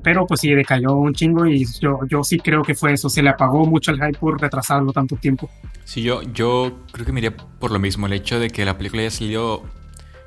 pero 0.00 0.26
pues 0.26 0.40
sí 0.40 0.52
decayó 0.52 0.96
un 0.96 1.14
chingo 1.14 1.46
y 1.46 1.66
yo, 1.80 2.00
yo 2.08 2.22
sí 2.22 2.38
creo 2.38 2.62
que 2.62 2.74
fue 2.74 2.92
eso, 2.92 3.08
se 3.08 3.22
le 3.22 3.30
apagó 3.30 3.66
mucho 3.66 3.90
el 3.90 3.98
hype 3.98 4.18
por 4.18 4.40
retrasarlo 4.40 4.92
tanto 4.92 5.16
tiempo. 5.16 5.50
Sí, 5.84 6.02
yo, 6.02 6.22
yo 6.22 6.80
creo 6.92 7.06
que 7.06 7.12
me 7.12 7.20
iría 7.20 7.36
por 7.36 7.70
lo 7.70 7.78
mismo, 7.78 8.06
el 8.06 8.12
hecho 8.12 8.38
de 8.38 8.50
que 8.50 8.64
la 8.64 8.76
película 8.76 9.02
haya 9.02 9.10
salido, 9.10 9.62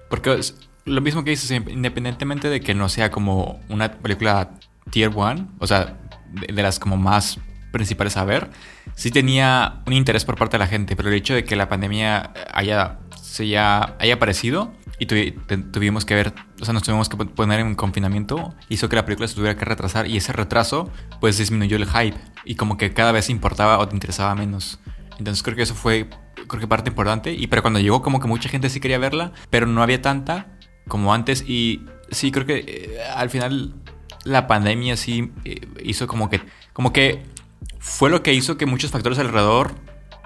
porque 0.10 0.34
es 0.34 0.58
lo 0.86 1.02
mismo 1.02 1.24
que 1.24 1.32
dices, 1.32 1.52
independientemente 1.52 2.50
de 2.50 2.62
que 2.62 2.76
no 2.76 2.90
sea 2.90 3.10
como 3.10 3.60
una 3.70 3.92
película 3.92 4.52
tier 4.92 5.12
one, 5.16 5.48
o 5.60 5.68
sea, 5.68 5.98
de, 6.32 6.62
las 6.62 6.80
como 6.80 6.98
más 6.98 7.40
principales 7.72 8.18
a 8.18 8.24
ver, 8.24 8.50
sí 8.96 9.12
tenía 9.12 9.82
un 9.86 9.94
interés 9.94 10.26
por 10.26 10.38
parte 10.38 10.58
de 10.58 10.60
la 10.60 10.68
gente, 10.68 10.96
pero 10.96 11.10
el 11.10 11.16
hecho 11.16 11.34
de 11.34 11.44
que 11.44 11.56
la 11.56 11.68
pandemia 11.68 12.32
haya, 12.54 13.00
se 13.22 13.44
haya, 13.44 13.96
haya 14.00 14.14
aparecido 14.14 14.72
y 15.00 15.06
tuvimos 15.06 16.06
que 16.06 16.16
ver, 16.16 16.34
o 16.62 16.66
sea, 16.66 16.74
nos 16.74 16.84
tuvimos 16.84 17.10
que 17.10 17.18
poner 17.18 17.60
en 17.60 17.76
confinamiento, 17.76 18.56
hizo 18.70 18.88
que 18.90 18.96
la 18.96 19.06
película 19.06 19.28
se 19.28 19.36
tuviera 19.36 19.58
que 19.58 19.66
retrasar 19.66 20.08
y 20.08 20.18
ese 20.18 20.32
retraso 20.34 20.92
pues 21.20 21.38
disminuyó 21.38 21.78
el 21.78 21.86
hype 21.86 22.18
y 22.46 22.56
como 22.56 22.78
que 22.78 22.94
cada 22.94 23.12
vez 23.12 23.30
importaba 23.30 23.80
o 23.80 23.88
te 23.88 23.96
interesaba 23.96 24.36
menos. 24.36 24.80
Entonces 25.18 25.44
creo 25.44 25.56
que 25.56 25.64
eso 25.64 25.76
fue, 25.76 26.10
creo 26.48 26.60
que 26.60 26.68
parte 26.68 26.90
importante 26.90 27.34
y 27.34 27.48
pero 27.48 27.62
cuando 27.62 27.80
llegó 27.80 28.02
como 28.02 28.20
que 28.20 28.28
mucha 28.28 28.50
gente 28.50 28.70
sí 28.70 28.80
quería 28.80 28.98
verla, 28.98 29.34
pero 29.50 29.68
no 29.68 29.84
había 29.84 30.02
tanta 30.02 30.58
como 30.88 31.14
antes 31.14 31.44
y 31.48 31.82
sí 32.12 32.32
creo 32.32 32.46
que 32.46 32.64
eh, 32.68 33.00
al 33.16 33.30
final 33.30 33.74
la 34.24 34.48
pandemia 34.48 34.98
sí 34.98 35.32
eh, 35.46 35.62
hizo 35.84 36.08
como 36.08 36.30
que, 36.30 36.42
como 36.74 36.94
que 36.94 37.24
fue 37.80 38.10
lo 38.10 38.24
que 38.24 38.34
hizo 38.34 38.58
que 38.58 38.66
muchos 38.66 38.92
factores 38.92 39.20
alrededor 39.20 39.76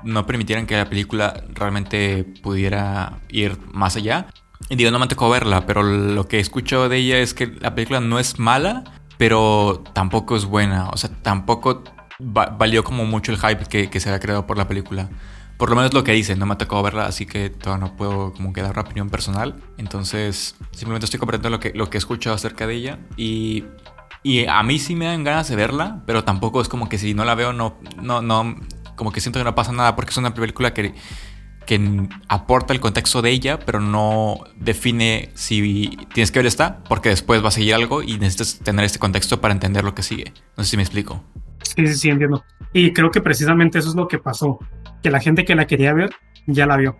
no 0.03 0.25
permitieran 0.25 0.65
que 0.65 0.77
la 0.77 0.89
película 0.89 1.43
realmente 1.49 2.25
pudiera 2.41 3.19
ir 3.29 3.57
más 3.71 3.95
allá. 3.95 4.27
Y 4.67 4.75
digo, 4.75 4.91
no 4.91 4.99
me 4.99 5.07
tocó 5.07 5.29
verla, 5.29 5.65
pero 5.65 5.83
lo 5.83 6.27
que 6.27 6.39
escucho 6.39 6.89
de 6.89 6.97
ella 6.97 7.19
es 7.19 7.33
que 7.33 7.47
la 7.47 7.73
película 7.73 8.01
no 8.01 8.19
es 8.19 8.39
mala, 8.39 8.83
pero 9.17 9.83
tampoco 9.93 10.35
es 10.35 10.45
buena. 10.45 10.89
O 10.89 10.97
sea, 10.97 11.09
tampoco 11.21 11.83
valió 12.19 12.83
como 12.83 13.05
mucho 13.05 13.31
el 13.31 13.37
hype 13.37 13.65
que, 13.65 13.99
se 13.99 14.09
había 14.09 14.19
creado 14.19 14.45
por 14.45 14.57
la 14.57 14.67
película. 14.67 15.09
Por 15.57 15.69
lo 15.69 15.75
menos 15.75 15.93
lo 15.93 16.03
que 16.03 16.11
dice, 16.11 16.35
no 16.35 16.45
me 16.45 16.53
ha 16.53 16.57
tocado 16.57 16.83
verla, 16.83 17.05
así 17.05 17.25
que 17.25 17.49
todavía 17.49 17.87
no 17.87 17.97
puedo 17.97 18.33
como 18.33 18.53
que 18.53 18.61
dar 18.61 18.71
una 18.71 18.81
opinión 18.81 19.09
personal. 19.09 19.55
Entonces, 19.77 20.55
simplemente 20.71 21.05
estoy 21.05 21.19
comprendiendo 21.19 21.57
lo 21.57 21.59
que, 21.59 21.71
lo 21.73 21.89
que 21.89 21.97
escucho 21.97 22.31
acerca 22.31 22.67
de 22.67 22.75
ella. 22.75 22.99
Y, 23.17 23.65
y 24.23 24.45
a 24.45 24.61
mí 24.63 24.79
sí 24.79 24.95
me 24.95 25.05
dan 25.05 25.23
ganas 25.23 25.49
de 25.49 25.55
verla, 25.55 26.03
pero 26.05 26.23
tampoco 26.23 26.61
es 26.61 26.69
como 26.69 26.87
que 26.87 26.97
si 26.97 27.13
no 27.13 27.25
la 27.25 27.35
veo, 27.35 27.53
no, 27.53 27.77
no, 28.01 28.21
no, 28.21 28.55
como 28.95 29.11
que 29.11 29.21
siento 29.21 29.39
que 29.39 29.45
no 29.45 29.55
pasa 29.55 29.71
nada 29.71 29.95
porque 29.95 30.11
es 30.11 30.17
una 30.17 30.33
película 30.33 30.73
que 30.73 30.93
que 31.69 32.09
aporta 32.27 32.73
el 32.73 32.79
contexto 32.79 33.21
de 33.21 33.29
ella, 33.29 33.59
pero 33.59 33.79
no 33.79 34.39
define 34.55 35.29
si 35.35 35.99
tienes 36.15 36.31
que 36.31 36.39
ver 36.39 36.47
esta, 36.47 36.83
porque 36.85 37.09
después 37.09 37.43
va 37.43 37.49
a 37.49 37.51
seguir 37.51 37.75
algo 37.75 38.01
y 38.01 38.17
necesitas 38.17 38.57
tener 38.57 38.85
este 38.85 38.97
contexto 38.97 39.39
para 39.39 39.53
entender 39.53 39.83
lo 39.83 39.93
que 39.93 40.01
sigue. 40.01 40.33
No 40.57 40.63
sé 40.63 40.71
si 40.71 40.77
me 40.77 40.81
explico. 40.81 41.23
Sí, 41.61 41.85
sí, 41.93 42.09
entiendo. 42.09 42.43
Y 42.73 42.91
creo 42.91 43.11
que 43.11 43.21
precisamente 43.21 43.77
eso 43.77 43.89
es 43.89 43.95
lo 43.95 44.07
que 44.07 44.17
pasó, 44.17 44.57
que 45.03 45.11
la 45.11 45.19
gente 45.19 45.45
que 45.45 45.53
la 45.53 45.67
quería 45.67 45.93
ver 45.93 46.09
ya 46.47 46.65
la 46.65 46.75
vio. 46.75 46.97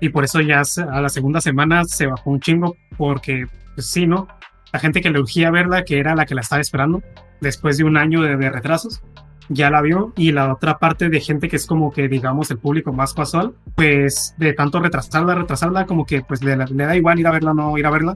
Y 0.00 0.08
por 0.08 0.24
eso 0.24 0.40
ya 0.40 0.62
a 0.62 1.00
la 1.02 1.10
segunda 1.10 1.42
semana 1.42 1.84
se 1.84 2.06
bajó 2.06 2.30
un 2.30 2.40
chingo, 2.40 2.78
porque 2.96 3.48
pues 3.74 3.90
sí, 3.90 4.06
¿no? 4.06 4.28
La 4.72 4.80
gente 4.80 5.02
que 5.02 5.10
le 5.10 5.20
urgía 5.20 5.50
verla, 5.50 5.84
que 5.84 5.98
era 5.98 6.14
la 6.14 6.24
que 6.24 6.34
la 6.34 6.40
estaba 6.40 6.62
esperando, 6.62 7.02
después 7.42 7.76
de 7.76 7.84
un 7.84 7.98
año 7.98 8.22
de 8.22 8.48
retrasos, 8.48 9.02
ya 9.50 9.68
la 9.68 9.82
vio 9.82 10.12
y 10.16 10.32
la 10.32 10.52
otra 10.52 10.78
parte 10.78 11.08
de 11.08 11.20
gente 11.20 11.48
que 11.48 11.56
es 11.56 11.66
como 11.66 11.90
que 11.90 12.08
digamos 12.08 12.50
el 12.50 12.58
público 12.58 12.92
más 12.92 13.12
casual, 13.12 13.54
pues 13.74 14.34
de 14.38 14.54
tanto 14.54 14.80
retrasarla, 14.80 15.34
retrasarla, 15.34 15.86
como 15.86 16.06
que 16.06 16.22
pues 16.22 16.42
le, 16.42 16.56
da 16.56 16.96
igual 16.96 17.18
ir 17.18 17.26
a 17.26 17.32
verla 17.32 17.50
o 17.50 17.54
no 17.54 17.76
ir 17.76 17.84
a 17.84 17.90
verla. 17.90 18.14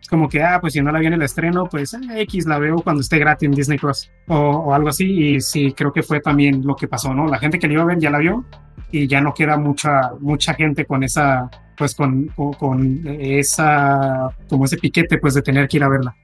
Es 0.00 0.08
como 0.08 0.28
que, 0.28 0.40
ah, 0.40 0.60
pues 0.60 0.74
si 0.74 0.80
no 0.80 0.92
la 0.92 1.00
vi 1.00 1.06
en 1.06 1.14
el 1.14 1.22
estreno, 1.22 1.66
pues 1.66 1.92
eh, 1.94 1.98
X 2.20 2.46
la 2.46 2.60
veo 2.60 2.76
cuando 2.76 3.00
esté 3.00 3.18
gratis 3.18 3.48
en 3.48 3.54
Disney 3.54 3.76
Plus 3.76 4.08
o, 4.28 4.36
o, 4.36 4.74
algo 4.74 4.88
así. 4.88 5.34
Y 5.34 5.40
sí, 5.40 5.72
creo 5.72 5.92
que 5.92 6.04
fue 6.04 6.20
también 6.20 6.64
lo 6.64 6.76
que 6.76 6.86
pasó, 6.86 7.12
¿no? 7.12 7.26
La 7.26 7.40
gente 7.40 7.58
que 7.58 7.66
la 7.66 7.72
iba 7.72 7.82
a 7.82 7.86
ver 7.86 7.98
ya 7.98 8.10
la 8.10 8.18
vio 8.18 8.44
y 8.92 9.08
ya 9.08 9.20
no 9.20 9.34
queda 9.34 9.56
mucha, 9.56 10.12
mucha 10.20 10.54
gente 10.54 10.84
con 10.84 11.02
esa, 11.02 11.50
pues 11.76 11.96
con, 11.96 12.26
con, 12.28 12.52
con 12.52 13.02
esa, 13.04 14.30
como 14.48 14.66
ese 14.66 14.76
piquete, 14.76 15.18
pues 15.18 15.34
de 15.34 15.42
tener 15.42 15.66
que 15.66 15.78
ir 15.78 15.82
a 15.82 15.88
verla. 15.88 16.14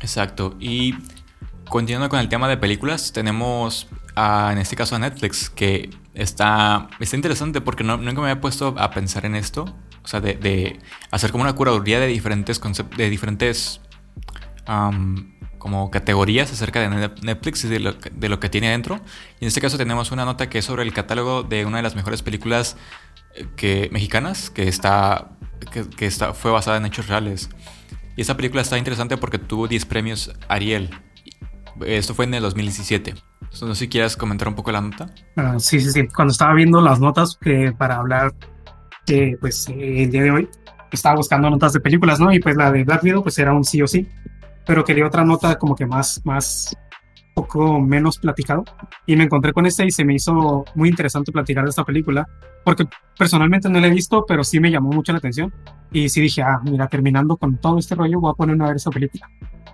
Exacto. 0.00 0.56
Y 0.58 0.94
Continuando 1.70 2.08
con 2.08 2.18
el 2.18 2.28
tema 2.28 2.48
de 2.48 2.56
películas, 2.56 3.12
tenemos 3.12 3.86
en 4.16 4.58
este 4.58 4.74
caso 4.74 4.96
a 4.96 4.98
Netflix, 4.98 5.48
que 5.48 5.88
está, 6.14 6.88
está 6.98 7.14
interesante 7.14 7.60
porque 7.60 7.84
nunca 7.84 8.20
me 8.20 8.30
había 8.30 8.40
puesto 8.40 8.74
a 8.76 8.90
pensar 8.90 9.24
en 9.24 9.36
esto. 9.36 9.64
O 10.02 10.08
sea, 10.08 10.20
de, 10.20 10.80
hacer 11.12 11.30
como 11.30 11.44
una 11.44 11.52
curaduría 11.54 12.00
de 12.00 12.08
diferentes 12.08 12.60
de 12.96 13.08
diferentes 13.08 13.80
como 15.58 15.92
categorías 15.92 16.50
acerca 16.50 16.80
de 16.80 17.10
Netflix 17.22 17.64
y 17.64 17.68
de 17.68 17.78
lo, 17.78 18.40
que 18.40 18.48
tiene 18.48 18.70
dentro. 18.70 19.00
Y 19.38 19.44
en 19.44 19.48
este 19.48 19.60
caso 19.60 19.78
tenemos 19.78 20.10
una 20.10 20.24
nota 20.24 20.48
que 20.48 20.58
es 20.58 20.64
sobre 20.64 20.82
el 20.82 20.92
catálogo 20.92 21.44
de 21.44 21.66
una 21.66 21.76
de 21.76 21.84
las 21.84 21.94
mejores 21.94 22.22
películas 22.22 22.76
eh, 23.36 23.46
que, 23.54 23.88
mexicanas 23.92 24.50
que 24.50 24.66
está, 24.66 25.36
que, 25.70 26.06
está, 26.06 26.34
fue 26.34 26.50
basada 26.50 26.78
en 26.78 26.86
hechos 26.86 27.06
reales. 27.06 27.48
Y 28.16 28.22
esta 28.22 28.36
película 28.36 28.60
está 28.60 28.76
interesante 28.76 29.16
porque 29.16 29.38
tuvo 29.38 29.68
10 29.68 29.86
premios 29.86 30.32
Ariel. 30.48 30.90
Esto 31.86 32.14
fue 32.14 32.24
en 32.24 32.34
el 32.34 32.42
2017. 32.42 33.14
No 33.62 33.74
sé 33.74 33.74
si 33.74 33.88
quieres 33.88 34.16
comentar 34.16 34.48
un 34.48 34.54
poco 34.54 34.70
la 34.70 34.80
nota. 34.80 35.10
Ah, 35.36 35.56
sí, 35.58 35.80
sí, 35.80 35.90
sí. 35.90 36.06
Cuando 36.08 36.32
estaba 36.32 36.54
viendo 36.54 36.80
las 36.80 37.00
notas 37.00 37.36
que 37.40 37.72
para 37.76 37.96
hablar, 37.96 38.32
pues 39.40 39.68
el 39.68 40.10
día 40.10 40.22
de 40.22 40.30
hoy 40.30 40.48
estaba 40.92 41.16
buscando 41.16 41.50
notas 41.50 41.72
de 41.72 41.80
películas, 41.80 42.20
¿no? 42.20 42.32
Y 42.32 42.40
pues 42.40 42.56
la 42.56 42.70
de 42.70 42.84
Black 42.84 43.02
Widow 43.02 43.22
pues 43.22 43.38
era 43.38 43.52
un 43.52 43.64
sí 43.64 43.82
o 43.82 43.86
sí. 43.86 44.08
Pero 44.66 44.84
quería 44.84 45.06
otra 45.06 45.24
nota 45.24 45.58
como 45.58 45.74
que 45.74 45.86
más, 45.86 46.20
más, 46.24 46.76
poco 47.34 47.80
menos 47.80 48.18
platicado. 48.18 48.64
Y 49.06 49.16
me 49.16 49.24
encontré 49.24 49.52
con 49.52 49.66
esta 49.66 49.84
y 49.84 49.90
se 49.90 50.04
me 50.04 50.14
hizo 50.14 50.64
muy 50.74 50.88
interesante 50.88 51.32
platicar 51.32 51.64
de 51.64 51.70
esta 51.70 51.84
película. 51.84 52.26
Porque 52.64 52.84
personalmente 53.18 53.68
no 53.68 53.80
la 53.80 53.88
he 53.88 53.90
visto, 53.90 54.24
pero 54.26 54.44
sí 54.44 54.60
me 54.60 54.70
llamó 54.70 54.90
mucho 54.90 55.12
la 55.12 55.18
atención. 55.18 55.52
Y 55.90 56.08
sí 56.08 56.20
dije, 56.20 56.42
ah, 56.42 56.60
mira, 56.62 56.86
terminando 56.86 57.36
con 57.36 57.58
todo 57.58 57.78
este 57.78 57.94
rollo, 57.94 58.20
voy 58.20 58.30
a 58.30 58.34
ponerme 58.34 58.64
a 58.64 58.68
ver 58.68 58.76
esta 58.76 58.90
película 58.90 59.28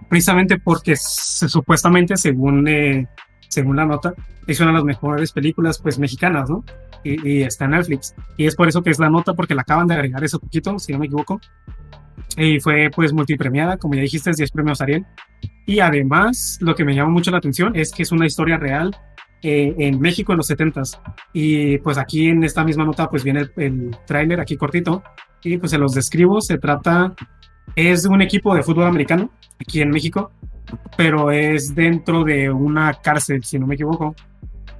precisamente 0.08 0.58
porque 0.58 0.94
supuestamente, 0.96 2.16
según, 2.16 2.66
eh, 2.68 3.06
según 3.48 3.76
la 3.76 3.86
nota, 3.86 4.14
es 4.46 4.60
una 4.60 4.70
de 4.70 4.74
las 4.74 4.84
mejores 4.84 5.32
películas 5.32 5.78
pues 5.78 5.98
mexicanas, 5.98 6.48
¿no? 6.48 6.64
Y, 7.02 7.42
está 7.42 7.66
en 7.66 7.72
Netflix. 7.72 8.14
Y 8.36 8.46
es 8.46 8.56
por 8.56 8.68
eso 8.68 8.82
que 8.82 8.90
es 8.90 8.98
la 8.98 9.08
nota, 9.08 9.34
porque 9.34 9.54
la 9.54 9.62
acaban 9.62 9.86
de 9.86 9.94
agregar 9.94 10.24
ese 10.24 10.38
poquito, 10.38 10.78
si 10.78 10.92
no 10.92 10.98
me 10.98 11.06
equivoco. 11.06 11.40
Y 12.36 12.58
fue 12.58 12.90
pues 12.94 13.12
multipremiada, 13.12 13.76
como 13.76 13.94
ya 13.94 14.00
dijiste, 14.00 14.32
10 14.36 14.50
premios 14.50 14.80
Ariel. 14.80 15.04
Y 15.66 15.78
además, 15.80 16.58
lo 16.60 16.74
que 16.74 16.84
me 16.84 16.94
llama 16.94 17.10
mucho 17.10 17.30
la 17.30 17.38
atención 17.38 17.76
es 17.76 17.92
que 17.92 18.02
es 18.02 18.12
una 18.12 18.26
historia 18.26 18.56
real 18.56 18.96
eh, 19.42 19.74
en 19.78 20.00
México 20.00 20.32
en 20.32 20.38
los 20.38 20.50
70s. 20.50 20.98
Y 21.32 21.78
pues 21.78 21.96
aquí 21.98 22.28
en 22.28 22.42
esta 22.42 22.64
misma 22.64 22.84
nota 22.84 23.08
pues 23.08 23.22
viene 23.22 23.40
el, 23.40 23.52
el 23.56 23.96
tráiler 24.06 24.40
aquí 24.40 24.56
cortito. 24.56 25.02
Y 25.44 25.58
pues 25.58 25.70
se 25.70 25.78
los 25.78 25.92
describo, 25.92 26.40
se 26.40 26.58
trata, 26.58 27.14
es 27.74 28.06
un 28.06 28.22
equipo 28.22 28.54
de 28.54 28.62
fútbol 28.62 28.84
americano 28.84 29.30
aquí 29.60 29.80
en 29.80 29.90
México, 29.90 30.30
pero 30.96 31.30
es 31.30 31.74
dentro 31.74 32.24
de 32.24 32.50
una 32.50 32.94
cárcel, 32.94 33.44
si 33.44 33.58
no 33.58 33.66
me 33.66 33.74
equivoco. 33.74 34.14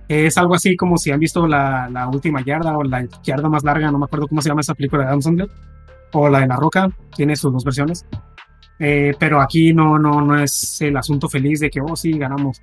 Es 0.08 0.38
algo 0.38 0.54
así 0.54 0.76
como 0.76 0.98
si 0.98 1.10
han 1.10 1.18
visto 1.18 1.46
la, 1.46 1.88
la, 1.90 2.08
última 2.08 2.40
yarda 2.40 2.76
o 2.78 2.84
la 2.84 3.06
yarda 3.24 3.48
más 3.48 3.64
larga, 3.64 3.90
no 3.90 3.98
me 3.98 4.04
acuerdo 4.04 4.28
cómo 4.28 4.40
se 4.40 4.48
llama 4.48 4.60
esa 4.60 4.74
película 4.74 5.02
de 5.02 5.08
Adam 5.08 5.22
Sandler, 5.22 5.48
o 6.12 6.28
la 6.28 6.40
de 6.40 6.46
La 6.46 6.56
Roca, 6.56 6.88
tiene 7.14 7.34
sus 7.34 7.52
dos 7.52 7.64
versiones. 7.64 8.06
Eh, 8.78 9.14
pero 9.18 9.40
aquí 9.40 9.72
no, 9.72 9.98
no, 9.98 10.20
no 10.20 10.38
es 10.38 10.80
el 10.80 10.96
asunto 10.96 11.28
feliz 11.28 11.60
de 11.60 11.70
que, 11.70 11.80
oh, 11.80 11.96
sí, 11.96 12.12
ganamos. 12.12 12.60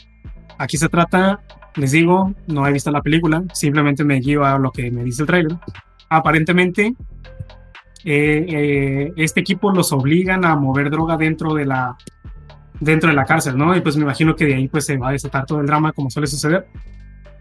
Aquí 0.57 0.78
se 0.78 0.88
trata, 0.89 1.41
les 1.76 1.91
digo, 1.91 2.34
no 2.47 2.67
he 2.67 2.71
visto 2.71 2.91
la 2.91 3.01
película, 3.01 3.43
simplemente 3.53 4.03
me 4.03 4.19
guío 4.19 4.45
a 4.45 4.57
lo 4.57 4.71
que 4.71 4.91
me 4.91 5.03
dice 5.03 5.24
el 5.24 5.28
trailer. 5.28 5.57
Aparentemente, 6.09 6.95
eh, 8.06 8.45
eh, 8.49 9.14
este 9.16 9.39
equipo 9.39 9.72
los 9.72 9.93
obligan 9.93 10.43
a 10.45 10.56
mover 10.56 10.89
droga 10.89 11.18
dentro 11.18 11.54
de 11.54 11.66
la 11.66 11.95
dentro 12.80 13.10
de 13.10 13.16
la 13.16 13.26
cárcel, 13.26 13.58
¿no? 13.58 13.76
Y 13.76 13.82
pues 13.82 13.95
me 13.95 14.04
imagino 14.04 14.36
que 14.36 14.45
de 14.45 14.56
ahí 14.56 14.68
pues 14.68 14.86
se 14.86 14.97
va 14.97 15.10
a 15.10 15.12
desatar 15.14 15.45
todo 15.45 15.62
el 15.62 15.68
drama 15.68 15.93
como 15.93 16.10
suele 16.10 16.28
suceder. 16.28 16.68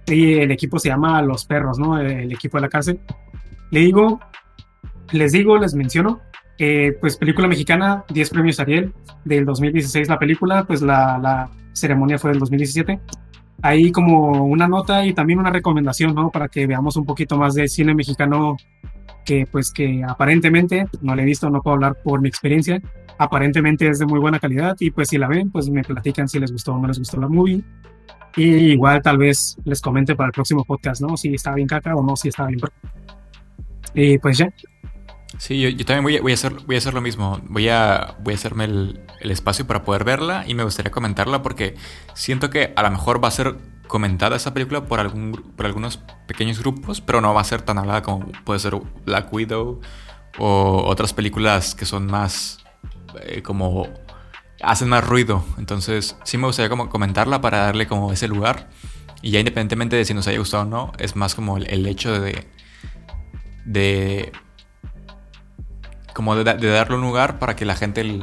Y 0.07 0.35
el 0.35 0.51
equipo 0.51 0.79
se 0.79 0.89
llama 0.89 1.21
Los 1.23 1.45
Perros, 1.45 1.79
¿no? 1.79 1.99
El, 1.99 2.33
equipo 2.33 2.59
de 2.59 2.63
la 2.63 2.69
cárcel. 2.69 3.01
Le 3.71 3.81
digo, 3.81 4.21
les 5.11 5.33
digo, 5.33 5.59
les 5.59 5.75
menciono, 5.75 6.21
eh, 6.59 6.97
pues 7.01 7.17
película 7.17 7.49
mexicana, 7.49 8.05
10 8.11 8.31
premios 8.31 8.61
Ariel, 8.61 8.93
del 9.25 9.45
2016 9.45 10.09
la 10.09 10.19
película, 10.19 10.65
pues 10.65 10.83
la, 10.83 11.19
la 11.19 11.51
ceremonia 11.73 12.19
fue 12.19 12.31
del 12.31 12.41
2017 12.41 13.01
ahí 13.63 13.93
como 13.93 14.45
una 14.45 14.67
nota 14.67 15.07
y 15.07 15.15
también 15.15 15.39
una 15.39 15.51
recomendación, 15.51 16.15
¿no? 16.15 16.31
Para 16.31 16.49
que 16.49 16.67
veamos 16.67 16.97
un 16.97 17.07
poquito 17.07 17.39
más 17.39 17.55
de 17.55 17.69
cine 17.69 17.95
mexicano 17.95 18.57
que 19.25 19.47
pues 19.51 19.73
que 19.73 20.03
aparentemente, 20.07 20.87
no 21.01 21.15
la 21.15 21.23
he 21.23 21.25
visto, 21.25 21.49
no 21.51 21.63
puedo 21.63 21.75
hablar 21.75 21.97
por 22.03 22.21
mi 22.21 22.29
experiencia, 22.29 22.81
aparentemente 23.19 23.89
es 23.89 23.99
de 23.99 24.07
muy 24.07 24.19
buena 24.19 24.39
calidad 24.39 24.77
y 24.81 24.91
pues 24.91 25.09
si 25.09 25.19
la 25.19 25.29
ven, 25.29 25.51
pues 25.51 25.69
me 25.71 25.83
platican 25.83 26.29
si 26.29 26.39
les 26.39 26.53
gustó 26.53 26.75
o 26.75 26.79
no 26.79 26.89
les 26.89 26.99
gustó 26.99 27.21
la 27.21 27.29
movie. 27.29 27.63
Y 28.35 28.73
igual 28.73 29.03
tal 29.03 29.19
vez 29.19 29.59
les 29.65 29.81
comente 29.81 30.17
para 30.17 30.29
el 30.29 30.33
próximo 30.33 30.65
podcast, 30.65 31.03
¿no? 31.03 31.17
Si 31.17 31.35
está 31.35 31.55
bien 31.55 31.69
caca 31.69 31.95
o 31.95 32.03
no, 32.03 32.17
si 32.17 32.29
está 32.29 32.47
bien. 32.47 32.61
Y 33.95 34.19
pues 34.19 34.39
ya. 34.39 34.49
Sí, 35.39 35.61
yo, 35.61 35.85
también 35.85 36.23
voy 36.23 36.33
a, 36.33 36.35
hacer, 36.35 36.95
lo 36.95 37.01
mismo. 37.01 37.41
Voy 37.49 37.69
a, 37.69 38.17
hacerme 38.33 38.65
el, 38.65 39.01
el, 39.21 39.31
espacio 39.31 39.67
para 39.67 39.83
poder 39.83 40.05
verla 40.05 40.45
y 40.47 40.55
me 40.55 40.65
gustaría 40.65 40.91
comentarla 40.91 41.43
porque 41.43 41.75
siento 42.15 42.51
que 42.51 42.73
a 42.77 42.83
lo 42.83 42.91
mejor 42.91 43.23
va 43.23 43.29
a 43.29 43.33
ser 43.33 43.57
comentada 43.93 44.37
esa 44.37 44.55
película 44.55 44.87
por, 44.87 45.01
algún, 45.01 45.33
por 45.55 45.67
algunos 45.67 45.99
pequeños 46.27 46.59
grupos, 46.59 47.03
pero 47.03 47.21
no 47.21 47.35
va 47.35 47.43
a 47.43 47.45
ser 47.45 47.61
tan 47.61 47.77
hablada 47.77 48.03
como 48.03 48.27
puede 48.45 48.59
ser 48.59 48.75
Black 49.05 49.31
Widow 49.31 49.81
o 50.39 50.83
otras 50.87 51.13
películas 51.13 51.75
que 51.75 51.85
son 51.85 52.07
más 52.07 52.65
eh, 53.21 53.43
como 53.43 53.89
hacen 54.63 54.89
más 54.89 55.07
ruido. 55.07 55.45
Entonces 55.59 56.17
sí 56.25 56.39
me 56.39 56.47
gustaría 56.47 56.71
como 56.71 56.89
comentarla 56.89 57.41
para 57.41 57.59
darle 57.59 57.87
como 57.87 58.13
ese 58.13 58.29
lugar. 58.29 58.71
Y 59.21 59.31
ya 59.31 59.41
independientemente 59.41 59.97
de 59.97 60.05
si 60.05 60.15
nos 60.15 60.27
haya 60.27 60.39
gustado 60.39 60.63
o 60.63 60.67
no, 60.67 60.93
es 60.99 61.15
más 61.15 61.35
como 61.35 61.59
el, 61.59 61.87
hecho 61.87 62.19
de... 62.19 62.47
de 63.65 64.33
como 66.15 66.37
de, 66.37 66.45
darle 66.45 66.97
un 66.97 67.03
lugar 67.03 67.39
para 67.39 67.57
que 67.57 67.65
la 67.65 67.77
gente 67.77 68.21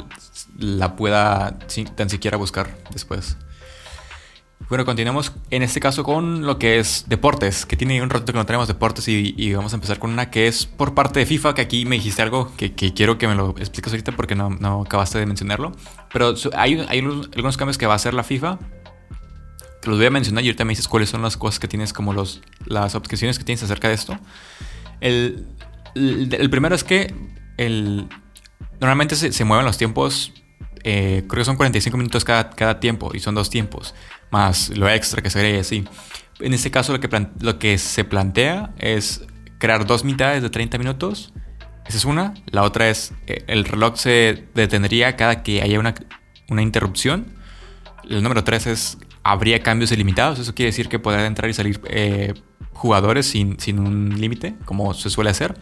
la 0.58 0.96
pueda 0.96 1.58
tan 1.96 2.10
siquiera 2.10 2.38
buscar 2.38 2.78
después. 2.92 3.38
Bueno, 4.68 4.86
continuamos 4.86 5.32
en 5.50 5.64
este 5.64 5.80
caso 5.80 6.04
con 6.04 6.46
lo 6.46 6.60
que 6.60 6.78
es 6.78 7.06
deportes, 7.08 7.66
que 7.66 7.76
tiene 7.76 8.04
un 8.04 8.10
rato 8.10 8.32
que 8.32 8.38
no 8.38 8.46
tenemos 8.46 8.68
deportes 8.68 9.08
y, 9.08 9.54
vamos 9.54 9.74
a 9.74 9.78
empezar 9.78 9.98
con 9.98 10.12
una 10.12 10.30
que 10.30 10.48
es 10.48 10.66
por 10.66 10.94
parte 10.94 11.20
de 11.20 11.26
FIFA, 11.26 11.56
que 11.56 11.62
aquí 11.62 11.86
me 11.86 11.96
dijiste 11.96 12.22
algo 12.22 12.52
que, 12.56 12.74
quiero 12.74 13.18
que 13.18 13.28
me 13.28 13.34
lo 13.36 13.56
expliques 13.58 13.92
ahorita 13.92 14.12
porque 14.12 14.36
no, 14.36 14.50
no 14.52 14.82
acabaste 14.82 15.18
de 15.18 15.26
mencionarlo. 15.26 15.72
Pero 16.14 16.36
hay, 16.56 16.86
hay 16.88 17.00
algunos 17.00 17.58
cambios 17.58 17.80
que 17.80 17.88
va 17.88 17.94
a 17.94 17.96
hacer 17.96 18.14
la 18.14 18.24
FIFA, 18.24 18.60
que 19.82 19.90
los 19.90 19.98
voy 19.98 20.06
a 20.06 20.12
mencionar 20.12 20.44
y 20.44 20.48
ahorita 20.48 20.66
me 20.66 20.72
dices 20.72 20.88
cuáles 20.88 21.10
son 21.10 21.22
las 21.22 21.38
cosas 21.38 21.60
que 21.60 21.68
tienes, 21.68 21.94
como 21.94 22.14
los, 22.14 22.42
las 22.66 22.94
objeciones 22.96 23.40
que 23.40 23.46
tienes 23.46 23.64
acerca 23.64 23.88
de 23.88 23.96
esto. 23.96 24.20
El, 25.02 25.48
el, 25.96 26.50
primero 26.50 26.76
es 26.76 26.84
que 26.84 27.14
normalmente 28.80 29.16
se, 29.16 29.32
se 29.32 29.44
mueven 29.44 29.66
los 29.66 29.78
tiempos 29.78 30.34
eh, 30.84 31.26
creo 31.28 31.42
que 31.42 31.46
son 31.46 31.58
45 31.58 31.98
minutos 31.98 32.24
cada, 32.24 32.50
cada 32.52 32.80
tiempo 32.80 33.12
y 33.14 33.20
son 33.20 33.36
dos 33.36 33.50
tiempos 33.50 33.94
más 34.32 34.70
lo 34.70 34.90
extra 34.90 35.22
que 35.22 35.30
se 35.30 35.40
agrega 35.40 35.62
así. 35.62 35.86
En 36.40 36.54
este 36.54 36.72
caso 36.72 36.94
lo 36.94 37.00
que, 37.00 37.28
lo 37.42 37.60
que 37.60 37.78
se 37.78 38.04
plantea 38.06 38.74
es 38.78 39.26
crear 39.58 39.86
dos 39.86 40.04
mitades 40.04 40.42
de 40.42 40.50
30 40.50 40.78
minutos. 40.78 41.34
Esa 41.86 41.98
es 41.98 42.06
una. 42.06 42.34
La 42.52 42.64
otra 42.64 42.90
es 42.90 43.14
eh, 43.28 43.44
el 43.48 43.66
reloj 43.66 43.98
se 43.98 44.46
detendría 44.54 45.16
cada 45.16 45.44
que 45.44 45.62
haya 45.62 45.80
una, 45.80 45.96
una 46.50 46.62
interrupción. 46.62 47.26
El 48.08 48.24
número 48.24 48.44
tres 48.44 48.68
es 48.68 48.98
habría 49.24 49.62
cambios 49.62 49.92
ilimitados. 49.92 50.40
Eso 50.40 50.56
quiere 50.56 50.68
decir 50.68 50.88
que 50.88 51.00
podrán 51.00 51.26
entrar 51.26 51.50
y 51.50 51.54
salir 51.54 51.82
eh, 51.90 52.34
jugadores 52.74 53.28
sin, 53.28 53.60
sin 53.60 53.80
un 53.80 54.22
límite, 54.22 54.56
como 54.66 54.94
se 54.94 55.10
suele 55.10 55.32
hacer. 55.32 55.56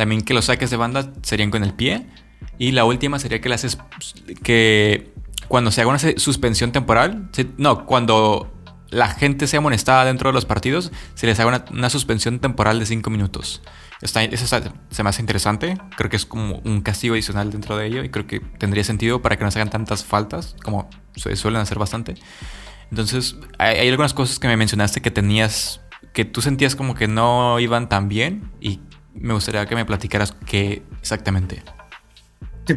También 0.00 0.22
que 0.22 0.32
los 0.32 0.46
saques 0.46 0.70
de 0.70 0.78
banda 0.78 1.12
serían 1.20 1.50
con 1.50 1.62
el 1.62 1.74
pie. 1.74 2.06
Y 2.56 2.72
la 2.72 2.86
última 2.86 3.18
sería 3.18 3.42
que 3.42 3.50
las 3.50 3.76
que 4.42 5.12
cuando 5.46 5.70
se 5.70 5.82
haga 5.82 5.90
una 5.90 5.98
suspensión 5.98 6.72
temporal, 6.72 7.28
no, 7.58 7.84
cuando 7.84 8.50
la 8.88 9.08
gente 9.08 9.46
sea 9.46 9.58
amonestada 9.58 10.06
dentro 10.06 10.30
de 10.30 10.32
los 10.32 10.46
partidos, 10.46 10.90
se 11.12 11.26
les 11.26 11.38
haga 11.38 11.66
una, 11.70 11.90
suspensión 11.90 12.38
temporal 12.38 12.78
de 12.78 12.86
5 12.86 13.10
minutos. 13.10 13.60
Está, 14.00 14.24
eso 14.24 14.46
se 14.90 15.02
me 15.02 15.10
hace 15.10 15.20
interesante. 15.20 15.76
Creo 15.98 16.08
que 16.08 16.16
es 16.16 16.24
como 16.24 16.62
un 16.64 16.80
castigo 16.80 17.12
adicional 17.12 17.50
dentro 17.50 17.76
de 17.76 17.84
ello 17.84 18.02
y 18.02 18.08
creo 18.08 18.26
que 18.26 18.40
tendría 18.40 18.84
sentido 18.84 19.20
para 19.20 19.36
que 19.36 19.44
no 19.44 19.50
se 19.50 19.58
hagan 19.58 19.68
tantas 19.68 20.02
faltas 20.02 20.56
como 20.62 20.88
se 21.14 21.36
suelen 21.36 21.60
hacer 21.60 21.78
bastante. 21.78 22.14
Entonces, 22.90 23.36
hay, 23.58 23.86
algunas 23.90 24.14
cosas 24.14 24.38
que 24.38 24.48
me 24.48 24.56
mencionaste 24.56 25.02
que 25.02 25.10
tenías, 25.10 25.82
que 26.14 26.24
tú 26.24 26.40
sentías 26.40 26.74
como 26.74 26.94
que 26.94 27.06
no 27.06 27.60
iban 27.60 27.90
tan 27.90 28.08
bien 28.08 28.50
y 28.62 28.80
me 29.14 29.34
gustaría 29.34 29.66
que 29.66 29.74
me 29.74 29.84
platicaras 29.84 30.32
qué 30.32 30.82
exactamente. 31.00 31.62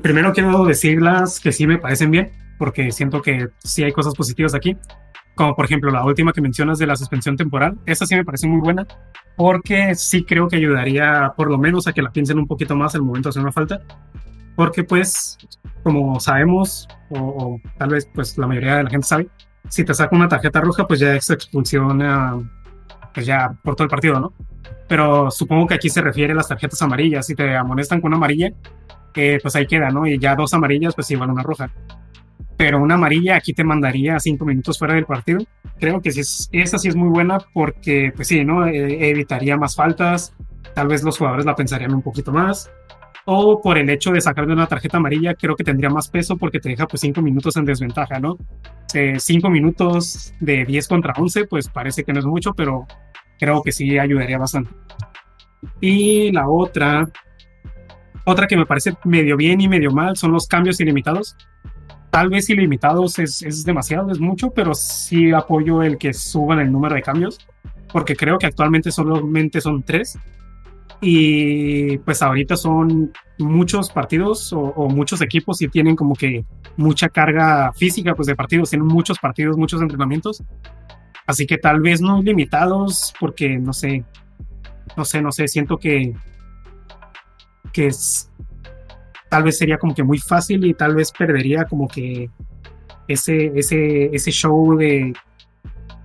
primero 0.01 0.33
quiero 0.33 0.65
decirlas 0.65 1.39
que 1.39 1.51
sí 1.51 1.67
me 1.67 1.77
parecen 1.77 2.11
bien 2.11 2.31
porque 2.57 2.91
siento 2.91 3.21
que 3.21 3.49
sí 3.59 3.83
hay 3.83 3.91
cosas 3.91 4.13
positivas 4.13 4.55
aquí. 4.55 4.77
Como 5.35 5.55
por 5.55 5.65
ejemplo 5.65 5.89
la 5.89 6.05
última 6.05 6.31
que 6.31 6.41
mencionas 6.41 6.77
de 6.77 6.85
la 6.85 6.95
suspensión 6.95 7.35
temporal. 7.35 7.77
Esa 7.85 8.05
sí 8.05 8.15
me 8.15 8.23
parece 8.23 8.47
muy 8.47 8.61
buena 8.61 8.85
porque 9.35 9.95
sí 9.95 10.23
creo 10.23 10.47
que 10.47 10.57
ayudaría 10.57 11.33
por 11.35 11.49
lo 11.49 11.57
menos 11.57 11.87
a 11.87 11.93
que 11.93 12.01
la 12.01 12.11
piensen 12.11 12.37
un 12.37 12.47
poquito 12.47 12.75
más 12.75 12.93
al 12.95 13.01
momento 13.01 13.29
de 13.29 13.31
hacer 13.31 13.41
una 13.41 13.51
falta. 13.51 13.81
Porque 14.55 14.83
pues, 14.83 15.37
como 15.83 16.19
sabemos, 16.19 16.87
o, 17.09 17.59
tal 17.79 17.89
vez 17.89 18.07
pues 18.13 18.37
la 18.37 18.45
mayoría 18.45 18.77
de 18.77 18.83
la 18.83 18.89
gente 18.91 19.07
sabe, 19.07 19.27
si 19.69 19.83
te 19.83 19.93
saca 19.93 20.15
una 20.15 20.27
tarjeta 20.27 20.61
roja 20.61 20.85
pues 20.85 20.99
ya 20.99 21.15
es 21.15 21.29
expulsión 21.31 21.99
pues 23.13 23.25
ya 23.25 23.55
por 23.63 23.75
todo 23.75 23.85
el 23.85 23.89
partido, 23.89 24.19
¿no? 24.19 24.33
Pero 24.93 25.31
supongo 25.31 25.65
que 25.65 25.73
aquí 25.73 25.89
se 25.89 26.01
refiere 26.03 26.33
a 26.33 26.35
las 26.35 26.47
tarjetas 26.47 26.79
amarillas. 26.83 27.25
Si 27.25 27.33
te 27.33 27.55
amonestan 27.57 27.99
con 27.99 28.09
una 28.09 28.17
amarilla, 28.17 28.51
eh, 29.15 29.39
pues 29.41 29.55
ahí 29.55 29.65
queda, 29.65 29.89
¿no? 29.89 30.05
Y 30.05 30.19
ya 30.19 30.35
dos 30.35 30.53
amarillas, 30.53 30.93
pues 30.93 31.09
igual 31.09 31.31
una 31.31 31.41
roja 31.41 31.71
pero 32.55 32.79
una 32.79 32.93
amarilla 32.93 33.35
aquí 33.35 33.51
te 33.53 33.63
mandaría 33.63 34.19
cinco 34.19 34.45
minutos 34.45 34.77
fuera 34.77 34.93
del 34.93 35.05
partido. 35.05 35.39
Creo 35.79 35.99
que 35.99 36.11
sí 36.11 36.19
es, 36.19 36.47
esa 36.51 36.77
sí 36.77 36.89
es 36.89 36.95
muy 36.95 37.09
buena 37.09 37.39
porque, 37.53 38.13
pues 38.15 38.27
sí, 38.27 38.45
¿no? 38.45 38.67
Eh, 38.67 39.09
evitaría 39.09 39.57
más 39.57 39.75
faltas, 39.75 40.35
tal 40.75 40.87
vez 40.87 41.01
los 41.01 41.17
jugadores 41.17 41.47
la 41.47 41.55
pensarían 41.55 41.95
un 41.95 42.03
poquito 42.03 42.31
más. 42.31 42.69
O 43.25 43.59
por 43.63 43.79
el 43.79 43.89
hecho 43.89 44.11
de 44.11 44.21
sacarle 44.21 44.53
una 44.53 44.67
tarjeta 44.67 44.97
amarilla, 44.97 45.33
creo 45.33 45.55
que 45.55 45.63
tendría 45.63 45.89
más 45.89 46.07
peso 46.07 46.37
porque 46.37 46.59
te 46.59 46.69
deja 46.69 46.85
pues 46.85 47.01
cinco 47.01 47.23
minutos 47.23 47.57
en 47.57 47.65
desventaja, 47.65 48.19
¿no? 48.19 48.37
Eh, 48.93 49.15
cinco 49.19 49.49
minutos 49.49 50.35
de 50.39 50.63
10 50.63 50.87
contra 50.87 51.15
11, 51.17 51.45
pues 51.47 51.67
parece 51.67 52.03
que 52.03 52.13
no 52.13 52.19
es 52.19 52.25
mucho, 52.25 52.53
pero 52.53 52.85
creo 53.43 53.61
que 53.61 53.71
sí 53.71 53.97
ayudaría 53.97 54.37
bastante. 54.37 54.71
Y 55.81 56.31
la 56.31 56.49
otra, 56.49 57.09
otra 58.25 58.47
que 58.47 58.57
me 58.57 58.65
parece 58.65 58.93
medio 59.03 59.37
bien 59.37 59.61
y 59.61 59.67
medio 59.67 59.91
mal 59.91 60.15
son 60.15 60.31
los 60.31 60.47
cambios 60.47 60.79
ilimitados 60.79 61.35
tal 62.13 62.29
vez 62.29 62.47
ilimitados 62.51 63.17
es, 63.17 63.41
es 63.41 63.65
demasiado, 63.65 64.11
es 64.11 64.19
mucho, 64.19 64.51
pero 64.51 64.75
sí 64.75 65.31
apoyo 65.31 65.81
el 65.81 65.97
que 65.97 66.13
suban 66.13 66.59
el 66.59 66.71
número 66.71 66.93
de 66.93 67.01
cambios, 67.01 67.39
porque 67.91 68.15
creo 68.15 68.37
que 68.37 68.45
actualmente 68.45 68.91
solamente 68.91 69.59
son 69.59 69.81
tres. 69.81 70.19
Y 71.01 71.97
pues 71.97 72.21
ahorita 72.21 72.55
son 72.55 73.11
muchos 73.39 73.89
partidos 73.89 74.53
o, 74.53 74.87
muchos 74.89 75.23
equipos 75.23 75.59
y 75.63 75.69
tienen 75.69 75.95
como 75.95 76.13
que 76.13 76.45
mucha 76.77 77.09
carga 77.09 77.73
física 77.73 78.13
pues 78.13 78.27
de 78.27 78.35
partidos, 78.35 78.69
tienen 78.69 78.87
muchos 78.87 79.17
partidos, 79.17 79.57
muchos 79.57 79.81
entrenamientos. 79.81 80.43
Así 81.25 81.45
que 81.45 81.57
tal 81.57 81.81
vez 81.81 82.01
no 82.01 82.21
limitados 82.21 83.13
porque 83.19 83.57
no 83.57 83.73
sé, 83.73 84.03
no 84.97 85.05
sé, 85.05 85.21
no 85.21 85.31
sé, 85.31 85.47
siento 85.47 85.77
que, 85.77 86.13
que 87.71 87.87
es, 87.87 88.29
tal 89.29 89.43
vez 89.43 89.57
sería 89.57 89.77
como 89.77 89.95
que 89.95 90.03
muy 90.03 90.19
fácil 90.19 90.65
y 90.65 90.73
tal 90.73 90.95
vez 90.95 91.11
perdería 91.11 91.65
como 91.65 91.87
que 91.87 92.29
ese, 93.07 93.51
ese, 93.55 94.05
ese 94.13 94.31
show 94.31 94.77
de, 94.77 95.13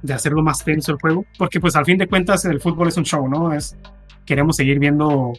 de 0.02 0.14
hacerlo 0.14 0.42
más 0.42 0.64
tenso 0.64 0.92
el 0.92 0.98
juego, 0.98 1.24
porque 1.36 1.60
pues 1.60 1.76
al 1.76 1.84
fin 1.84 1.98
de 1.98 2.08
cuentas 2.08 2.44
el 2.44 2.60
fútbol 2.60 2.88
es 2.88 2.96
un 2.96 3.04
show, 3.04 3.28
¿no? 3.28 3.52
Es, 3.52 3.76
queremos 4.24 4.56
seguir 4.56 4.78
viendo 4.78 5.32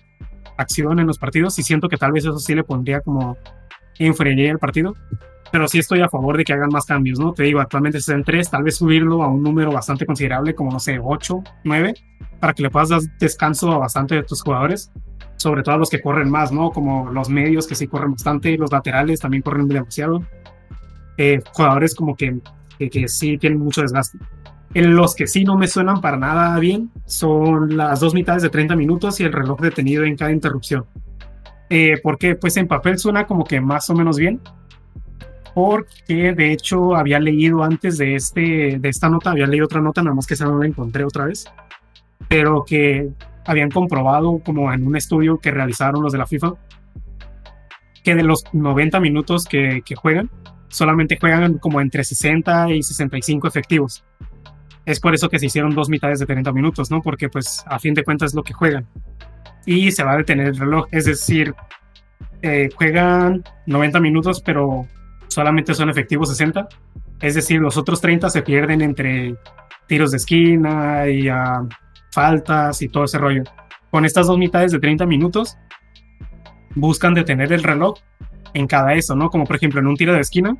acción 0.58 1.00
en 1.00 1.08
los 1.08 1.18
partidos 1.18 1.58
y 1.60 1.64
siento 1.64 1.88
que 1.88 1.98
tal 1.98 2.12
vez 2.12 2.26
eso 2.26 2.38
sí 2.38 2.54
le 2.54 2.64
pondría 2.64 3.02
como 3.02 3.38
influiría 3.98 4.52
el 4.52 4.60
partido, 4.60 4.94
pero 5.52 5.68
sí 5.68 5.80
estoy 5.80 6.02
a 6.02 6.10
favor 6.10 6.38
de 6.38 6.44
que 6.44 6.54
hagan 6.54 6.70
más 6.72 6.86
cambios, 6.86 7.20
¿no? 7.20 7.34
Te 7.34 7.44
digo, 7.44 7.60
actualmente 7.60 7.98
es 7.98 8.10
en 8.10 8.24
3, 8.24 8.50
tal 8.50 8.64
vez 8.64 8.78
subirlo 8.78 9.24
a 9.24 9.28
un 9.28 9.42
número 9.42 9.72
bastante 9.72 10.06
considerable, 10.06 10.56
como 10.56 10.72
no 10.72 10.80
sé, 10.80 11.00
8, 11.02 11.44
9, 11.64 11.94
para 12.40 12.54
que 12.54 12.64
le 12.64 12.70
puedas 12.70 12.90
dar 12.90 13.02
descanso 13.20 13.72
a 13.72 13.78
bastante 13.78 14.16
de 14.16 14.24
tus 14.24 14.42
jugadores 14.42 14.92
sobre 15.40 15.64
todo 15.64 15.78
los 15.78 15.90
que 15.90 16.02
corren 16.02 16.30
más, 16.30 16.52
¿no? 16.52 16.70
Como 16.70 17.10
los 17.12 17.30
medios 17.30 17.66
que 17.66 17.74
sí 17.74 17.88
corren 17.88 18.12
bastante, 18.12 18.58
los 18.58 18.72
laterales 18.72 19.22
también 19.22 19.42
corren 19.42 19.70
demasiado. 19.70 20.22
Eh, 21.18 21.42
jugadores 21.54 21.96
como 21.96 22.16
que, 22.16 22.40
que, 22.78 23.08
sí 23.08 23.38
tienen 23.38 23.60
mucho 23.60 23.82
desgaste. 23.82 24.18
En 24.74 24.96
los 24.96 25.16
que 25.16 25.28
sí 25.28 25.46
no 25.46 25.58
me 25.58 25.68
suenan 25.68 26.02
para 26.02 26.18
nada 26.18 26.60
bien 26.60 26.92
son 27.06 27.78
las 27.78 28.02
dos 28.02 28.14
mitades 28.14 28.44
de 28.44 28.50
30 28.50 28.76
minutos 28.76 29.20
y 29.20 29.24
el 29.24 29.32
reloj 29.32 29.62
detenido 29.62 30.04
en 30.04 30.18
cada 30.18 30.32
interrupción. 30.32 30.86
Eh, 31.70 31.96
porque 32.04 32.36
pues 32.36 32.58
en 32.58 32.68
papel 32.68 33.00
suena 33.00 33.26
como 33.26 33.46
que 33.46 33.62
más 33.62 33.90
o 33.90 33.96
menos 33.96 34.18
bien. 34.18 34.42
Porque 35.54 36.34
de 36.34 36.52
hecho 36.52 36.96
había 36.96 37.20
leído 37.20 37.64
antes 37.64 37.98
de, 37.98 38.16
este, 38.16 38.78
de 38.80 38.90
esta 38.90 39.10
nota, 39.10 39.32
había 39.32 39.48
leído 39.48 39.66
otra 39.66 39.82
nota, 39.82 40.02
nada 40.02 40.16
más 40.16 40.28
que 40.28 40.36
esa 40.36 40.46
no 40.46 40.60
la 40.60 40.68
encontré 40.68 41.04
otra 41.04 41.26
vez. 41.26 41.46
Pero 42.28 42.64
que 42.66 43.10
habían 43.46 43.72
comprobado, 43.72 44.40
como 44.46 44.72
en 44.72 44.86
un 44.86 44.96
estudio 44.96 45.40
que 45.40 45.52
realizaron 45.52 46.04
los 46.04 46.12
de 46.12 46.20
la 46.20 46.28
FIFA, 46.28 46.54
que 48.04 48.16
de 48.16 48.24
los 48.24 48.44
90 48.54 49.00
minutos 49.00 49.46
que, 49.46 49.82
juegan, 49.96 50.30
solamente 50.68 51.18
juegan 51.20 51.58
como 51.58 51.82
entre 51.82 52.04
60 52.04 52.72
y 52.72 52.84
65 52.84 53.48
efectivos. 53.48 54.04
Es 54.86 55.00
por 55.00 55.14
eso 55.14 55.30
que 55.30 55.40
se 55.40 55.48
hicieron 55.48 55.76
dos 55.76 55.90
mitades 55.90 56.20
de 56.20 56.26
30 56.26 56.52
minutos, 56.52 56.90
¿no? 56.92 57.02
Porque 57.02 57.30
pues 57.30 57.64
a 57.68 57.80
fin 57.80 57.94
de 57.94 58.04
cuentas 58.04 58.32
es 58.32 58.36
lo 58.36 58.44
que 58.44 58.54
juegan. 58.54 58.88
y 59.66 59.92
se 59.92 60.04
va 60.04 60.14
a 60.14 60.18
detener 60.18 60.48
el 60.48 60.58
reloj. 60.58 60.88
Es 60.92 61.06
decir, 61.06 61.54
eh, 62.42 62.70
juegan 62.76 63.44
90 63.66 64.00
minutos, 64.00 64.42
pero 64.42 64.88
solamente 65.30 65.74
son 65.74 65.90
efectivos 65.90 66.30
60. 66.30 66.68
Es 67.22 67.36
decir, 67.36 67.60
los 67.60 67.78
otros 67.78 68.02
30 68.02 68.30
se 68.30 68.42
pierden 68.42 68.82
entre 68.82 69.36
tiros 69.88 70.12
de 70.12 70.18
esquina 70.18 71.08
y 71.08 71.28
ah, 71.30 71.66
faltas 72.12 72.82
y 72.82 72.90
todo 72.90 73.06
ese 73.06 73.18
rollo. 73.18 73.44
Con 73.92 74.06
estas 74.06 74.28
dos 74.28 74.38
mitades 74.38 74.72
de 74.72 74.80
30 74.80 75.06
minutos, 75.06 75.58
buscan 76.76 77.14
detener 77.14 77.52
el 77.54 77.64
reloj 77.64 77.98
en 78.54 78.68
cada 78.68 78.94
eso, 78.94 79.16
¿no? 79.16 79.30
Como 79.30 79.46
por 79.46 79.56
ejemplo 79.56 79.80
en 79.80 79.88
un 79.88 79.96
tiro 79.96 80.14
de 80.14 80.22
esquina, 80.22 80.56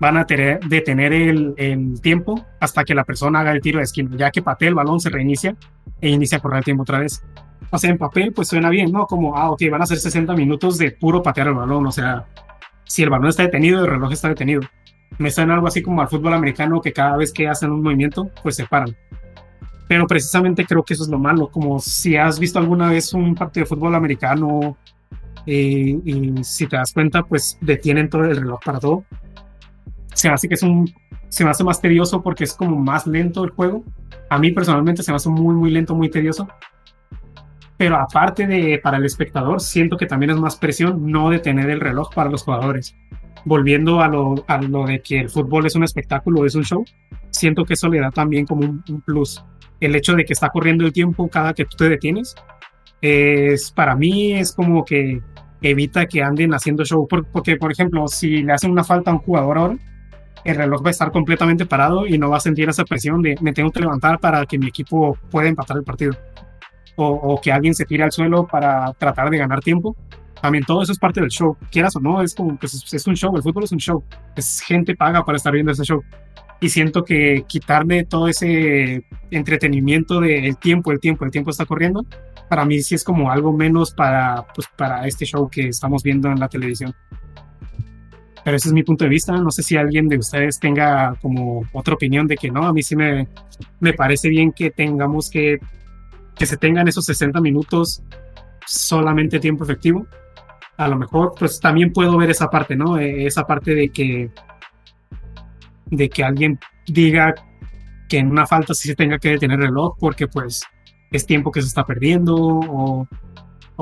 van 0.00 0.16
a 0.16 0.24
detener 0.24 1.12
el, 1.12 1.54
el, 1.58 2.00
tiempo 2.00 2.46
hasta 2.58 2.84
que 2.84 2.94
la 2.94 3.04
persona 3.04 3.40
haga 3.40 3.52
el 3.52 3.60
tiro 3.60 3.78
de 3.78 3.84
esquina, 3.84 4.16
ya 4.16 4.30
que 4.30 4.42
patee 4.42 4.68
el 4.68 4.74
balón, 4.74 4.98
se 4.98 5.10
reinicia 5.10 5.54
e 6.00 6.08
inicia 6.08 6.38
a 6.38 6.40
correr 6.40 6.58
el 6.58 6.64
tiempo 6.64 6.82
otra 6.82 7.00
vez. 7.00 7.22
O 7.70 7.78
sea, 7.78 7.90
en 7.90 7.98
papel, 7.98 8.32
pues 8.32 8.48
suena 8.48 8.70
bien, 8.70 8.90
¿no? 8.90 9.06
Como, 9.06 9.36
ah, 9.36 9.50
ok, 9.50 9.62
van 9.70 9.82
a 9.82 9.86
ser 9.86 9.98
60 9.98 10.34
minutos 10.34 10.78
de 10.78 10.90
puro 10.92 11.22
patear 11.22 11.48
el 11.48 11.54
balón, 11.54 11.86
o 11.86 11.92
sea, 11.92 12.26
si 12.90 13.02
el 13.04 13.10
balón 13.10 13.28
está 13.28 13.44
detenido, 13.44 13.84
el 13.84 13.90
reloj 13.90 14.12
está 14.12 14.28
detenido. 14.28 14.62
Me 15.18 15.30
suena 15.30 15.54
algo 15.54 15.68
así 15.68 15.80
como 15.80 16.00
al 16.00 16.08
fútbol 16.08 16.34
americano, 16.34 16.80
que 16.80 16.92
cada 16.92 17.16
vez 17.16 17.32
que 17.32 17.46
hacen 17.46 17.70
un 17.70 17.82
movimiento, 17.82 18.30
pues 18.42 18.56
se 18.56 18.66
paran. 18.66 18.96
Pero 19.88 20.06
precisamente 20.06 20.64
creo 20.64 20.82
que 20.82 20.94
eso 20.94 21.04
es 21.04 21.08
lo 21.08 21.18
malo, 21.18 21.48
como 21.48 21.78
si 21.78 22.16
has 22.16 22.38
visto 22.38 22.58
alguna 22.58 22.90
vez 22.90 23.14
un 23.14 23.34
partido 23.34 23.64
de 23.64 23.68
fútbol 23.68 23.94
americano 23.94 24.76
eh, 25.46 25.98
y 26.04 26.34
si 26.42 26.66
te 26.66 26.76
das 26.76 26.92
cuenta, 26.92 27.22
pues 27.22 27.58
detienen 27.60 28.08
todo 28.08 28.24
el 28.24 28.36
reloj 28.36 28.60
para 28.64 28.80
todo 28.80 29.04
se 30.14 30.28
hace 30.28 30.48
que 30.48 30.54
es 30.54 30.62
un, 30.62 30.92
se 31.28 31.44
me 31.44 31.50
hace 31.50 31.64
más 31.64 31.80
tedioso 31.80 32.22
porque 32.22 32.44
es 32.44 32.54
como 32.54 32.76
más 32.76 33.06
lento 33.06 33.44
el 33.44 33.50
juego. 33.50 33.84
A 34.28 34.38
mí 34.38 34.50
personalmente 34.52 35.02
se 35.02 35.12
me 35.12 35.16
hace 35.16 35.28
muy, 35.28 35.54
muy 35.54 35.70
lento, 35.70 35.94
muy 35.94 36.10
tedioso. 36.10 36.48
Pero 37.80 37.96
aparte 37.96 38.46
de 38.46 38.78
para 38.78 38.98
el 38.98 39.06
espectador, 39.06 39.58
siento 39.58 39.96
que 39.96 40.04
también 40.04 40.32
es 40.32 40.36
más 40.36 40.56
presión 40.56 41.10
no 41.10 41.30
detener 41.30 41.70
el 41.70 41.80
reloj 41.80 42.12
para 42.14 42.28
los 42.28 42.42
jugadores. 42.42 42.94
Volviendo 43.46 44.02
a 44.02 44.08
lo, 44.08 44.34
a 44.48 44.60
lo 44.60 44.84
de 44.84 45.00
que 45.00 45.18
el 45.18 45.30
fútbol 45.30 45.64
es 45.64 45.74
un 45.76 45.84
espectáculo, 45.84 46.44
es 46.44 46.54
un 46.54 46.62
show, 46.62 46.84
siento 47.30 47.64
que 47.64 47.72
eso 47.72 47.88
le 47.88 47.98
da 47.98 48.10
también 48.10 48.44
como 48.44 48.68
un, 48.68 48.84
un 48.86 49.00
plus. 49.00 49.42
El 49.80 49.94
hecho 49.94 50.12
de 50.12 50.26
que 50.26 50.34
está 50.34 50.50
corriendo 50.50 50.84
el 50.84 50.92
tiempo 50.92 51.26
cada 51.30 51.54
que 51.54 51.64
tú 51.64 51.78
te 51.78 51.88
detienes, 51.88 52.34
es 53.00 53.72
para 53.72 53.96
mí 53.96 54.34
es 54.34 54.52
como 54.52 54.84
que 54.84 55.22
evita 55.62 56.04
que 56.04 56.22
anden 56.22 56.52
haciendo 56.52 56.84
show. 56.84 57.08
Porque, 57.08 57.56
por 57.56 57.72
ejemplo, 57.72 58.08
si 58.08 58.42
le 58.42 58.52
hacen 58.52 58.72
una 58.72 58.84
falta 58.84 59.10
a 59.10 59.14
un 59.14 59.20
jugador 59.20 59.56
ahora, 59.56 59.76
el 60.44 60.54
reloj 60.54 60.84
va 60.84 60.88
a 60.88 60.90
estar 60.90 61.10
completamente 61.10 61.64
parado 61.64 62.06
y 62.06 62.18
no 62.18 62.28
va 62.28 62.36
a 62.36 62.40
sentir 62.40 62.68
esa 62.68 62.84
presión 62.84 63.22
de 63.22 63.36
me 63.40 63.54
tengo 63.54 63.70
que 63.70 63.80
levantar 63.80 64.20
para 64.20 64.44
que 64.44 64.58
mi 64.58 64.66
equipo 64.66 65.16
pueda 65.30 65.48
empatar 65.48 65.78
el 65.78 65.84
partido. 65.84 66.12
O, 67.02 67.40
que 67.40 67.50
alguien 67.50 67.74
se 67.74 67.86
tire 67.86 68.02
al 68.02 68.12
suelo 68.12 68.46
para 68.46 68.92
tratar 68.94 69.30
de 69.30 69.38
ganar 69.38 69.60
tiempo. 69.60 69.96
También 70.42 70.64
todo 70.64 70.82
eso 70.82 70.92
es 70.92 70.98
parte 70.98 71.20
del 71.20 71.30
show, 71.30 71.56
quieras 71.70 71.96
o 71.96 72.00
no, 72.00 72.22
es 72.22 72.34
como, 72.34 72.56
pues 72.56 72.82
es 72.92 73.06
un 73.06 73.14
show, 73.14 73.34
el 73.36 73.42
fútbol 73.42 73.64
es 73.64 73.72
un 73.72 73.78
show, 73.78 74.02
es 74.34 74.60
gente 74.60 74.94
paga 74.96 75.22
para 75.22 75.36
estar 75.36 75.52
viendo 75.52 75.72
ese 75.72 75.84
show. 75.84 76.02
Y 76.60 76.68
siento 76.70 77.04
que 77.04 77.44
quitarle 77.46 78.04
todo 78.04 78.28
ese 78.28 79.04
entretenimiento 79.30 80.20
del 80.20 80.56
tiempo, 80.56 80.92
el 80.92 81.00
tiempo, 81.00 81.24
el 81.24 81.30
tiempo 81.30 81.50
está 81.50 81.66
corriendo, 81.66 82.04
para 82.48 82.64
mí 82.64 82.80
sí 82.80 82.94
es 82.94 83.04
como 83.04 83.30
algo 83.30 83.52
menos 83.52 83.92
para, 83.92 84.46
pues, 84.54 84.66
para 84.76 85.06
este 85.06 85.24
show 85.24 85.48
que 85.48 85.68
estamos 85.68 86.02
viendo 86.02 86.28
en 86.28 86.40
la 86.40 86.48
televisión. 86.48 86.94
Pero 88.44 88.56
ese 88.56 88.68
es 88.68 88.72
mi 88.72 88.82
punto 88.82 89.04
de 89.04 89.10
vista. 89.10 89.36
No 89.36 89.50
sé 89.50 89.62
si 89.62 89.76
alguien 89.76 90.08
de 90.08 90.18
ustedes 90.18 90.58
tenga 90.58 91.14
como 91.20 91.62
otra 91.72 91.94
opinión 91.94 92.26
de 92.26 92.36
que 92.36 92.50
no, 92.50 92.66
a 92.66 92.72
mí 92.72 92.82
sí 92.82 92.96
me, 92.96 93.28
me 93.80 93.92
parece 93.92 94.28
bien 94.28 94.52
que 94.52 94.70
tengamos 94.70 95.30
que, 95.30 95.58
que 96.40 96.46
se 96.46 96.56
tengan 96.56 96.88
esos 96.88 97.04
60 97.04 97.38
minutos 97.40 98.02
solamente 98.66 99.38
tiempo 99.38 99.64
efectivo. 99.64 100.06
A 100.78 100.88
lo 100.88 100.96
mejor, 100.96 101.34
pues 101.38 101.60
también 101.60 101.92
puedo 101.92 102.16
ver 102.16 102.30
esa 102.30 102.48
parte, 102.48 102.74
¿no? 102.74 102.98
Eh, 102.98 103.26
esa 103.26 103.46
parte 103.46 103.74
de 103.74 103.90
que, 103.90 104.30
de 105.86 106.08
que 106.08 106.24
alguien 106.24 106.58
diga 106.86 107.34
que 108.08 108.18
en 108.18 108.30
una 108.30 108.46
falta 108.46 108.72
sí 108.72 108.88
se 108.88 108.96
tenga 108.96 109.18
que 109.18 109.28
detener 109.28 109.60
el 109.60 109.66
reloj 109.66 109.96
porque 110.00 110.26
pues 110.26 110.62
es 111.12 111.26
tiempo 111.26 111.52
que 111.52 111.60
se 111.60 111.68
está 111.68 111.84
perdiendo 111.84 112.34
o 112.36 113.06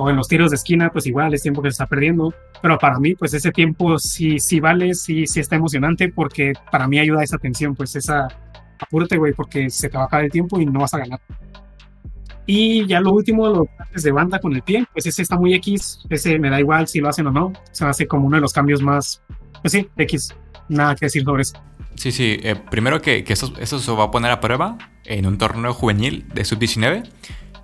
o 0.01 0.09
en 0.09 0.15
los 0.15 0.29
tiros 0.29 0.51
de 0.51 0.55
esquina, 0.55 0.91
pues 0.91 1.07
igual 1.07 1.35
es 1.35 1.43
tiempo 1.43 1.61
que 1.61 1.71
se 1.71 1.75
está 1.75 1.87
perdiendo. 1.87 2.33
Pero 2.63 2.79
para 2.79 3.01
mí, 3.01 3.17
pues 3.17 3.35
ese 3.35 3.51
tiempo 3.51 3.99
sí, 3.99 4.39
sí 4.39 4.61
vale, 4.61 4.95
sí, 4.95 5.27
sí 5.27 5.41
está 5.41 5.57
emocionante 5.57 6.09
porque 6.09 6.53
para 6.71 6.87
mí 6.87 7.01
ayuda 7.01 7.25
esa 7.25 7.37
tensión, 7.37 7.75
pues 7.75 7.97
esa, 7.97 8.29
apúrate, 8.79 9.17
güey, 9.17 9.33
porque 9.33 9.69
se 9.71 9.89
te 9.89 9.97
va 9.97 10.05
a 10.05 10.07
acabar 10.07 10.25
el 10.27 10.31
tiempo 10.31 10.61
y 10.61 10.67
no 10.67 10.81
vas 10.81 10.95
a 10.95 10.99
ganar. 10.99 11.21
Y 12.51 12.87
ya 12.87 12.99
lo 13.01 13.13
último, 13.13 13.47
los 13.47 13.69
cambios 13.77 14.03
de 14.03 14.11
banda 14.11 14.41
con 14.41 14.55
el 14.55 14.63
pie, 14.63 14.87
pues 14.95 15.05
ese 15.05 15.21
está 15.21 15.37
muy 15.37 15.53
X, 15.53 15.99
ese 16.09 16.39
me 16.39 16.49
da 16.49 16.59
igual 16.59 16.89
si 16.89 16.99
lo 16.99 17.11
hacen 17.11 17.27
o 17.27 17.31
no, 17.31 17.53
se 17.73 17.85
hace 17.85 18.07
como 18.07 18.27
uno 18.27 18.39
de 18.39 18.41
los 18.41 18.55
cambios 18.55 18.81
más, 18.81 19.23
pues 19.61 19.73
sí, 19.73 19.87
X, 19.99 20.35
nada 20.71 20.97
que 20.97 21.05
decir 21.05 21.25
sobre 21.25 21.43
eso. 21.43 21.63
Sí, 21.97 22.11
sí, 22.11 22.39
eh, 22.43 22.57
primero 22.71 23.03
que, 23.03 23.23
que 23.23 23.35
eso, 23.35 23.53
eso 23.61 23.79
se 23.79 23.93
va 23.93 24.05
a 24.05 24.11
poner 24.11 24.31
a 24.31 24.41
prueba 24.41 24.79
en 25.05 25.27
un 25.27 25.37
torneo 25.37 25.75
juvenil 25.75 26.27
de 26.33 26.47
sub-19 26.47 27.07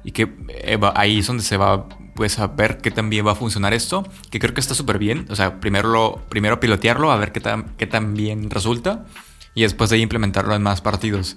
y 0.04 0.12
que 0.12 0.34
eh, 0.50 0.78
ahí 0.94 1.20
es 1.20 1.26
donde 1.28 1.44
se 1.44 1.56
va 1.56 1.88
pues 2.14 2.38
a 2.38 2.48
ver 2.48 2.76
qué 2.82 2.90
tan 2.90 3.08
bien 3.08 3.26
va 3.26 3.32
a 3.32 3.36
funcionar 3.36 3.72
esto, 3.72 4.06
que 4.30 4.38
creo 4.38 4.52
que 4.52 4.60
está 4.60 4.74
súper 4.74 4.98
bien. 4.98 5.24
O 5.30 5.34
sea, 5.34 5.60
primero, 5.60 5.88
lo, 5.88 6.20
primero 6.28 6.60
pilotearlo, 6.60 7.10
a 7.10 7.16
ver 7.16 7.32
qué 7.32 7.40
tan, 7.40 7.74
qué 7.78 7.86
tan 7.86 8.12
bien 8.12 8.50
resulta 8.50 9.06
y 9.54 9.62
después 9.62 9.90
de 9.90 9.96
ahí 9.96 10.02
implementarlo 10.02 10.54
en 10.54 10.62
más 10.62 10.80
partidos. 10.80 11.36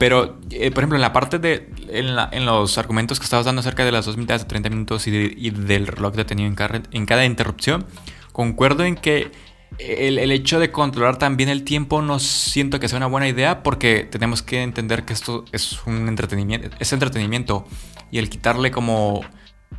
Pero, 0.00 0.38
eh, 0.50 0.70
por 0.70 0.82
ejemplo, 0.82 0.96
en 0.96 1.02
la 1.02 1.12
parte 1.12 1.38
de. 1.38 1.68
En, 1.90 2.46
los 2.46 2.78
argumentos 2.78 3.18
que 3.20 3.24
estabas 3.24 3.44
dando 3.44 3.60
acerca 3.60 3.84
de 3.84 3.92
las 3.92 4.06
dos 4.06 4.16
mitades 4.16 4.40
de 4.40 4.48
30 4.48 4.70
minutos 4.70 5.06
y, 5.06 5.50
del 5.50 5.86
reloj 5.86 6.14
detenido 6.14 6.48
en 6.48 6.54
cada, 6.54 6.80
en 6.90 7.04
cada 7.04 7.26
interrupción, 7.26 7.84
concuerdo 8.32 8.84
en 8.84 8.96
que 8.96 9.30
el, 9.78 10.18
el, 10.18 10.32
hecho 10.32 10.58
de 10.58 10.72
controlar 10.72 11.18
también 11.18 11.50
el 11.50 11.64
tiempo 11.64 12.00
no 12.00 12.18
siento 12.18 12.80
que 12.80 12.88
sea 12.88 12.96
una 12.96 13.08
buena 13.08 13.28
idea 13.28 13.62
porque 13.62 14.08
tenemos 14.10 14.42
que 14.42 14.62
entender 14.62 15.04
que 15.04 15.12
esto 15.12 15.44
es 15.52 15.78
un 15.84 16.08
entretenimiento. 16.08 16.74
Es 16.78 16.94
entretenimiento. 16.94 17.66
Y 18.10 18.20
el 18.20 18.30
quitarle 18.30 18.70
como 18.70 19.20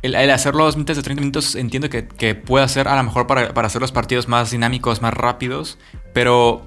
el, 0.02 0.30
hacerlo 0.30 0.66
dos 0.66 0.76
minutos 0.76 0.98
de 0.98 1.02
30 1.02 1.20
minutos 1.20 1.56
entiendo 1.56 1.90
que, 1.90 2.06
que 2.06 2.36
puede 2.36 2.68
ser 2.68 2.86
a 2.86 2.94
lo 2.94 3.02
mejor 3.02 3.26
para, 3.26 3.52
para, 3.54 3.66
hacer 3.66 3.82
los 3.82 3.90
partidos 3.90 4.28
más 4.28 4.52
dinámicos, 4.52 5.02
más 5.02 5.14
rápidos, 5.14 5.80
pero, 6.14 6.64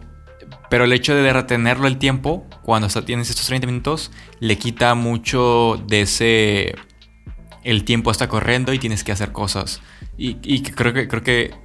pero 0.70 0.86
el 0.86 0.93
hecho 0.93 1.16
de 1.16 1.34
retenerlo 1.34 1.88
el 1.88 1.97
tiempo, 1.97 2.45
cuando 2.63 2.88
tienes 3.03 3.30
estos 3.30 3.47
30 3.47 3.68
minutos, 3.68 4.11
le 4.39 4.57
quita 4.57 4.95
mucho 4.95 5.82
de 5.88 6.01
ese... 6.01 6.76
El 7.63 7.84
tiempo 7.84 8.11
está 8.11 8.28
corriendo 8.28 8.74
y 8.74 8.80
tienes 8.80 9.03
que 9.03 9.11
hacer 9.11 9.32
cosas. 9.32 9.82
Y, 10.18 10.38
y 10.43 10.61
creo, 10.61 10.93
que, 10.93 11.07
creo 11.07 11.24
que 11.24 11.55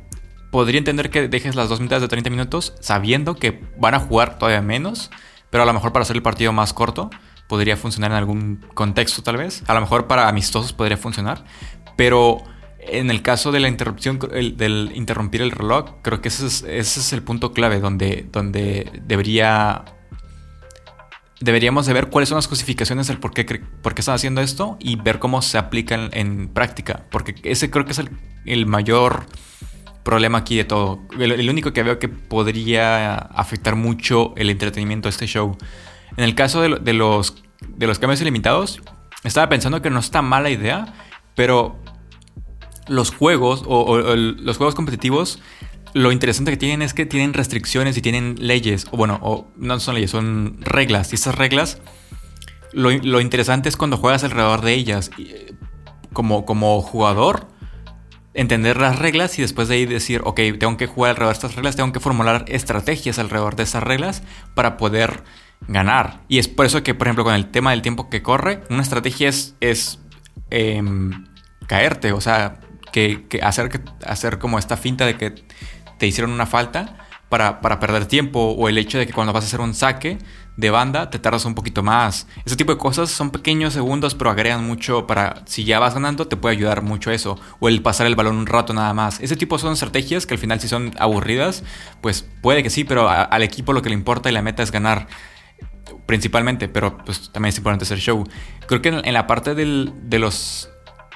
podría 0.50 0.78
entender 0.78 1.10
que 1.10 1.28
dejes 1.28 1.54
las 1.54 1.68
dos 1.68 1.80
mitades 1.80 2.02
de 2.02 2.08
30 2.08 2.30
minutos 2.30 2.74
sabiendo 2.80 3.36
que 3.36 3.62
van 3.78 3.94
a 3.94 4.00
jugar 4.00 4.38
todavía 4.38 4.62
menos, 4.62 5.10
pero 5.50 5.62
a 5.62 5.66
lo 5.66 5.74
mejor 5.74 5.92
para 5.92 6.02
hacer 6.02 6.16
el 6.16 6.22
partido 6.22 6.52
más 6.52 6.72
corto 6.72 7.10
podría 7.50 7.76
funcionar 7.76 8.12
en 8.12 8.16
algún 8.16 8.64
contexto 8.74 9.22
tal 9.22 9.36
vez. 9.36 9.64
A 9.66 9.74
lo 9.74 9.80
mejor 9.80 10.06
para 10.06 10.28
amistosos 10.28 10.72
podría 10.72 10.96
funcionar. 10.96 11.44
Pero 11.96 12.44
en 12.82 13.10
el 13.10 13.22
caso 13.22 13.52
de 13.52 13.60
la 13.60 13.68
interrupción, 13.68 14.18
del 14.18 14.92
interrumpir 14.94 15.42
el 15.42 15.50
reloj, 15.50 15.96
creo 16.02 16.20
que 16.20 16.28
ese 16.28 16.46
es, 16.78 17.12
el 17.12 17.22
punto 17.22 17.52
clave 17.52 17.80
donde, 17.80 18.26
donde 18.30 18.90
debería... 19.06 19.84
Deberíamos 21.42 21.86
de 21.86 21.94
ver 21.94 22.08
cuáles 22.08 22.28
son 22.28 22.36
las 22.36 22.46
justificaciones 22.48 23.06
del 23.06 23.18
por 23.18 23.32
qué, 23.32 23.62
por 23.82 23.94
qué 23.94 24.02
están 24.02 24.14
haciendo 24.14 24.42
esto 24.42 24.76
y 24.78 24.96
ver 24.96 25.18
cómo 25.18 25.40
se 25.40 25.56
aplica 25.56 25.94
en, 26.12 26.48
práctica. 26.48 27.06
Porque 27.10 27.34
ese 27.44 27.70
creo 27.70 27.86
que 27.86 27.92
es 27.92 27.98
el, 27.98 28.10
el 28.44 28.66
mayor 28.66 29.24
problema 30.02 30.38
aquí 30.38 30.56
de 30.56 30.64
todo. 30.64 31.00
El, 31.18 31.48
único 31.48 31.72
que 31.72 31.82
veo 31.82 31.98
que 31.98 32.08
podría 32.08 33.14
afectar 33.14 33.76
mucho 33.76 34.34
el 34.36 34.50
entretenimiento 34.50 35.08
de 35.08 35.10
este 35.10 35.26
show. 35.26 35.56
En 36.16 36.24
el 36.24 36.34
caso 36.34 36.60
de, 36.60 36.92
los, 36.92 37.42
de 37.66 37.86
los 37.86 37.98
cambios 37.98 38.20
ilimitados, 38.20 38.80
estaba 39.24 39.48
pensando 39.48 39.80
que 39.80 39.90
no 39.90 40.00
está 40.00 40.20
mala 40.20 40.50
idea, 40.50 40.92
pero 41.34 41.78
los 42.90 43.14
juegos 43.14 43.62
o, 43.66 43.96
los 44.16 44.56
juegos 44.56 44.74
competitivos, 44.74 45.38
lo 45.94 46.12
interesante 46.12 46.50
que 46.50 46.56
tienen 46.56 46.82
es 46.82 46.92
que 46.92 47.06
tienen 47.06 47.32
restricciones 47.32 47.96
y 47.96 48.02
tienen 48.02 48.34
leyes, 48.38 48.86
o 48.90 48.96
bueno, 48.96 49.18
o 49.22 49.48
no 49.56 49.78
son 49.80 49.94
leyes, 49.94 50.10
son 50.10 50.58
reglas. 50.60 51.12
Y 51.12 51.14
esas 51.14 51.36
reglas, 51.36 51.78
lo, 52.72 52.90
lo 52.90 53.20
interesante 53.20 53.68
es 53.68 53.76
cuando 53.76 53.96
juegas 53.96 54.24
alrededor 54.24 54.62
de 54.62 54.74
ellas. 54.74 55.10
Como, 56.12 56.44
como 56.44 56.82
jugador, 56.82 57.46
entender 58.34 58.76
las 58.80 58.98
reglas 58.98 59.38
y 59.38 59.42
después 59.42 59.68
de 59.68 59.76
ahí 59.76 59.86
decir, 59.86 60.22
ok, 60.24 60.40
tengo 60.58 60.76
que 60.76 60.88
jugar 60.88 61.10
alrededor 61.10 61.34
de 61.34 61.38
estas 61.38 61.54
reglas, 61.54 61.76
tengo 61.76 61.92
que 61.92 62.00
formular 62.00 62.44
estrategias 62.48 63.20
alrededor 63.20 63.54
de 63.54 63.62
esas 63.62 63.84
reglas 63.84 64.24
para 64.56 64.76
poder 64.76 65.22
ganar. 65.68 66.22
Y 66.26 66.38
es 66.38 66.48
por 66.48 66.66
eso 66.66 66.82
que, 66.82 66.94
por 66.94 67.06
ejemplo, 67.06 67.22
con 67.22 67.34
el 67.34 67.52
tema 67.52 67.70
del 67.70 67.82
tiempo 67.82 68.10
que 68.10 68.22
corre, 68.22 68.62
una 68.68 68.82
estrategia 68.82 69.28
es, 69.28 69.54
es 69.60 70.00
em, 70.50 71.26
caerte, 71.68 72.12
o 72.12 72.20
sea, 72.20 72.58
que, 72.92 73.26
hacer, 73.42 73.82
hacer 74.06 74.38
como 74.38 74.58
esta 74.58 74.76
finta 74.76 75.06
de 75.06 75.16
que 75.16 75.34
te 75.98 76.06
hicieron 76.06 76.32
una 76.32 76.46
falta 76.46 76.96
para, 77.28 77.60
para, 77.60 77.78
perder 77.78 78.06
tiempo 78.06 78.40
o 78.40 78.68
el 78.68 78.78
hecho 78.78 78.98
de 78.98 79.06
que 79.06 79.12
cuando 79.12 79.32
vas 79.32 79.44
a 79.44 79.46
hacer 79.46 79.60
un 79.60 79.74
saque 79.74 80.18
de 80.56 80.70
banda 80.70 81.10
te 81.10 81.18
tardas 81.18 81.44
un 81.44 81.54
poquito 81.54 81.82
más. 81.82 82.26
Ese 82.44 82.56
tipo 82.56 82.72
de 82.72 82.78
cosas 82.78 83.10
son 83.10 83.30
pequeños 83.30 83.72
segundos 83.72 84.14
pero 84.14 84.30
agregan 84.30 84.64
mucho 84.64 85.06
para 85.06 85.42
si 85.46 85.64
ya 85.64 85.78
vas 85.78 85.94
ganando 85.94 86.26
te 86.26 86.36
puede 86.36 86.56
ayudar 86.56 86.82
mucho 86.82 87.10
eso 87.10 87.38
o 87.60 87.68
el 87.68 87.82
pasar 87.82 88.06
el 88.06 88.16
balón 88.16 88.36
un 88.36 88.46
rato 88.46 88.72
nada 88.72 88.92
más. 88.94 89.20
Ese 89.20 89.36
tipo 89.36 89.58
son 89.58 89.72
estrategias 89.72 90.26
que 90.26 90.34
al 90.34 90.40
final 90.40 90.60
si 90.60 90.68
son 90.68 90.92
aburridas 90.98 91.62
pues 92.00 92.28
puede 92.42 92.62
que 92.62 92.70
sí 92.70 92.84
pero 92.84 93.08
al 93.08 93.42
equipo 93.42 93.72
lo 93.72 93.82
que 93.82 93.90
le 93.90 93.94
importa 93.94 94.28
y 94.28 94.32
la 94.32 94.42
meta 94.42 94.62
es 94.62 94.70
ganar 94.70 95.06
principalmente 96.06 96.68
pero 96.68 96.98
pues 96.98 97.30
también 97.30 97.50
es 97.50 97.58
importante 97.58 97.84
hacer 97.84 97.98
show. 97.98 98.24
Creo 98.66 98.82
que 98.82 98.88
en, 98.88 99.14
la 99.14 99.26
parte 99.26 99.54
del, 99.54 99.92
de 100.02 100.18
los 100.18 100.69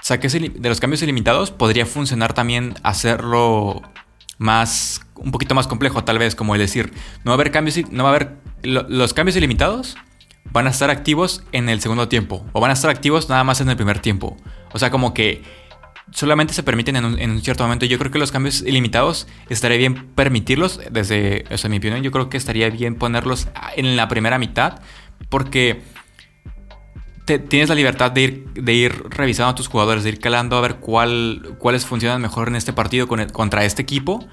saques 0.05 0.35
de 0.35 0.69
los 0.69 0.81
cambios 0.81 1.03
ilimitados 1.03 1.51
podría 1.51 1.87
funcionar 1.87 2.35
también 2.35 2.75
hacerlo 2.83 3.81
más 4.37 5.01
un 5.15 5.31
poquito 5.31 5.55
más 5.55 5.67
complejo 5.67 6.05
tal 6.05 6.19
vez 6.19 6.35
como 6.35 6.55
el 6.55 6.61
decir 6.61 6.93
no 7.25 7.31
va 7.31 7.33
a 7.33 7.35
haber 7.37 7.51
cambios 7.51 7.91
no 7.91 8.05
va 8.05 8.11
a 8.11 8.15
haber 8.15 8.37
los 8.63 9.15
cambios 9.15 9.37
ilimitados 9.37 9.97
van 10.53 10.67
a 10.67 10.71
estar 10.71 10.91
activos 10.91 11.43
en 11.53 11.69
el 11.69 11.81
segundo 11.81 12.09
tiempo 12.09 12.45
o 12.53 12.61
van 12.61 12.71
a 12.71 12.75
estar 12.75 12.91
activos 12.91 13.29
nada 13.29 13.45
más 13.45 13.61
en 13.61 13.69
el 13.69 13.77
primer 13.77 13.99
tiempo. 13.99 14.37
O 14.73 14.79
sea 14.79 14.91
como 14.91 15.15
que 15.15 15.43
solamente 16.13 16.55
se 16.55 16.63
permiten 16.63 16.97
en 16.97 17.05
un, 17.05 17.43
cierto 17.43 17.65
momento. 17.65 17.87
Yo 17.87 17.99
creo 17.99 18.11
que 18.11 18.19
los 18.19 18.31
cambios 18.31 18.63
ilimitados 18.63 19.27
estaría 19.49 19.79
bien 19.79 20.07
permitirlos 20.15 20.81
desde 20.91 21.45
o 21.51 21.69
mi 21.69 21.79
opinión 21.79 22.03
yo 22.03 22.13
creo 22.13 22.29
que 22.29 22.37
estaría 22.37 22.71
bien 22.71 22.97
ponerlos 22.97 23.49
en 23.77 23.97
la 23.97 24.09
primera 24.09 24.39
mitad 24.39 24.81
porque 25.29 25.83
tienes 27.25 27.69
la 27.69 27.75
libertad 27.75 28.11
de 28.11 28.21
ir, 28.23 28.49
de 28.55 28.75
ir 28.75 29.05
revisando 29.09 29.51
a 29.51 29.55
tus 29.55 29.69
jugadores, 29.69 30.05
de 30.05 30.11
ir 30.11 30.19
calando 30.19 30.57
a 30.57 30.61
ver 30.61 30.77
cuál, 30.77 31.57
cuáles 31.59 31.87
funcionan 31.87 32.21
mejor 32.21 32.49
en 32.49 32.57
este 32.57 32.73
partido 32.73 33.09
contra 33.09 33.65
este 33.65 33.83
equipo. 33.83 34.27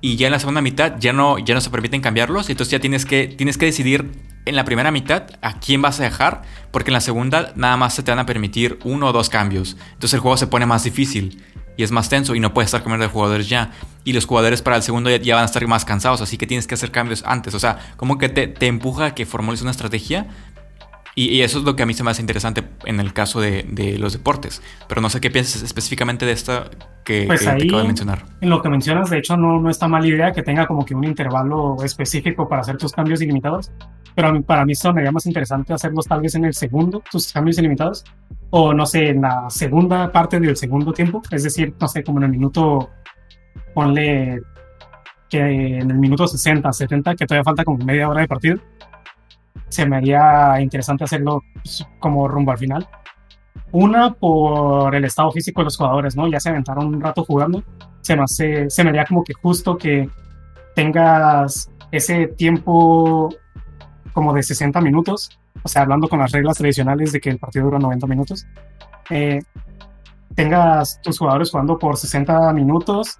Y 0.00 0.16
ya 0.16 0.26
en 0.26 0.32
la 0.32 0.38
segunda 0.38 0.60
mitad 0.60 0.96
ya 0.98 1.12
no, 1.12 1.38
ya 1.38 1.54
no 1.54 1.60
se 1.60 1.70
permiten 1.70 2.02
cambiarlos. 2.02 2.50
Entonces 2.50 2.72
ya 2.72 2.80
tienes 2.80 3.06
que, 3.06 3.26
tienes 3.26 3.56
que 3.56 3.66
decidir 3.66 4.10
en 4.44 4.56
la 4.56 4.64
primera 4.64 4.90
mitad 4.90 5.24
a 5.40 5.58
quién 5.60 5.80
vas 5.80 5.98
a 6.00 6.02
dejar. 6.02 6.42
Porque 6.72 6.90
en 6.90 6.94
la 6.94 7.00
segunda 7.00 7.52
nada 7.56 7.76
más 7.76 7.94
se 7.94 8.02
te 8.02 8.10
van 8.10 8.18
a 8.18 8.26
permitir 8.26 8.78
uno 8.84 9.06
o 9.06 9.12
dos 9.12 9.30
cambios. 9.30 9.76
Entonces 9.92 10.14
el 10.14 10.20
juego 10.20 10.36
se 10.36 10.46
pone 10.46 10.66
más 10.66 10.84
difícil. 10.84 11.42
Y 11.76 11.82
es 11.82 11.90
más 11.90 12.08
tenso 12.08 12.34
y 12.34 12.40
no 12.40 12.52
puedes 12.52 12.66
estar 12.68 12.82
cambiando 12.82 13.06
de 13.06 13.12
jugadores 13.12 13.48
ya. 13.48 13.70
Y 14.04 14.12
los 14.12 14.26
jugadores 14.26 14.60
para 14.60 14.76
el 14.76 14.82
segundo 14.82 15.08
ya, 15.08 15.34
van 15.36 15.44
a 15.44 15.46
estar 15.46 15.66
más 15.66 15.84
cansados. 15.84 16.20
Así 16.20 16.36
que 16.36 16.46
tienes 16.46 16.66
que 16.66 16.74
hacer 16.74 16.90
cambios 16.90 17.22
antes. 17.26 17.54
O 17.54 17.58
sea, 17.58 17.78
como 17.96 18.18
que 18.18 18.28
te, 18.28 18.46
te 18.46 18.66
empuja 18.66 19.06
a 19.06 19.14
que 19.14 19.24
formules 19.24 19.62
una 19.62 19.70
estrategia 19.70 20.26
y, 21.16 21.42
eso 21.42 21.58
es 21.58 21.64
lo 21.64 21.76
que 21.76 21.84
a 21.84 21.86
mí 21.86 21.94
se 21.94 22.02
me 22.02 22.10
hace 22.10 22.20
interesante 22.20 22.64
en 22.86 22.98
el 22.98 23.12
caso 23.12 23.40
de, 23.40 23.96
los 23.98 24.12
deportes. 24.12 24.62
Pero 24.88 25.00
no 25.00 25.08
sé 25.08 25.20
qué 25.20 25.30
piensas 25.30 25.62
específicamente 25.62 26.26
de 26.26 26.32
esta 26.32 26.70
que, 27.04 27.24
pues 27.26 27.42
te 27.42 27.50
acabo 27.50 27.78
de 27.78 27.84
mencionar. 27.84 28.24
En 28.40 28.50
lo 28.50 28.60
que 28.60 28.68
mencionas, 28.68 29.10
de 29.10 29.18
hecho, 29.18 29.36
no, 29.36 29.60
no 29.60 29.70
está 29.70 29.86
mala 29.86 30.06
idea 30.06 30.32
que 30.32 30.42
tenga 30.42 30.66
como 30.66 30.84
que 30.84 30.94
un 30.94 31.04
intervalo 31.04 31.76
específico 31.84 32.48
para 32.48 32.62
hacer 32.62 32.76
tus 32.76 32.92
cambios 32.92 33.20
ilimitados. 33.22 33.70
Pero 34.16 34.42
para 34.42 34.64
mí 34.64 34.74
sería 34.74 35.10
más 35.10 35.26
interesante 35.26 35.72
hacerlos 35.72 36.06
tal 36.06 36.20
vez 36.20 36.34
en 36.34 36.44
el 36.44 36.54
segundo, 36.54 37.02
tus 37.10 37.32
cambios 37.32 37.58
ilimitados. 37.58 38.04
O 38.50 38.74
no 38.74 38.86
sé, 38.86 39.10
en 39.10 39.22
la 39.22 39.48
segunda 39.50 40.10
parte 40.10 40.40
del 40.40 40.56
segundo 40.56 40.92
tiempo. 40.92 41.22
Es 41.30 41.44
decir, 41.44 41.74
no 41.80 41.86
sé, 41.86 42.02
como 42.02 42.18
en 42.18 42.24
el 42.24 42.30
minuto, 42.30 42.90
ponle 43.72 44.40
que 45.28 45.38
en 45.38 45.90
el 45.90 45.98
minuto 45.98 46.26
60, 46.26 46.72
70, 46.72 47.14
que 47.14 47.26
todavía 47.26 47.44
falta 47.44 47.64
como 47.64 47.84
media 47.84 48.08
hora 48.08 48.20
de 48.20 48.28
partido 48.28 48.58
se 49.74 49.86
me 49.86 49.96
haría 49.96 50.60
interesante 50.60 51.02
hacerlo 51.02 51.42
pues, 51.54 51.84
como 51.98 52.28
rumbo 52.28 52.52
al 52.52 52.58
final. 52.58 52.88
Una, 53.72 54.14
por 54.14 54.94
el 54.94 55.04
estado 55.04 55.32
físico 55.32 55.60
de 55.60 55.64
los 55.64 55.76
jugadores, 55.76 56.14
¿no? 56.14 56.28
Ya 56.28 56.38
se 56.38 56.50
aventaron 56.50 56.86
un 56.86 57.00
rato 57.00 57.24
jugando. 57.24 57.64
Se 58.00 58.14
me, 58.14 58.22
hace, 58.22 58.70
se 58.70 58.84
me 58.84 58.90
haría 58.90 59.04
como 59.04 59.24
que 59.24 59.32
justo 59.34 59.76
que 59.76 60.08
tengas 60.76 61.70
ese 61.90 62.28
tiempo 62.28 63.34
como 64.12 64.32
de 64.32 64.44
60 64.44 64.80
minutos, 64.80 65.40
o 65.60 65.68
sea, 65.68 65.82
hablando 65.82 66.08
con 66.08 66.20
las 66.20 66.30
reglas 66.30 66.56
tradicionales 66.56 67.10
de 67.10 67.20
que 67.20 67.30
el 67.30 67.38
partido 67.38 67.64
dura 67.64 67.80
90 67.80 68.06
minutos, 68.06 68.46
eh, 69.10 69.42
tengas 70.36 71.00
tus 71.02 71.18
jugadores 71.18 71.50
jugando 71.50 71.78
por 71.78 71.96
60 71.96 72.52
minutos 72.52 73.18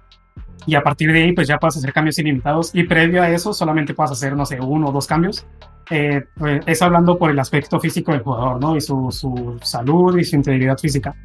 y 0.65 0.75
a 0.75 0.81
partir 0.81 1.11
de 1.11 1.23
ahí 1.23 1.33
pues 1.33 1.47
ya 1.47 1.57
puedes 1.57 1.77
hacer 1.77 1.93
cambios 1.93 2.17
ilimitados 2.17 2.73
y 2.73 2.83
previo 2.83 3.21
a 3.21 3.29
eso 3.29 3.53
solamente 3.53 3.93
puedes 3.93 4.11
hacer, 4.11 4.35
no 4.35 4.45
sé, 4.45 4.59
uno 4.59 4.87
o 4.87 4.91
dos 4.91 5.07
cambios 5.07 5.45
eh, 5.89 6.23
pues, 6.35 6.61
es 6.65 6.81
hablando 6.81 7.17
por 7.17 7.29
el 7.29 7.39
aspecto 7.39 7.79
físico 7.79 8.11
del 8.11 8.21
jugador, 8.21 8.59
¿no? 8.59 8.75
Y 8.75 8.81
su, 8.81 9.11
su, 9.11 9.59
salud 9.61 10.17
y 10.17 10.23
su 10.23 10.35
integridad 10.35 10.77
física. 10.77 11.15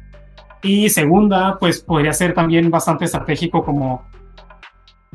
Y 0.61 0.89
segunda, 0.89 1.57
pues 1.59 1.81
podría 1.81 2.13
ser 2.13 2.33
también 2.33 2.69
bastante 2.69 3.05
estratégico 3.05 3.63
como 3.63 4.03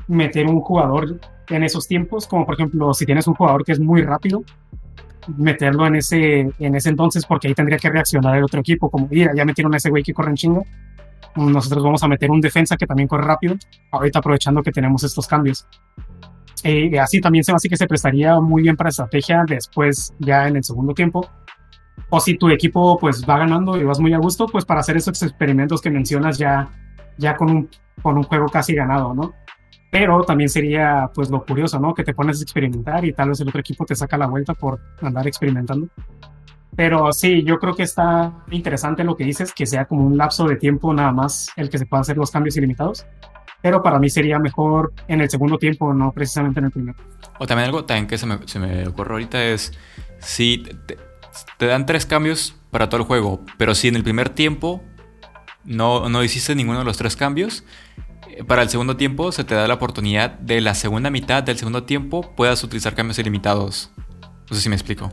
meter 0.08 0.46
un 0.46 0.60
jugador 0.60 1.20
en 1.48 1.62
esos 1.62 1.86
tiempos, 1.86 2.26
como 2.26 2.44
por 2.44 2.54
ejemplo, 2.54 2.92
si 2.92 3.06
tienes 3.06 3.26
un 3.28 3.34
jugador 3.34 3.64
que 3.64 3.72
es 3.72 3.80
muy 3.80 4.02
rápido, 4.02 4.42
meterlo 5.36 5.86
en 5.86 5.96
ese, 5.96 6.50
en 6.58 6.74
ese 6.74 6.88
entonces, 6.88 7.24
porque 7.26 7.48
ahí 7.48 7.54
tendría 7.54 7.78
que 7.78 7.88
reaccionar 7.88 8.36
el 8.36 8.44
otro 8.44 8.60
equipo, 8.60 8.90
como, 8.90 9.06
mira, 9.08 9.32
ya 9.34 9.44
metieron 9.44 9.72
a 9.74 9.76
ese 9.76 9.90
güey 9.90 10.02
que 10.02 10.12
corre 10.12 10.30
en 10.30 10.36
chingo, 10.36 10.64
nosotros 11.36 11.84
vamos 11.84 12.02
a 12.02 12.08
meter 12.08 12.30
un 12.30 12.40
defensa 12.40 12.76
que 12.76 12.86
también 12.86 13.08
corre 13.08 13.24
rápido, 13.24 13.56
ahorita 13.90 14.18
aprovechando 14.18 14.62
que 14.62 14.72
tenemos 14.72 15.04
estos 15.04 15.26
cambios. 15.26 15.66
Eh, 16.64 16.98
así 16.98 17.20
también 17.20 17.44
se 17.44 17.52
me 17.52 17.56
hace 17.56 17.68
que 17.68 17.76
se 17.76 17.86
prestaría 17.86 18.40
muy 18.40 18.62
bien 18.62 18.76
para 18.76 18.90
estrategia 18.90 19.44
después 19.46 20.14
ya 20.18 20.48
en 20.48 20.56
el 20.56 20.64
segundo 20.64 20.94
tiempo. 20.94 21.28
O 22.08 22.20
si 22.20 22.36
tu 22.36 22.48
equipo 22.48 22.98
pues 22.98 23.24
va 23.28 23.38
ganando 23.38 23.76
y 23.76 23.84
vas 23.84 24.00
muy 24.00 24.12
a 24.12 24.18
gusto, 24.18 24.46
pues 24.46 24.64
para 24.64 24.80
hacer 24.80 24.96
esos 24.96 25.22
experimentos 25.22 25.80
que 25.80 25.90
mencionas 25.90 26.38
ya, 26.38 26.68
ya 27.18 27.36
con, 27.36 27.50
un, 27.50 27.70
con 28.02 28.16
un 28.16 28.22
juego 28.22 28.46
casi 28.46 28.74
ganado, 28.74 29.14
¿no? 29.14 29.34
Pero 29.90 30.22
también 30.22 30.48
sería 30.48 31.10
pues 31.14 31.30
lo 31.30 31.44
curioso, 31.44 31.78
¿no? 31.78 31.94
Que 31.94 32.04
te 32.04 32.14
pones 32.14 32.40
a 32.40 32.42
experimentar 32.42 33.04
y 33.04 33.12
tal 33.12 33.30
vez 33.30 33.40
el 33.40 33.48
otro 33.48 33.60
equipo 33.60 33.84
te 33.84 33.94
saca 33.94 34.16
la 34.18 34.26
vuelta 34.26 34.54
por 34.54 34.80
andar 35.00 35.26
experimentando. 35.26 35.88
Pero 36.74 37.12
sí, 37.12 37.42
yo 37.42 37.58
creo 37.58 37.74
que 37.74 37.84
está 37.84 38.44
interesante 38.50 39.04
lo 39.04 39.16
que 39.16 39.24
dices, 39.24 39.52
que 39.52 39.66
sea 39.66 39.86
como 39.86 40.06
un 40.06 40.16
lapso 40.16 40.46
de 40.46 40.56
tiempo 40.56 40.92
nada 40.92 41.12
más 41.12 41.50
el 41.56 41.70
que 41.70 41.78
se 41.78 41.86
puedan 41.86 42.02
hacer 42.02 42.16
los 42.16 42.30
cambios 42.30 42.56
ilimitados 42.56 43.06
pero 43.66 43.82
para 43.82 43.98
mí 43.98 44.08
sería 44.08 44.38
mejor 44.38 44.92
en 45.08 45.20
el 45.20 45.28
segundo 45.28 45.58
tiempo, 45.58 45.92
no 45.92 46.12
precisamente 46.12 46.60
en 46.60 46.66
el 46.66 46.70
primero. 46.70 46.96
O 47.40 47.46
también 47.48 47.66
algo 47.66 47.84
también 47.84 48.06
que 48.06 48.16
se 48.16 48.24
me, 48.24 48.38
se 48.46 48.60
me 48.60 48.86
ocurre 48.86 49.14
ahorita 49.14 49.44
es, 49.44 49.72
si 50.20 50.64
te, 51.58 51.66
dan 51.66 51.84
tres 51.84 52.06
cambios 52.06 52.54
para 52.70 52.88
todo 52.88 53.00
el 53.00 53.06
juego, 53.08 53.44
pero 53.58 53.74
si 53.74 53.88
en 53.88 53.96
el 53.96 54.04
primer 54.04 54.28
tiempo 54.28 54.84
no, 55.64 56.08
no 56.08 56.22
hiciste 56.22 56.54
ninguno 56.54 56.78
de 56.78 56.84
los 56.84 56.96
tres 56.96 57.16
cambios, 57.16 57.64
eh, 58.28 58.44
para 58.44 58.62
el 58.62 58.68
segundo 58.68 58.96
tiempo 58.96 59.32
se 59.32 59.42
te 59.42 59.56
da 59.56 59.66
la 59.66 59.74
oportunidad 59.74 60.30
de 60.38 60.60
la 60.60 60.74
segunda 60.74 61.10
mitad 61.10 61.42
del 61.42 61.58
segundo 61.58 61.82
tiempo 61.82 62.34
puedas 62.36 62.62
utilizar 62.62 62.94
cambios 62.94 63.18
ilimitados. 63.18 63.90
No 64.48 64.54
sé 64.54 64.60
si 64.60 64.68
me 64.68 64.76
explico. 64.76 65.12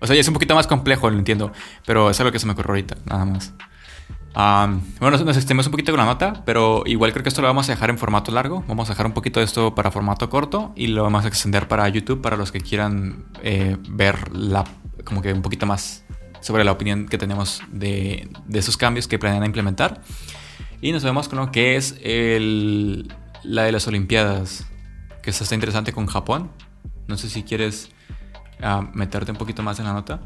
O 0.00 0.06
sea, 0.06 0.14
ya 0.14 0.20
es 0.20 0.28
un 0.28 0.34
poquito 0.34 0.54
más 0.54 0.66
complejo, 0.66 1.10
lo 1.10 1.18
entiendo, 1.18 1.52
pero 1.86 2.10
es 2.10 2.20
algo 2.20 2.32
que 2.32 2.38
se 2.38 2.46
me 2.46 2.52
ocurre 2.52 2.70
ahorita, 2.70 2.96
nada 3.06 3.24
más 3.24 3.52
bueno, 5.00 5.18
nos 5.24 5.36
extendemos 5.36 5.66
un 5.66 5.72
poquito 5.72 5.92
con 5.92 5.98
la 5.98 6.04
nota, 6.04 6.42
pero 6.44 6.84
igual 6.86 7.12
creo 7.12 7.22
que 7.22 7.28
esto 7.28 7.42
lo 7.42 7.48
vamos 7.48 7.68
a 7.68 7.72
dejar 7.72 7.90
en 7.90 7.98
formato 7.98 8.30
largo. 8.30 8.64
Vamos 8.68 8.88
a 8.88 8.92
dejar 8.92 9.06
un 9.06 9.12
poquito 9.12 9.40
de 9.40 9.46
esto 9.46 9.74
para 9.74 9.90
formato 9.90 10.30
corto 10.30 10.72
y 10.76 10.88
lo 10.88 11.02
vamos 11.02 11.24
a 11.24 11.28
extender 11.28 11.66
para 11.66 11.88
YouTube 11.88 12.22
para 12.22 12.36
los 12.36 12.52
que 12.52 12.60
quieran 12.60 13.24
eh, 13.42 13.76
ver 13.88 14.32
la, 14.32 14.64
como 15.04 15.22
que 15.22 15.32
un 15.32 15.42
poquito 15.42 15.66
más 15.66 16.04
sobre 16.40 16.62
la 16.62 16.70
opinión 16.70 17.08
que 17.08 17.18
tenemos 17.18 17.62
de, 17.72 18.28
de 18.46 18.58
esos 18.58 18.76
cambios 18.76 19.08
que 19.08 19.18
planean 19.18 19.44
implementar. 19.44 20.02
Y 20.80 20.92
nos 20.92 21.02
vemos 21.02 21.28
con 21.28 21.38
lo 21.40 21.50
que 21.50 21.74
es 21.74 21.96
el, 22.02 23.12
la 23.42 23.64
de 23.64 23.72
las 23.72 23.88
Olimpiadas, 23.88 24.66
que 25.20 25.30
está 25.30 25.52
interesante 25.52 25.92
con 25.92 26.06
Japón. 26.06 26.52
No 27.08 27.16
sé 27.16 27.28
si 27.28 27.42
quieres 27.42 27.90
ah, 28.62 28.88
meterte 28.94 29.32
un 29.32 29.38
poquito 29.38 29.62
más 29.62 29.78
en 29.78 29.86
la 29.86 29.92
nota 29.92 30.20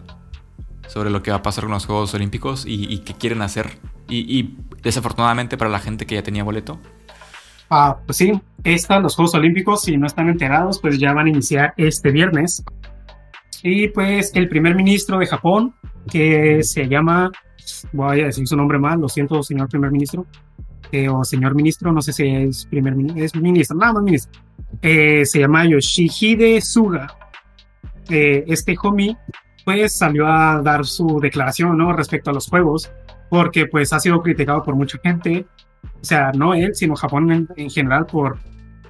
sobre 0.89 1.11
lo 1.11 1.23
que 1.23 1.31
va 1.31 1.39
a 1.39 1.43
pasar 1.43 1.65
con 1.65 1.73
los 1.73 1.87
Juegos 1.87 2.13
Olímpicos 2.15 2.67
y, 2.67 2.93
y 2.93 2.99
qué 2.99 3.15
quieren 3.15 3.43
hacer 3.43 3.79
y, 4.13 4.57
desafortunadamente 4.83 5.57
para 5.57 5.71
la 5.71 5.79
gente 5.79 6.07
que 6.07 6.17
ya 6.17 6.23
tenía 6.23 6.45
boleto. 6.45 6.79
Ah, 7.71 7.99
pues 8.05 8.19
sí, 8.19 8.33
esta, 8.65 8.99
los 9.01 9.17
Juegos 9.17 9.35
Olímpicos, 9.35 9.83
si 9.83 9.97
no 9.97 10.07
están 10.07 10.29
enterados, 10.29 10.81
pues 10.81 10.99
ya 10.99 11.13
van 11.13 11.27
a 11.27 11.31
iniciar 11.31 11.73
este 11.77 12.11
viernes. 12.11 12.63
Y 13.63 13.89
pues 13.89 14.33
el 14.35 14.49
primer 14.49 14.75
ministro 14.75 15.19
de 15.19 15.27
Japón, 15.27 15.75
que 16.11 16.63
se 16.63 16.89
llama, 16.89 17.31
voy 17.93 18.21
a 18.21 18.27
decir 18.27 18.47
su 18.47 18.57
nombre 18.57 18.79
mal, 18.79 19.01
lo 19.01 19.09
siento, 19.09 19.43
señor 19.43 19.69
primer 19.69 19.93
ministro, 19.93 20.27
eh, 20.91 21.09
o 21.09 21.25
señor 21.25 21.55
ministro, 21.55 21.93
no 21.93 22.03
sé 22.03 22.13
si 22.13 22.27
es 22.27 22.67
primer 22.67 22.95
ministro, 22.95 23.25
es 23.25 23.35
ministro, 23.37 23.77
nada 23.77 23.95
más 23.95 24.03
ministro, 24.03 24.33
eh, 24.83 25.25
se 25.25 25.39
llama 25.39 25.65
Yoshihide 25.65 26.61
Suga. 26.61 27.17
Eh, 28.15 28.45
este 28.47 28.77
homie, 28.83 29.17
pues 29.65 29.97
salió 29.97 30.27
a 30.27 30.61
dar 30.63 30.85
su 30.85 31.19
declaración, 31.19 31.79
¿no? 31.79 31.95
Respecto 31.95 32.31
a 32.31 32.35
los 32.35 32.47
juegos 32.47 32.93
porque 33.31 33.65
pues 33.65 33.91
ha 33.95 34.01
sido 34.01 34.21
criticado 34.21 34.63
por 34.63 34.77
mucha 34.77 34.99
gente, 35.03 35.47
o 35.83 36.05
sea, 36.05 36.33
no 36.33 36.53
él, 36.53 36.75
sino 36.75 36.95
Japón 36.95 37.49
en, 37.57 37.71
general 37.71 38.05
por 38.05 38.37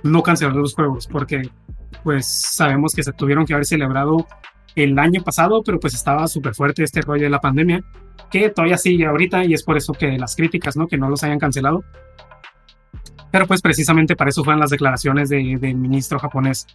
no 0.03 0.20
cancelar 0.25 0.57
los 0.57 0.75
juegos, 0.75 1.07
porque 1.07 1.49
pues 2.03 2.27
sabemos 2.27 2.93
que 2.93 3.05
se 3.05 3.12
tuvieron 3.12 3.47
que 3.47 3.55
haber 3.55 3.66
celebrado 3.66 4.27
el 4.75 4.99
año 4.99 5.23
pasado, 5.23 5.62
pero 5.62 5.79
pues 5.79 5.95
estaba 5.95 6.27
súper 6.27 6.57
fuerte 6.57 6.83
este 6.83 7.03
rollo 7.03 7.23
de 7.23 7.31
la 7.31 7.41
pandemia, 7.41 7.85
que 8.33 8.51
todavía 8.51 8.79
sigue 8.79 9.07
ahorita 9.07 9.45
y 9.45 9.55
es 9.55 9.62
por 9.62 9.77
eso 9.77 9.93
que 9.93 10.18
las 10.18 10.35
críticas, 10.35 10.77
¿no? 10.77 10.89
Que 10.89 10.99
no 10.99 11.09
los 11.09 11.23
hayan 11.23 11.39
cancelado. 11.39 11.85
Pero 13.33 13.47
pues 13.47 13.62
precisamente 13.62 14.14
para 14.14 14.28
eso 14.30 14.45
fueron 14.45 14.61
las 14.61 14.70
declaraciones 14.70 15.30
del 15.30 15.74
ministro 15.74 16.18
japonés. 16.18 16.66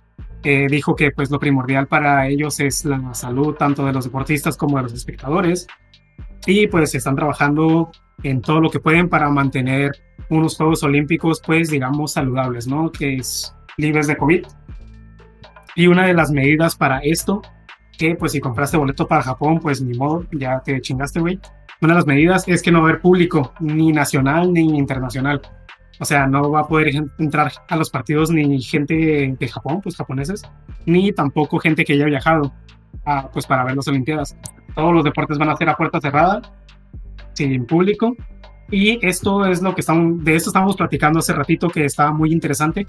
Dijo 0.44 0.96
que 0.96 1.12
pues 1.12 1.30
lo 1.30 1.40
primordial 1.40 1.88
para 1.88 2.28
ellos 2.28 2.60
es 2.60 2.84
la 2.84 3.14
salud 3.14 3.54
tanto 3.54 3.86
de 3.86 3.94
los 3.94 4.06
deportistas 4.06 4.58
como 4.58 4.78
de 4.78 4.84
los 4.84 4.94
espectadores. 4.94 5.68
Y 6.48 6.66
pues 6.68 6.96
están 6.96 7.16
trabajando 7.16 7.92
en 8.24 8.42
todo 8.42 8.60
lo 8.60 8.72
que 8.72 8.80
pueden 8.80 9.08
para 9.08 9.30
mantener 9.30 9.92
unos 10.30 10.58
Juegos 10.58 10.82
Olímpicos 10.82 11.42
pues 11.46 11.70
digamos 11.70 12.14
saludables, 12.14 12.68
¿no? 12.68 12.92
Que 12.92 13.18
es 13.18 13.54
libres 13.78 14.08
de 14.08 14.18
COVID. 14.18 14.46
Y 15.76 15.86
una 15.86 16.08
de 16.08 16.16
las 16.16 16.32
medidas 16.32 16.76
para 16.76 17.00
esto, 17.00 17.44
que 18.00 18.16
pues 18.16 18.32
si 18.32 18.40
compraste 18.40 18.78
boleto 18.78 19.08
para 19.08 19.22
Japón, 19.22 19.60
pues 19.60 19.80
ni 19.80 19.96
modo, 19.96 20.26
ya 20.32 20.60
te 20.62 20.82
chingaste, 20.82 21.20
güey. 21.20 21.40
Una 21.82 21.94
de 21.94 22.00
las 22.00 22.08
medidas 22.08 22.48
es 22.48 22.64
que 22.64 22.72
no 22.72 22.80
va 22.82 22.88
a 22.88 22.90
haber 22.90 23.02
público, 23.02 23.54
ni 23.60 23.92
nacional 23.92 24.52
ni 24.52 24.76
internacional. 24.76 25.40
O 26.00 26.06
sea, 26.06 26.28
no 26.28 26.52
va 26.52 26.62
a 26.62 26.68
poder 26.68 26.92
entrar 27.18 27.52
a 27.68 27.76
los 27.76 27.90
partidos 27.90 28.30
ni 28.30 28.62
gente 28.62 29.36
de 29.38 29.48
Japón, 29.48 29.82
pues 29.82 29.96
japoneses, 29.96 30.44
ni 30.86 31.12
tampoco 31.12 31.60
gente 31.60 31.84
que 31.84 31.94
haya 31.94 32.06
viajado 32.06 32.54
pues 33.34 33.46
para 33.46 33.64
ver 33.64 33.76
las 33.76 33.88
Olimpiadas. 33.88 34.36
Todos 34.76 34.94
los 34.94 35.04
deportes 35.04 35.38
van 35.38 35.50
a 35.50 35.56
ser 35.56 35.70
a 35.70 35.76
puerta 35.76 36.00
cerrada, 36.00 36.42
sin 37.34 37.66
público. 37.66 38.16
Y 38.70 39.06
esto 39.06 39.46
es 39.46 39.62
lo 39.62 39.74
que 39.74 39.82
estamos, 39.82 40.24
de 40.24 40.36
esto 40.36 40.50
estamos 40.50 40.76
platicando 40.76 41.20
hace 41.20 41.34
ratito, 41.34 41.70
que 41.70 41.86
estaba 41.86 42.12
muy 42.12 42.34
interesante, 42.34 42.86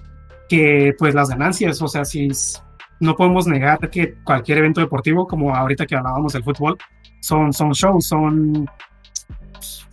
que 0.49 0.95
pues 0.99 1.15
las 1.15 1.29
ganancias, 1.29 1.81
o 1.81 1.89
sea, 1.89 2.05
si 2.05 2.29
no 3.01 3.15
podemos 3.15 3.47
negar 3.47 3.79
que 3.91 4.15
cualquier 4.25 4.59
evento 4.59 4.81
deportivo, 4.81 5.27
como 5.27 5.55
ahorita 5.55 5.87
que 5.87 5.95
hablábamos 5.95 6.33
del 6.33 6.43
fútbol, 6.43 6.77
son, 7.21 7.53
son 7.53 7.71
shows, 7.71 8.07
son, 8.07 8.69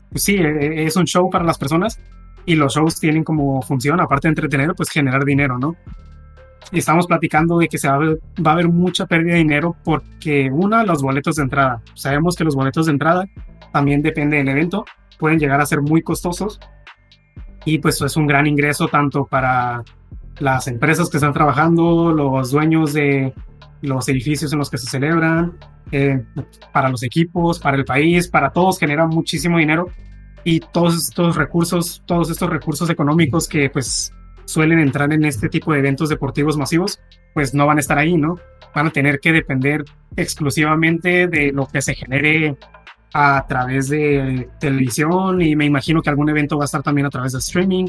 pues 0.10 0.24
sí, 0.24 0.38
e, 0.38 0.82
e, 0.82 0.86
es 0.86 0.96
un 0.96 1.06
show 1.06 1.30
para 1.30 1.46
las 1.46 1.58
personas 1.58 2.00
y 2.46 2.56
los 2.56 2.76
shows 2.76 3.00
tienen 3.00 3.24
como 3.24 3.62
función, 3.62 4.00
aparte 4.00 4.28
de 4.28 4.32
entretener, 4.32 4.74
pues 4.76 4.90
generar 4.90 5.26
dinero, 5.26 5.58
¿no? 5.58 5.76
Estamos 6.72 7.08
platicando 7.08 7.58
de 7.60 7.68
que 7.68 7.78
se 7.78 7.88
va 7.88 7.96
a, 7.96 7.98
ver, 8.00 8.20
va 8.46 8.52
a 8.52 8.54
haber 8.54 8.70
mucha 8.70 9.06
pérdida 9.06 9.34
de 9.34 9.40
dinero 9.40 9.76
porque, 9.84 10.50
una, 10.52 10.84
los 10.84 11.02
boletos 11.02 11.36
de 11.36 11.44
entrada. 11.44 11.82
Sabemos 11.94 12.36
que 12.36 12.44
los 12.44 12.56
boletos 12.56 12.88
de 12.88 12.94
entrada 12.94 13.26
también 13.72 14.02
depende 14.02 14.38
del 14.38 14.48
evento, 14.48 14.86
pueden 15.20 15.40
llegar 15.40 15.62
a 15.62 15.66
ser 15.66 15.82
muy 15.82 16.02
costosos 16.02 16.60
y 17.66 17.80
pues 17.80 18.02
es 18.02 18.16
un 18.16 18.28
gran 18.28 18.48
ingreso 18.48 18.88
tanto 18.88 19.26
para 19.26 19.84
las 20.40 20.68
empresas 20.68 21.10
que 21.10 21.18
están 21.18 21.34
trabajando, 21.34 22.12
los 22.12 22.52
dueños 22.52 22.94
de 22.94 23.34
los 23.82 24.08
edificios 24.10 24.52
en 24.54 24.60
los 24.60 24.70
que 24.70 24.78
se 24.78 24.88
celebran, 24.88 25.58
eh, 25.92 26.24
para 26.72 26.90
los 26.90 27.04
equipos, 27.04 27.60
para 27.60 27.78
el 27.78 27.86
país, 27.86 28.28
para 28.28 28.52
todos 28.52 28.80
genera 28.80 29.06
muchísimo 29.06 29.58
dinero 29.58 29.88
y 30.46 30.60
todos 30.60 30.96
estos 30.96 31.36
recursos, 31.36 32.04
todos 32.06 32.30
estos 32.30 32.50
recursos 32.50 32.90
económicos 32.90 33.50
que 33.50 33.70
pues 33.70 34.14
suelen 34.46 34.80
entrar 34.80 35.12
en 35.12 35.26
este 35.26 35.50
tipo 35.50 35.74
de 35.74 35.80
eventos 35.80 36.08
deportivos 36.08 36.56
masivos, 36.56 37.02
pues 37.34 37.56
no 37.56 37.66
van 37.66 37.78
a 37.78 37.80
estar 37.82 37.98
ahí, 37.98 38.16
¿no? 38.16 38.40
Van 38.74 38.88
a 38.88 38.92
tener 38.92 39.20
que 39.20 39.34
depender 39.34 39.84
exclusivamente 40.16 41.28
de 41.28 41.52
lo 41.52 41.66
que 41.66 41.82
se 41.82 41.96
genere 41.96 42.56
a 43.12 43.44
través 43.48 43.90
de 43.90 44.48
televisión 44.60 45.42
y 45.42 45.56
me 45.56 45.66
imagino 45.66 46.04
que 46.04 46.12
algún 46.12 46.30
evento 46.30 46.58
va 46.58 46.66
a 46.66 46.66
estar 46.66 46.84
también 46.84 47.08
a 47.08 47.10
través 47.10 47.32
de 47.32 47.40
streaming, 47.40 47.88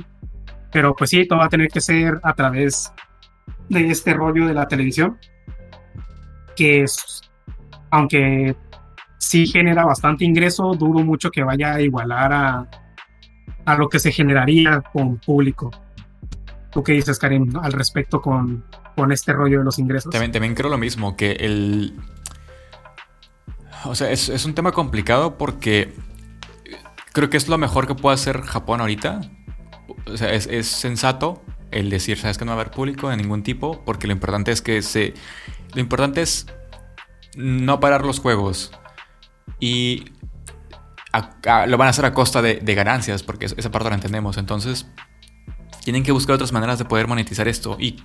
pero 0.72 0.96
pues 0.96 1.10
sí, 1.10 1.28
todo 1.28 1.40
va 1.40 1.46
a 1.46 1.50
tener 1.50 1.68
que 1.68 1.82
ser 1.82 2.18
a 2.22 2.32
través 2.32 2.90
de 3.68 3.90
este 3.90 4.14
rollo 4.14 4.46
de 4.46 4.54
la 4.54 4.66
televisión, 4.66 5.18
que 6.56 6.84
es, 6.84 7.20
aunque 7.90 8.56
sí 9.26 9.44
genera 9.46 9.84
bastante 9.84 10.24
ingreso, 10.24 10.74
dudo 10.74 11.04
mucho 11.04 11.32
que 11.32 11.42
vaya 11.42 11.74
a 11.74 11.80
igualar 11.80 12.32
a, 12.32 12.70
a 13.64 13.76
lo 13.76 13.88
que 13.88 13.98
se 13.98 14.12
generaría 14.12 14.82
con 14.92 15.16
público. 15.16 15.72
¿Tú 16.70 16.84
qué 16.84 16.92
dices, 16.92 17.18
Karim, 17.18 17.56
al 17.60 17.72
respecto 17.72 18.20
con, 18.20 18.64
con 18.94 19.10
este 19.10 19.32
rollo 19.32 19.58
de 19.58 19.64
los 19.64 19.80
ingresos? 19.80 20.12
También, 20.12 20.30
también 20.30 20.54
creo 20.54 20.70
lo 20.70 20.78
mismo, 20.78 21.16
que 21.16 21.32
el... 21.32 21.94
O 23.84 23.96
sea, 23.96 24.12
es, 24.12 24.28
es 24.28 24.44
un 24.44 24.54
tema 24.54 24.70
complicado 24.70 25.36
porque 25.36 25.92
creo 27.12 27.28
que 27.28 27.36
es 27.36 27.48
lo 27.48 27.58
mejor 27.58 27.88
que 27.88 27.96
puede 27.96 28.14
hacer 28.14 28.42
Japón 28.42 28.80
ahorita. 28.80 29.22
O 30.06 30.16
sea, 30.16 30.32
es, 30.32 30.46
es 30.46 30.68
sensato 30.68 31.42
el 31.72 31.90
decir, 31.90 32.16
sabes 32.16 32.38
que 32.38 32.44
no 32.44 32.52
va 32.52 32.58
a 32.58 32.60
haber 32.60 32.72
público 32.72 33.08
de 33.08 33.16
ningún 33.16 33.42
tipo, 33.42 33.82
porque 33.84 34.06
lo 34.06 34.12
importante 34.12 34.52
es 34.52 34.62
que 34.62 34.82
se... 34.82 35.14
Lo 35.74 35.80
importante 35.80 36.22
es 36.22 36.46
no 37.36 37.80
parar 37.80 38.04
los 38.04 38.20
juegos 38.20 38.70
y 39.60 40.04
lo 41.68 41.78
van 41.78 41.86
a 41.86 41.90
hacer 41.90 42.04
a 42.04 42.12
costa 42.12 42.42
de, 42.42 42.74
ganancias, 42.74 43.22
porque 43.22 43.46
esa 43.46 43.70
parte 43.70 43.88
la 43.88 43.94
entendemos. 43.94 44.36
Entonces, 44.36 44.86
tienen 45.84 46.02
que 46.02 46.12
buscar 46.12 46.34
otras 46.34 46.52
maneras 46.52 46.78
de 46.78 46.84
poder 46.84 47.06
monetizar 47.06 47.48
esto. 47.48 47.76
Y 47.80 48.02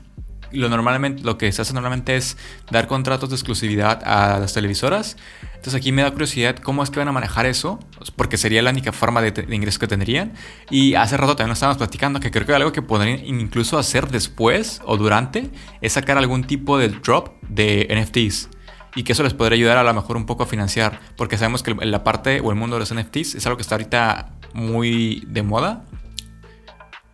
lo, 0.52 0.70
normalmente, 0.70 1.24
lo 1.24 1.38
que 1.38 1.52
se 1.52 1.62
hace 1.62 1.74
normalmente 1.74 2.16
es 2.16 2.38
dar 2.70 2.88
contratos 2.88 3.30
de 3.30 3.36
exclusividad 3.36 4.02
a 4.06 4.40
las 4.40 4.54
televisoras. 4.54 5.18
Entonces 5.56 5.76
aquí 5.76 5.92
me 5.92 6.02
da 6.02 6.12
curiosidad 6.12 6.58
cómo 6.58 6.84
es 6.84 6.90
que 6.90 7.00
van 7.00 7.08
a 7.08 7.12
manejar 7.12 7.46
eso, 7.46 7.80
porque 8.16 8.38
sería 8.38 8.62
la 8.62 8.72
única 8.72 8.92
forma 8.92 9.22
de, 9.22 9.32
de 9.32 9.56
ingreso 9.56 9.80
que 9.80 9.88
tendrían. 9.88 10.34
Y 10.70 10.96
hace 10.96 11.18
rato 11.18 11.36
también 11.36 11.50
lo 11.50 11.54
estábamos 11.54 11.78
platicando, 11.78 12.20
que 12.20 12.32
creo 12.32 12.46
que 12.46 12.54
algo 12.54 12.72
que 12.72 12.82
podrían 12.82 13.24
incluso 13.26 13.78
hacer 13.78 14.10
después 14.10 14.82
o 14.86 14.98
durante 14.98 15.50
es 15.82 15.94
sacar 15.94 16.18
algún 16.18 16.46
tipo 16.46 16.78
de 16.78 16.90
drop 16.90 17.42
de 17.44 17.88
NFTs 17.92 18.50
y 18.96 19.04
que 19.04 19.14
eso 19.14 19.24
les 19.24 19.34
podría 19.34 19.56
ayudar 19.56 19.78
a 19.78 19.84
lo 19.84 19.94
mejor 19.94 20.18
un 20.18 20.26
poco 20.26 20.44
a 20.44 20.46
financiar, 20.46 21.00
porque 21.18 21.38
sabemos 21.38 21.64
que 21.64 21.74
la 21.74 22.04
parte 22.04 22.42
o 22.42 22.50
el 22.52 22.58
mundo 22.58 22.76
de 22.76 22.82
los 22.82 22.94
NFTs 22.94 23.36
es 23.36 23.46
algo 23.46 23.58
que 23.58 23.62
está 23.62 23.76
ahorita 23.76 24.32
muy 24.54 25.24
de 25.28 25.44
moda 25.44 25.86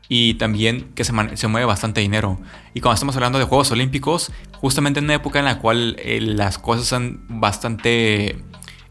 y 0.09 0.35
también 0.35 0.93
que 0.95 1.03
se, 1.03 1.13
se 1.37 1.47
mueve 1.47 1.65
bastante 1.65 2.01
dinero. 2.01 2.39
Y 2.73 2.81
cuando 2.81 2.95
estamos 2.95 3.15
hablando 3.15 3.39
de 3.39 3.45
Juegos 3.45 3.71
Olímpicos, 3.71 4.31
justamente 4.53 4.99
en 4.99 5.05
una 5.05 5.15
época 5.15 5.39
en 5.39 5.45
la 5.45 5.59
cual 5.59 5.97
eh, 5.99 6.21
las 6.21 6.57
cosas 6.57 6.87
son 6.87 7.25
bastante... 7.27 8.37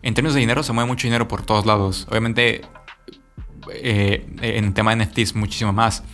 En 0.02 0.14
términos 0.14 0.34
de 0.34 0.40
dinero 0.40 0.62
se 0.62 0.72
mueve 0.72 0.88
mucho 0.88 1.06
dinero 1.06 1.26
por 1.26 1.44
todos 1.44 1.66
lados. 1.66 2.06
Obviamente 2.10 2.62
eh, 3.72 4.26
en 4.42 4.74
tema 4.74 4.94
de 4.94 5.04
NFTs 5.04 5.34
muchísimo 5.34 5.72
más 5.72 6.04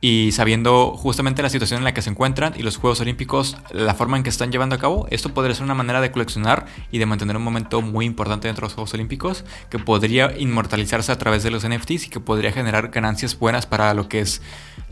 y 0.00 0.32
sabiendo 0.32 0.94
justamente 0.96 1.42
la 1.42 1.48
situación 1.48 1.78
en 1.78 1.84
la 1.84 1.94
que 1.94 2.02
se 2.02 2.10
encuentran 2.10 2.52
y 2.56 2.62
los 2.62 2.76
Juegos 2.76 3.00
Olímpicos, 3.00 3.56
la 3.72 3.94
forma 3.94 4.18
en 4.18 4.22
que 4.22 4.28
están 4.28 4.52
llevando 4.52 4.74
a 4.74 4.78
cabo, 4.78 5.06
esto 5.10 5.32
podría 5.32 5.54
ser 5.54 5.64
una 5.64 5.74
manera 5.74 6.02
de 6.02 6.12
coleccionar 6.12 6.66
y 6.90 6.98
de 6.98 7.06
mantener 7.06 7.36
un 7.36 7.42
momento 7.42 7.80
muy 7.80 8.04
importante 8.04 8.46
dentro 8.46 8.62
de 8.62 8.66
los 8.66 8.74
Juegos 8.74 8.92
Olímpicos 8.92 9.44
que 9.70 9.78
podría 9.78 10.36
inmortalizarse 10.38 11.12
a 11.12 11.18
través 11.18 11.42
de 11.42 11.50
los 11.50 11.66
NFTs 11.66 12.06
y 12.06 12.10
que 12.10 12.20
podría 12.20 12.52
generar 12.52 12.88
ganancias 12.88 13.38
buenas 13.38 13.64
para 13.64 13.94
lo 13.94 14.08
que 14.08 14.20
es 14.20 14.42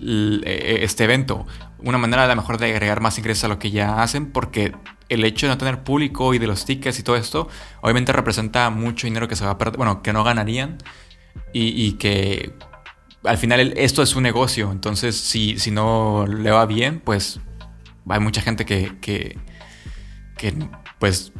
e, 0.01 0.79
este 0.83 1.05
evento. 1.05 1.47
Una 1.81 1.99
manera 1.99 2.25
a 2.25 2.29
lo 2.29 2.37
mejor 2.37 2.57
de 2.57 2.73
agregar 2.73 3.01
más 3.03 3.19
ingresos 3.19 3.45
a 3.45 3.49
lo 3.49 3.59
que 3.59 3.71
ya 3.71 4.03
hacen 4.03 4.33
porque 4.33 4.73
el 5.11 5.23
hecho 5.25 5.47
de 5.47 5.53
no 5.53 5.59
tener 5.59 5.85
público 5.85 6.33
y 6.33 6.39
de 6.39 6.47
los 6.47 6.65
tickets 6.65 6.99
y 6.99 7.03
todo 7.03 7.17
esto, 7.17 7.49
obviamente 7.83 8.11
representa 8.13 8.71
mucho 8.71 9.07
dinero 9.07 9.29
que 9.29 9.37
se 9.37 9.45
va 9.45 9.51
a 9.51 9.59
perder, 9.59 9.77
bueno, 9.77 10.03
que 10.03 10.15
no 10.15 10.25
ganarían 10.25 10.79
y, 11.53 11.87
y 11.87 11.93
que 11.93 12.55
al 13.25 13.39
final 13.39 13.73
esto 13.77 14.03
es 14.03 14.15
un 14.17 14.23
negocio, 14.23 14.71
entonces 14.71 15.17
si, 15.17 15.59
si 15.59 15.71
no 15.71 16.27
le 16.27 16.51
va 16.51 16.67
bien, 16.67 17.01
pues 17.01 17.41
hay 18.09 18.21
mucha 18.21 18.41
gente 18.41 18.65
que, 18.65 18.93
que, 19.01 19.39
pues 20.99 21.33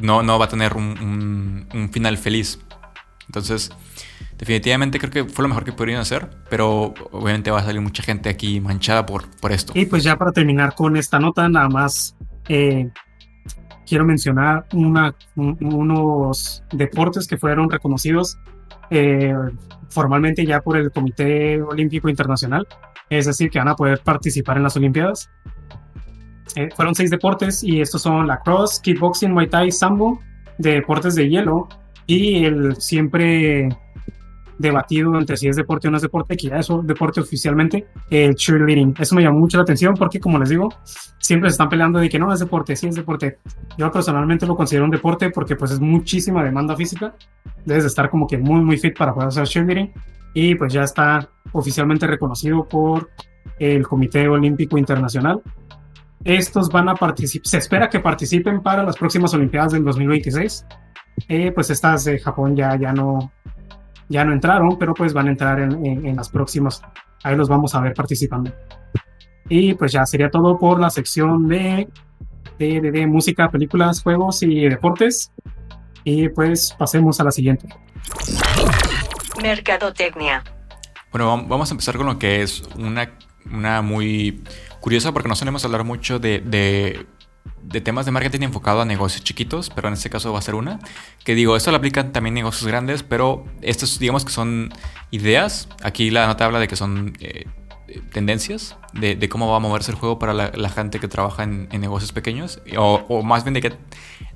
no, 0.00 0.22
no 0.22 0.38
va 0.38 0.46
a 0.46 0.48
tener 0.48 0.74
un, 0.74 1.90
final 1.92 2.18
feliz. 2.18 2.60
Entonces, 3.26 3.70
definitivamente 4.38 4.98
creo 4.98 5.10
que 5.10 5.24
fue 5.24 5.42
lo 5.42 5.48
mejor 5.48 5.64
que 5.64 5.72
pudieron 5.72 6.00
hacer, 6.00 6.30
pero 6.50 6.94
obviamente 7.10 7.50
va 7.50 7.60
a 7.60 7.64
salir 7.64 7.80
mucha 7.80 8.02
gente 8.02 8.28
aquí 8.28 8.60
manchada 8.60 9.06
por, 9.06 9.28
por 9.40 9.50
esto. 9.50 9.72
Y 9.74 9.86
pues 9.86 10.04
ya 10.04 10.16
para 10.16 10.30
terminar 10.30 10.74
con 10.74 10.96
esta 10.96 11.18
nota, 11.18 11.48
nada 11.48 11.68
más 11.68 12.16
eh, 12.48 12.90
quiero 13.86 14.04
mencionar 14.04 14.66
una, 14.72 15.14
unos 15.36 16.62
deportes 16.70 17.26
que 17.26 17.38
fueron 17.38 17.70
reconocidos 17.70 18.38
eh, 18.90 19.34
formalmente 19.88 20.44
ya 20.44 20.60
por 20.60 20.76
el 20.76 20.90
Comité 20.90 21.62
Olímpico 21.62 22.08
Internacional, 22.08 22.66
es 23.10 23.26
decir, 23.26 23.50
que 23.50 23.58
van 23.58 23.68
a 23.68 23.76
poder 23.76 24.00
participar 24.00 24.56
en 24.56 24.64
las 24.64 24.76
Olimpiadas. 24.76 25.30
Eh, 26.56 26.68
fueron 26.74 26.94
seis 26.94 27.10
deportes 27.10 27.62
y 27.64 27.80
estos 27.80 28.02
son 28.02 28.26
la 28.26 28.40
cross, 28.40 28.80
kickboxing, 28.80 29.32
muay 29.32 29.48
thai, 29.48 29.70
sambo, 29.70 30.20
deportes 30.58 31.14
de 31.14 31.28
hielo 31.28 31.68
y 32.06 32.44
el 32.44 32.76
siempre 32.76 33.68
debatido 34.58 35.18
entre 35.18 35.36
si 35.36 35.48
es 35.48 35.56
deporte 35.56 35.88
o 35.88 35.90
no 35.90 35.96
es 35.96 36.02
deporte, 36.02 36.36
que 36.36 36.48
ya 36.48 36.56
es 36.56 36.68
deporte 36.84 37.20
oficialmente, 37.20 37.86
el 38.10 38.34
cheerleading. 38.34 38.94
Eso 38.98 39.14
me 39.14 39.22
llamó 39.22 39.38
mucho 39.38 39.56
la 39.56 39.62
atención 39.62 39.94
porque, 39.94 40.20
como 40.20 40.38
les 40.38 40.48
digo, 40.48 40.68
siempre 41.18 41.50
se 41.50 41.54
están 41.54 41.68
peleando 41.68 41.98
de 41.98 42.08
que 42.08 42.18
no 42.18 42.32
es 42.32 42.40
deporte, 42.40 42.76
sí 42.76 42.88
es 42.88 42.96
deporte. 42.96 43.38
Yo 43.76 43.90
personalmente 43.90 44.46
lo 44.46 44.56
considero 44.56 44.84
un 44.84 44.90
deporte 44.90 45.30
porque 45.30 45.56
pues 45.56 45.70
es 45.72 45.80
muchísima 45.80 46.42
demanda 46.42 46.76
física. 46.76 47.14
Debes 47.64 47.84
de 47.84 47.88
estar 47.88 48.10
como 48.10 48.26
que 48.26 48.38
muy, 48.38 48.60
muy 48.60 48.78
fit 48.78 48.96
para 48.96 49.12
poder 49.12 49.28
hacer 49.28 49.46
cheerleading 49.46 49.92
y 50.34 50.54
pues 50.56 50.72
ya 50.72 50.82
está 50.82 51.28
oficialmente 51.52 52.06
reconocido 52.06 52.68
por 52.68 53.10
el 53.58 53.86
Comité 53.86 54.28
Olímpico 54.28 54.76
Internacional. 54.76 55.40
Estos 56.24 56.68
van 56.70 56.88
a 56.88 56.94
participar, 56.94 57.46
se 57.46 57.58
espera 57.58 57.88
que 57.88 58.00
participen 58.00 58.62
para 58.62 58.82
las 58.82 58.96
próximas 58.96 59.32
Olimpiadas 59.34 59.72
del 59.72 59.84
2026. 59.84 60.66
Eh, 61.28 61.52
pues 61.52 61.70
estas 61.70 62.04
de 62.04 62.18
Japón 62.18 62.56
ya, 62.56 62.76
ya 62.76 62.92
no, 62.92 63.32
ya 64.08 64.24
no 64.24 64.32
entraron, 64.32 64.78
pero 64.78 64.94
pues 64.94 65.12
van 65.12 65.28
a 65.28 65.30
entrar 65.30 65.60
en, 65.60 65.84
en, 65.84 66.16
las 66.16 66.28
próximas. 66.28 66.82
Ahí 67.22 67.36
los 67.36 67.48
vamos 67.48 67.74
a 67.74 67.80
ver 67.80 67.94
participando. 67.94 68.52
Y 69.48 69.74
pues 69.74 69.92
ya 69.92 70.04
sería 70.06 70.30
todo 70.30 70.58
por 70.58 70.80
la 70.80 70.90
sección 70.90 71.48
de, 71.48 71.88
de, 72.58 72.80
de, 72.80 73.06
música, 73.06 73.50
películas, 73.50 74.02
juegos 74.02 74.42
y 74.42 74.68
deportes. 74.68 75.32
Y 76.04 76.28
pues 76.28 76.74
pasemos 76.78 77.20
a 77.20 77.24
la 77.24 77.30
siguiente. 77.30 77.68
Mercadotecnia. 79.42 80.42
Bueno, 81.10 81.44
vamos 81.46 81.70
a 81.70 81.74
empezar 81.74 81.96
con 81.96 82.06
lo 82.06 82.18
que 82.18 82.42
es 82.42 82.62
una, 82.76 83.10
una 83.50 83.82
muy 83.82 84.42
curiosa 84.80 85.12
porque 85.12 85.28
no 85.28 85.34
solemos 85.34 85.64
hablar 85.64 85.84
mucho 85.84 86.18
de, 86.18 86.40
de 86.40 87.06
de 87.62 87.80
temas 87.80 88.06
de 88.06 88.12
marketing 88.12 88.42
enfocado 88.42 88.80
a 88.80 88.84
negocios 88.84 89.24
chiquitos, 89.24 89.70
pero 89.70 89.88
en 89.88 89.94
este 89.94 90.10
caso 90.10 90.32
va 90.32 90.38
a 90.38 90.42
ser 90.42 90.54
una. 90.54 90.78
Que 91.24 91.34
digo, 91.34 91.56
esto 91.56 91.70
lo 91.70 91.78
aplican 91.78 92.12
también 92.12 92.34
negocios 92.34 92.66
grandes, 92.66 93.02
pero 93.02 93.44
estos 93.62 93.98
digamos 93.98 94.24
que 94.24 94.32
son 94.32 94.72
ideas. 95.10 95.68
Aquí 95.82 96.10
la 96.10 96.26
nota 96.26 96.44
habla 96.44 96.58
de 96.58 96.68
que 96.68 96.76
son 96.76 97.14
eh, 97.20 97.46
tendencias 98.12 98.76
de, 98.92 99.28
cómo 99.28 99.50
va 99.50 99.56
a 99.56 99.60
moverse 99.60 99.90
el 99.90 99.96
juego 99.96 100.18
para 100.18 100.32
la, 100.32 100.68
gente 100.68 101.00
que 101.00 101.08
trabaja 101.08 101.42
en, 101.42 101.68
negocios 101.80 102.12
pequeños, 102.12 102.60
o, 102.76 103.22
más 103.22 103.44
bien 103.44 103.54
de, 103.54 103.60
que, 103.60 103.72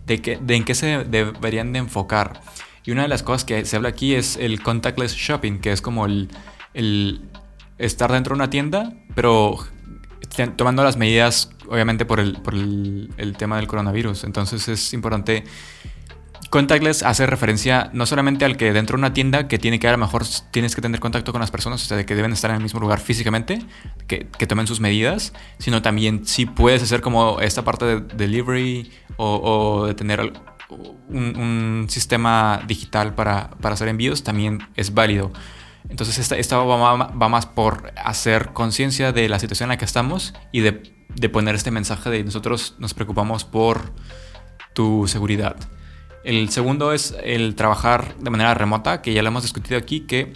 de, 0.07 0.21
que, 0.21 0.39
de 0.39 0.57
en 0.57 0.65
qué 0.65 0.75
se 0.75 1.05
deberían 1.05 1.73
de 1.73 1.81
enfocar. 1.81 2.41
Y 2.85 2.91
una 2.91 3.03
de 3.03 3.09
las 3.09 3.23
cosas 3.23 3.45
que 3.45 3.65
se 3.65 3.77
habla 3.77 3.91
aquí 3.91 4.15
es 4.15 4.37
el 4.37 4.63
contactless 4.63 5.15
shopping, 5.15 5.59
que 5.59 5.73
es 5.73 5.83
como 5.83 6.07
el, 6.07 6.29
el 6.75 7.23
estar 7.79 8.11
dentro 8.11 8.35
de 8.35 8.37
una 8.37 8.51
tienda, 8.51 8.93
pero 9.15 9.59
tomando 10.57 10.85
las 10.85 10.97
medidas, 10.97 11.51
obviamente, 11.69 12.05
por 12.05 12.21
el, 12.21 12.35
por 12.41 12.55
el, 12.55 13.35
tema 13.39 13.57
del 13.57 13.67
coronavirus. 13.67 14.25
Entonces 14.25 14.69
es 14.69 14.93
importante. 14.93 15.45
Contactless 16.51 17.03
hace 17.03 17.27
referencia 17.27 17.91
no 17.93 18.07
solamente 18.07 18.47
al 18.47 18.57
que 18.57 18.73
dentro 18.73 18.97
de 18.97 19.01
una 19.01 19.13
tienda 19.13 19.49
que 19.49 19.59
tiene 19.59 19.79
que 19.79 19.87
a 19.87 19.93
lo 19.93 19.99
mejor 19.99 20.25
tienes 20.51 20.75
que 20.75 20.81
tener 20.81 20.99
contacto 20.99 21.33
con 21.33 21.41
las 21.43 21.51
personas, 21.51 21.83
o 21.83 21.87
sea, 21.87 21.97
de 21.97 22.07
que 22.07 22.15
deben 22.15 22.33
estar 22.33 22.51
en 22.51 22.57
el 22.57 22.63
mismo 22.63 22.81
lugar 22.81 23.01
físicamente, 23.01 23.61
que, 24.07 24.25
tomen 24.47 24.67
sus 24.67 24.81
medidas, 24.81 25.35
sino 25.59 25.83
también 25.83 26.27
si 26.27 26.47
puedes 26.47 26.83
hacer 26.83 27.03
como 27.03 27.41
esta 27.41 27.65
parte 27.65 27.85
de 27.85 28.01
delivery 28.01 28.91
o, 29.19 29.87
de 29.87 29.95
tener 29.95 30.33
un, 31.09 31.87
sistema 31.89 32.63
digital 32.67 33.15
para, 33.15 33.51
para 33.61 33.75
hacer 33.75 33.89
envíos, 33.89 34.23
también 34.23 34.61
es 34.75 34.95
válido. 34.95 35.33
Entonces 35.89 36.19
esta, 36.19 36.37
esta 36.37 36.59
va, 36.59 37.29
más 37.29 37.47
por 37.47 37.93
hacer 37.97 38.53
conciencia 38.53 39.13
de 39.13 39.29
la 39.29 39.39
situación 39.39 39.67
en 39.67 39.71
la 39.71 39.79
que 39.79 39.85
estamos 39.85 40.35
y 40.53 40.61
de, 40.61 40.83
de, 41.15 41.29
poner 41.29 41.55
este 41.55 41.71
mensaje 41.71 42.11
de 42.11 42.25
nosotros 42.25 42.75
nos 42.79 42.95
preocupamos 42.95 43.45
por 43.45 43.93
tu 44.75 45.07
seguridad. 45.07 45.57
El 46.25 46.51
segundo 46.51 46.93
es 46.93 47.17
el 47.23 47.55
trabajar 47.55 48.17
de 48.19 48.31
manera 48.31 48.55
remota, 48.55 49.03
que 49.03 49.13
ya 49.13 49.23
lo 49.23 49.29
hemos 49.29 49.43
discutido 49.43 49.79
aquí, 49.79 50.01
que 50.01 50.33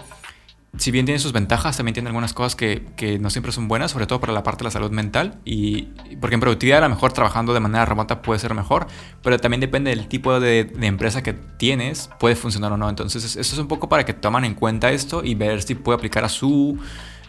si 0.78 0.90
bien 0.90 1.04
tiene 1.04 1.18
sus 1.18 1.32
ventajas, 1.32 1.76
también 1.76 1.92
tiene 1.92 2.08
algunas 2.08 2.32
cosas 2.32 2.56
que, 2.56 2.86
que, 2.96 3.18
no 3.18 3.28
siempre 3.28 3.52
son 3.52 3.68
buenas, 3.68 3.90
sobre 3.90 4.06
todo 4.06 4.20
para 4.20 4.32
la 4.32 4.42
parte 4.42 4.60
de 4.60 4.64
la 4.64 4.70
salud 4.70 4.90
mental. 4.90 5.38
Y 5.44 5.88
porque 6.18 6.34
en 6.34 6.40
productividad 6.40 6.78
a 6.78 6.88
lo 6.88 6.94
mejor 6.94 7.12
trabajando 7.12 7.52
de 7.52 7.60
manera 7.60 7.84
remota 7.84 8.22
puede 8.22 8.40
ser 8.40 8.54
mejor, 8.54 8.86
pero 9.22 9.38
también 9.38 9.60
depende 9.60 9.90
del 9.90 10.08
tipo 10.08 10.40
de, 10.40 10.64
de 10.64 10.86
empresa 10.86 11.22
que 11.22 11.34
tienes, 11.34 12.08
puede 12.18 12.36
funcionar 12.36 12.72
o 12.72 12.78
no. 12.78 12.88
Entonces 12.88 13.22
eso 13.22 13.40
es 13.40 13.58
un 13.58 13.68
poco 13.68 13.90
para 13.90 14.06
que 14.06 14.14
toman 14.14 14.46
en 14.46 14.54
cuenta 14.54 14.90
esto 14.90 15.22
y 15.22 15.34
ver 15.34 15.62
si 15.62 15.74
puede 15.74 15.96
aplicar 15.96 16.24
a 16.24 16.30
su 16.30 16.78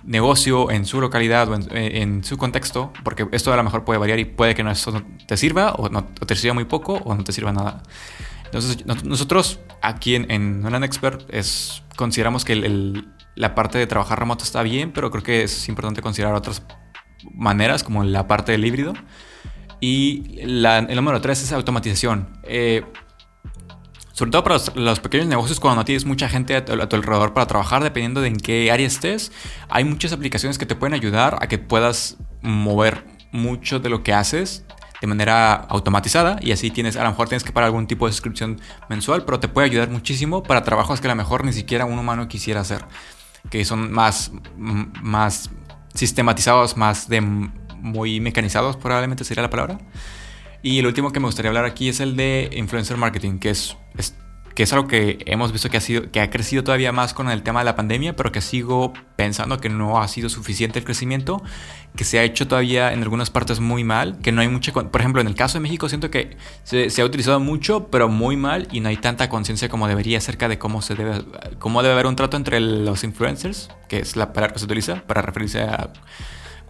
negocio, 0.03 0.69
en 0.71 0.85
su 0.85 0.99
localidad 0.99 1.49
o 1.49 1.55
en, 1.55 1.67
en, 1.71 2.23
su 2.23 2.37
contexto, 2.37 2.91
porque 3.03 3.27
esto 3.31 3.53
a 3.53 3.57
lo 3.57 3.63
mejor 3.63 3.85
puede 3.85 3.99
variar 3.99 4.19
y 4.19 4.25
puede 4.25 4.53
que 4.55 4.63
no, 4.63 4.71
eso 4.71 4.91
no 4.91 5.03
te 5.27 5.37
sirva 5.37 5.73
o, 5.73 5.89
no, 5.89 6.05
te 6.05 6.35
sirva 6.35 6.53
muy 6.53 6.65
poco 6.65 6.95
o 7.05 7.15
no 7.15 7.23
te 7.23 7.31
sirva 7.31 7.51
nada. 7.53 7.83
Entonces 8.45 8.85
nosotros 8.85 9.59
aquí 9.81 10.15
en, 10.15 10.29
en 10.29 10.83
Expert 10.83 11.23
es, 11.33 11.83
consideramos 11.95 12.45
que 12.45 12.53
el 12.53 13.07
la 13.35 13.55
parte 13.55 13.77
de 13.77 13.87
trabajar 13.87 14.19
remoto 14.19 14.43
está 14.43 14.61
bien, 14.63 14.91
pero 14.91 15.11
creo 15.11 15.23
que 15.23 15.43
es 15.43 15.67
importante 15.67 16.01
considerar 16.01 16.35
otras 16.35 16.63
maneras, 17.33 17.83
como 17.83 18.03
la 18.03 18.27
parte 18.27 18.51
del 18.51 18.65
híbrido. 18.65 18.93
Y 19.79 20.39
el 20.39 20.95
número 20.95 21.19
tres 21.19 21.41
es 21.41 21.51
automatización. 21.51 22.39
Eh, 22.43 22.85
sobre 24.13 24.31
todo 24.31 24.43
para 24.43 24.57
los, 24.75 24.99
pequeños 24.99 25.27
negocios, 25.27 25.59
cuando 25.59 25.83
tienes 25.83 26.05
mucha 26.05 26.29
gente 26.29 26.55
a 26.55 26.63
tu, 26.63 26.71
alrededor 26.71 27.33
para 27.33 27.47
trabajar, 27.47 27.83
dependiendo 27.83 28.21
de 28.21 28.29
en 28.29 28.37
qué 28.37 28.71
área 28.71 28.87
estés, 28.87 29.31
hay 29.69 29.83
muchas 29.83 30.13
aplicaciones 30.13 30.57
que 30.57 30.65
te 30.65 30.75
pueden 30.75 30.93
ayudar 30.93 31.37
a 31.41 31.47
que 31.47 31.57
puedas 31.57 32.17
mover 32.41 33.05
mucho 33.31 33.79
de 33.79 33.89
lo 33.89 34.03
que 34.03 34.13
haces 34.13 34.63
de 35.01 35.07
manera 35.07 35.53
automatizada 35.53 36.37
y 36.41 36.51
así 36.51 36.69
tienes, 36.71 36.95
a 36.95 37.03
lo 37.03 37.09
mejor 37.09 37.27
tienes 37.27 37.43
que 37.43 37.51
pagar 37.51 37.65
algún 37.67 37.87
tipo 37.87 38.05
de 38.05 38.13
suscripción 38.13 38.61
mensual, 38.87 39.25
pero 39.25 39.39
te 39.39 39.47
puede 39.47 39.67
ayudar 39.67 39.89
muchísimo 39.89 40.43
para 40.43 40.63
trabajos 40.63 41.01
que 41.01 41.07
a 41.07 41.09
lo 41.09 41.15
mejor 41.15 41.43
ni 41.43 41.51
siquiera 41.51 41.85
un 41.85 41.97
humano 41.97 42.27
quisiera 42.27 42.61
hacer 42.61 42.85
que 43.49 43.65
son 43.65 43.91
más, 43.91 44.31
más 44.55 45.49
sistematizados, 45.93 46.77
más 46.77 47.09
de 47.09 47.19
muy 47.19 48.19
mecanizados, 48.19 48.77
probablemente 48.77 49.23
sería 49.23 49.43
la 49.43 49.49
palabra. 49.49 49.79
Y 50.63 50.79
el 50.79 50.87
último 50.87 51.11
que 51.11 51.19
me 51.19 51.25
gustaría 51.25 51.49
hablar 51.49 51.65
aquí 51.65 51.89
es 51.89 51.99
el 51.99 52.15
de 52.15 52.49
influencer 52.55 52.95
marketing, 52.95 53.39
que 53.39 53.49
es, 53.49 53.75
que 54.55 54.63
es 54.63 54.71
algo 54.71 54.87
que 54.87 55.17
hemos 55.25 55.51
visto 55.51 55.69
que 55.69 55.75
ha, 55.75 55.81
sido, 55.81 56.09
que 56.09 56.21
ha 56.21 56.29
crecido 56.29 56.63
todavía 56.63 56.93
más 56.93 57.13
con 57.13 57.29
el 57.29 57.43
tema 57.43 57.59
de 57.59 57.65
la 57.65 57.75
pandemia, 57.75 58.15
pero 58.15 58.31
que 58.31 58.39
sigo 58.39 58.93
pensando 59.17 59.59
que 59.59 59.67
no 59.67 60.01
ha 60.01 60.07
sido 60.07 60.29
suficiente 60.29 60.79
el 60.79 60.85
crecimiento, 60.85 61.43
que 61.97 62.05
se 62.05 62.17
ha 62.17 62.23
hecho 62.23 62.47
todavía 62.47 62.93
en 62.93 63.03
algunas 63.03 63.29
partes 63.29 63.59
muy 63.59 63.83
mal, 63.83 64.19
que 64.19 64.31
no 64.31 64.39
hay 64.39 64.47
mucha... 64.47 64.71
Por 64.71 65.01
ejemplo, 65.01 65.19
en 65.19 65.27
el 65.27 65.35
caso 65.35 65.55
de 65.55 65.59
México 65.59 65.89
siento 65.89 66.09
que 66.09 66.37
se, 66.63 67.01
ha 67.01 67.05
utilizado 67.05 67.41
mucho, 67.41 67.89
pero 67.89 68.07
muy 68.07 68.37
mal, 68.37 68.69
y 68.71 68.79
no 68.79 68.87
hay 68.87 68.95
tanta 68.95 69.27
conciencia 69.27 69.67
como 69.67 69.89
debería 69.89 70.19
acerca 70.19 70.47
de 70.47 70.59
cómo, 70.59 70.81
se 70.81 70.95
debe, 70.95 71.25
cómo 71.59 71.83
debe 71.83 71.95
haber 71.95 72.07
un 72.07 72.15
trato 72.15 72.37
entre 72.37 72.61
los 72.61 73.03
influencers, 73.03 73.69
que 73.89 73.99
es 73.99 74.15
la 74.15 74.31
palabra 74.31 74.53
que 74.53 74.59
se 74.59 74.65
utiliza 74.65 75.03
para 75.07 75.21
referirse 75.21 75.61
a 75.61 75.91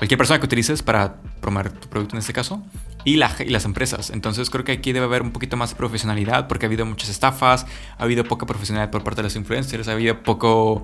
cualquier 0.03 0.17
persona 0.17 0.37
que 0.37 0.45
utilices 0.45 0.83
para 0.83 1.15
promover 1.39 1.71
tu 1.71 1.87
producto 1.87 2.15
en 2.15 2.19
este 2.19 2.33
caso, 2.33 2.61
y, 3.05 3.15
las 3.15 3.63
empresas. 3.63 4.09
Entonces 4.09 4.49
creo 4.49 4.65
que 4.65 4.73
aquí 4.73 4.91
debe 4.91 5.05
haber 5.05 5.21
un 5.21 5.31
poquito 5.31 5.55
más 5.55 5.69
de 5.69 5.77
profesionalidad 5.77 6.49
porque 6.49 6.65
ha 6.65 6.67
habido 6.67 6.85
muchas 6.85 7.07
estafas, 7.07 7.65
ha 7.97 8.03
habido 8.03 8.25
poca 8.25 8.45
profesionalidad 8.45 8.91
por 8.91 9.05
parte 9.05 9.21
de 9.21 9.23
los 9.23 9.37
influencers, 9.37 9.87
ha 9.87 9.93
habido 9.93 10.21
poco, 10.21 10.83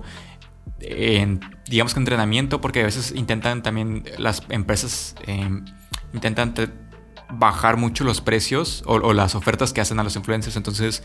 digamos 1.68 1.92
que 1.92 2.00
entrenamiento, 2.00 2.62
porque 2.62 2.80
a 2.80 2.84
veces 2.84 3.12
intentan 3.14 3.62
también 3.62 4.04
las 4.16 4.42
empresas, 4.48 5.14
em, 5.26 5.66
intentan 6.14 6.54
bajar 7.28 7.76
mucho 7.76 8.04
los 8.04 8.22
precios 8.22 8.82
o, 8.86 9.12
las 9.12 9.34
ofertas 9.34 9.74
que 9.74 9.82
hacen 9.82 10.00
a 10.00 10.02
los 10.02 10.16
influencers, 10.16 10.56
entonces 10.56 11.02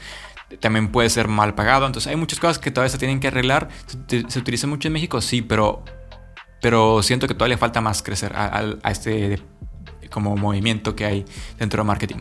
también 0.61 0.87
puede 0.89 1.09
ser 1.09 1.27
mal 1.27 1.53
pagado. 1.53 1.85
Entonces 1.85 2.09
hay 2.09 2.15
muchas 2.15 2.39
cosas 2.39 2.59
que 2.59 2.71
todavía 2.71 2.91
se 2.91 2.97
tienen 2.97 3.19
que 3.19 3.27
arreglar. 3.27 3.67
Se, 4.07 4.23
se 4.29 4.39
utiliza 4.39 4.67
mucho 4.67 4.87
en 4.87 4.93
México, 4.93 5.19
sí, 5.19 5.41
pero 5.41 5.83
pero 6.65 7.03
siento 7.03 7.27
que 7.27 7.35
todavía 7.35 7.59
falta 7.59 7.79
más 7.79 8.01
crecer 8.01 8.33
a, 8.35 8.65
este 8.89 9.39
como 10.09 10.35
movimiento 10.35 10.95
que 10.95 11.05
hay 11.05 11.23
dentro 11.59 11.83
del 11.83 11.85
marketing. 11.85 12.15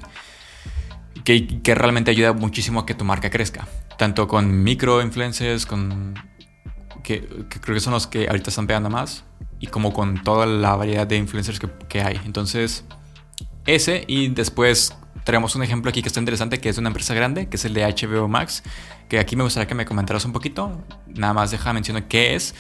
Que, 1.25 1.63
que, 1.63 1.75
realmente 1.75 2.11
ayuda 2.11 2.35
muchísimo 2.35 2.81
a 2.81 2.85
que 2.85 2.93
tu 2.93 3.07
marca 3.07 3.31
crezca. 3.31 3.67
Tanto 3.97 4.29
con 4.29 4.63
micro 4.63 5.01
influencers, 5.01 5.65
con, 5.65 6.13
que, 7.03 7.27
creo 7.63 7.75
que 7.75 7.81
son 7.81 7.95
los 7.95 8.07
que 8.07 8.29
ahorita 8.29 8.51
están 8.51 8.67
pegando 8.67 8.91
más, 8.91 9.25
y 9.61 9.69
como 9.69 9.95
con 9.95 10.23
toda 10.23 10.45
la 10.45 10.77
variedad 10.77 11.07
de 11.07 11.17
influencers 11.17 11.59
que, 11.59 11.71
que 11.89 12.03
hay. 12.03 12.21
Entonces, 12.27 12.85
ese 13.65 14.05
y 14.09 14.29
después 14.29 14.95
tenemos 15.25 15.57
un 15.57 15.63
ejemplo 15.63 15.89
aquí 15.89 16.03
que 16.03 16.09
está 16.09 16.21
interesante, 16.21 16.61
que 16.61 16.69
es 16.69 16.77
una 16.77 16.89
empresa 16.89 17.15
grande, 17.15 17.49
que 17.49 17.57
es 17.57 17.65
el 17.65 17.73
de 17.73 17.83
HBO 17.87 18.29
Max, 18.29 18.63
que 19.09 19.19
aquí 19.19 19.37
me 19.37 19.43
gustaría 19.43 19.67
que 19.67 19.75
me 19.75 19.87
comentaras 19.87 20.27
un 20.27 20.35
poquito. 20.35 20.85
Nada 21.07 21.33
más 21.33 21.51
deja 21.51 21.73
mencionar 21.73 22.09
qué 22.09 22.35
es. 22.35 22.55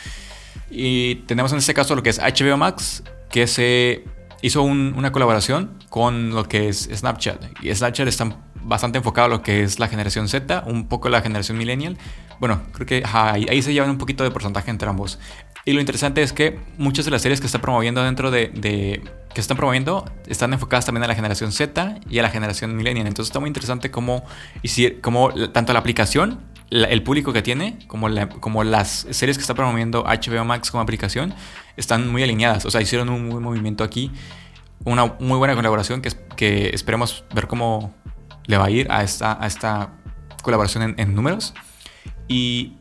Y 0.70 1.16
tenemos 1.26 1.52
en 1.52 1.59
este 1.59 1.74
caso 1.74 1.94
lo 1.94 2.02
que 2.02 2.10
es 2.10 2.18
HBO 2.18 2.56
Max, 2.56 3.02
que 3.31 3.47
se 3.47 4.05
hizo 4.43 4.62
una 4.62 5.10
colaboración 5.10 5.70
con 5.89 6.31
lo 6.31 6.47
que 6.48 6.68
es 6.68 6.89
Snapchat. 6.93 7.62
Y 7.62 7.74
Snapchat 7.74 8.06
está 8.09 8.36
bastante 8.62 8.98
enfocado 8.98 9.26
a 9.26 9.28
lo 9.28 9.43
que 9.43 9.62
es 9.62 9.78
la 9.78 9.89
generación 9.89 10.28
Z, 10.28 10.64
un 10.66 10.89
poco 10.89 11.09
la 11.09 11.22
generación 11.22 11.56
millennial. 11.56 11.97
Bueno, 12.40 12.62
creo 12.72 12.86
que 12.86 13.02
ahí, 13.10 13.62
se 13.62 13.72
llevan 13.72 13.90
un 13.90 13.98
poquito 13.98 14.24
de 14.24 14.31
porcentaje 14.31 14.70
entre 14.70 14.89
ambos. 14.89 15.18
Y 15.64 15.72
lo 15.72 15.81
interesante 15.81 16.22
es 16.22 16.32
que 16.32 16.59
muchas 16.76 17.06
de 17.06 17.10
las 17.10 17.22
series 17.22 17.40
que 17.40 17.47
está 17.47 17.60
promoviendo 17.60 18.02
dentro 18.02 18.31
de, 18.31 18.48
de 18.48 19.02
que 19.32 19.40
están 19.40 19.56
promoviendo 19.56 20.05
están 20.26 20.52
enfocadas 20.52 20.85
también 20.85 21.05
a 21.05 21.06
la 21.09 21.14
generación 21.14 21.52
Z 21.52 22.01
y 22.09 22.18
a 22.18 22.22
la 22.22 22.31
generación 22.31 22.76
millennial. 22.76 23.06
Entonces 23.06 23.31
está 23.31 23.40
muy 23.40 23.48
interesante 23.48 23.90
cómo, 23.90 24.24
cómo 25.01 25.32
tanto 25.52 25.72
la 25.72 25.78
aplicación 25.78 26.40
el 26.70 27.03
público 27.03 27.32
que 27.32 27.43
tiene, 27.43 27.78
como, 27.86 28.09
como 28.41 28.65
las 28.65 29.07
series 29.11 29.36
que 29.36 29.43
está 29.43 29.55
promoviendo 29.55 30.05
HBO 30.05 30.45
Max 30.45 30.70
como 30.70 30.82
aplicación, 30.82 31.35
están 31.77 32.11
muy 32.11 32.23
alineadas. 32.23 32.65
O 32.65 32.70
sea, 32.70 32.81
hicieron 32.81 33.09
un 33.09 33.31
buen 33.31 33.43
movimiento 33.43 33.85
aquí. 33.85 34.11
Una 34.85 35.07
muy 35.19 35.39
buena 35.39 35.55
colaboración 35.55 36.03
que, 36.03 36.11
que 36.36 36.70
esperemos 36.70 37.24
ver 37.35 37.47
cómo 37.47 37.95
le 38.47 38.59
va 38.59 38.66
a 38.66 38.70
ir 38.70 38.91
a 38.91 39.03
esta, 39.03 39.43
a 39.43 39.47
esta 39.47 39.93
colaboración 40.43 40.95
en, 40.99 41.15
números. 41.15 41.55
Y 42.28 42.74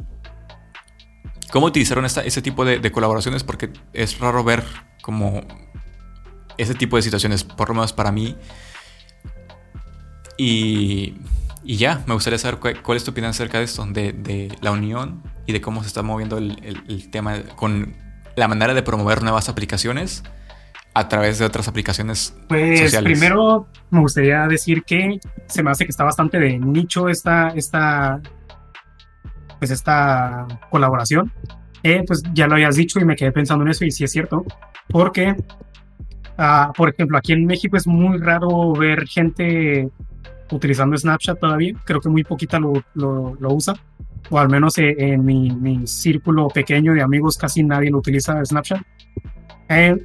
cómo 1.52 1.68
utilizaron 1.68 2.06
esta, 2.06 2.22
ese 2.22 2.42
tipo 2.42 2.66
de, 2.66 2.80
de, 2.80 2.92
colaboraciones, 2.92 3.44
porque 3.44 3.72
es 3.94 4.20
raro 4.20 4.44
ver 4.44 4.64
como 5.02 5.42
ese 6.58 6.74
tipo 6.74 6.96
de 6.96 7.02
situaciones, 7.02 7.44
por 7.44 7.70
lo 7.70 7.76
menos 7.76 7.94
para 7.94 8.12
mí. 8.12 8.36
Y 10.38 11.16
y 11.64 11.78
ya, 11.78 12.02
me 12.08 12.14
gustaría 12.14 12.38
saber 12.40 12.60
cuál, 12.84 12.98
es 12.98 13.04
tu 13.04 13.12
opinión 13.12 13.30
acerca 13.32 13.58
de 13.60 13.66
esto, 13.66 13.86
de, 13.86 14.56
la 14.62 14.72
unión 14.72 15.22
y 15.46 15.54
de 15.54 15.62
cómo 15.62 15.82
se 15.82 15.88
está 15.88 16.02
moviendo 16.04 16.38
el, 16.38 16.58
el- 16.64 16.84
el 16.88 17.10
tema 17.10 17.40
con 17.56 17.96
la 18.36 18.48
manera 18.48 18.74
de 18.74 18.82
promover 18.84 19.22
nuevas 19.22 19.48
aplicaciones 19.50 20.24
a 20.96 21.08
través 21.10 21.40
de 21.40 21.46
otras 21.46 21.68
aplicaciones 21.68 22.36
Pues 22.48 22.80
sociales. 22.80 23.18
primero 23.20 23.68
me 23.90 24.00
gustaría 24.00 24.48
decir 24.48 24.84
que 24.84 25.20
se 25.48 25.64
me 25.64 25.72
hace 25.72 25.86
que 25.86 25.92
está 25.92 26.04
bastante 26.04 26.40
de 26.40 26.60
nicho 26.60 27.10
esta, 27.10 27.50
esta, 27.50 28.22
pues 29.60 29.72
esta 29.72 30.48
colaboración. 30.70 31.32
Eh, 31.84 32.04
pues 32.08 32.24
ya 32.34 32.48
lo 32.48 32.54
habías 32.56 32.76
dicho 32.76 33.00
y 33.00 33.06
me 33.06 33.16
quedé 33.16 33.32
pensando 33.32 33.66
en 33.66 33.72
eso 33.72 33.84
y 33.86 33.92
sí 33.92 34.04
es 34.06 34.12
cierto, 34.12 34.46
porque, 34.90 35.36
ah, 36.38 36.72
por 36.78 36.90
ejemplo, 36.90 37.18
aquí 37.18 37.34
en 37.34 37.46
México 37.46 37.76
es 37.76 37.86
muy 37.88 38.18
raro 38.20 38.72
ver 38.74 39.06
gente 39.08 39.90
utilizando 40.54 40.98
Snapchat 40.98 41.40
todavía, 41.40 41.74
creo 41.84 42.00
que 42.00 42.10
muy 42.10 42.24
poquita 42.24 42.60
lo, 42.60 42.74
lo, 42.94 43.36
lo 43.40 43.54
usa, 43.54 43.74
o 44.30 44.40
al 44.40 44.50
menos 44.50 44.78
eh, 44.78 44.96
en 44.98 45.26
mi, 45.26 45.50
mi 45.52 45.86
círculo 45.88 46.48
pequeño 46.48 46.94
de 46.94 47.02
amigos 47.02 47.38
casi 47.38 47.64
nadie 47.64 47.90
lo 47.90 47.98
utiliza 47.98 48.44
Snapchat. 48.44 48.82
Eh, 49.70 49.96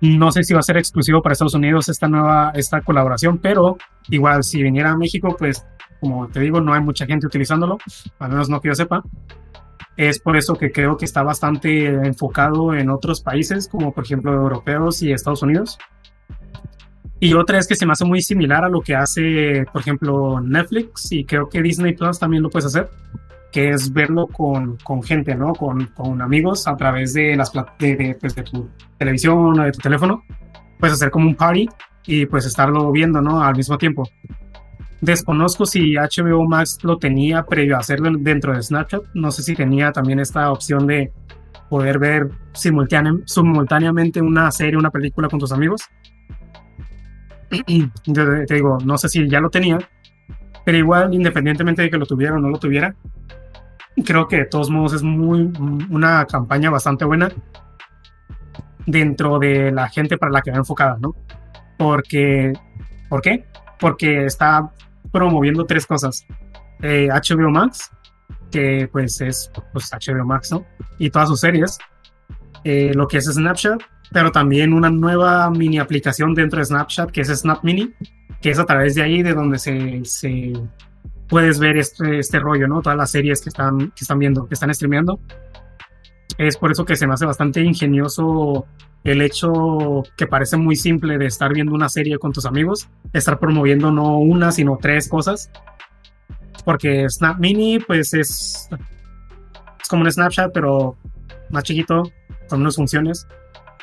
no 0.00 0.30
sé 0.30 0.44
si 0.44 0.54
va 0.54 0.60
a 0.60 0.62
ser 0.62 0.76
exclusivo 0.76 1.20
para 1.20 1.32
Estados 1.32 1.54
Unidos 1.54 1.88
esta 1.88 2.08
nueva 2.08 2.52
esta 2.54 2.80
colaboración, 2.82 3.38
pero 3.38 3.76
igual 4.08 4.44
si 4.44 4.62
viniera 4.62 4.90
a 4.92 4.96
México, 4.96 5.34
pues 5.36 5.66
como 6.00 6.28
te 6.28 6.40
digo, 6.40 6.60
no 6.60 6.72
hay 6.72 6.80
mucha 6.80 7.06
gente 7.06 7.26
utilizándolo, 7.26 7.78
al 8.20 8.30
menos 8.30 8.48
no 8.48 8.60
que 8.60 8.68
yo 8.68 8.74
sepa. 8.74 9.02
Es 9.96 10.20
por 10.20 10.36
eso 10.36 10.54
que 10.54 10.70
creo 10.70 10.96
que 10.96 11.04
está 11.04 11.24
bastante 11.24 11.86
enfocado 11.86 12.72
en 12.72 12.88
otros 12.88 13.20
países, 13.20 13.66
como 13.66 13.92
por 13.92 14.04
ejemplo 14.04 14.32
europeos 14.32 15.02
y 15.02 15.10
Estados 15.10 15.42
Unidos. 15.42 15.76
Y 17.20 17.34
otra 17.34 17.58
es 17.58 17.66
que 17.66 17.74
se 17.74 17.84
me 17.84 17.92
hace 17.92 18.04
muy 18.04 18.22
similar 18.22 18.64
a 18.64 18.68
lo 18.68 18.80
que 18.80 18.94
hace, 18.94 19.64
por 19.72 19.80
ejemplo, 19.80 20.40
Netflix 20.40 21.10
y 21.12 21.24
creo 21.24 21.48
que 21.48 21.60
Disney 21.62 21.94
Plus 21.94 22.18
también 22.18 22.42
lo 22.44 22.48
puedes 22.50 22.66
hacer, 22.66 22.88
que 23.50 23.70
es 23.70 23.92
verlo 23.92 24.26
con, 24.28 24.76
con 24.84 25.02
gente, 25.02 25.34
¿no? 25.34 25.52
Con, 25.52 25.86
con 25.86 26.22
amigos 26.22 26.68
a 26.68 26.76
través 26.76 27.14
de 27.14 27.34
las 27.34 27.50
de, 27.78 27.96
de, 27.96 28.16
pues, 28.20 28.34
de 28.36 28.42
tu 28.44 28.68
televisión 28.98 29.58
o 29.58 29.64
de 29.64 29.72
tu 29.72 29.80
teléfono. 29.80 30.22
Puedes 30.78 30.94
hacer 30.94 31.10
como 31.10 31.26
un 31.26 31.34
party 31.34 31.68
y 32.06 32.26
pues 32.26 32.46
estarlo 32.46 32.92
viendo, 32.92 33.20
¿no? 33.20 33.42
Al 33.42 33.56
mismo 33.56 33.76
tiempo. 33.78 34.04
Desconozco 35.00 35.66
si 35.66 35.94
HBO 35.94 36.46
Max 36.46 36.78
lo 36.82 36.98
tenía 36.98 37.44
previo 37.44 37.76
a 37.76 37.80
hacerlo 37.80 38.10
dentro 38.18 38.54
de 38.54 38.62
Snapchat. 38.62 39.02
No 39.14 39.30
sé 39.30 39.42
si 39.42 39.54
tenía 39.54 39.92
también 39.92 40.20
esta 40.20 40.50
opción 40.50 40.86
de 40.86 41.12
poder 41.68 41.98
ver 41.98 42.30
simultánea- 42.52 43.14
simultáneamente 43.26 44.20
una 44.20 44.50
serie, 44.50 44.76
una 44.76 44.90
película 44.90 45.28
con 45.28 45.38
tus 45.38 45.52
amigos. 45.52 45.82
Yo 48.06 48.44
te 48.46 48.54
digo, 48.54 48.78
no 48.84 48.98
sé 48.98 49.08
si 49.08 49.28
ya 49.28 49.40
lo 49.40 49.50
tenía, 49.50 49.78
pero 50.64 50.78
igual, 50.78 51.14
independientemente 51.14 51.82
de 51.82 51.90
que 51.90 51.98
lo 51.98 52.06
tuviera 52.06 52.34
o 52.34 52.38
no 52.38 52.48
lo 52.48 52.58
tuviera, 52.58 52.94
creo 54.04 54.28
que 54.28 54.38
de 54.38 54.44
todos 54.46 54.70
modos 54.70 54.94
es 54.94 55.02
muy 55.02 55.52
una 55.90 56.26
campaña 56.26 56.70
bastante 56.70 57.04
buena 57.04 57.30
dentro 58.86 59.38
de 59.38 59.70
la 59.72 59.88
gente 59.88 60.16
para 60.16 60.32
la 60.32 60.42
que 60.42 60.50
va 60.50 60.58
enfocada, 60.58 60.98
¿no? 61.00 61.14
Porque, 61.76 62.52
¿por 63.08 63.20
qué? 63.20 63.46
Porque 63.78 64.24
está 64.24 64.70
promoviendo 65.12 65.64
tres 65.64 65.86
cosas. 65.86 66.26
Eh, 66.82 67.08
HBO 67.08 67.50
Max, 67.50 67.90
que 68.50 68.88
pues 68.90 69.20
es 69.20 69.50
pues, 69.72 69.90
HBO 69.90 70.24
Max, 70.24 70.50
¿no? 70.52 70.64
Y 70.98 71.10
todas 71.10 71.28
sus 71.28 71.40
series. 71.40 71.78
Eh, 72.64 72.92
lo 72.94 73.06
que 73.06 73.18
es 73.18 73.26
Snapchat, 73.26 73.80
pero 74.12 74.32
también 74.32 74.72
una 74.72 74.90
nueva 74.90 75.50
mini 75.50 75.78
aplicación 75.78 76.34
dentro 76.34 76.58
de 76.58 76.64
Snapchat, 76.64 77.10
que 77.10 77.20
es 77.20 77.28
Snap 77.28 77.62
Mini, 77.62 77.92
que 78.40 78.50
es 78.50 78.58
a 78.58 78.64
través 78.64 78.94
de 78.94 79.02
ahí 79.02 79.22
de 79.22 79.34
donde 79.34 79.58
se, 79.58 80.04
se 80.04 80.52
puedes 81.28 81.58
ver 81.58 81.76
este, 81.76 82.18
este 82.18 82.38
rollo, 82.38 82.68
¿no? 82.68 82.80
Todas 82.80 82.96
las 82.96 83.10
series 83.10 83.40
que 83.40 83.50
están, 83.50 83.90
que 83.90 84.02
están 84.02 84.18
viendo, 84.18 84.46
que 84.46 84.54
están 84.54 84.72
streameando. 84.72 85.20
Es 86.38 86.56
por 86.56 86.70
eso 86.70 86.84
que 86.84 86.96
se 86.96 87.06
me 87.06 87.14
hace 87.14 87.26
bastante 87.26 87.60
ingenioso 87.60 88.66
el 89.04 89.22
hecho 89.22 90.02
que 90.16 90.26
parece 90.26 90.56
muy 90.56 90.76
simple 90.76 91.18
de 91.18 91.26
estar 91.26 91.52
viendo 91.52 91.72
una 91.72 91.88
serie 91.88 92.18
con 92.18 92.32
tus 92.32 92.46
amigos, 92.46 92.88
estar 93.12 93.38
promoviendo 93.38 93.90
no 93.90 94.18
una, 94.18 94.52
sino 94.52 94.78
tres 94.80 95.08
cosas. 95.08 95.50
Porque 96.64 97.08
Snap 97.08 97.38
Mini, 97.38 97.78
pues 97.78 98.12
es, 98.14 98.68
es 99.80 99.88
como 99.88 100.02
un 100.02 100.12
Snapchat, 100.12 100.52
pero 100.52 100.96
más 101.50 101.64
chiquito, 101.64 102.02
con 102.48 102.60
unas 102.60 102.76
funciones, 102.76 103.26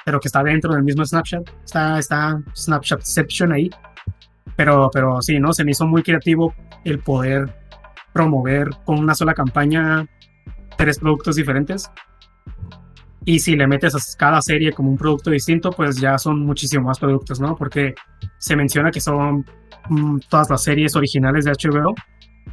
pero 0.05 0.19
que 0.19 0.27
está 0.27 0.43
dentro 0.43 0.73
del 0.73 0.83
mismo 0.83 1.03
Snapchat. 1.03 1.49
Está, 1.65 1.99
está 1.99 2.41
Snapchatception 2.55 3.51
ahí. 3.51 3.69
Pero, 4.55 4.89
pero 4.93 5.21
sí, 5.21 5.39
¿no? 5.39 5.51
Se 5.51 5.65
me 5.65 5.71
hizo 5.71 5.85
muy 5.85 6.03
creativo 6.03 6.53
el 6.85 6.99
poder 6.99 7.53
promover 8.13 8.69
con 8.85 8.99
una 8.99 9.15
sola 9.15 9.33
campaña 9.33 10.07
tres 10.77 10.99
productos 10.99 11.35
diferentes. 11.35 11.91
Y 13.25 13.39
si 13.39 13.55
le 13.55 13.65
metes 13.65 13.95
a 13.95 13.99
cada 14.17 14.41
serie 14.43 14.71
como 14.71 14.91
un 14.91 14.97
producto 14.97 15.31
distinto, 15.31 15.71
pues 15.71 15.99
ya 15.99 16.19
son 16.19 16.45
muchísimo 16.45 16.87
más 16.87 16.99
productos, 16.99 17.39
¿no? 17.39 17.55
Porque 17.55 17.95
se 18.37 18.55
menciona 18.55 18.91
que 18.91 19.01
son 19.01 19.43
mm, 19.89 20.19
todas 20.29 20.51
las 20.51 20.63
series 20.63 20.95
originales 20.95 21.45
de 21.45 21.51
HBO, 21.51 21.95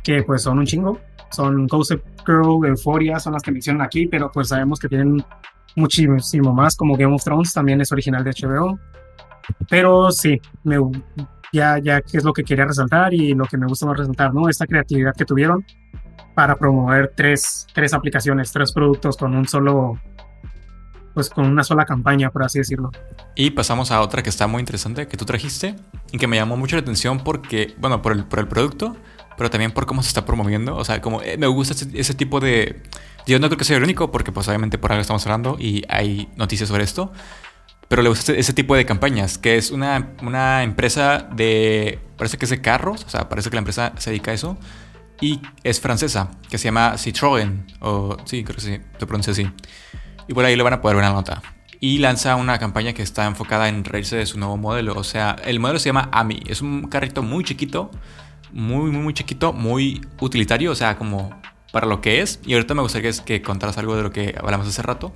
que 0.02 0.22
pues 0.22 0.42
son 0.42 0.58
un 0.58 0.64
chingo. 0.64 0.98
Son 1.30 1.66
Gossip 1.66 2.02
Girl, 2.26 2.66
Euphoria, 2.66 3.18
son 3.18 3.34
las 3.34 3.42
que 3.42 3.52
mencionan 3.52 3.82
aquí, 3.82 4.06
pero 4.06 4.30
pues 4.32 4.48
sabemos 4.48 4.78
que 4.78 4.88
tienen 4.88 5.22
muchísimo 5.76 6.52
más, 6.52 6.76
como 6.76 6.96
Game 6.96 7.14
of 7.14 7.24
Thrones 7.24 7.52
también 7.52 7.80
es 7.80 7.92
original 7.92 8.24
de 8.24 8.30
HBO. 8.30 8.78
Pero 9.68 10.10
sí, 10.12 10.40
me, 10.64 10.78
ya, 11.52 11.78
ya 11.78 12.00
es 12.12 12.24
lo 12.24 12.32
que 12.32 12.44
quería 12.44 12.64
resaltar 12.64 13.12
y 13.12 13.34
lo 13.34 13.44
que 13.44 13.58
me 13.58 13.66
gusta 13.66 13.92
resaltar, 13.92 14.32
¿no? 14.32 14.48
Esta 14.48 14.66
creatividad 14.66 15.14
que 15.14 15.24
tuvieron 15.24 15.64
para 16.34 16.56
promover 16.56 17.12
tres, 17.14 17.66
tres 17.74 17.92
aplicaciones, 17.92 18.52
tres 18.52 18.72
productos 18.72 19.16
con 19.16 19.34
un 19.34 19.46
solo, 19.46 20.00
pues 21.14 21.28
con 21.28 21.46
una 21.46 21.62
sola 21.62 21.84
campaña, 21.84 22.30
por 22.30 22.44
así 22.44 22.58
decirlo. 22.58 22.90
Y 23.34 23.50
pasamos 23.50 23.90
a 23.90 24.00
otra 24.00 24.22
que 24.22 24.30
está 24.30 24.46
muy 24.46 24.60
interesante 24.60 25.06
que 25.06 25.16
tú 25.16 25.24
trajiste 25.24 25.76
y 26.10 26.18
que 26.18 26.26
me 26.26 26.36
llamó 26.36 26.56
mucho 26.56 26.76
la 26.76 26.82
atención 26.82 27.20
porque, 27.22 27.74
bueno, 27.78 28.00
por 28.00 28.12
el, 28.12 28.24
por 28.24 28.38
el 28.38 28.48
producto, 28.48 28.96
pero 29.36 29.50
también 29.50 29.72
por 29.72 29.86
cómo 29.86 30.02
se 30.02 30.08
está 30.08 30.24
promoviendo. 30.24 30.76
O 30.76 30.84
sea, 30.84 31.00
como 31.00 31.20
eh, 31.22 31.36
me 31.36 31.46
gusta 31.46 31.74
ese, 31.94 32.14
tipo 32.14 32.40
de... 32.40 32.82
Yo 33.26 33.38
no 33.38 33.48
creo 33.48 33.58
que 33.58 33.64
sea 33.64 33.76
el 33.76 33.82
único 33.82 34.10
porque 34.10 34.32
pues 34.32 34.48
obviamente 34.48 34.78
por 34.78 34.92
algo 34.92 35.00
estamos 35.00 35.24
hablando 35.26 35.56
y 35.58 35.84
hay 35.88 36.28
noticias 36.36 36.68
sobre 36.68 36.84
esto. 36.84 37.12
Pero 37.88 38.02
le 38.02 38.08
gusta 38.08 38.32
ese, 38.32 38.40
ese 38.40 38.52
tipo 38.54 38.74
de 38.74 38.86
campañas, 38.86 39.36
que 39.36 39.56
es 39.56 39.70
una, 39.70 40.12
una 40.22 40.62
empresa 40.62 41.28
de... 41.34 41.98
Parece 42.16 42.38
que 42.38 42.46
es 42.46 42.50
de 42.50 42.62
carros, 42.62 43.04
o 43.04 43.10
sea, 43.10 43.28
parece 43.28 43.50
que 43.50 43.56
la 43.56 43.60
empresa 43.60 43.92
se 43.98 44.10
dedica 44.10 44.30
a 44.30 44.34
eso. 44.34 44.56
Y 45.20 45.40
es 45.62 45.80
francesa, 45.80 46.30
que 46.48 46.56
se 46.56 46.64
llama 46.64 46.94
Citroën, 46.94 47.66
o 47.80 48.16
sí, 48.24 48.44
creo 48.44 48.56
que 48.56 48.62
sí, 48.62 48.80
se 48.98 49.06
pronuncia 49.06 49.32
así. 49.32 49.48
Y 50.26 50.34
por 50.34 50.44
ahí 50.44 50.56
le 50.56 50.62
van 50.62 50.72
a 50.72 50.80
poder 50.80 50.96
ver 50.96 51.04
una 51.04 51.12
nota 51.12 51.42
y 51.82 51.98
lanza 51.98 52.36
una 52.36 52.60
campaña 52.60 52.92
que 52.92 53.02
está 53.02 53.26
enfocada 53.26 53.68
en 53.68 53.82
reírse 53.82 54.14
de 54.14 54.24
su 54.24 54.38
nuevo 54.38 54.56
modelo. 54.56 54.94
O 54.94 55.02
sea, 55.02 55.34
el 55.44 55.58
modelo 55.58 55.80
se 55.80 55.88
llama 55.88 56.08
AMI. 56.12 56.44
Es 56.46 56.62
un 56.62 56.86
carrito 56.88 57.24
muy 57.24 57.42
chiquito, 57.42 57.90
muy, 58.52 58.92
muy, 58.92 59.02
muy 59.02 59.14
chiquito, 59.14 59.52
muy 59.52 60.00
utilitario, 60.20 60.70
o 60.70 60.76
sea, 60.76 60.96
como 60.96 61.42
para 61.72 61.86
lo 61.86 62.00
que 62.00 62.20
es. 62.20 62.38
Y 62.44 62.54
ahorita 62.54 62.74
me 62.74 62.82
gustaría 62.82 63.10
que, 63.10 63.24
que 63.24 63.42
contaras 63.42 63.78
algo 63.78 63.96
de 63.96 64.02
lo 64.02 64.12
que 64.12 64.34
hablamos 64.38 64.68
hace 64.68 64.82
rato. 64.82 65.12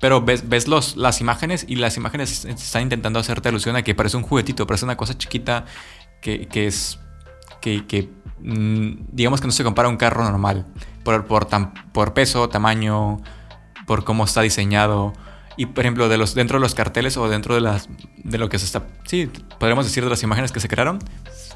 Pero 0.00 0.20
ves, 0.20 0.48
ves 0.48 0.68
los, 0.68 0.96
las 0.96 1.20
imágenes 1.20 1.64
y 1.66 1.76
las 1.76 1.96
imágenes 1.96 2.44
están 2.44 2.82
intentando 2.82 3.18
hacerte 3.18 3.48
alusión 3.48 3.74
a 3.74 3.82
que 3.82 3.94
parece 3.94 4.16
un 4.16 4.22
juguetito, 4.22 4.66
parece 4.66 4.84
una 4.84 4.96
cosa 4.96 5.16
chiquita 5.16 5.64
que, 6.20 6.46
que 6.46 6.66
es. 6.66 6.98
que, 7.60 8.10
mmm, 8.40 9.06
digamos 9.10 9.40
que 9.40 9.46
no 9.46 9.52
se 9.52 9.64
compara 9.64 9.88
a 9.88 9.90
un 9.90 9.96
carro 9.96 10.22
normal. 10.22 10.66
Por, 11.04 11.26
por, 11.26 11.46
tam, 11.46 11.72
por 11.92 12.12
peso, 12.12 12.48
tamaño, 12.48 13.20
por 13.86 14.04
cómo 14.04 14.24
está 14.24 14.42
diseñado. 14.42 15.12
Y 15.56 15.66
por 15.66 15.84
ejemplo, 15.84 16.08
de 16.08 16.18
los, 16.18 16.34
dentro 16.34 16.58
de 16.58 16.60
los 16.60 16.74
carteles 16.74 17.16
o 17.16 17.28
dentro 17.28 17.54
de, 17.54 17.60
las, 17.60 17.88
de 18.16 18.38
lo 18.38 18.48
que 18.48 18.58
se 18.58 18.66
está. 18.66 18.86
Sí, 19.04 19.30
podríamos 19.58 19.84
decir 19.84 20.02
de 20.02 20.10
las 20.10 20.22
imágenes 20.22 20.50
que 20.50 20.60
se 20.60 20.68
crearon, 20.68 20.98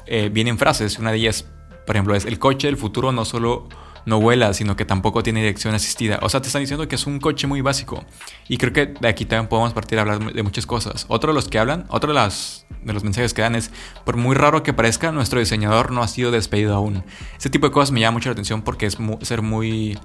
eh, 0.05 0.29
vienen 0.31 0.57
frases. 0.57 0.97
Una 0.97 1.11
de 1.11 1.17
ellas, 1.17 1.45
por 1.85 1.95
ejemplo, 1.95 2.15
es: 2.15 2.25
el 2.25 2.39
coche 2.39 2.67
del 2.67 2.77
futuro 2.77 3.11
no 3.11 3.25
solo 3.25 3.67
no 4.09 4.19
vuela, 4.19 4.53
sino 4.53 4.75
que 4.75 4.85
tampoco 4.85 5.23
tiene 5.23 5.39
dirección 5.39 5.73
asistida. 5.73 6.19
O 6.21 6.29
sea, 6.29 6.41
te 6.41 6.47
están 6.47 6.61
diciendo 6.61 6.87
que 6.87 6.95
es 6.95 7.07
un 7.07 7.19
coche 7.19 7.47
muy 7.47 7.61
básico. 7.61 8.03
Y 8.47 8.57
creo 8.57 8.73
que 8.73 8.87
de 8.87 9.07
aquí 9.07 9.25
también 9.25 9.47
podemos 9.47 9.73
partir 9.73 9.99
a 9.99 10.01
hablar 10.01 10.33
de 10.33 10.43
muchas 10.43 10.65
cosas. 10.65 11.05
Otro 11.07 11.31
de 11.31 11.35
los 11.35 11.47
que 11.47 11.59
hablan, 11.59 11.85
otro 11.89 12.09
de, 12.09 12.15
las, 12.15 12.65
de 12.83 12.91
los 12.91 13.03
mensajes 13.03 13.33
que 13.33 13.41
dan 13.41 13.55
es: 13.55 13.71
por 14.03 14.17
muy 14.17 14.35
raro 14.35 14.63
que 14.63 14.73
parezca, 14.73 15.11
nuestro 15.11 15.39
diseñador 15.39 15.91
no 15.91 16.03
ha 16.03 16.07
sido 16.07 16.31
despedido 16.31 16.75
aún. 16.75 17.03
Ese 17.37 17.49
tipo 17.49 17.67
de 17.67 17.71
cosas 17.71 17.91
me 17.91 18.01
llama 18.01 18.17
mucho 18.17 18.29
la 18.29 18.33
atención 18.33 18.63
porque 18.63 18.85
es 18.85 18.99
mu 18.99 19.17
ser 19.21 19.41
muy 19.41 19.97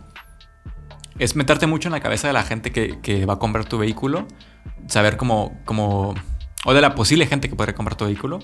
es 1.19 1.37
meterte 1.37 1.67
mucho 1.67 1.89
en 1.89 1.93
la 1.93 2.01
cabeza 2.01 2.27
de 2.27 2.33
la 2.33 2.43
gente 2.43 2.73
que, 2.73 3.27
va 3.27 3.35
a 3.35 3.39
comprar 3.39 3.65
tu 3.67 3.79
vehículo, 3.79 4.27
saber 4.89 5.17
cómo, 5.17 5.57
cómo, 5.65 6.15
o 6.65 6.75
de 6.75 6.81
la 6.81 6.95
posible 6.95 7.27
gente 7.27 7.49
que 7.49 7.57
podría 7.57 7.75
comprar 7.75 7.97
tu 7.97 8.05
vehículo, 8.05 8.41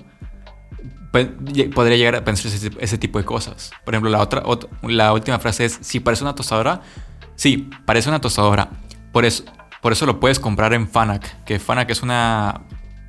podría 1.10 1.96
llegar 1.96 2.16
a 2.16 2.24
pensar 2.24 2.52
ese, 2.52 2.70
ese, 2.78 2.98
tipo 2.98 3.18
de 3.18 3.24
cosas. 3.24 3.72
Por 3.84 3.94
ejemplo, 3.94 4.10
la, 4.10 4.20
otra, 4.20 4.42
otra, 4.44 4.70
la 4.82 5.12
última 5.12 5.38
frase 5.38 5.64
es, 5.64 5.78
si 5.80 6.00
parece 6.00 6.22
una 6.22 6.34
tostadora, 6.34 6.82
sí, 7.36 7.70
parece 7.84 8.08
una 8.08 8.20
tostadora. 8.20 8.70
Por 9.12 9.24
eso, 9.24 9.44
por 9.82 9.92
eso 9.92 10.06
lo 10.06 10.20
puedes 10.20 10.38
comprar 10.38 10.72
en 10.72 10.88
Fanac, 10.88 11.44
que 11.44 11.58
Fanac 11.58 11.90
es 11.90 12.02
una... 12.02 12.62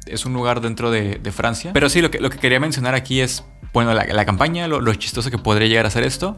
Es 0.07 0.25
un 0.25 0.33
lugar 0.33 0.61
dentro 0.61 0.89
de, 0.89 1.19
de 1.19 1.31
Francia. 1.31 1.71
Pero 1.73 1.87
sí, 1.87 2.01
lo 2.01 2.09
que, 2.09 2.19
lo 2.19 2.31
que 2.31 2.39
quería 2.39 2.59
mencionar 2.59 2.95
aquí 2.95 3.21
es, 3.21 3.45
bueno, 3.71 3.93
la, 3.93 4.03
la 4.03 4.25
campaña, 4.25 4.67
lo, 4.67 4.81
lo 4.81 4.93
chistoso 4.95 5.29
que 5.29 5.37
podría 5.37 5.67
llegar 5.67 5.85
a 5.85 5.91
ser 5.91 6.03
esto. 6.03 6.35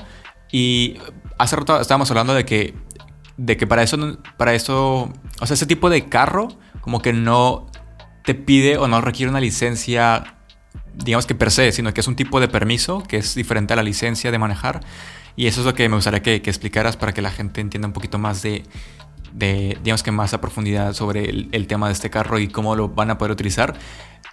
Y 0.52 0.98
hace 1.38 1.56
rato 1.56 1.80
estábamos 1.80 2.12
hablando 2.12 2.34
de 2.34 2.46
que, 2.46 2.76
de 3.38 3.58
que 3.58 3.66
para 3.66 3.82
eso, 3.82 3.98
para 4.38 4.54
eso, 4.54 5.12
o 5.40 5.46
sea, 5.46 5.54
ese 5.54 5.66
tipo 5.66 5.90
de 5.90 6.10
carro 6.10 6.50
como 6.82 7.02
que 7.02 7.14
no 7.14 7.68
te 8.24 8.36
pide 8.36 8.78
o 8.78 8.88
no 8.88 9.02
requiere 9.02 9.30
una 9.30 9.40
licencia, 9.40 10.33
digamos 10.96 11.26
que 11.26 11.36
per 11.36 11.52
se, 11.52 11.72
sino 11.72 11.94
que 11.94 12.02
es 12.02 12.08
un 12.08 12.16
tipo 12.16 12.40
de 12.40 12.48
permiso 12.48 13.04
que 13.04 13.18
es 13.18 13.36
diferente 13.36 13.74
a 13.74 13.76
la 13.76 13.84
licencia 13.84 14.32
de 14.32 14.38
manejar. 14.38 14.82
Y 15.36 15.48
eso 15.48 15.62
es 15.62 15.66
lo 15.66 15.74
que 15.74 15.88
me 15.90 15.96
gustaría 15.96 16.22
que, 16.22 16.36
explicaras 16.36 16.98
para 16.98 17.14
que 17.14 17.22
la 17.22 17.32
gente 17.32 17.62
entienda 17.62 17.88
un 17.88 17.94
poquito 17.94 18.20
más 18.20 18.42
de, 18.42 18.64
de 19.34 19.78
digamos 19.84 20.04
que 20.04 20.12
más 20.12 20.34
a 20.34 20.42
profundidad 20.42 20.94
sobre 20.94 21.30
el, 21.30 21.68
tema 21.68 21.88
de 21.88 21.94
este 21.94 22.10
carro 22.10 22.38
y 22.38 22.48
cómo 22.48 22.76
lo 22.76 22.90
van 22.90 23.10
a 23.10 23.18
poder 23.18 23.32
utilizar. 23.32 23.74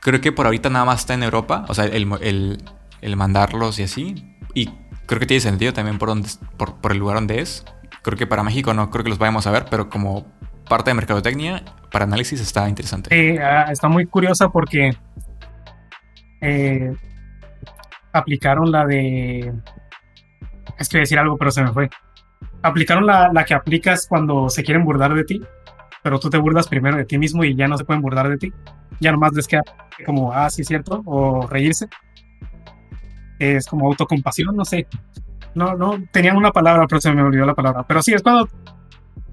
Creo 0.03 0.21
que 0.21 0.33
por 0.33 0.47
ahorita 0.47 0.71
nada 0.71 0.85
más 0.85 1.01
está 1.01 1.15
en 1.15 1.23
Europa, 1.23 1.65
o 1.69 1.75
sea, 1.75 1.85
el, 1.87 2.11
el, 2.21 2.63
el 3.01 3.17
mandarlos 3.17 3.79
y 3.79 3.85
así. 3.85 4.37
Y 4.55 4.71
creo 5.07 5.21
que 5.21 5.27
tiene 5.27 5.41
sentido 5.41 5.73
también 5.73 5.99
por, 5.99 6.09
donde, 6.09 6.29
por, 6.57 6.77
por 6.77 6.93
el 6.93 6.99
lugar 6.99 7.17
donde 7.17 7.41
es. 7.41 7.65
Creo 8.03 8.17
que 8.17 8.27
para 8.27 8.43
México 8.43 8.73
no 8.75 8.91
creo 8.91 9.05
que 9.05 9.11
los 9.11 9.19
vayamos 9.19 9.47
a 9.47 9.51
ver, 9.51 9.67
pero 9.71 9.89
como 9.89 10.27
parte 10.69 10.91
de 10.91 10.95
mercadotecnia 10.95 11.65
para 11.91 12.05
análisis 12.05 12.41
está 12.41 12.69
interesante. 12.69 13.39
Ah, 13.43 13.67
está 13.71 13.89
muy 13.89 14.07
curiosa 14.07 14.49
porque 14.51 14.97
eh, 16.41 16.95
aplicaron 18.13 18.71
la 18.71 18.87
de... 18.87 19.53
Es 20.79 20.89
que 20.89 20.99
decir 20.99 21.19
algo, 21.19 21.37
pero 21.37 21.51
se 21.51 21.63
me 21.63 21.73
fue. 21.73 21.91
Aplicaron 22.63 23.07
la, 23.07 23.31
la 23.33 23.45
que 23.45 23.55
aplicas 23.55 24.07
cuando 24.09 24.49
se 24.49 24.63
quieren 24.63 24.85
burlar 24.85 25.15
de 25.15 25.25
ti, 25.25 25.43
pero 26.03 26.19
tú 26.19 26.31
te 26.31 26.39
burlas 26.39 26.69
primero 26.69 26.97
de 26.97 27.05
ti 27.05 27.19
mismo 27.19 27.45
y 27.45 27.55
ya 27.55 27.69
no 27.69 27.77
se 27.77 27.85
pueden 27.85 28.03
burlar 28.03 28.29
de 28.29 28.39
ti. 28.39 28.53
Ya 29.01 29.13
nomás 29.13 29.33
les 29.33 29.47
queda 29.47 29.63
como, 30.05 30.33
ah, 30.33 30.49
sí, 30.51 30.65
cierto, 30.65 31.03
o 31.05 31.47
reírse. 31.47 31.89
Es 33.39 33.67
como 33.67 33.87
autocompasión, 33.87 34.57
no 34.57 34.65
sé. 34.65 34.87
No, 35.55 35.75
no, 35.75 36.03
tenían 36.13 36.37
una 36.37 36.53
palabra, 36.53 36.87
pero 36.87 37.01
se 37.01 37.13
me 37.13 37.23
olvidó 37.23 37.45
la 37.45 37.55
palabra. 37.55 37.85
Pero 37.87 38.03
sí, 38.03 38.13
es 38.13 38.23
cuando 38.23 38.49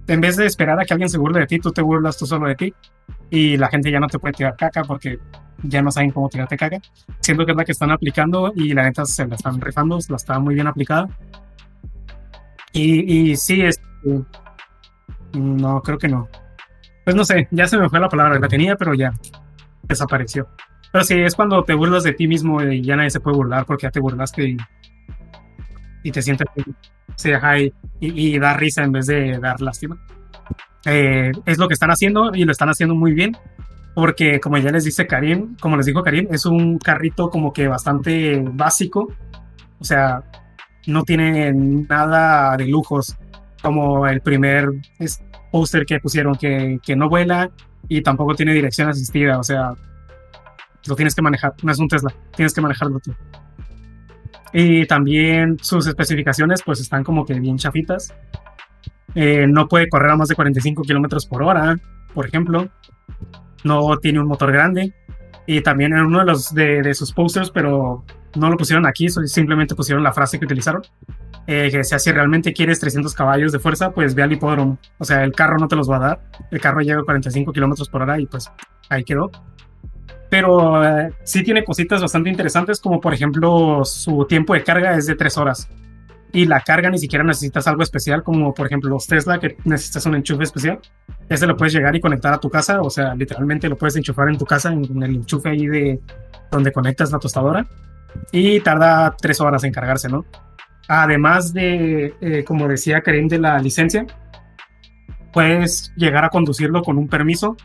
en 0.07 0.21
vez 0.21 0.37
de 0.37 0.45
esperar 0.45 0.79
a 0.79 0.85
que 0.85 0.93
alguien 0.93 1.09
se 1.09 1.17
burle 1.17 1.41
de 1.41 1.47
ti, 1.47 1.59
tú 1.59 1.71
te 1.71 1.81
burlas 1.81 2.17
tú 2.17 2.25
solo 2.25 2.47
de 2.47 2.55
ti 2.55 2.73
y 3.29 3.57
la 3.57 3.67
gente 3.67 3.91
ya 3.91 3.99
no 3.99 4.07
te 4.07 4.19
puede 4.19 4.33
tirar 4.33 4.55
caca 4.55 4.83
porque 4.83 5.19
ya 5.63 5.81
no 5.81 5.91
saben 5.91 6.11
cómo 6.11 6.29
tirarte 6.29 6.57
caca. 6.57 6.79
Siento 7.19 7.45
que 7.45 7.51
es 7.51 7.57
la 7.57 7.65
que 7.65 7.71
están 7.71 7.91
aplicando 7.91 8.53
y 8.55 8.73
la 8.73 8.83
neta 8.83 9.05
se 9.05 9.27
la 9.27 9.35
están 9.35 9.59
rifando, 9.59 9.99
la 10.09 10.15
está 10.15 10.39
muy 10.39 10.55
bien 10.55 10.67
aplicada. 10.67 11.07
Y, 12.73 13.31
y 13.31 13.35
sí, 13.35 13.61
es, 13.61 13.81
no, 15.33 15.81
creo 15.81 15.97
que 15.97 16.07
no. 16.07 16.27
Pues 17.03 17.15
no 17.15 17.23
sé, 17.23 17.47
ya 17.51 17.67
se 17.67 17.77
me 17.77 17.89
fue 17.89 17.99
la 17.99 18.09
palabra, 18.09 18.39
la 18.39 18.47
tenía, 18.47 18.75
pero 18.75 18.93
ya 18.93 19.13
desapareció. 19.83 20.47
Pero 20.91 21.03
sí, 21.03 21.15
es 21.15 21.35
cuando 21.35 21.63
te 21.63 21.73
burlas 21.73 22.03
de 22.03 22.13
ti 22.13 22.27
mismo 22.27 22.61
y 22.61 22.81
ya 22.81 22.95
nadie 22.95 23.09
se 23.09 23.19
puede 23.19 23.37
burlar 23.37 23.65
porque 23.65 23.83
ya 23.83 23.91
te 23.91 23.99
burlaste 23.99 24.49
y, 24.49 24.57
y 26.03 26.11
te 26.11 26.21
sientes 26.21 26.47
se 27.15 27.29
deja 27.29 27.59
y, 27.59 27.73
y, 27.99 28.37
da 28.37 28.53
risa 28.53 28.83
en 28.83 28.91
vez 28.91 29.07
de 29.07 29.39
dar 29.39 29.59
lástima. 29.59 29.97
Eh, 30.85 31.31
es 31.45 31.57
lo 31.57 31.67
que 31.67 31.73
están 31.73 31.91
haciendo 31.91 32.31
y 32.33 32.45
lo 32.45 32.51
están 32.51 32.69
haciendo 32.69 32.95
muy 32.95 33.13
bien 33.13 33.35
porque 33.97 34.39
como 34.39 34.59
ya 34.59 34.71
les 34.71 34.83
dice 34.83 35.07
Karim, 35.07 35.57
como 35.59 35.75
les 35.75 35.87
dijo 35.87 36.03
Karim, 36.03 36.27
es 36.29 36.45
un 36.45 36.77
carrito 36.77 37.31
como 37.31 37.51
que 37.51 37.67
bastante 37.67 38.39
básico, 38.43 39.11
o 39.79 39.83
sea, 39.83 40.21
no 40.85 41.01
tiene 41.01 41.51
nada 41.51 42.55
de 42.57 42.67
lujos 42.67 43.17
como 43.59 44.07
el 44.07 44.21
primer 44.21 44.69
póster 45.51 45.83
que 45.87 45.99
pusieron 45.99 46.35
que, 46.35 46.77
que 46.85 46.95
no 46.95 47.09
vuela 47.09 47.49
y 47.89 48.03
tampoco 48.03 48.35
tiene 48.35 48.53
dirección 48.53 48.87
asistida, 48.87 49.39
o 49.39 49.43
sea, 49.43 49.73
lo 50.85 50.95
tienes 50.95 51.15
que 51.15 51.23
manejar, 51.23 51.55
no 51.63 51.71
es 51.71 51.79
un 51.79 51.87
Tesla, 51.87 52.13
tienes 52.35 52.53
que 52.53 52.61
manejarlo 52.61 52.99
tú. 52.99 53.15
Y 54.53 54.85
también 54.85 55.57
sus 55.59 55.87
especificaciones 55.87 56.61
pues 56.63 56.79
están 56.79 57.03
como 57.03 57.25
que 57.25 57.39
bien 57.39 57.57
chafitas. 57.57 58.13
Eh, 59.15 59.45
no 59.47 59.67
puede 59.67 59.89
correr 59.89 60.11
a 60.11 60.15
más 60.15 60.27
de 60.27 60.35
45 60.35 60.83
kilómetros 60.83 61.25
por 61.25 61.43
hora, 61.43 61.77
por 62.13 62.25
ejemplo. 62.25 62.67
No 63.63 63.97
tiene 63.97 64.19
un 64.19 64.27
motor 64.27 64.51
grande. 64.51 64.93
Y 65.45 65.61
también 65.61 65.93
en 65.93 66.05
uno 66.05 66.19
de, 66.19 66.25
los, 66.25 66.53
de, 66.53 66.93
sus 66.93 67.13
posters, 67.13 67.51
pero 67.51 68.03
no 68.35 68.49
lo 68.49 68.57
pusieron 68.57 68.85
aquí, 68.85 69.07
simplemente 69.09 69.75
pusieron 69.75 70.03
la 70.03 70.11
frase 70.11 70.37
que 70.37 70.45
utilizaron. 70.45 70.81
Eh, 71.47 71.69
que 71.71 71.77
decía, 71.77 71.97
si 71.97 72.11
realmente 72.11 72.51
quieres 72.51 72.79
300 72.81 73.13
caballos 73.13 73.53
de 73.53 73.59
fuerza, 73.59 73.91
pues 73.91 74.13
ve 74.13 74.23
al 74.23 74.33
hipódromo. 74.33 74.77
O 74.97 75.05
sea, 75.05 75.23
el 75.23 75.31
carro 75.31 75.57
no 75.57 75.69
te 75.69 75.77
los 75.77 75.89
va 75.89 75.95
a 75.95 75.99
dar. 75.99 76.21
El 76.51 76.59
carro 76.59 76.81
llega 76.81 76.99
a 76.99 77.03
45 77.03 77.53
kilómetros 77.53 77.87
por 77.87 78.01
hora 78.01 78.19
y 78.19 78.25
pues 78.25 78.51
ahí 78.89 79.05
quedó 79.05 79.31
pero 80.29 80.83
eh, 80.83 81.13
sí 81.23 81.43
tiene 81.43 81.63
cositas 81.63 82.01
bastante 82.01 82.29
interesantes, 82.29 82.79
como 82.79 82.99
por 82.99 83.13
ejemplo 83.13 83.83
su 83.85 84.25
tiempo 84.25 84.53
de 84.53 84.63
carga 84.63 84.95
es 84.95 85.05
de 85.05 85.15
tres 85.15 85.37
horas. 85.37 85.69
Y 86.33 86.45
la 86.45 86.61
carga 86.61 86.89
ni 86.89 86.97
siquiera 86.97 87.23
necesitas 87.23 87.67
algo 87.67 87.83
especial, 87.83 88.21
como 88.23 88.53
por 88.53 88.67
ejemplo 88.67 88.89
los 88.89 89.07
Tesla, 89.07 89.39
que 89.39 89.57
necesitas 89.63 90.05
un 90.05 90.15
enchufe 90.15 90.43
especial. 90.43 90.79
Ese 91.29 91.47
lo 91.47 91.55
puedes 91.55 91.73
llegar 91.73 91.95
y 91.95 92.01
conectar 92.01 92.33
a 92.33 92.39
tu 92.39 92.49
casa, 92.49 92.81
o 92.81 92.89
sea, 92.89 93.15
literalmente 93.15 93.69
lo 93.69 93.77
puedes 93.77 93.95
enchufar 93.95 94.29
en 94.29 94.37
tu 94.37 94.45
casa, 94.45 94.71
en, 94.71 95.03
el 95.03 95.15
enchufe 95.15 95.49
ahí 95.49 95.67
de 95.67 95.99
donde 96.51 96.71
conectas 96.71 97.11
la 97.11 97.19
tostadora. 97.19 97.65
Y 98.31 98.59
tarda 98.59 99.15
tres 99.19 99.39
horas 99.41 99.63
en 99.63 99.71
cargarse, 99.71 100.09
¿no? 100.09 100.25
Además 100.87 101.53
de, 101.53 102.15
eh, 102.21 102.43
como 102.43 102.67
decía 102.67 103.01
Karim, 103.01 103.27
de 103.27 103.39
la 103.39 103.59
licencia, 103.59 104.05
puedes 105.33 105.93
llegar 105.95 106.25
a 106.25 106.29
conducirlo 106.29 106.81
con 106.81 106.97
un 106.97 107.07
permiso 107.07 107.55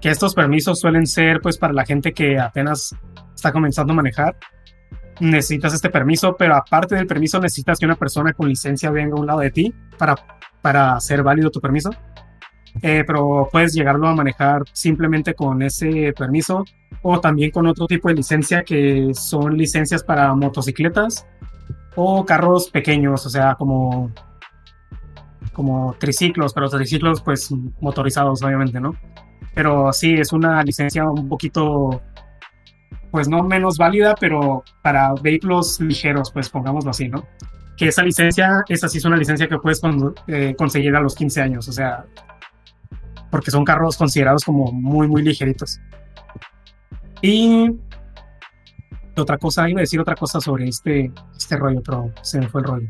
que 0.00 0.08
estos 0.08 0.34
permisos 0.34 0.80
suelen 0.80 1.06
ser 1.06 1.40
pues 1.40 1.58
para 1.58 1.72
la 1.72 1.84
gente 1.84 2.12
que 2.12 2.38
apenas 2.38 2.94
está 3.34 3.52
comenzando 3.52 3.92
a 3.92 3.96
manejar. 3.96 4.36
Necesitas 5.20 5.74
este 5.74 5.90
permiso, 5.90 6.36
pero 6.36 6.56
aparte 6.56 6.94
del 6.94 7.06
permiso 7.06 7.38
necesitas 7.38 7.78
que 7.78 7.86
una 7.86 7.96
persona 7.96 8.32
con 8.32 8.48
licencia 8.48 8.90
venga 8.90 9.16
a 9.16 9.20
un 9.20 9.26
lado 9.26 9.40
de 9.40 9.50
ti 9.50 9.74
para, 9.98 10.14
para 10.62 10.94
hacer 10.94 11.22
válido 11.22 11.50
tu 11.50 11.60
permiso. 11.60 11.90
Eh, 12.82 13.04
pero 13.06 13.48
puedes 13.50 13.74
llegarlo 13.74 14.08
a 14.08 14.14
manejar 14.14 14.62
simplemente 14.72 15.34
con 15.34 15.60
ese 15.62 16.12
permiso 16.16 16.64
o 17.02 17.20
también 17.20 17.50
con 17.50 17.66
otro 17.66 17.86
tipo 17.86 18.08
de 18.08 18.14
licencia 18.14 18.62
que 18.62 19.10
son 19.12 19.56
licencias 19.56 20.04
para 20.04 20.34
motocicletas 20.34 21.26
o 21.96 22.24
carros 22.24 22.70
pequeños, 22.70 23.26
o 23.26 23.30
sea, 23.30 23.56
como 23.56 24.12
como 25.52 25.94
triciclos, 25.98 26.54
pero 26.54 26.68
triciclos 26.68 27.20
pues 27.22 27.52
motorizados 27.80 28.42
obviamente, 28.42 28.80
¿no? 28.80 28.94
Pero 29.54 29.92
sí, 29.92 30.14
es 30.14 30.32
una 30.32 30.62
licencia 30.62 31.04
un 31.04 31.28
poquito, 31.28 32.00
pues 33.10 33.28
no 33.28 33.42
menos 33.42 33.76
válida, 33.76 34.14
pero 34.18 34.64
para 34.82 35.14
vehículos 35.14 35.80
ligeros, 35.80 36.30
pues 36.30 36.48
pongámoslo 36.48 36.90
así, 36.90 37.08
¿no? 37.08 37.26
Que 37.76 37.88
esa 37.88 38.02
licencia, 38.02 38.62
esa 38.68 38.88
sí 38.88 38.98
es 38.98 39.04
una 39.04 39.16
licencia 39.16 39.48
que 39.48 39.58
puedes 39.58 39.80
eh, 40.26 40.54
conseguir 40.56 40.94
a 40.94 41.00
los 41.00 41.14
15 41.14 41.40
años, 41.40 41.68
o 41.68 41.72
sea, 41.72 42.04
porque 43.30 43.50
son 43.50 43.64
carros 43.64 43.96
considerados 43.96 44.44
como 44.44 44.70
muy, 44.72 45.08
muy 45.08 45.22
ligeritos. 45.22 45.80
Y 47.22 47.70
otra 49.16 49.38
cosa, 49.38 49.68
iba 49.68 49.80
a 49.80 49.82
decir 49.82 50.00
otra 50.00 50.14
cosa 50.14 50.40
sobre 50.40 50.68
este, 50.68 51.12
este 51.36 51.56
rollo, 51.56 51.82
pero 51.84 52.12
se 52.22 52.40
me 52.40 52.48
fue 52.48 52.62
el 52.62 52.66
rollo. 52.66 52.88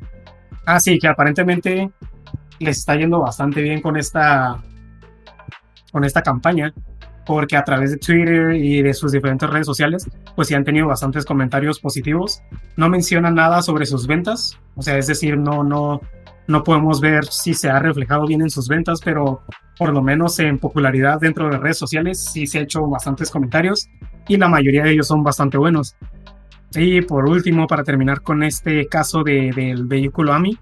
Ah, 0.66 0.80
sí, 0.80 0.98
que 0.98 1.08
aparentemente 1.08 1.90
les 2.58 2.78
está 2.78 2.94
yendo 2.94 3.20
bastante 3.20 3.62
bien 3.62 3.80
con 3.80 3.96
esta 3.96 4.62
con 5.90 6.04
esta 6.04 6.22
campaña, 6.22 6.72
porque 7.30 7.56
a 7.56 7.62
través 7.62 7.92
de 7.92 7.96
Twitter 7.96 8.56
y 8.56 8.82
de 8.82 8.92
sus 8.92 9.12
diferentes 9.12 9.48
redes 9.48 9.64
sociales, 9.64 10.04
pues 10.34 10.48
sí 10.48 10.54
han 10.54 10.64
tenido 10.64 10.88
bastantes 10.88 11.24
comentarios 11.24 11.78
positivos. 11.78 12.42
No 12.76 12.88
mencionan 12.88 13.36
nada 13.36 13.62
sobre 13.62 13.86
sus 13.86 14.08
ventas, 14.08 14.58
o 14.74 14.82
sea, 14.82 14.98
es 14.98 15.06
decir, 15.06 15.38
no, 15.38 15.62
no, 15.62 16.00
no 16.48 16.64
podemos 16.64 17.00
ver 17.00 17.24
si 17.26 17.54
se 17.54 17.70
ha 17.70 17.78
reflejado 17.78 18.26
bien 18.26 18.40
en 18.40 18.50
sus 18.50 18.66
ventas, 18.66 18.98
pero 19.04 19.42
por 19.78 19.94
lo 19.94 20.02
menos 20.02 20.40
en 20.40 20.58
popularidad 20.58 21.20
dentro 21.20 21.48
de 21.48 21.58
redes 21.58 21.78
sociales 21.78 22.18
sí 22.32 22.48
se 22.48 22.58
ha 22.58 22.62
hecho 22.62 22.84
bastantes 22.88 23.30
comentarios 23.30 23.88
y 24.26 24.36
la 24.36 24.48
mayoría 24.48 24.82
de 24.82 24.90
ellos 24.90 25.06
son 25.06 25.22
bastante 25.22 25.56
buenos. 25.56 25.94
Y 26.74 27.00
por 27.02 27.28
último, 27.28 27.68
para 27.68 27.84
terminar 27.84 28.22
con 28.22 28.42
este 28.42 28.88
caso 28.88 29.22
de, 29.22 29.52
del 29.54 29.86
vehículo 29.86 30.32
AMI, 30.32 30.58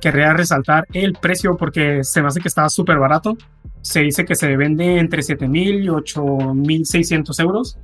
querría 0.00 0.32
resaltar 0.32 0.84
el 0.92 1.12
precio 1.12 1.56
porque 1.56 2.02
se 2.02 2.22
me 2.22 2.26
hace 2.26 2.40
que 2.40 2.48
estaba 2.48 2.68
súper 2.70 2.98
barato. 2.98 3.36
Se 3.82 4.00
dice 4.00 4.24
que 4.24 4.34
se 4.34 4.56
vende 4.56 4.98
entre 4.98 5.22
7.000 5.22 5.84
y 5.84 5.88
8.600 5.88 7.42
euros. 7.42 7.78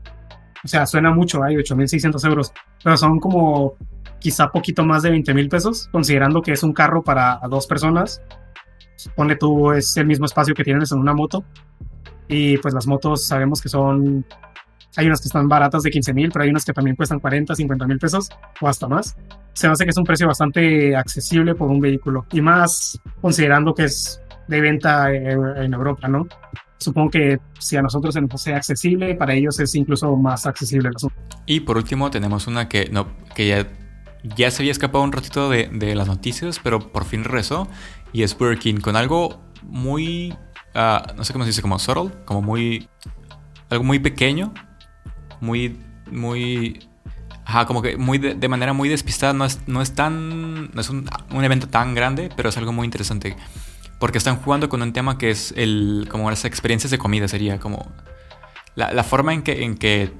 O 0.62 0.68
sea, 0.68 0.86
suena 0.86 1.12
mucho, 1.12 1.42
hay 1.42 1.56
8.600 1.56 2.26
euros, 2.28 2.52
pero 2.82 2.96
son 2.96 3.20
como 3.20 3.74
quizá 4.18 4.50
poquito 4.50 4.84
más 4.84 5.02
de 5.02 5.12
20.000 5.12 5.50
pesos, 5.50 5.88
considerando 5.92 6.40
que 6.40 6.52
es 6.52 6.62
un 6.62 6.72
carro 6.72 7.02
para 7.02 7.38
dos 7.50 7.66
personas. 7.66 8.22
Pone 9.14 9.36
tú, 9.36 9.72
es 9.72 9.96
el 9.96 10.06
mismo 10.06 10.24
espacio 10.24 10.54
que 10.54 10.64
tienes 10.64 10.92
en 10.92 10.98
una 10.98 11.12
moto. 11.12 11.44
Y 12.26 12.56
pues 12.58 12.72
las 12.72 12.86
motos 12.86 13.26
sabemos 13.26 13.60
que 13.60 13.68
son 13.68 14.24
hay 14.96 15.06
unas 15.06 15.20
que 15.20 15.26
están 15.26 15.48
baratas 15.48 15.82
de 15.82 15.90
15 15.90 16.14
mil, 16.14 16.30
pero 16.30 16.44
hay 16.44 16.50
unas 16.50 16.64
que 16.64 16.72
también 16.72 16.96
cuestan 16.96 17.18
40, 17.18 17.54
50 17.54 17.86
mil 17.86 17.98
pesos 17.98 18.28
o 18.60 18.68
hasta 18.68 18.86
más. 18.86 19.16
Se 19.52 19.66
me 19.66 19.72
hace 19.72 19.84
que 19.84 19.90
es 19.90 19.96
un 19.96 20.04
precio 20.04 20.26
bastante 20.26 20.96
accesible 20.96 21.54
por 21.54 21.68
un 21.68 21.80
vehículo 21.80 22.26
y 22.32 22.40
más 22.40 23.00
considerando 23.20 23.74
que 23.74 23.84
es 23.84 24.20
de 24.48 24.60
venta 24.60 25.12
en 25.12 25.74
Europa, 25.74 26.08
¿no? 26.08 26.26
Supongo 26.78 27.10
que 27.10 27.38
si 27.58 27.76
a 27.76 27.82
nosotros 27.82 28.14
se 28.14 28.20
nos 28.20 28.34
hace 28.34 28.54
accesible, 28.54 29.14
para 29.14 29.34
ellos 29.34 29.58
es 29.60 29.74
incluso 29.74 30.14
más 30.16 30.46
accesible 30.46 30.90
el 30.90 31.10
Y 31.46 31.60
por 31.60 31.76
último 31.76 32.10
tenemos 32.10 32.46
una 32.46 32.68
que, 32.68 32.88
no, 32.90 33.08
que 33.34 33.48
ya 33.48 33.66
ya 34.24 34.50
se 34.50 34.62
había 34.62 34.72
escapado 34.72 35.04
un 35.04 35.12
ratito 35.12 35.50
de, 35.50 35.68
de 35.70 35.94
las 35.94 36.08
noticias, 36.08 36.58
pero 36.62 36.92
por 36.92 37.04
fin 37.04 37.24
regresó. 37.24 37.68
Y 38.12 38.22
es 38.22 38.36
Burger 38.36 38.58
King 38.58 38.80
con 38.80 38.96
algo 38.96 39.40
muy. 39.62 40.34
ah, 40.74 41.12
no 41.16 41.24
sé 41.24 41.32
cómo 41.32 41.44
se 41.44 41.50
dice, 41.50 41.62
como 41.62 41.78
subtle, 41.78 42.10
como 42.24 42.40
muy. 42.42 42.88
Algo 43.70 43.84
muy 43.84 43.98
pequeño. 43.98 44.54
Muy. 45.40 45.78
Muy. 46.10 46.88
Ajá, 47.44 47.66
como 47.66 47.82
que 47.82 47.98
muy 47.98 48.16
de, 48.16 48.34
de 48.34 48.48
manera 48.48 48.72
muy 48.72 48.88
despistada. 48.88 49.34
No 49.34 49.44
es, 49.44 49.60
no 49.66 49.82
es 49.82 49.94
tan. 49.94 50.70
No 50.72 50.80
es 50.80 50.88
un, 50.88 51.08
un 51.30 51.44
evento 51.44 51.68
tan 51.68 51.94
grande, 51.94 52.30
pero 52.34 52.48
es 52.48 52.56
algo 52.56 52.72
muy 52.72 52.86
interesante. 52.86 53.36
Porque 53.98 54.18
están 54.18 54.36
jugando 54.36 54.68
con 54.68 54.82
un 54.82 54.92
tema 54.92 55.18
que 55.18 55.30
es 55.30 55.52
el. 55.56 56.08
como 56.10 56.30
las 56.30 56.44
experiencias 56.44 56.90
de 56.90 56.98
comida. 56.98 57.28
Sería 57.28 57.58
como. 57.58 57.92
La, 58.74 58.92
la 58.92 59.04
forma 59.04 59.32
en 59.32 59.42
que, 59.42 59.64
en 59.64 59.76
que 59.76 60.12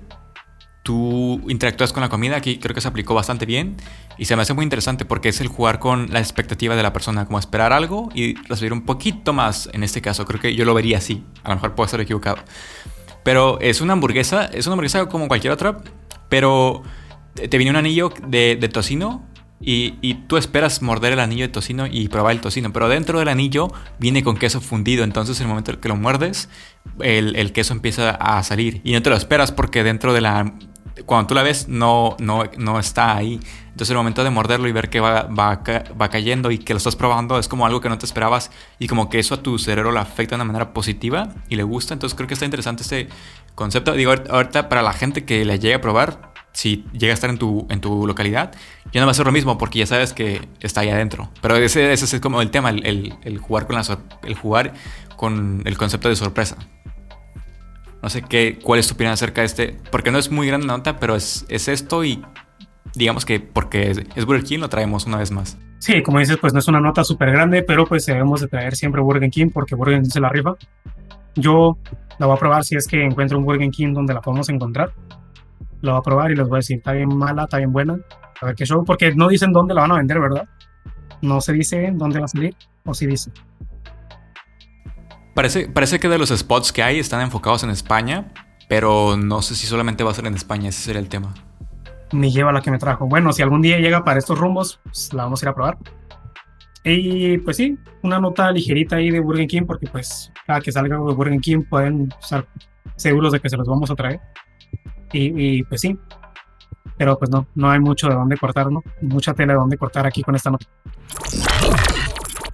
tú 0.85 1.41
interactúas 1.49 1.93
con 1.93 2.03
la 2.03 2.09
comida, 2.09 2.37
aquí 2.37 2.59
creo 2.59 2.75
que 2.75 2.81
se 2.81 2.87
aplicó 2.87 3.15
bastante 3.15 3.47
bien 3.47 3.77
y 4.19 4.27
se 4.27 4.37
me 4.37 4.43
hace 4.43 4.53
muy 4.53 4.63
interesante 4.63 5.05
porque 5.05 5.31
es 5.31 5.41
el 5.41 5.49
jugar 5.49 5.81
con 5.81 6.13
la 6.13 6.21
expectativa 6.21 6.77
de 6.77 6.83
la 6.83 6.93
persona, 6.93 7.25
como 7.25 7.39
esperar 7.39 7.73
algo 7.73 8.11
y 8.15 8.37
recibir 8.45 8.73
un 8.73 8.85
poquito 8.85 9.33
más 9.33 9.69
en 9.73 9.83
este 9.83 10.01
caso. 10.03 10.25
Creo 10.27 10.41
que 10.41 10.55
yo 10.55 10.65
lo 10.65 10.75
vería 10.75 10.99
así, 10.99 11.25
a 11.43 11.49
lo 11.49 11.55
mejor 11.57 11.75
puedo 11.75 11.87
estar 11.87 12.01
equivocado. 12.01 12.37
Pero 13.25 13.59
es 13.61 13.81
una 13.81 13.95
hamburguesa, 13.95 14.45
es 14.45 14.67
una 14.67 14.75
hamburguesa 14.75 15.09
como 15.09 15.27
cualquier 15.27 15.55
otra, 15.55 15.79
pero 16.29 16.83
te 17.35 17.59
viene 17.59 17.71
un 17.71 17.77
anillo 17.77 18.13
de, 18.29 18.57
de 18.61 18.69
tocino 18.69 19.27
y, 19.61 19.95
y, 20.03 20.15
tú 20.15 20.37
esperas 20.37 20.83
morder 20.83 21.15
el 21.15 21.21
anillo 21.21 21.43
de 21.43 21.49
tocino 21.49 21.87
y 21.87 22.09
probar 22.09 22.33
el 22.33 22.41
tocino, 22.41 22.73
pero 22.73 22.89
dentro 22.89 23.19
del 23.19 23.29
anillo 23.29 23.73
viene 23.99 24.23
con 24.23 24.37
queso 24.37 24.61
fundido, 24.61 25.05
entonces 25.05 25.39
en 25.39 25.45
el 25.45 25.49
momento 25.49 25.71
en 25.71 25.79
que 25.79 25.89
lo 25.89 25.97
muerdes, 25.97 26.51
el, 27.01 27.37
el 27.37 27.53
queso 27.53 27.73
empieza 27.73 28.11
a 28.11 28.43
salir 28.43 28.81
y 28.85 28.93
no 28.93 29.03
te 29.03 29.11
lo 29.11 29.17
esperas 29.17 29.53
porque 29.53 29.83
dentro 29.83 30.13
de 30.13 30.21
la 30.21 30.53
cuando 31.07 31.27
tú 31.27 31.35
la 31.35 31.43
ves 31.43 31.69
no, 31.69 32.17
no, 32.19 32.45
no 32.57 32.79
está 32.79 33.17
ahí. 33.17 33.41
Entonces 33.67 33.91
el 33.91 33.97
momento 33.97 34.23
de 34.23 34.31
morderlo 34.31 34.69
y 34.69 34.73
ver 34.73 34.89
que 34.89 35.01
va, 35.01 35.23
va, 35.23 35.63
va, 36.01 36.09
cayendo 36.09 36.51
y 36.51 36.59
que 36.59 36.73
lo 36.73 36.79
estás 36.79 36.95
probando 36.95 37.39
es 37.39 37.49
como 37.49 37.67
algo 37.67 37.81
que 37.81 37.89
no 37.89 37.99
te 37.99 38.07
esperabas 38.07 38.51
y 38.79 38.87
como 38.87 39.11
que 39.11 39.19
eso 39.19 39.35
a 39.35 39.43
tu 39.43 39.59
cerebro 39.59 39.91
le 39.91 39.99
afecta 39.99 40.37
de 40.37 40.43
una 40.43 40.45
manera 40.45 40.73
positiva 40.73 41.31
y 41.49 41.57
le 41.57 41.65
gusta. 41.65 41.95
Entonces 41.95 42.15
creo 42.15 42.29
que 42.29 42.35
está 42.35 42.45
interesante 42.45 42.83
este 42.83 43.09
concepto. 43.55 43.93
Digo, 43.93 44.15
ahorita 44.31 44.69
para 44.69 44.83
la 44.83 44.93
gente 44.93 45.25
que 45.25 45.45
la 45.45 45.57
llegue 45.57 45.75
a 45.75 45.81
probar, 45.81 46.34
si 46.55 46.87
llega 46.93 47.13
a 47.13 47.15
estar 47.15 47.29
en 47.29 47.37
tu, 47.37 47.67
en 47.69 47.81
tu 47.81 48.07
localidad, 48.07 48.55
ya 48.93 49.01
no 49.01 49.07
va 49.07 49.11
a 49.11 49.15
ser 49.15 49.27
lo 49.27 49.33
mismo 49.33 49.59
porque 49.59 49.81
ya 49.81 49.87
sabes 49.87 50.13
que 50.13 50.49
está 50.61 50.81
ahí 50.81 50.89
adentro. 50.89 51.29
Pero 51.43 51.57
ese, 51.57 51.93
ese 51.93 52.05
es 52.05 52.21
como 52.21 52.41
el 52.41 52.51
tema, 52.51 52.71
el, 52.71 52.87
el, 52.87 53.15
el 53.23 53.39
jugar 53.39 53.67
con 53.67 53.77
la, 53.77 53.99
el 54.23 54.35
jugar 54.35 54.73
con 55.17 55.63
el 55.65 55.77
concepto 55.77 56.09
de 56.09 56.17
sorpresa. 56.17 56.57
No 58.03 58.09
sé 58.09 58.23
qué, 58.23 58.59
cuál 58.63 58.81
es 58.81 58.87
tu 58.87 58.95
opinión 58.95 59.13
acerca 59.13 59.41
de 59.41 59.47
este, 59.47 59.77
porque 59.91 60.11
no 60.11 60.19
es 60.19 60.31
muy 60.31 60.47
grande 60.47 60.67
nota, 60.67 60.99
pero 60.99 61.17
es, 61.17 61.45
es 61.49 61.69
esto 61.69 62.05
y 62.05 62.23
digamos 62.95 63.25
que 63.25 63.41
porque 63.41 63.91
es, 63.91 64.03
es, 64.15 64.25
Burger 64.25 64.45
King 64.45 64.59
lo 64.61 64.69
traemos 64.69 65.07
una 65.07 65.19
vez 65.19 65.31
más. 65.31 65.59
Sí, 65.81 66.03
como 66.03 66.19
dices, 66.19 66.37
pues 66.37 66.53
no 66.53 66.61
es 66.61 66.69
una 66.69 66.81
nota 66.81 67.03
súper 67.03 67.33
grande, 67.33 67.63
pero 67.63 67.87
pues 67.87 68.07
debemos 68.07 68.41
de 68.41 68.49
traer 68.49 68.77
siempre 68.77 69.01
Burger 69.01 69.29
King 69.31 69.51
porque 69.53 69.75
Burger 69.75 70.01
King 70.03 70.11
se 70.11 70.21
la 70.21 70.29
rifa. 70.29 70.55
Yo 71.35 71.79
la 72.19 72.27
voy 72.27 72.37
a 72.37 72.39
probar 72.39 72.65
si 72.65 72.77
es 72.77 72.87
que 72.87 73.03
encuentro 73.03 73.39
un 73.39 73.45
Burger 73.45 73.71
King 73.71 73.93
donde 73.93 74.15
la 74.15 74.21
podemos 74.21 74.49
encontrar. 74.49 74.93
La 75.85 75.93
voy 75.93 75.99
a 75.99 76.03
probar 76.03 76.31
y 76.31 76.37
les 76.37 76.49
voy 76.49 76.57
a 76.57 76.61
decir, 76.61 76.79
está 76.79 76.93
bien 76.93 77.15
mala, 77.15 77.43
está 77.43 77.59
bien 77.59 77.71
buena. 77.71 77.99
A 78.41 78.47
ver 78.47 78.55
qué 78.55 78.65
show, 78.65 78.83
porque 78.87 79.15
no 79.15 79.29
dicen 79.29 79.53
dónde 79.53 79.75
la 79.75 79.83
van 79.83 79.93
a 79.93 79.97
vender, 79.97 80.19
¿verdad? 80.19 80.49
No 81.21 81.43
se 81.43 81.53
dice 81.53 81.93
dónde 81.93 82.21
va 82.21 82.25
a 82.25 82.29
salir, 82.29 82.57
o 82.87 82.95
si 82.95 83.05
sí 83.05 83.11
dice. 83.11 83.33
Parece, 85.35 85.69
parece 85.69 86.01
que 86.01 86.09
de 86.09 86.17
los 86.17 86.31
spots 86.31 86.73
que 86.73 86.83
hay 86.83 86.99
están 86.99 87.21
enfocados 87.21 87.65
en 87.65 87.71
España, 87.71 88.33
pero 88.67 89.19
no 89.19 89.43
sé 89.43 89.55
si 89.55 89.67
solamente 89.67 90.03
va 90.03 90.13
a 90.13 90.15
ser 90.15 90.27
en 90.27 90.35
España, 90.35 90.71
ese 90.71 90.81
sería 90.81 91.03
el 91.03 91.09
tema. 91.11 91.35
Ni 92.13 92.33
lleva 92.33 92.51
la 92.51 92.63
que 92.63 92.71
me 92.71 92.79
trajo. 92.79 93.07
Bueno, 93.07 93.35
si 93.35 93.43
algún 93.43 93.61
día 93.61 93.79
llega 93.79 94.05
para 94.05 94.19
estos 94.19 94.39
rumbos, 94.39 94.81
pues 94.85 95.13
la 95.13 95.25
vamos 95.25 95.43
a 95.43 95.45
ir 95.45 95.49
a 95.51 95.55
probar. 95.55 95.77
Y 96.83 97.37
pues 97.39 97.59
sí, 97.59 97.79
una 98.03 98.19
nota 98.19 98.51
ligerita 98.51 98.97
ahí 98.97 99.11
de 99.11 99.21
Burger 99.21 99.47
King, 99.47 99.63
porque 99.67 99.87
pues 99.87 100.33
cada 100.47 100.63
que 100.63 100.73
salga 100.73 100.97
de 100.97 101.03
Burger 101.03 101.39
King 101.41 101.65
pueden 101.69 102.09
estar 102.19 102.47
seguros 102.97 103.33
de 103.33 103.41
que 103.41 103.51
se 103.51 103.59
los 103.59 103.69
vamos 103.69 103.91
a 103.91 103.95
traer. 103.95 104.21
Y, 105.15 105.59
y 105.59 105.63
pues 105.63 105.81
sí, 105.81 105.97
pero 106.97 107.19
pues 107.19 107.31
no, 107.31 107.47
no 107.55 107.71
hay 107.71 107.81
mucho 107.81 108.09
de 108.09 108.15
dónde 108.15 108.37
cortar, 108.37 108.71
¿no? 108.71 108.83
Mucha 109.01 109.35
tela 109.35 109.53
de 109.53 109.59
dónde 109.59 109.79
cortar 109.79 110.07
aquí 110.07 110.23
con 110.23 110.35
esta 110.35 110.51
nota. 110.51 110.67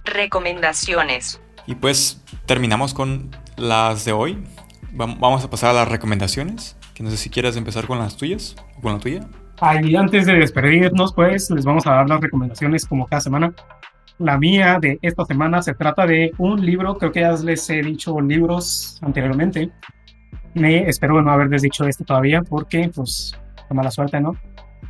Recomendaciones. 0.05 1.41
Y 1.67 1.75
pues 1.75 2.23
terminamos 2.45 2.93
con 2.93 3.29
las 3.57 4.05
de 4.05 4.11
hoy. 4.11 4.43
Vamos 4.93 5.43
a 5.43 5.49
pasar 5.49 5.71
a 5.71 5.73
las 5.73 5.87
recomendaciones. 5.87 6.77
Que 6.93 7.03
no 7.03 7.09
sé 7.09 7.17
si 7.17 7.29
quieres 7.29 7.55
empezar 7.55 7.87
con 7.87 7.99
las 7.99 8.17
tuyas 8.17 8.55
o 8.77 8.81
con 8.81 8.93
la 8.93 8.99
tuya. 8.99 9.27
Y 9.83 9.95
antes 9.95 10.25
de 10.25 10.33
despedirnos, 10.33 11.13
pues 11.13 11.49
les 11.51 11.65
vamos 11.65 11.85
a 11.85 11.91
dar 11.91 12.09
las 12.09 12.19
recomendaciones 12.19 12.85
como 12.85 13.05
cada 13.07 13.21
semana. 13.21 13.53
La 14.17 14.37
mía 14.37 14.77
de 14.79 14.99
esta 15.01 15.25
semana 15.25 15.61
se 15.61 15.73
trata 15.73 16.05
de 16.05 16.31
un 16.37 16.63
libro, 16.63 16.97
creo 16.97 17.11
que 17.11 17.21
ya 17.21 17.31
les 17.33 17.69
he 17.69 17.81
dicho 17.81 18.19
libros 18.21 18.99
anteriormente. 19.01 19.71
Me 20.53 20.87
espero 20.87 21.21
no 21.21 21.31
haberles 21.31 21.61
dicho 21.61 21.85
esto 21.85 22.03
todavía 22.03 22.41
porque, 22.41 22.91
pues, 22.93 23.37
mala 23.69 23.91
suerte, 23.91 24.19
¿no? 24.19 24.35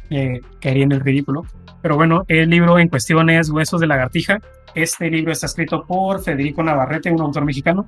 Eh, 0.10 0.42
caería 0.60 0.84
en 0.84 0.92
el 0.92 1.02
ridículo. 1.02 1.46
Pero 1.82 1.96
bueno, 1.96 2.24
el 2.28 2.50
libro 2.50 2.80
en 2.80 2.90
cuestión 2.90 3.30
es 3.30 3.50
Huesos 3.50 3.80
de 3.82 3.88
lagartija 3.88 4.40
este 4.74 5.10
libro 5.10 5.32
está 5.32 5.48
escrito 5.48 5.86
por 5.86 6.22
Federico 6.22 6.64
Navarrete, 6.64 7.12
un 7.12 7.22
autor 7.22 7.46
mexicano, 7.46 7.88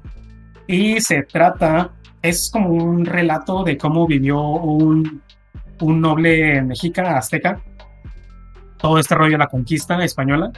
y 0.67 0.99
se 1.01 1.23
trata, 1.23 1.91
es 2.21 2.49
como 2.51 2.69
un 2.69 3.05
relato 3.05 3.63
de 3.63 3.77
cómo 3.77 4.05
vivió 4.07 4.41
un, 4.41 5.21
un 5.79 6.01
noble 6.01 6.61
mexica, 6.61 7.17
azteca, 7.17 7.61
todo 8.77 8.99
este 8.99 9.15
rollo 9.15 9.33
de 9.33 9.37
la 9.37 9.47
conquista 9.47 10.03
española. 10.03 10.51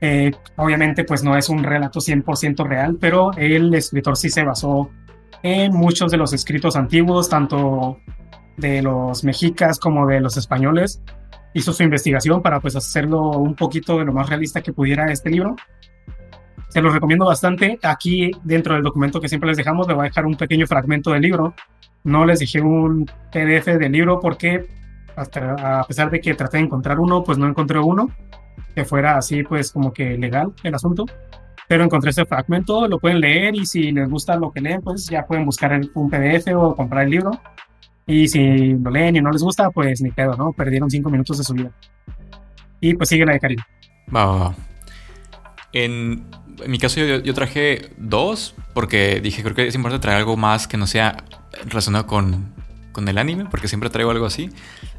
Eh, 0.00 0.30
obviamente, 0.56 1.04
pues 1.04 1.22
no 1.22 1.36
es 1.36 1.48
un 1.48 1.62
relato 1.62 2.00
100% 2.00 2.66
real, 2.66 2.96
pero 3.00 3.30
el 3.36 3.74
escritor 3.74 4.16
sí 4.16 4.30
se 4.30 4.42
basó 4.42 4.90
en 5.42 5.72
muchos 5.72 6.10
de 6.10 6.16
los 6.16 6.32
escritos 6.32 6.76
antiguos, 6.76 7.28
tanto 7.28 7.98
de 8.56 8.82
los 8.82 9.24
mexicas 9.24 9.78
como 9.78 10.06
de 10.06 10.20
los 10.20 10.36
españoles, 10.36 11.02
hizo 11.54 11.72
su 11.72 11.82
investigación 11.82 12.42
para 12.42 12.60
pues 12.60 12.76
hacerlo 12.76 13.30
un 13.30 13.54
poquito 13.54 13.98
de 13.98 14.04
lo 14.04 14.12
más 14.12 14.28
realista 14.28 14.60
que 14.60 14.72
pudiera 14.72 15.10
este 15.12 15.30
libro. 15.30 15.56
Se 16.68 16.82
los 16.82 16.92
recomiendo 16.92 17.24
bastante. 17.24 17.78
Aquí 17.82 18.30
dentro 18.44 18.74
del 18.74 18.82
documento 18.82 19.20
que 19.20 19.28
siempre 19.28 19.48
les 19.48 19.56
dejamos, 19.56 19.86
les 19.86 19.96
voy 19.96 20.06
a 20.06 20.08
dejar 20.08 20.26
un 20.26 20.36
pequeño 20.36 20.66
fragmento 20.66 21.12
del 21.12 21.22
libro. 21.22 21.54
No 22.04 22.26
les 22.26 22.40
dejé 22.40 22.60
un 22.60 23.06
PDF 23.32 23.66
del 23.78 23.92
libro 23.92 24.20
porque 24.20 24.66
hasta, 25.16 25.80
a 25.80 25.84
pesar 25.84 26.10
de 26.10 26.20
que 26.20 26.34
traté 26.34 26.58
de 26.58 26.64
encontrar 26.64 27.00
uno, 27.00 27.24
pues 27.24 27.38
no 27.38 27.46
encontré 27.46 27.78
uno 27.78 28.10
que 28.74 28.84
fuera 28.84 29.16
así 29.16 29.42
pues 29.42 29.72
como 29.72 29.92
que 29.92 30.18
legal 30.18 30.52
el 30.62 30.74
asunto. 30.74 31.06
Pero 31.68 31.84
encontré 31.84 32.10
ese 32.10 32.24
fragmento, 32.24 32.86
lo 32.86 32.98
pueden 32.98 33.20
leer 33.20 33.54
y 33.56 33.66
si 33.66 33.90
les 33.92 34.08
gusta 34.08 34.36
lo 34.36 34.52
que 34.52 34.60
leen, 34.60 34.82
pues 34.82 35.06
ya 35.08 35.26
pueden 35.26 35.44
buscar 35.44 35.80
un 35.94 36.10
PDF 36.10 36.48
o 36.54 36.74
comprar 36.76 37.04
el 37.04 37.10
libro. 37.10 37.30
Y 38.06 38.28
si 38.28 38.74
lo 38.74 38.90
leen 38.90 39.16
y 39.16 39.20
no 39.20 39.30
les 39.30 39.42
gusta, 39.42 39.70
pues 39.70 40.00
ni 40.00 40.10
pedo, 40.12 40.36
¿no? 40.36 40.52
Perdieron 40.52 40.88
cinco 40.88 41.10
minutos 41.10 41.38
de 41.38 41.44
su 41.44 41.54
vida. 41.54 41.72
Y 42.80 42.94
pues 42.94 43.08
sigue 43.08 43.26
la 43.26 43.32
de 43.32 43.40
Karim. 43.40 43.58
Va. 44.14 44.54
En, 45.72 46.24
en, 46.62 46.70
mi 46.70 46.78
caso 46.78 47.00
yo, 47.00 47.20
yo, 47.20 47.34
traje 47.34 47.90
dos, 47.96 48.54
porque 48.74 49.20
dije, 49.20 49.42
creo 49.42 49.56
que 49.56 49.66
es 49.66 49.74
importante 49.74 50.02
traer 50.02 50.18
algo 50.18 50.36
más 50.36 50.68
que 50.68 50.76
no 50.76 50.86
sea 50.86 51.16
relacionado 51.64 52.06
con, 52.06 52.54
con 52.92 53.08
el 53.08 53.18
anime, 53.18 53.46
porque 53.50 53.66
siempre 53.66 53.90
traigo 53.90 54.12
algo 54.12 54.26
así. 54.26 54.50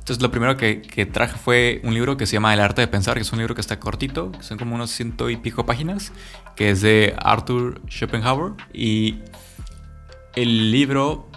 Entonces 0.07 0.21
lo 0.21 0.31
primero 0.31 0.55
que, 0.55 0.81
que, 0.81 1.05
traje 1.05 1.37
fue 1.37 1.81
un 1.83 1.93
libro 1.93 2.15
que 2.15 2.25
se 2.25 2.33
llama 2.33 2.53
El 2.53 2.61
arte 2.61 2.79
de 2.79 2.87
pensar, 2.87 3.15
que 3.15 3.23
es 3.23 3.31
un 3.33 3.39
libro 3.39 3.55
que 3.55 3.61
está 3.61 3.77
cortito, 3.77 4.31
que 4.31 4.41
son 4.41 4.57
como 4.57 4.73
unos 4.73 4.89
ciento 4.89 5.29
y 5.29 5.35
pico 5.35 5.65
páginas, 5.65 6.13
que 6.55 6.69
es 6.69 6.79
de 6.79 7.13
Arthur 7.19 7.81
Schopenhauer. 7.89 8.53
Y 8.73 9.19
el 10.35 10.71
libro 10.71 11.27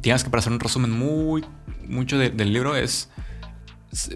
digamos 0.00 0.24
que 0.24 0.30
para 0.30 0.40
hacer 0.40 0.52
un 0.52 0.60
resumen 0.60 0.90
muy, 0.90 1.44
mucho 1.86 2.18
de, 2.18 2.30
del 2.30 2.52
libro 2.52 2.76
es, 2.76 3.10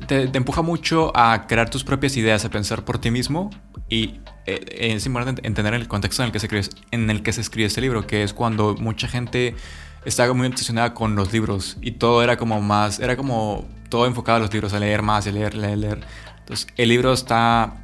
te, 0.06 0.28
te, 0.28 0.38
empuja 0.38 0.62
mucho 0.62 1.12
a 1.14 1.46
crear 1.46 1.70
tus 1.70 1.84
propias 1.84 2.16
ideas, 2.16 2.44
a 2.44 2.50
pensar 2.50 2.84
por 2.84 2.98
ti 2.98 3.10
mismo 3.10 3.50
y 3.88 4.20
eh, 4.46 4.94
es 4.94 5.06
importante 5.06 5.46
entender 5.46 5.74
el 5.74 5.88
contexto 5.88 6.22
en 6.22 6.26
el, 6.26 6.32
que 6.32 6.40
se 6.40 6.46
escribe, 6.46 6.68
en 6.90 7.10
el 7.10 7.22
que 7.22 7.32
se 7.32 7.40
escribe 7.40 7.66
este 7.66 7.80
libro, 7.80 8.06
que 8.06 8.22
es 8.22 8.32
cuando 8.32 8.76
mucha 8.76 9.08
gente 9.08 9.54
estaba 10.04 10.32
muy 10.34 10.46
obsesionada 10.46 10.94
con 10.94 11.14
los 11.14 11.32
libros 11.32 11.76
y 11.80 11.92
todo 11.92 12.22
era 12.22 12.36
como 12.36 12.60
más, 12.60 13.00
era 13.00 13.16
como 13.16 13.68
todo 13.88 14.06
enfocado 14.06 14.36
a 14.36 14.40
los 14.40 14.52
libros, 14.52 14.72
a 14.72 14.78
leer 14.78 15.02
más, 15.02 15.26
a 15.26 15.30
leer, 15.30 15.54
leer, 15.54 15.78
leer. 15.78 16.00
Entonces 16.38 16.66
el 16.76 16.88
libro 16.88 17.12
está 17.12 17.74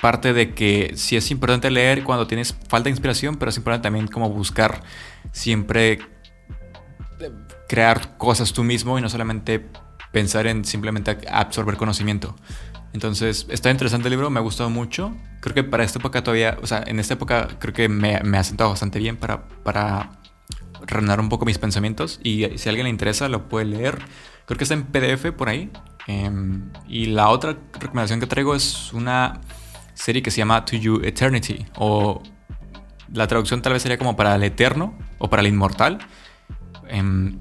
parte 0.00 0.32
de 0.32 0.54
que 0.54 0.92
sí 0.96 1.16
es 1.16 1.30
importante 1.30 1.70
leer 1.70 2.04
cuando 2.04 2.26
tienes 2.26 2.54
falta 2.68 2.84
de 2.84 2.90
inspiración, 2.90 3.36
pero 3.36 3.50
es 3.50 3.56
importante 3.56 3.84
también 3.84 4.06
como 4.06 4.30
buscar 4.30 4.82
siempre 5.32 6.00
crear 7.68 8.16
cosas 8.16 8.52
tú 8.52 8.62
mismo 8.62 8.98
y 8.98 9.02
no 9.02 9.08
solamente 9.08 9.66
pensar 10.12 10.46
en 10.46 10.64
simplemente 10.64 11.18
absorber 11.30 11.76
conocimiento. 11.76 12.36
Entonces, 12.94 13.46
está 13.50 13.70
interesante 13.70 14.08
el 14.08 14.12
libro, 14.12 14.30
me 14.30 14.38
ha 14.38 14.42
gustado 14.42 14.70
mucho. 14.70 15.14
Creo 15.40 15.54
que 15.54 15.64
para 15.64 15.84
esta 15.84 15.98
época 15.98 16.22
todavía, 16.22 16.56
o 16.62 16.66
sea, 16.66 16.82
en 16.86 16.98
esta 16.98 17.14
época 17.14 17.48
creo 17.58 17.74
que 17.74 17.88
me, 17.88 18.20
me 18.22 18.38
ha 18.38 18.44
sentado 18.44 18.70
bastante 18.70 18.98
bien 18.98 19.16
para, 19.16 19.46
para 19.46 20.17
reinar 20.86 21.20
un 21.20 21.28
poco 21.28 21.44
mis 21.44 21.58
pensamientos. 21.58 22.20
Y 22.22 22.46
si 22.56 22.68
a 22.68 22.70
alguien 22.70 22.84
le 22.84 22.90
interesa, 22.90 23.28
lo 23.28 23.48
puede 23.48 23.66
leer. 23.66 23.98
Creo 24.46 24.58
que 24.58 24.64
está 24.64 24.74
en 24.74 24.84
PDF 24.84 25.32
por 25.32 25.48
ahí. 25.48 25.70
Em, 26.06 26.70
y 26.88 27.06
la 27.06 27.28
otra 27.28 27.56
recomendación 27.78 28.18
que 28.18 28.26
traigo 28.26 28.54
es 28.54 28.92
una 28.94 29.40
serie 29.92 30.22
que 30.22 30.30
se 30.30 30.38
llama 30.38 30.64
To 30.64 30.76
You 30.76 31.02
Eternity, 31.04 31.66
o 31.76 32.22
la 33.12 33.26
traducción 33.26 33.60
tal 33.62 33.74
vez 33.74 33.82
sería 33.82 33.98
como 33.98 34.16
para 34.16 34.34
el 34.36 34.42
eterno 34.42 34.96
o 35.18 35.28
para 35.28 35.42
el 35.42 35.48
inmortal, 35.48 35.98
em, 36.88 37.38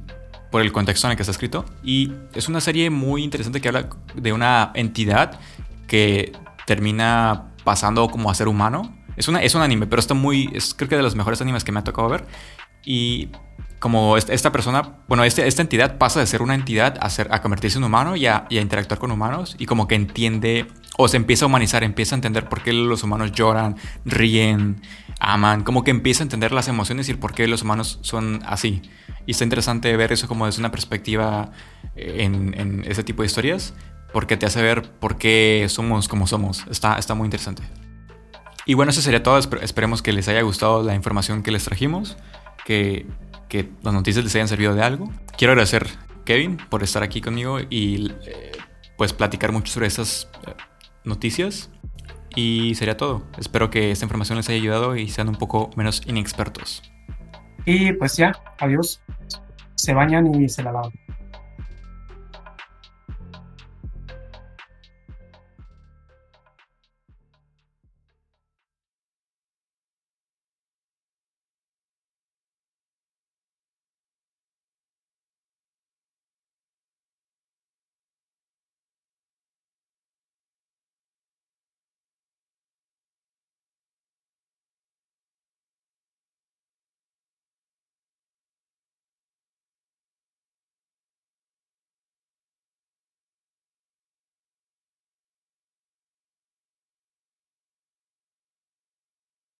por 0.51 0.61
el 0.61 0.71
contexto 0.71 1.07
en 1.07 1.11
el 1.11 1.17
que 1.17 1.23
está 1.23 1.31
escrito. 1.31 1.65
Y 1.83 2.11
es 2.33 2.49
una 2.49 2.59
serie 2.59 2.89
muy 2.89 3.23
interesante 3.23 3.61
que 3.61 3.67
habla 3.69 3.89
de 4.15 4.33
una 4.33 4.71
entidad 4.73 5.39
que 5.87 6.33
termina 6.65 7.53
pasando 7.63 8.09
como 8.09 8.29
a 8.29 8.35
ser 8.35 8.47
humano. 8.47 8.97
Es, 9.15 9.27
una, 9.27 9.41
es 9.41 9.55
un 9.55 9.61
anime, 9.61 9.87
pero 9.87 9.99
está 9.99 10.13
muy. 10.13 10.49
Es 10.53 10.73
creo 10.73 10.89
que 10.89 10.97
de 10.97 11.03
los 11.03 11.15
mejores 11.15 11.41
animes 11.41 11.63
que 11.63 11.71
me 11.71 11.79
ha 11.79 11.83
tocado 11.83 12.09
ver. 12.09 12.25
Y 12.89 13.27
como 13.79 14.15
esta 14.15 14.53
persona, 14.53 14.95
bueno, 15.09 15.25
este, 15.25 15.45
esta 15.45 15.61
entidad 15.61 15.97
pasa 15.97 16.21
de 16.21 16.25
ser 16.25 16.41
una 16.41 16.55
entidad 16.55 16.97
a, 17.01 17.09
ser, 17.09 17.27
a 17.31 17.41
convertirse 17.41 17.77
en 17.77 17.83
humano 17.83 18.15
y 18.15 18.27
a, 18.27 18.45
y 18.49 18.59
a, 18.59 18.61
interactuar 18.61 18.97
con 18.97 19.11
humanos 19.11 19.57
y 19.59 19.65
como 19.65 19.89
que 19.89 19.95
entiende 19.95 20.67
o 20.97 21.09
se 21.09 21.17
empieza 21.17 21.43
a 21.43 21.47
humanizar, 21.47 21.83
empieza 21.83 22.15
a 22.15 22.17
entender 22.17 22.47
por 22.47 22.63
qué 22.63 22.71
los 22.71 23.03
humanos 23.03 23.33
lloran, 23.33 23.75
ríen, 24.05 24.81
aman, 25.19 25.65
como 25.65 25.83
que 25.83 25.91
empieza 25.91 26.23
a 26.23 26.25
entender 26.25 26.53
las 26.53 26.69
emociones 26.69 27.09
y 27.09 27.13
por 27.13 27.33
qué 27.33 27.45
los 27.45 27.61
humanos 27.61 27.99
son 28.03 28.39
así. 28.45 28.81
Y 29.25 29.31
está 29.31 29.43
interesante 29.43 29.95
ver 29.97 30.13
eso 30.13 30.29
como 30.29 30.45
desde 30.45 30.61
una 30.61 30.71
perspectiva 30.71 31.51
eh, 31.97 32.19
en, 32.19 32.57
en 32.57 32.85
ese 32.89 33.03
tipo 33.03 33.21
de 33.21 33.25
historias, 33.25 33.73
porque 34.13 34.37
te 34.37 34.45
hace 34.45 34.61
ver 34.61 34.89
por 34.93 35.17
qué 35.17 35.65
somos 35.67 36.07
como 36.07 36.25
somos. 36.25 36.65
Está, 36.71 36.97
está 36.97 37.15
muy 37.15 37.25
interesante. 37.25 37.63
Y 38.67 38.73
bueno, 38.73 38.91
eso 38.91 39.01
sería 39.01 39.23
todo. 39.23 39.37
Esperemos 39.37 40.01
que 40.01 40.11
les 40.11 40.27
haya 40.27 40.41
gustado 40.41 40.83
la 40.83 40.93
información 40.93 41.41
que 41.41 41.51
les 41.51 41.63
trajimos, 41.63 42.17
que, 42.67 43.05
que 43.47 43.69
las 43.81 43.93
noticias 43.93 44.25
les 44.25 44.35
hayan 44.35 44.49
servido 44.49 44.75
de 44.75 44.83
algo. 44.83 45.09
Quiero 45.37 45.53
agradecer 45.53 45.87
Kevin 46.25 46.57
por 46.69 46.83
estar 46.83 47.01
aquí 47.01 47.21
conmigo 47.21 47.59
y 47.61 48.11
eh, 48.25 48.51
pues 48.97 49.13
platicar 49.13 49.53
mucho 49.53 49.71
sobre 49.71 49.87
esas 49.87 50.29
eh, 50.45 50.53
noticias. 51.05 51.71
Y 52.35 52.75
sería 52.75 52.97
todo. 52.97 53.23
Espero 53.37 53.69
que 53.69 53.89
esta 53.91 54.03
información 54.03 54.37
les 54.37 54.49
haya 54.49 54.59
ayudado 54.59 54.97
y 54.97 55.07
sean 55.07 55.29
un 55.29 55.35
poco 55.35 55.69
menos 55.77 56.01
inexpertos. 56.07 56.83
Y 57.65 57.93
pues 57.93 58.17
ya, 58.17 58.33
adiós. 58.59 59.01
Se 59.75 59.93
bañan 59.93 60.35
y 60.35 60.49
se 60.49 60.61
la 60.61 60.73
lavan. 60.73 60.91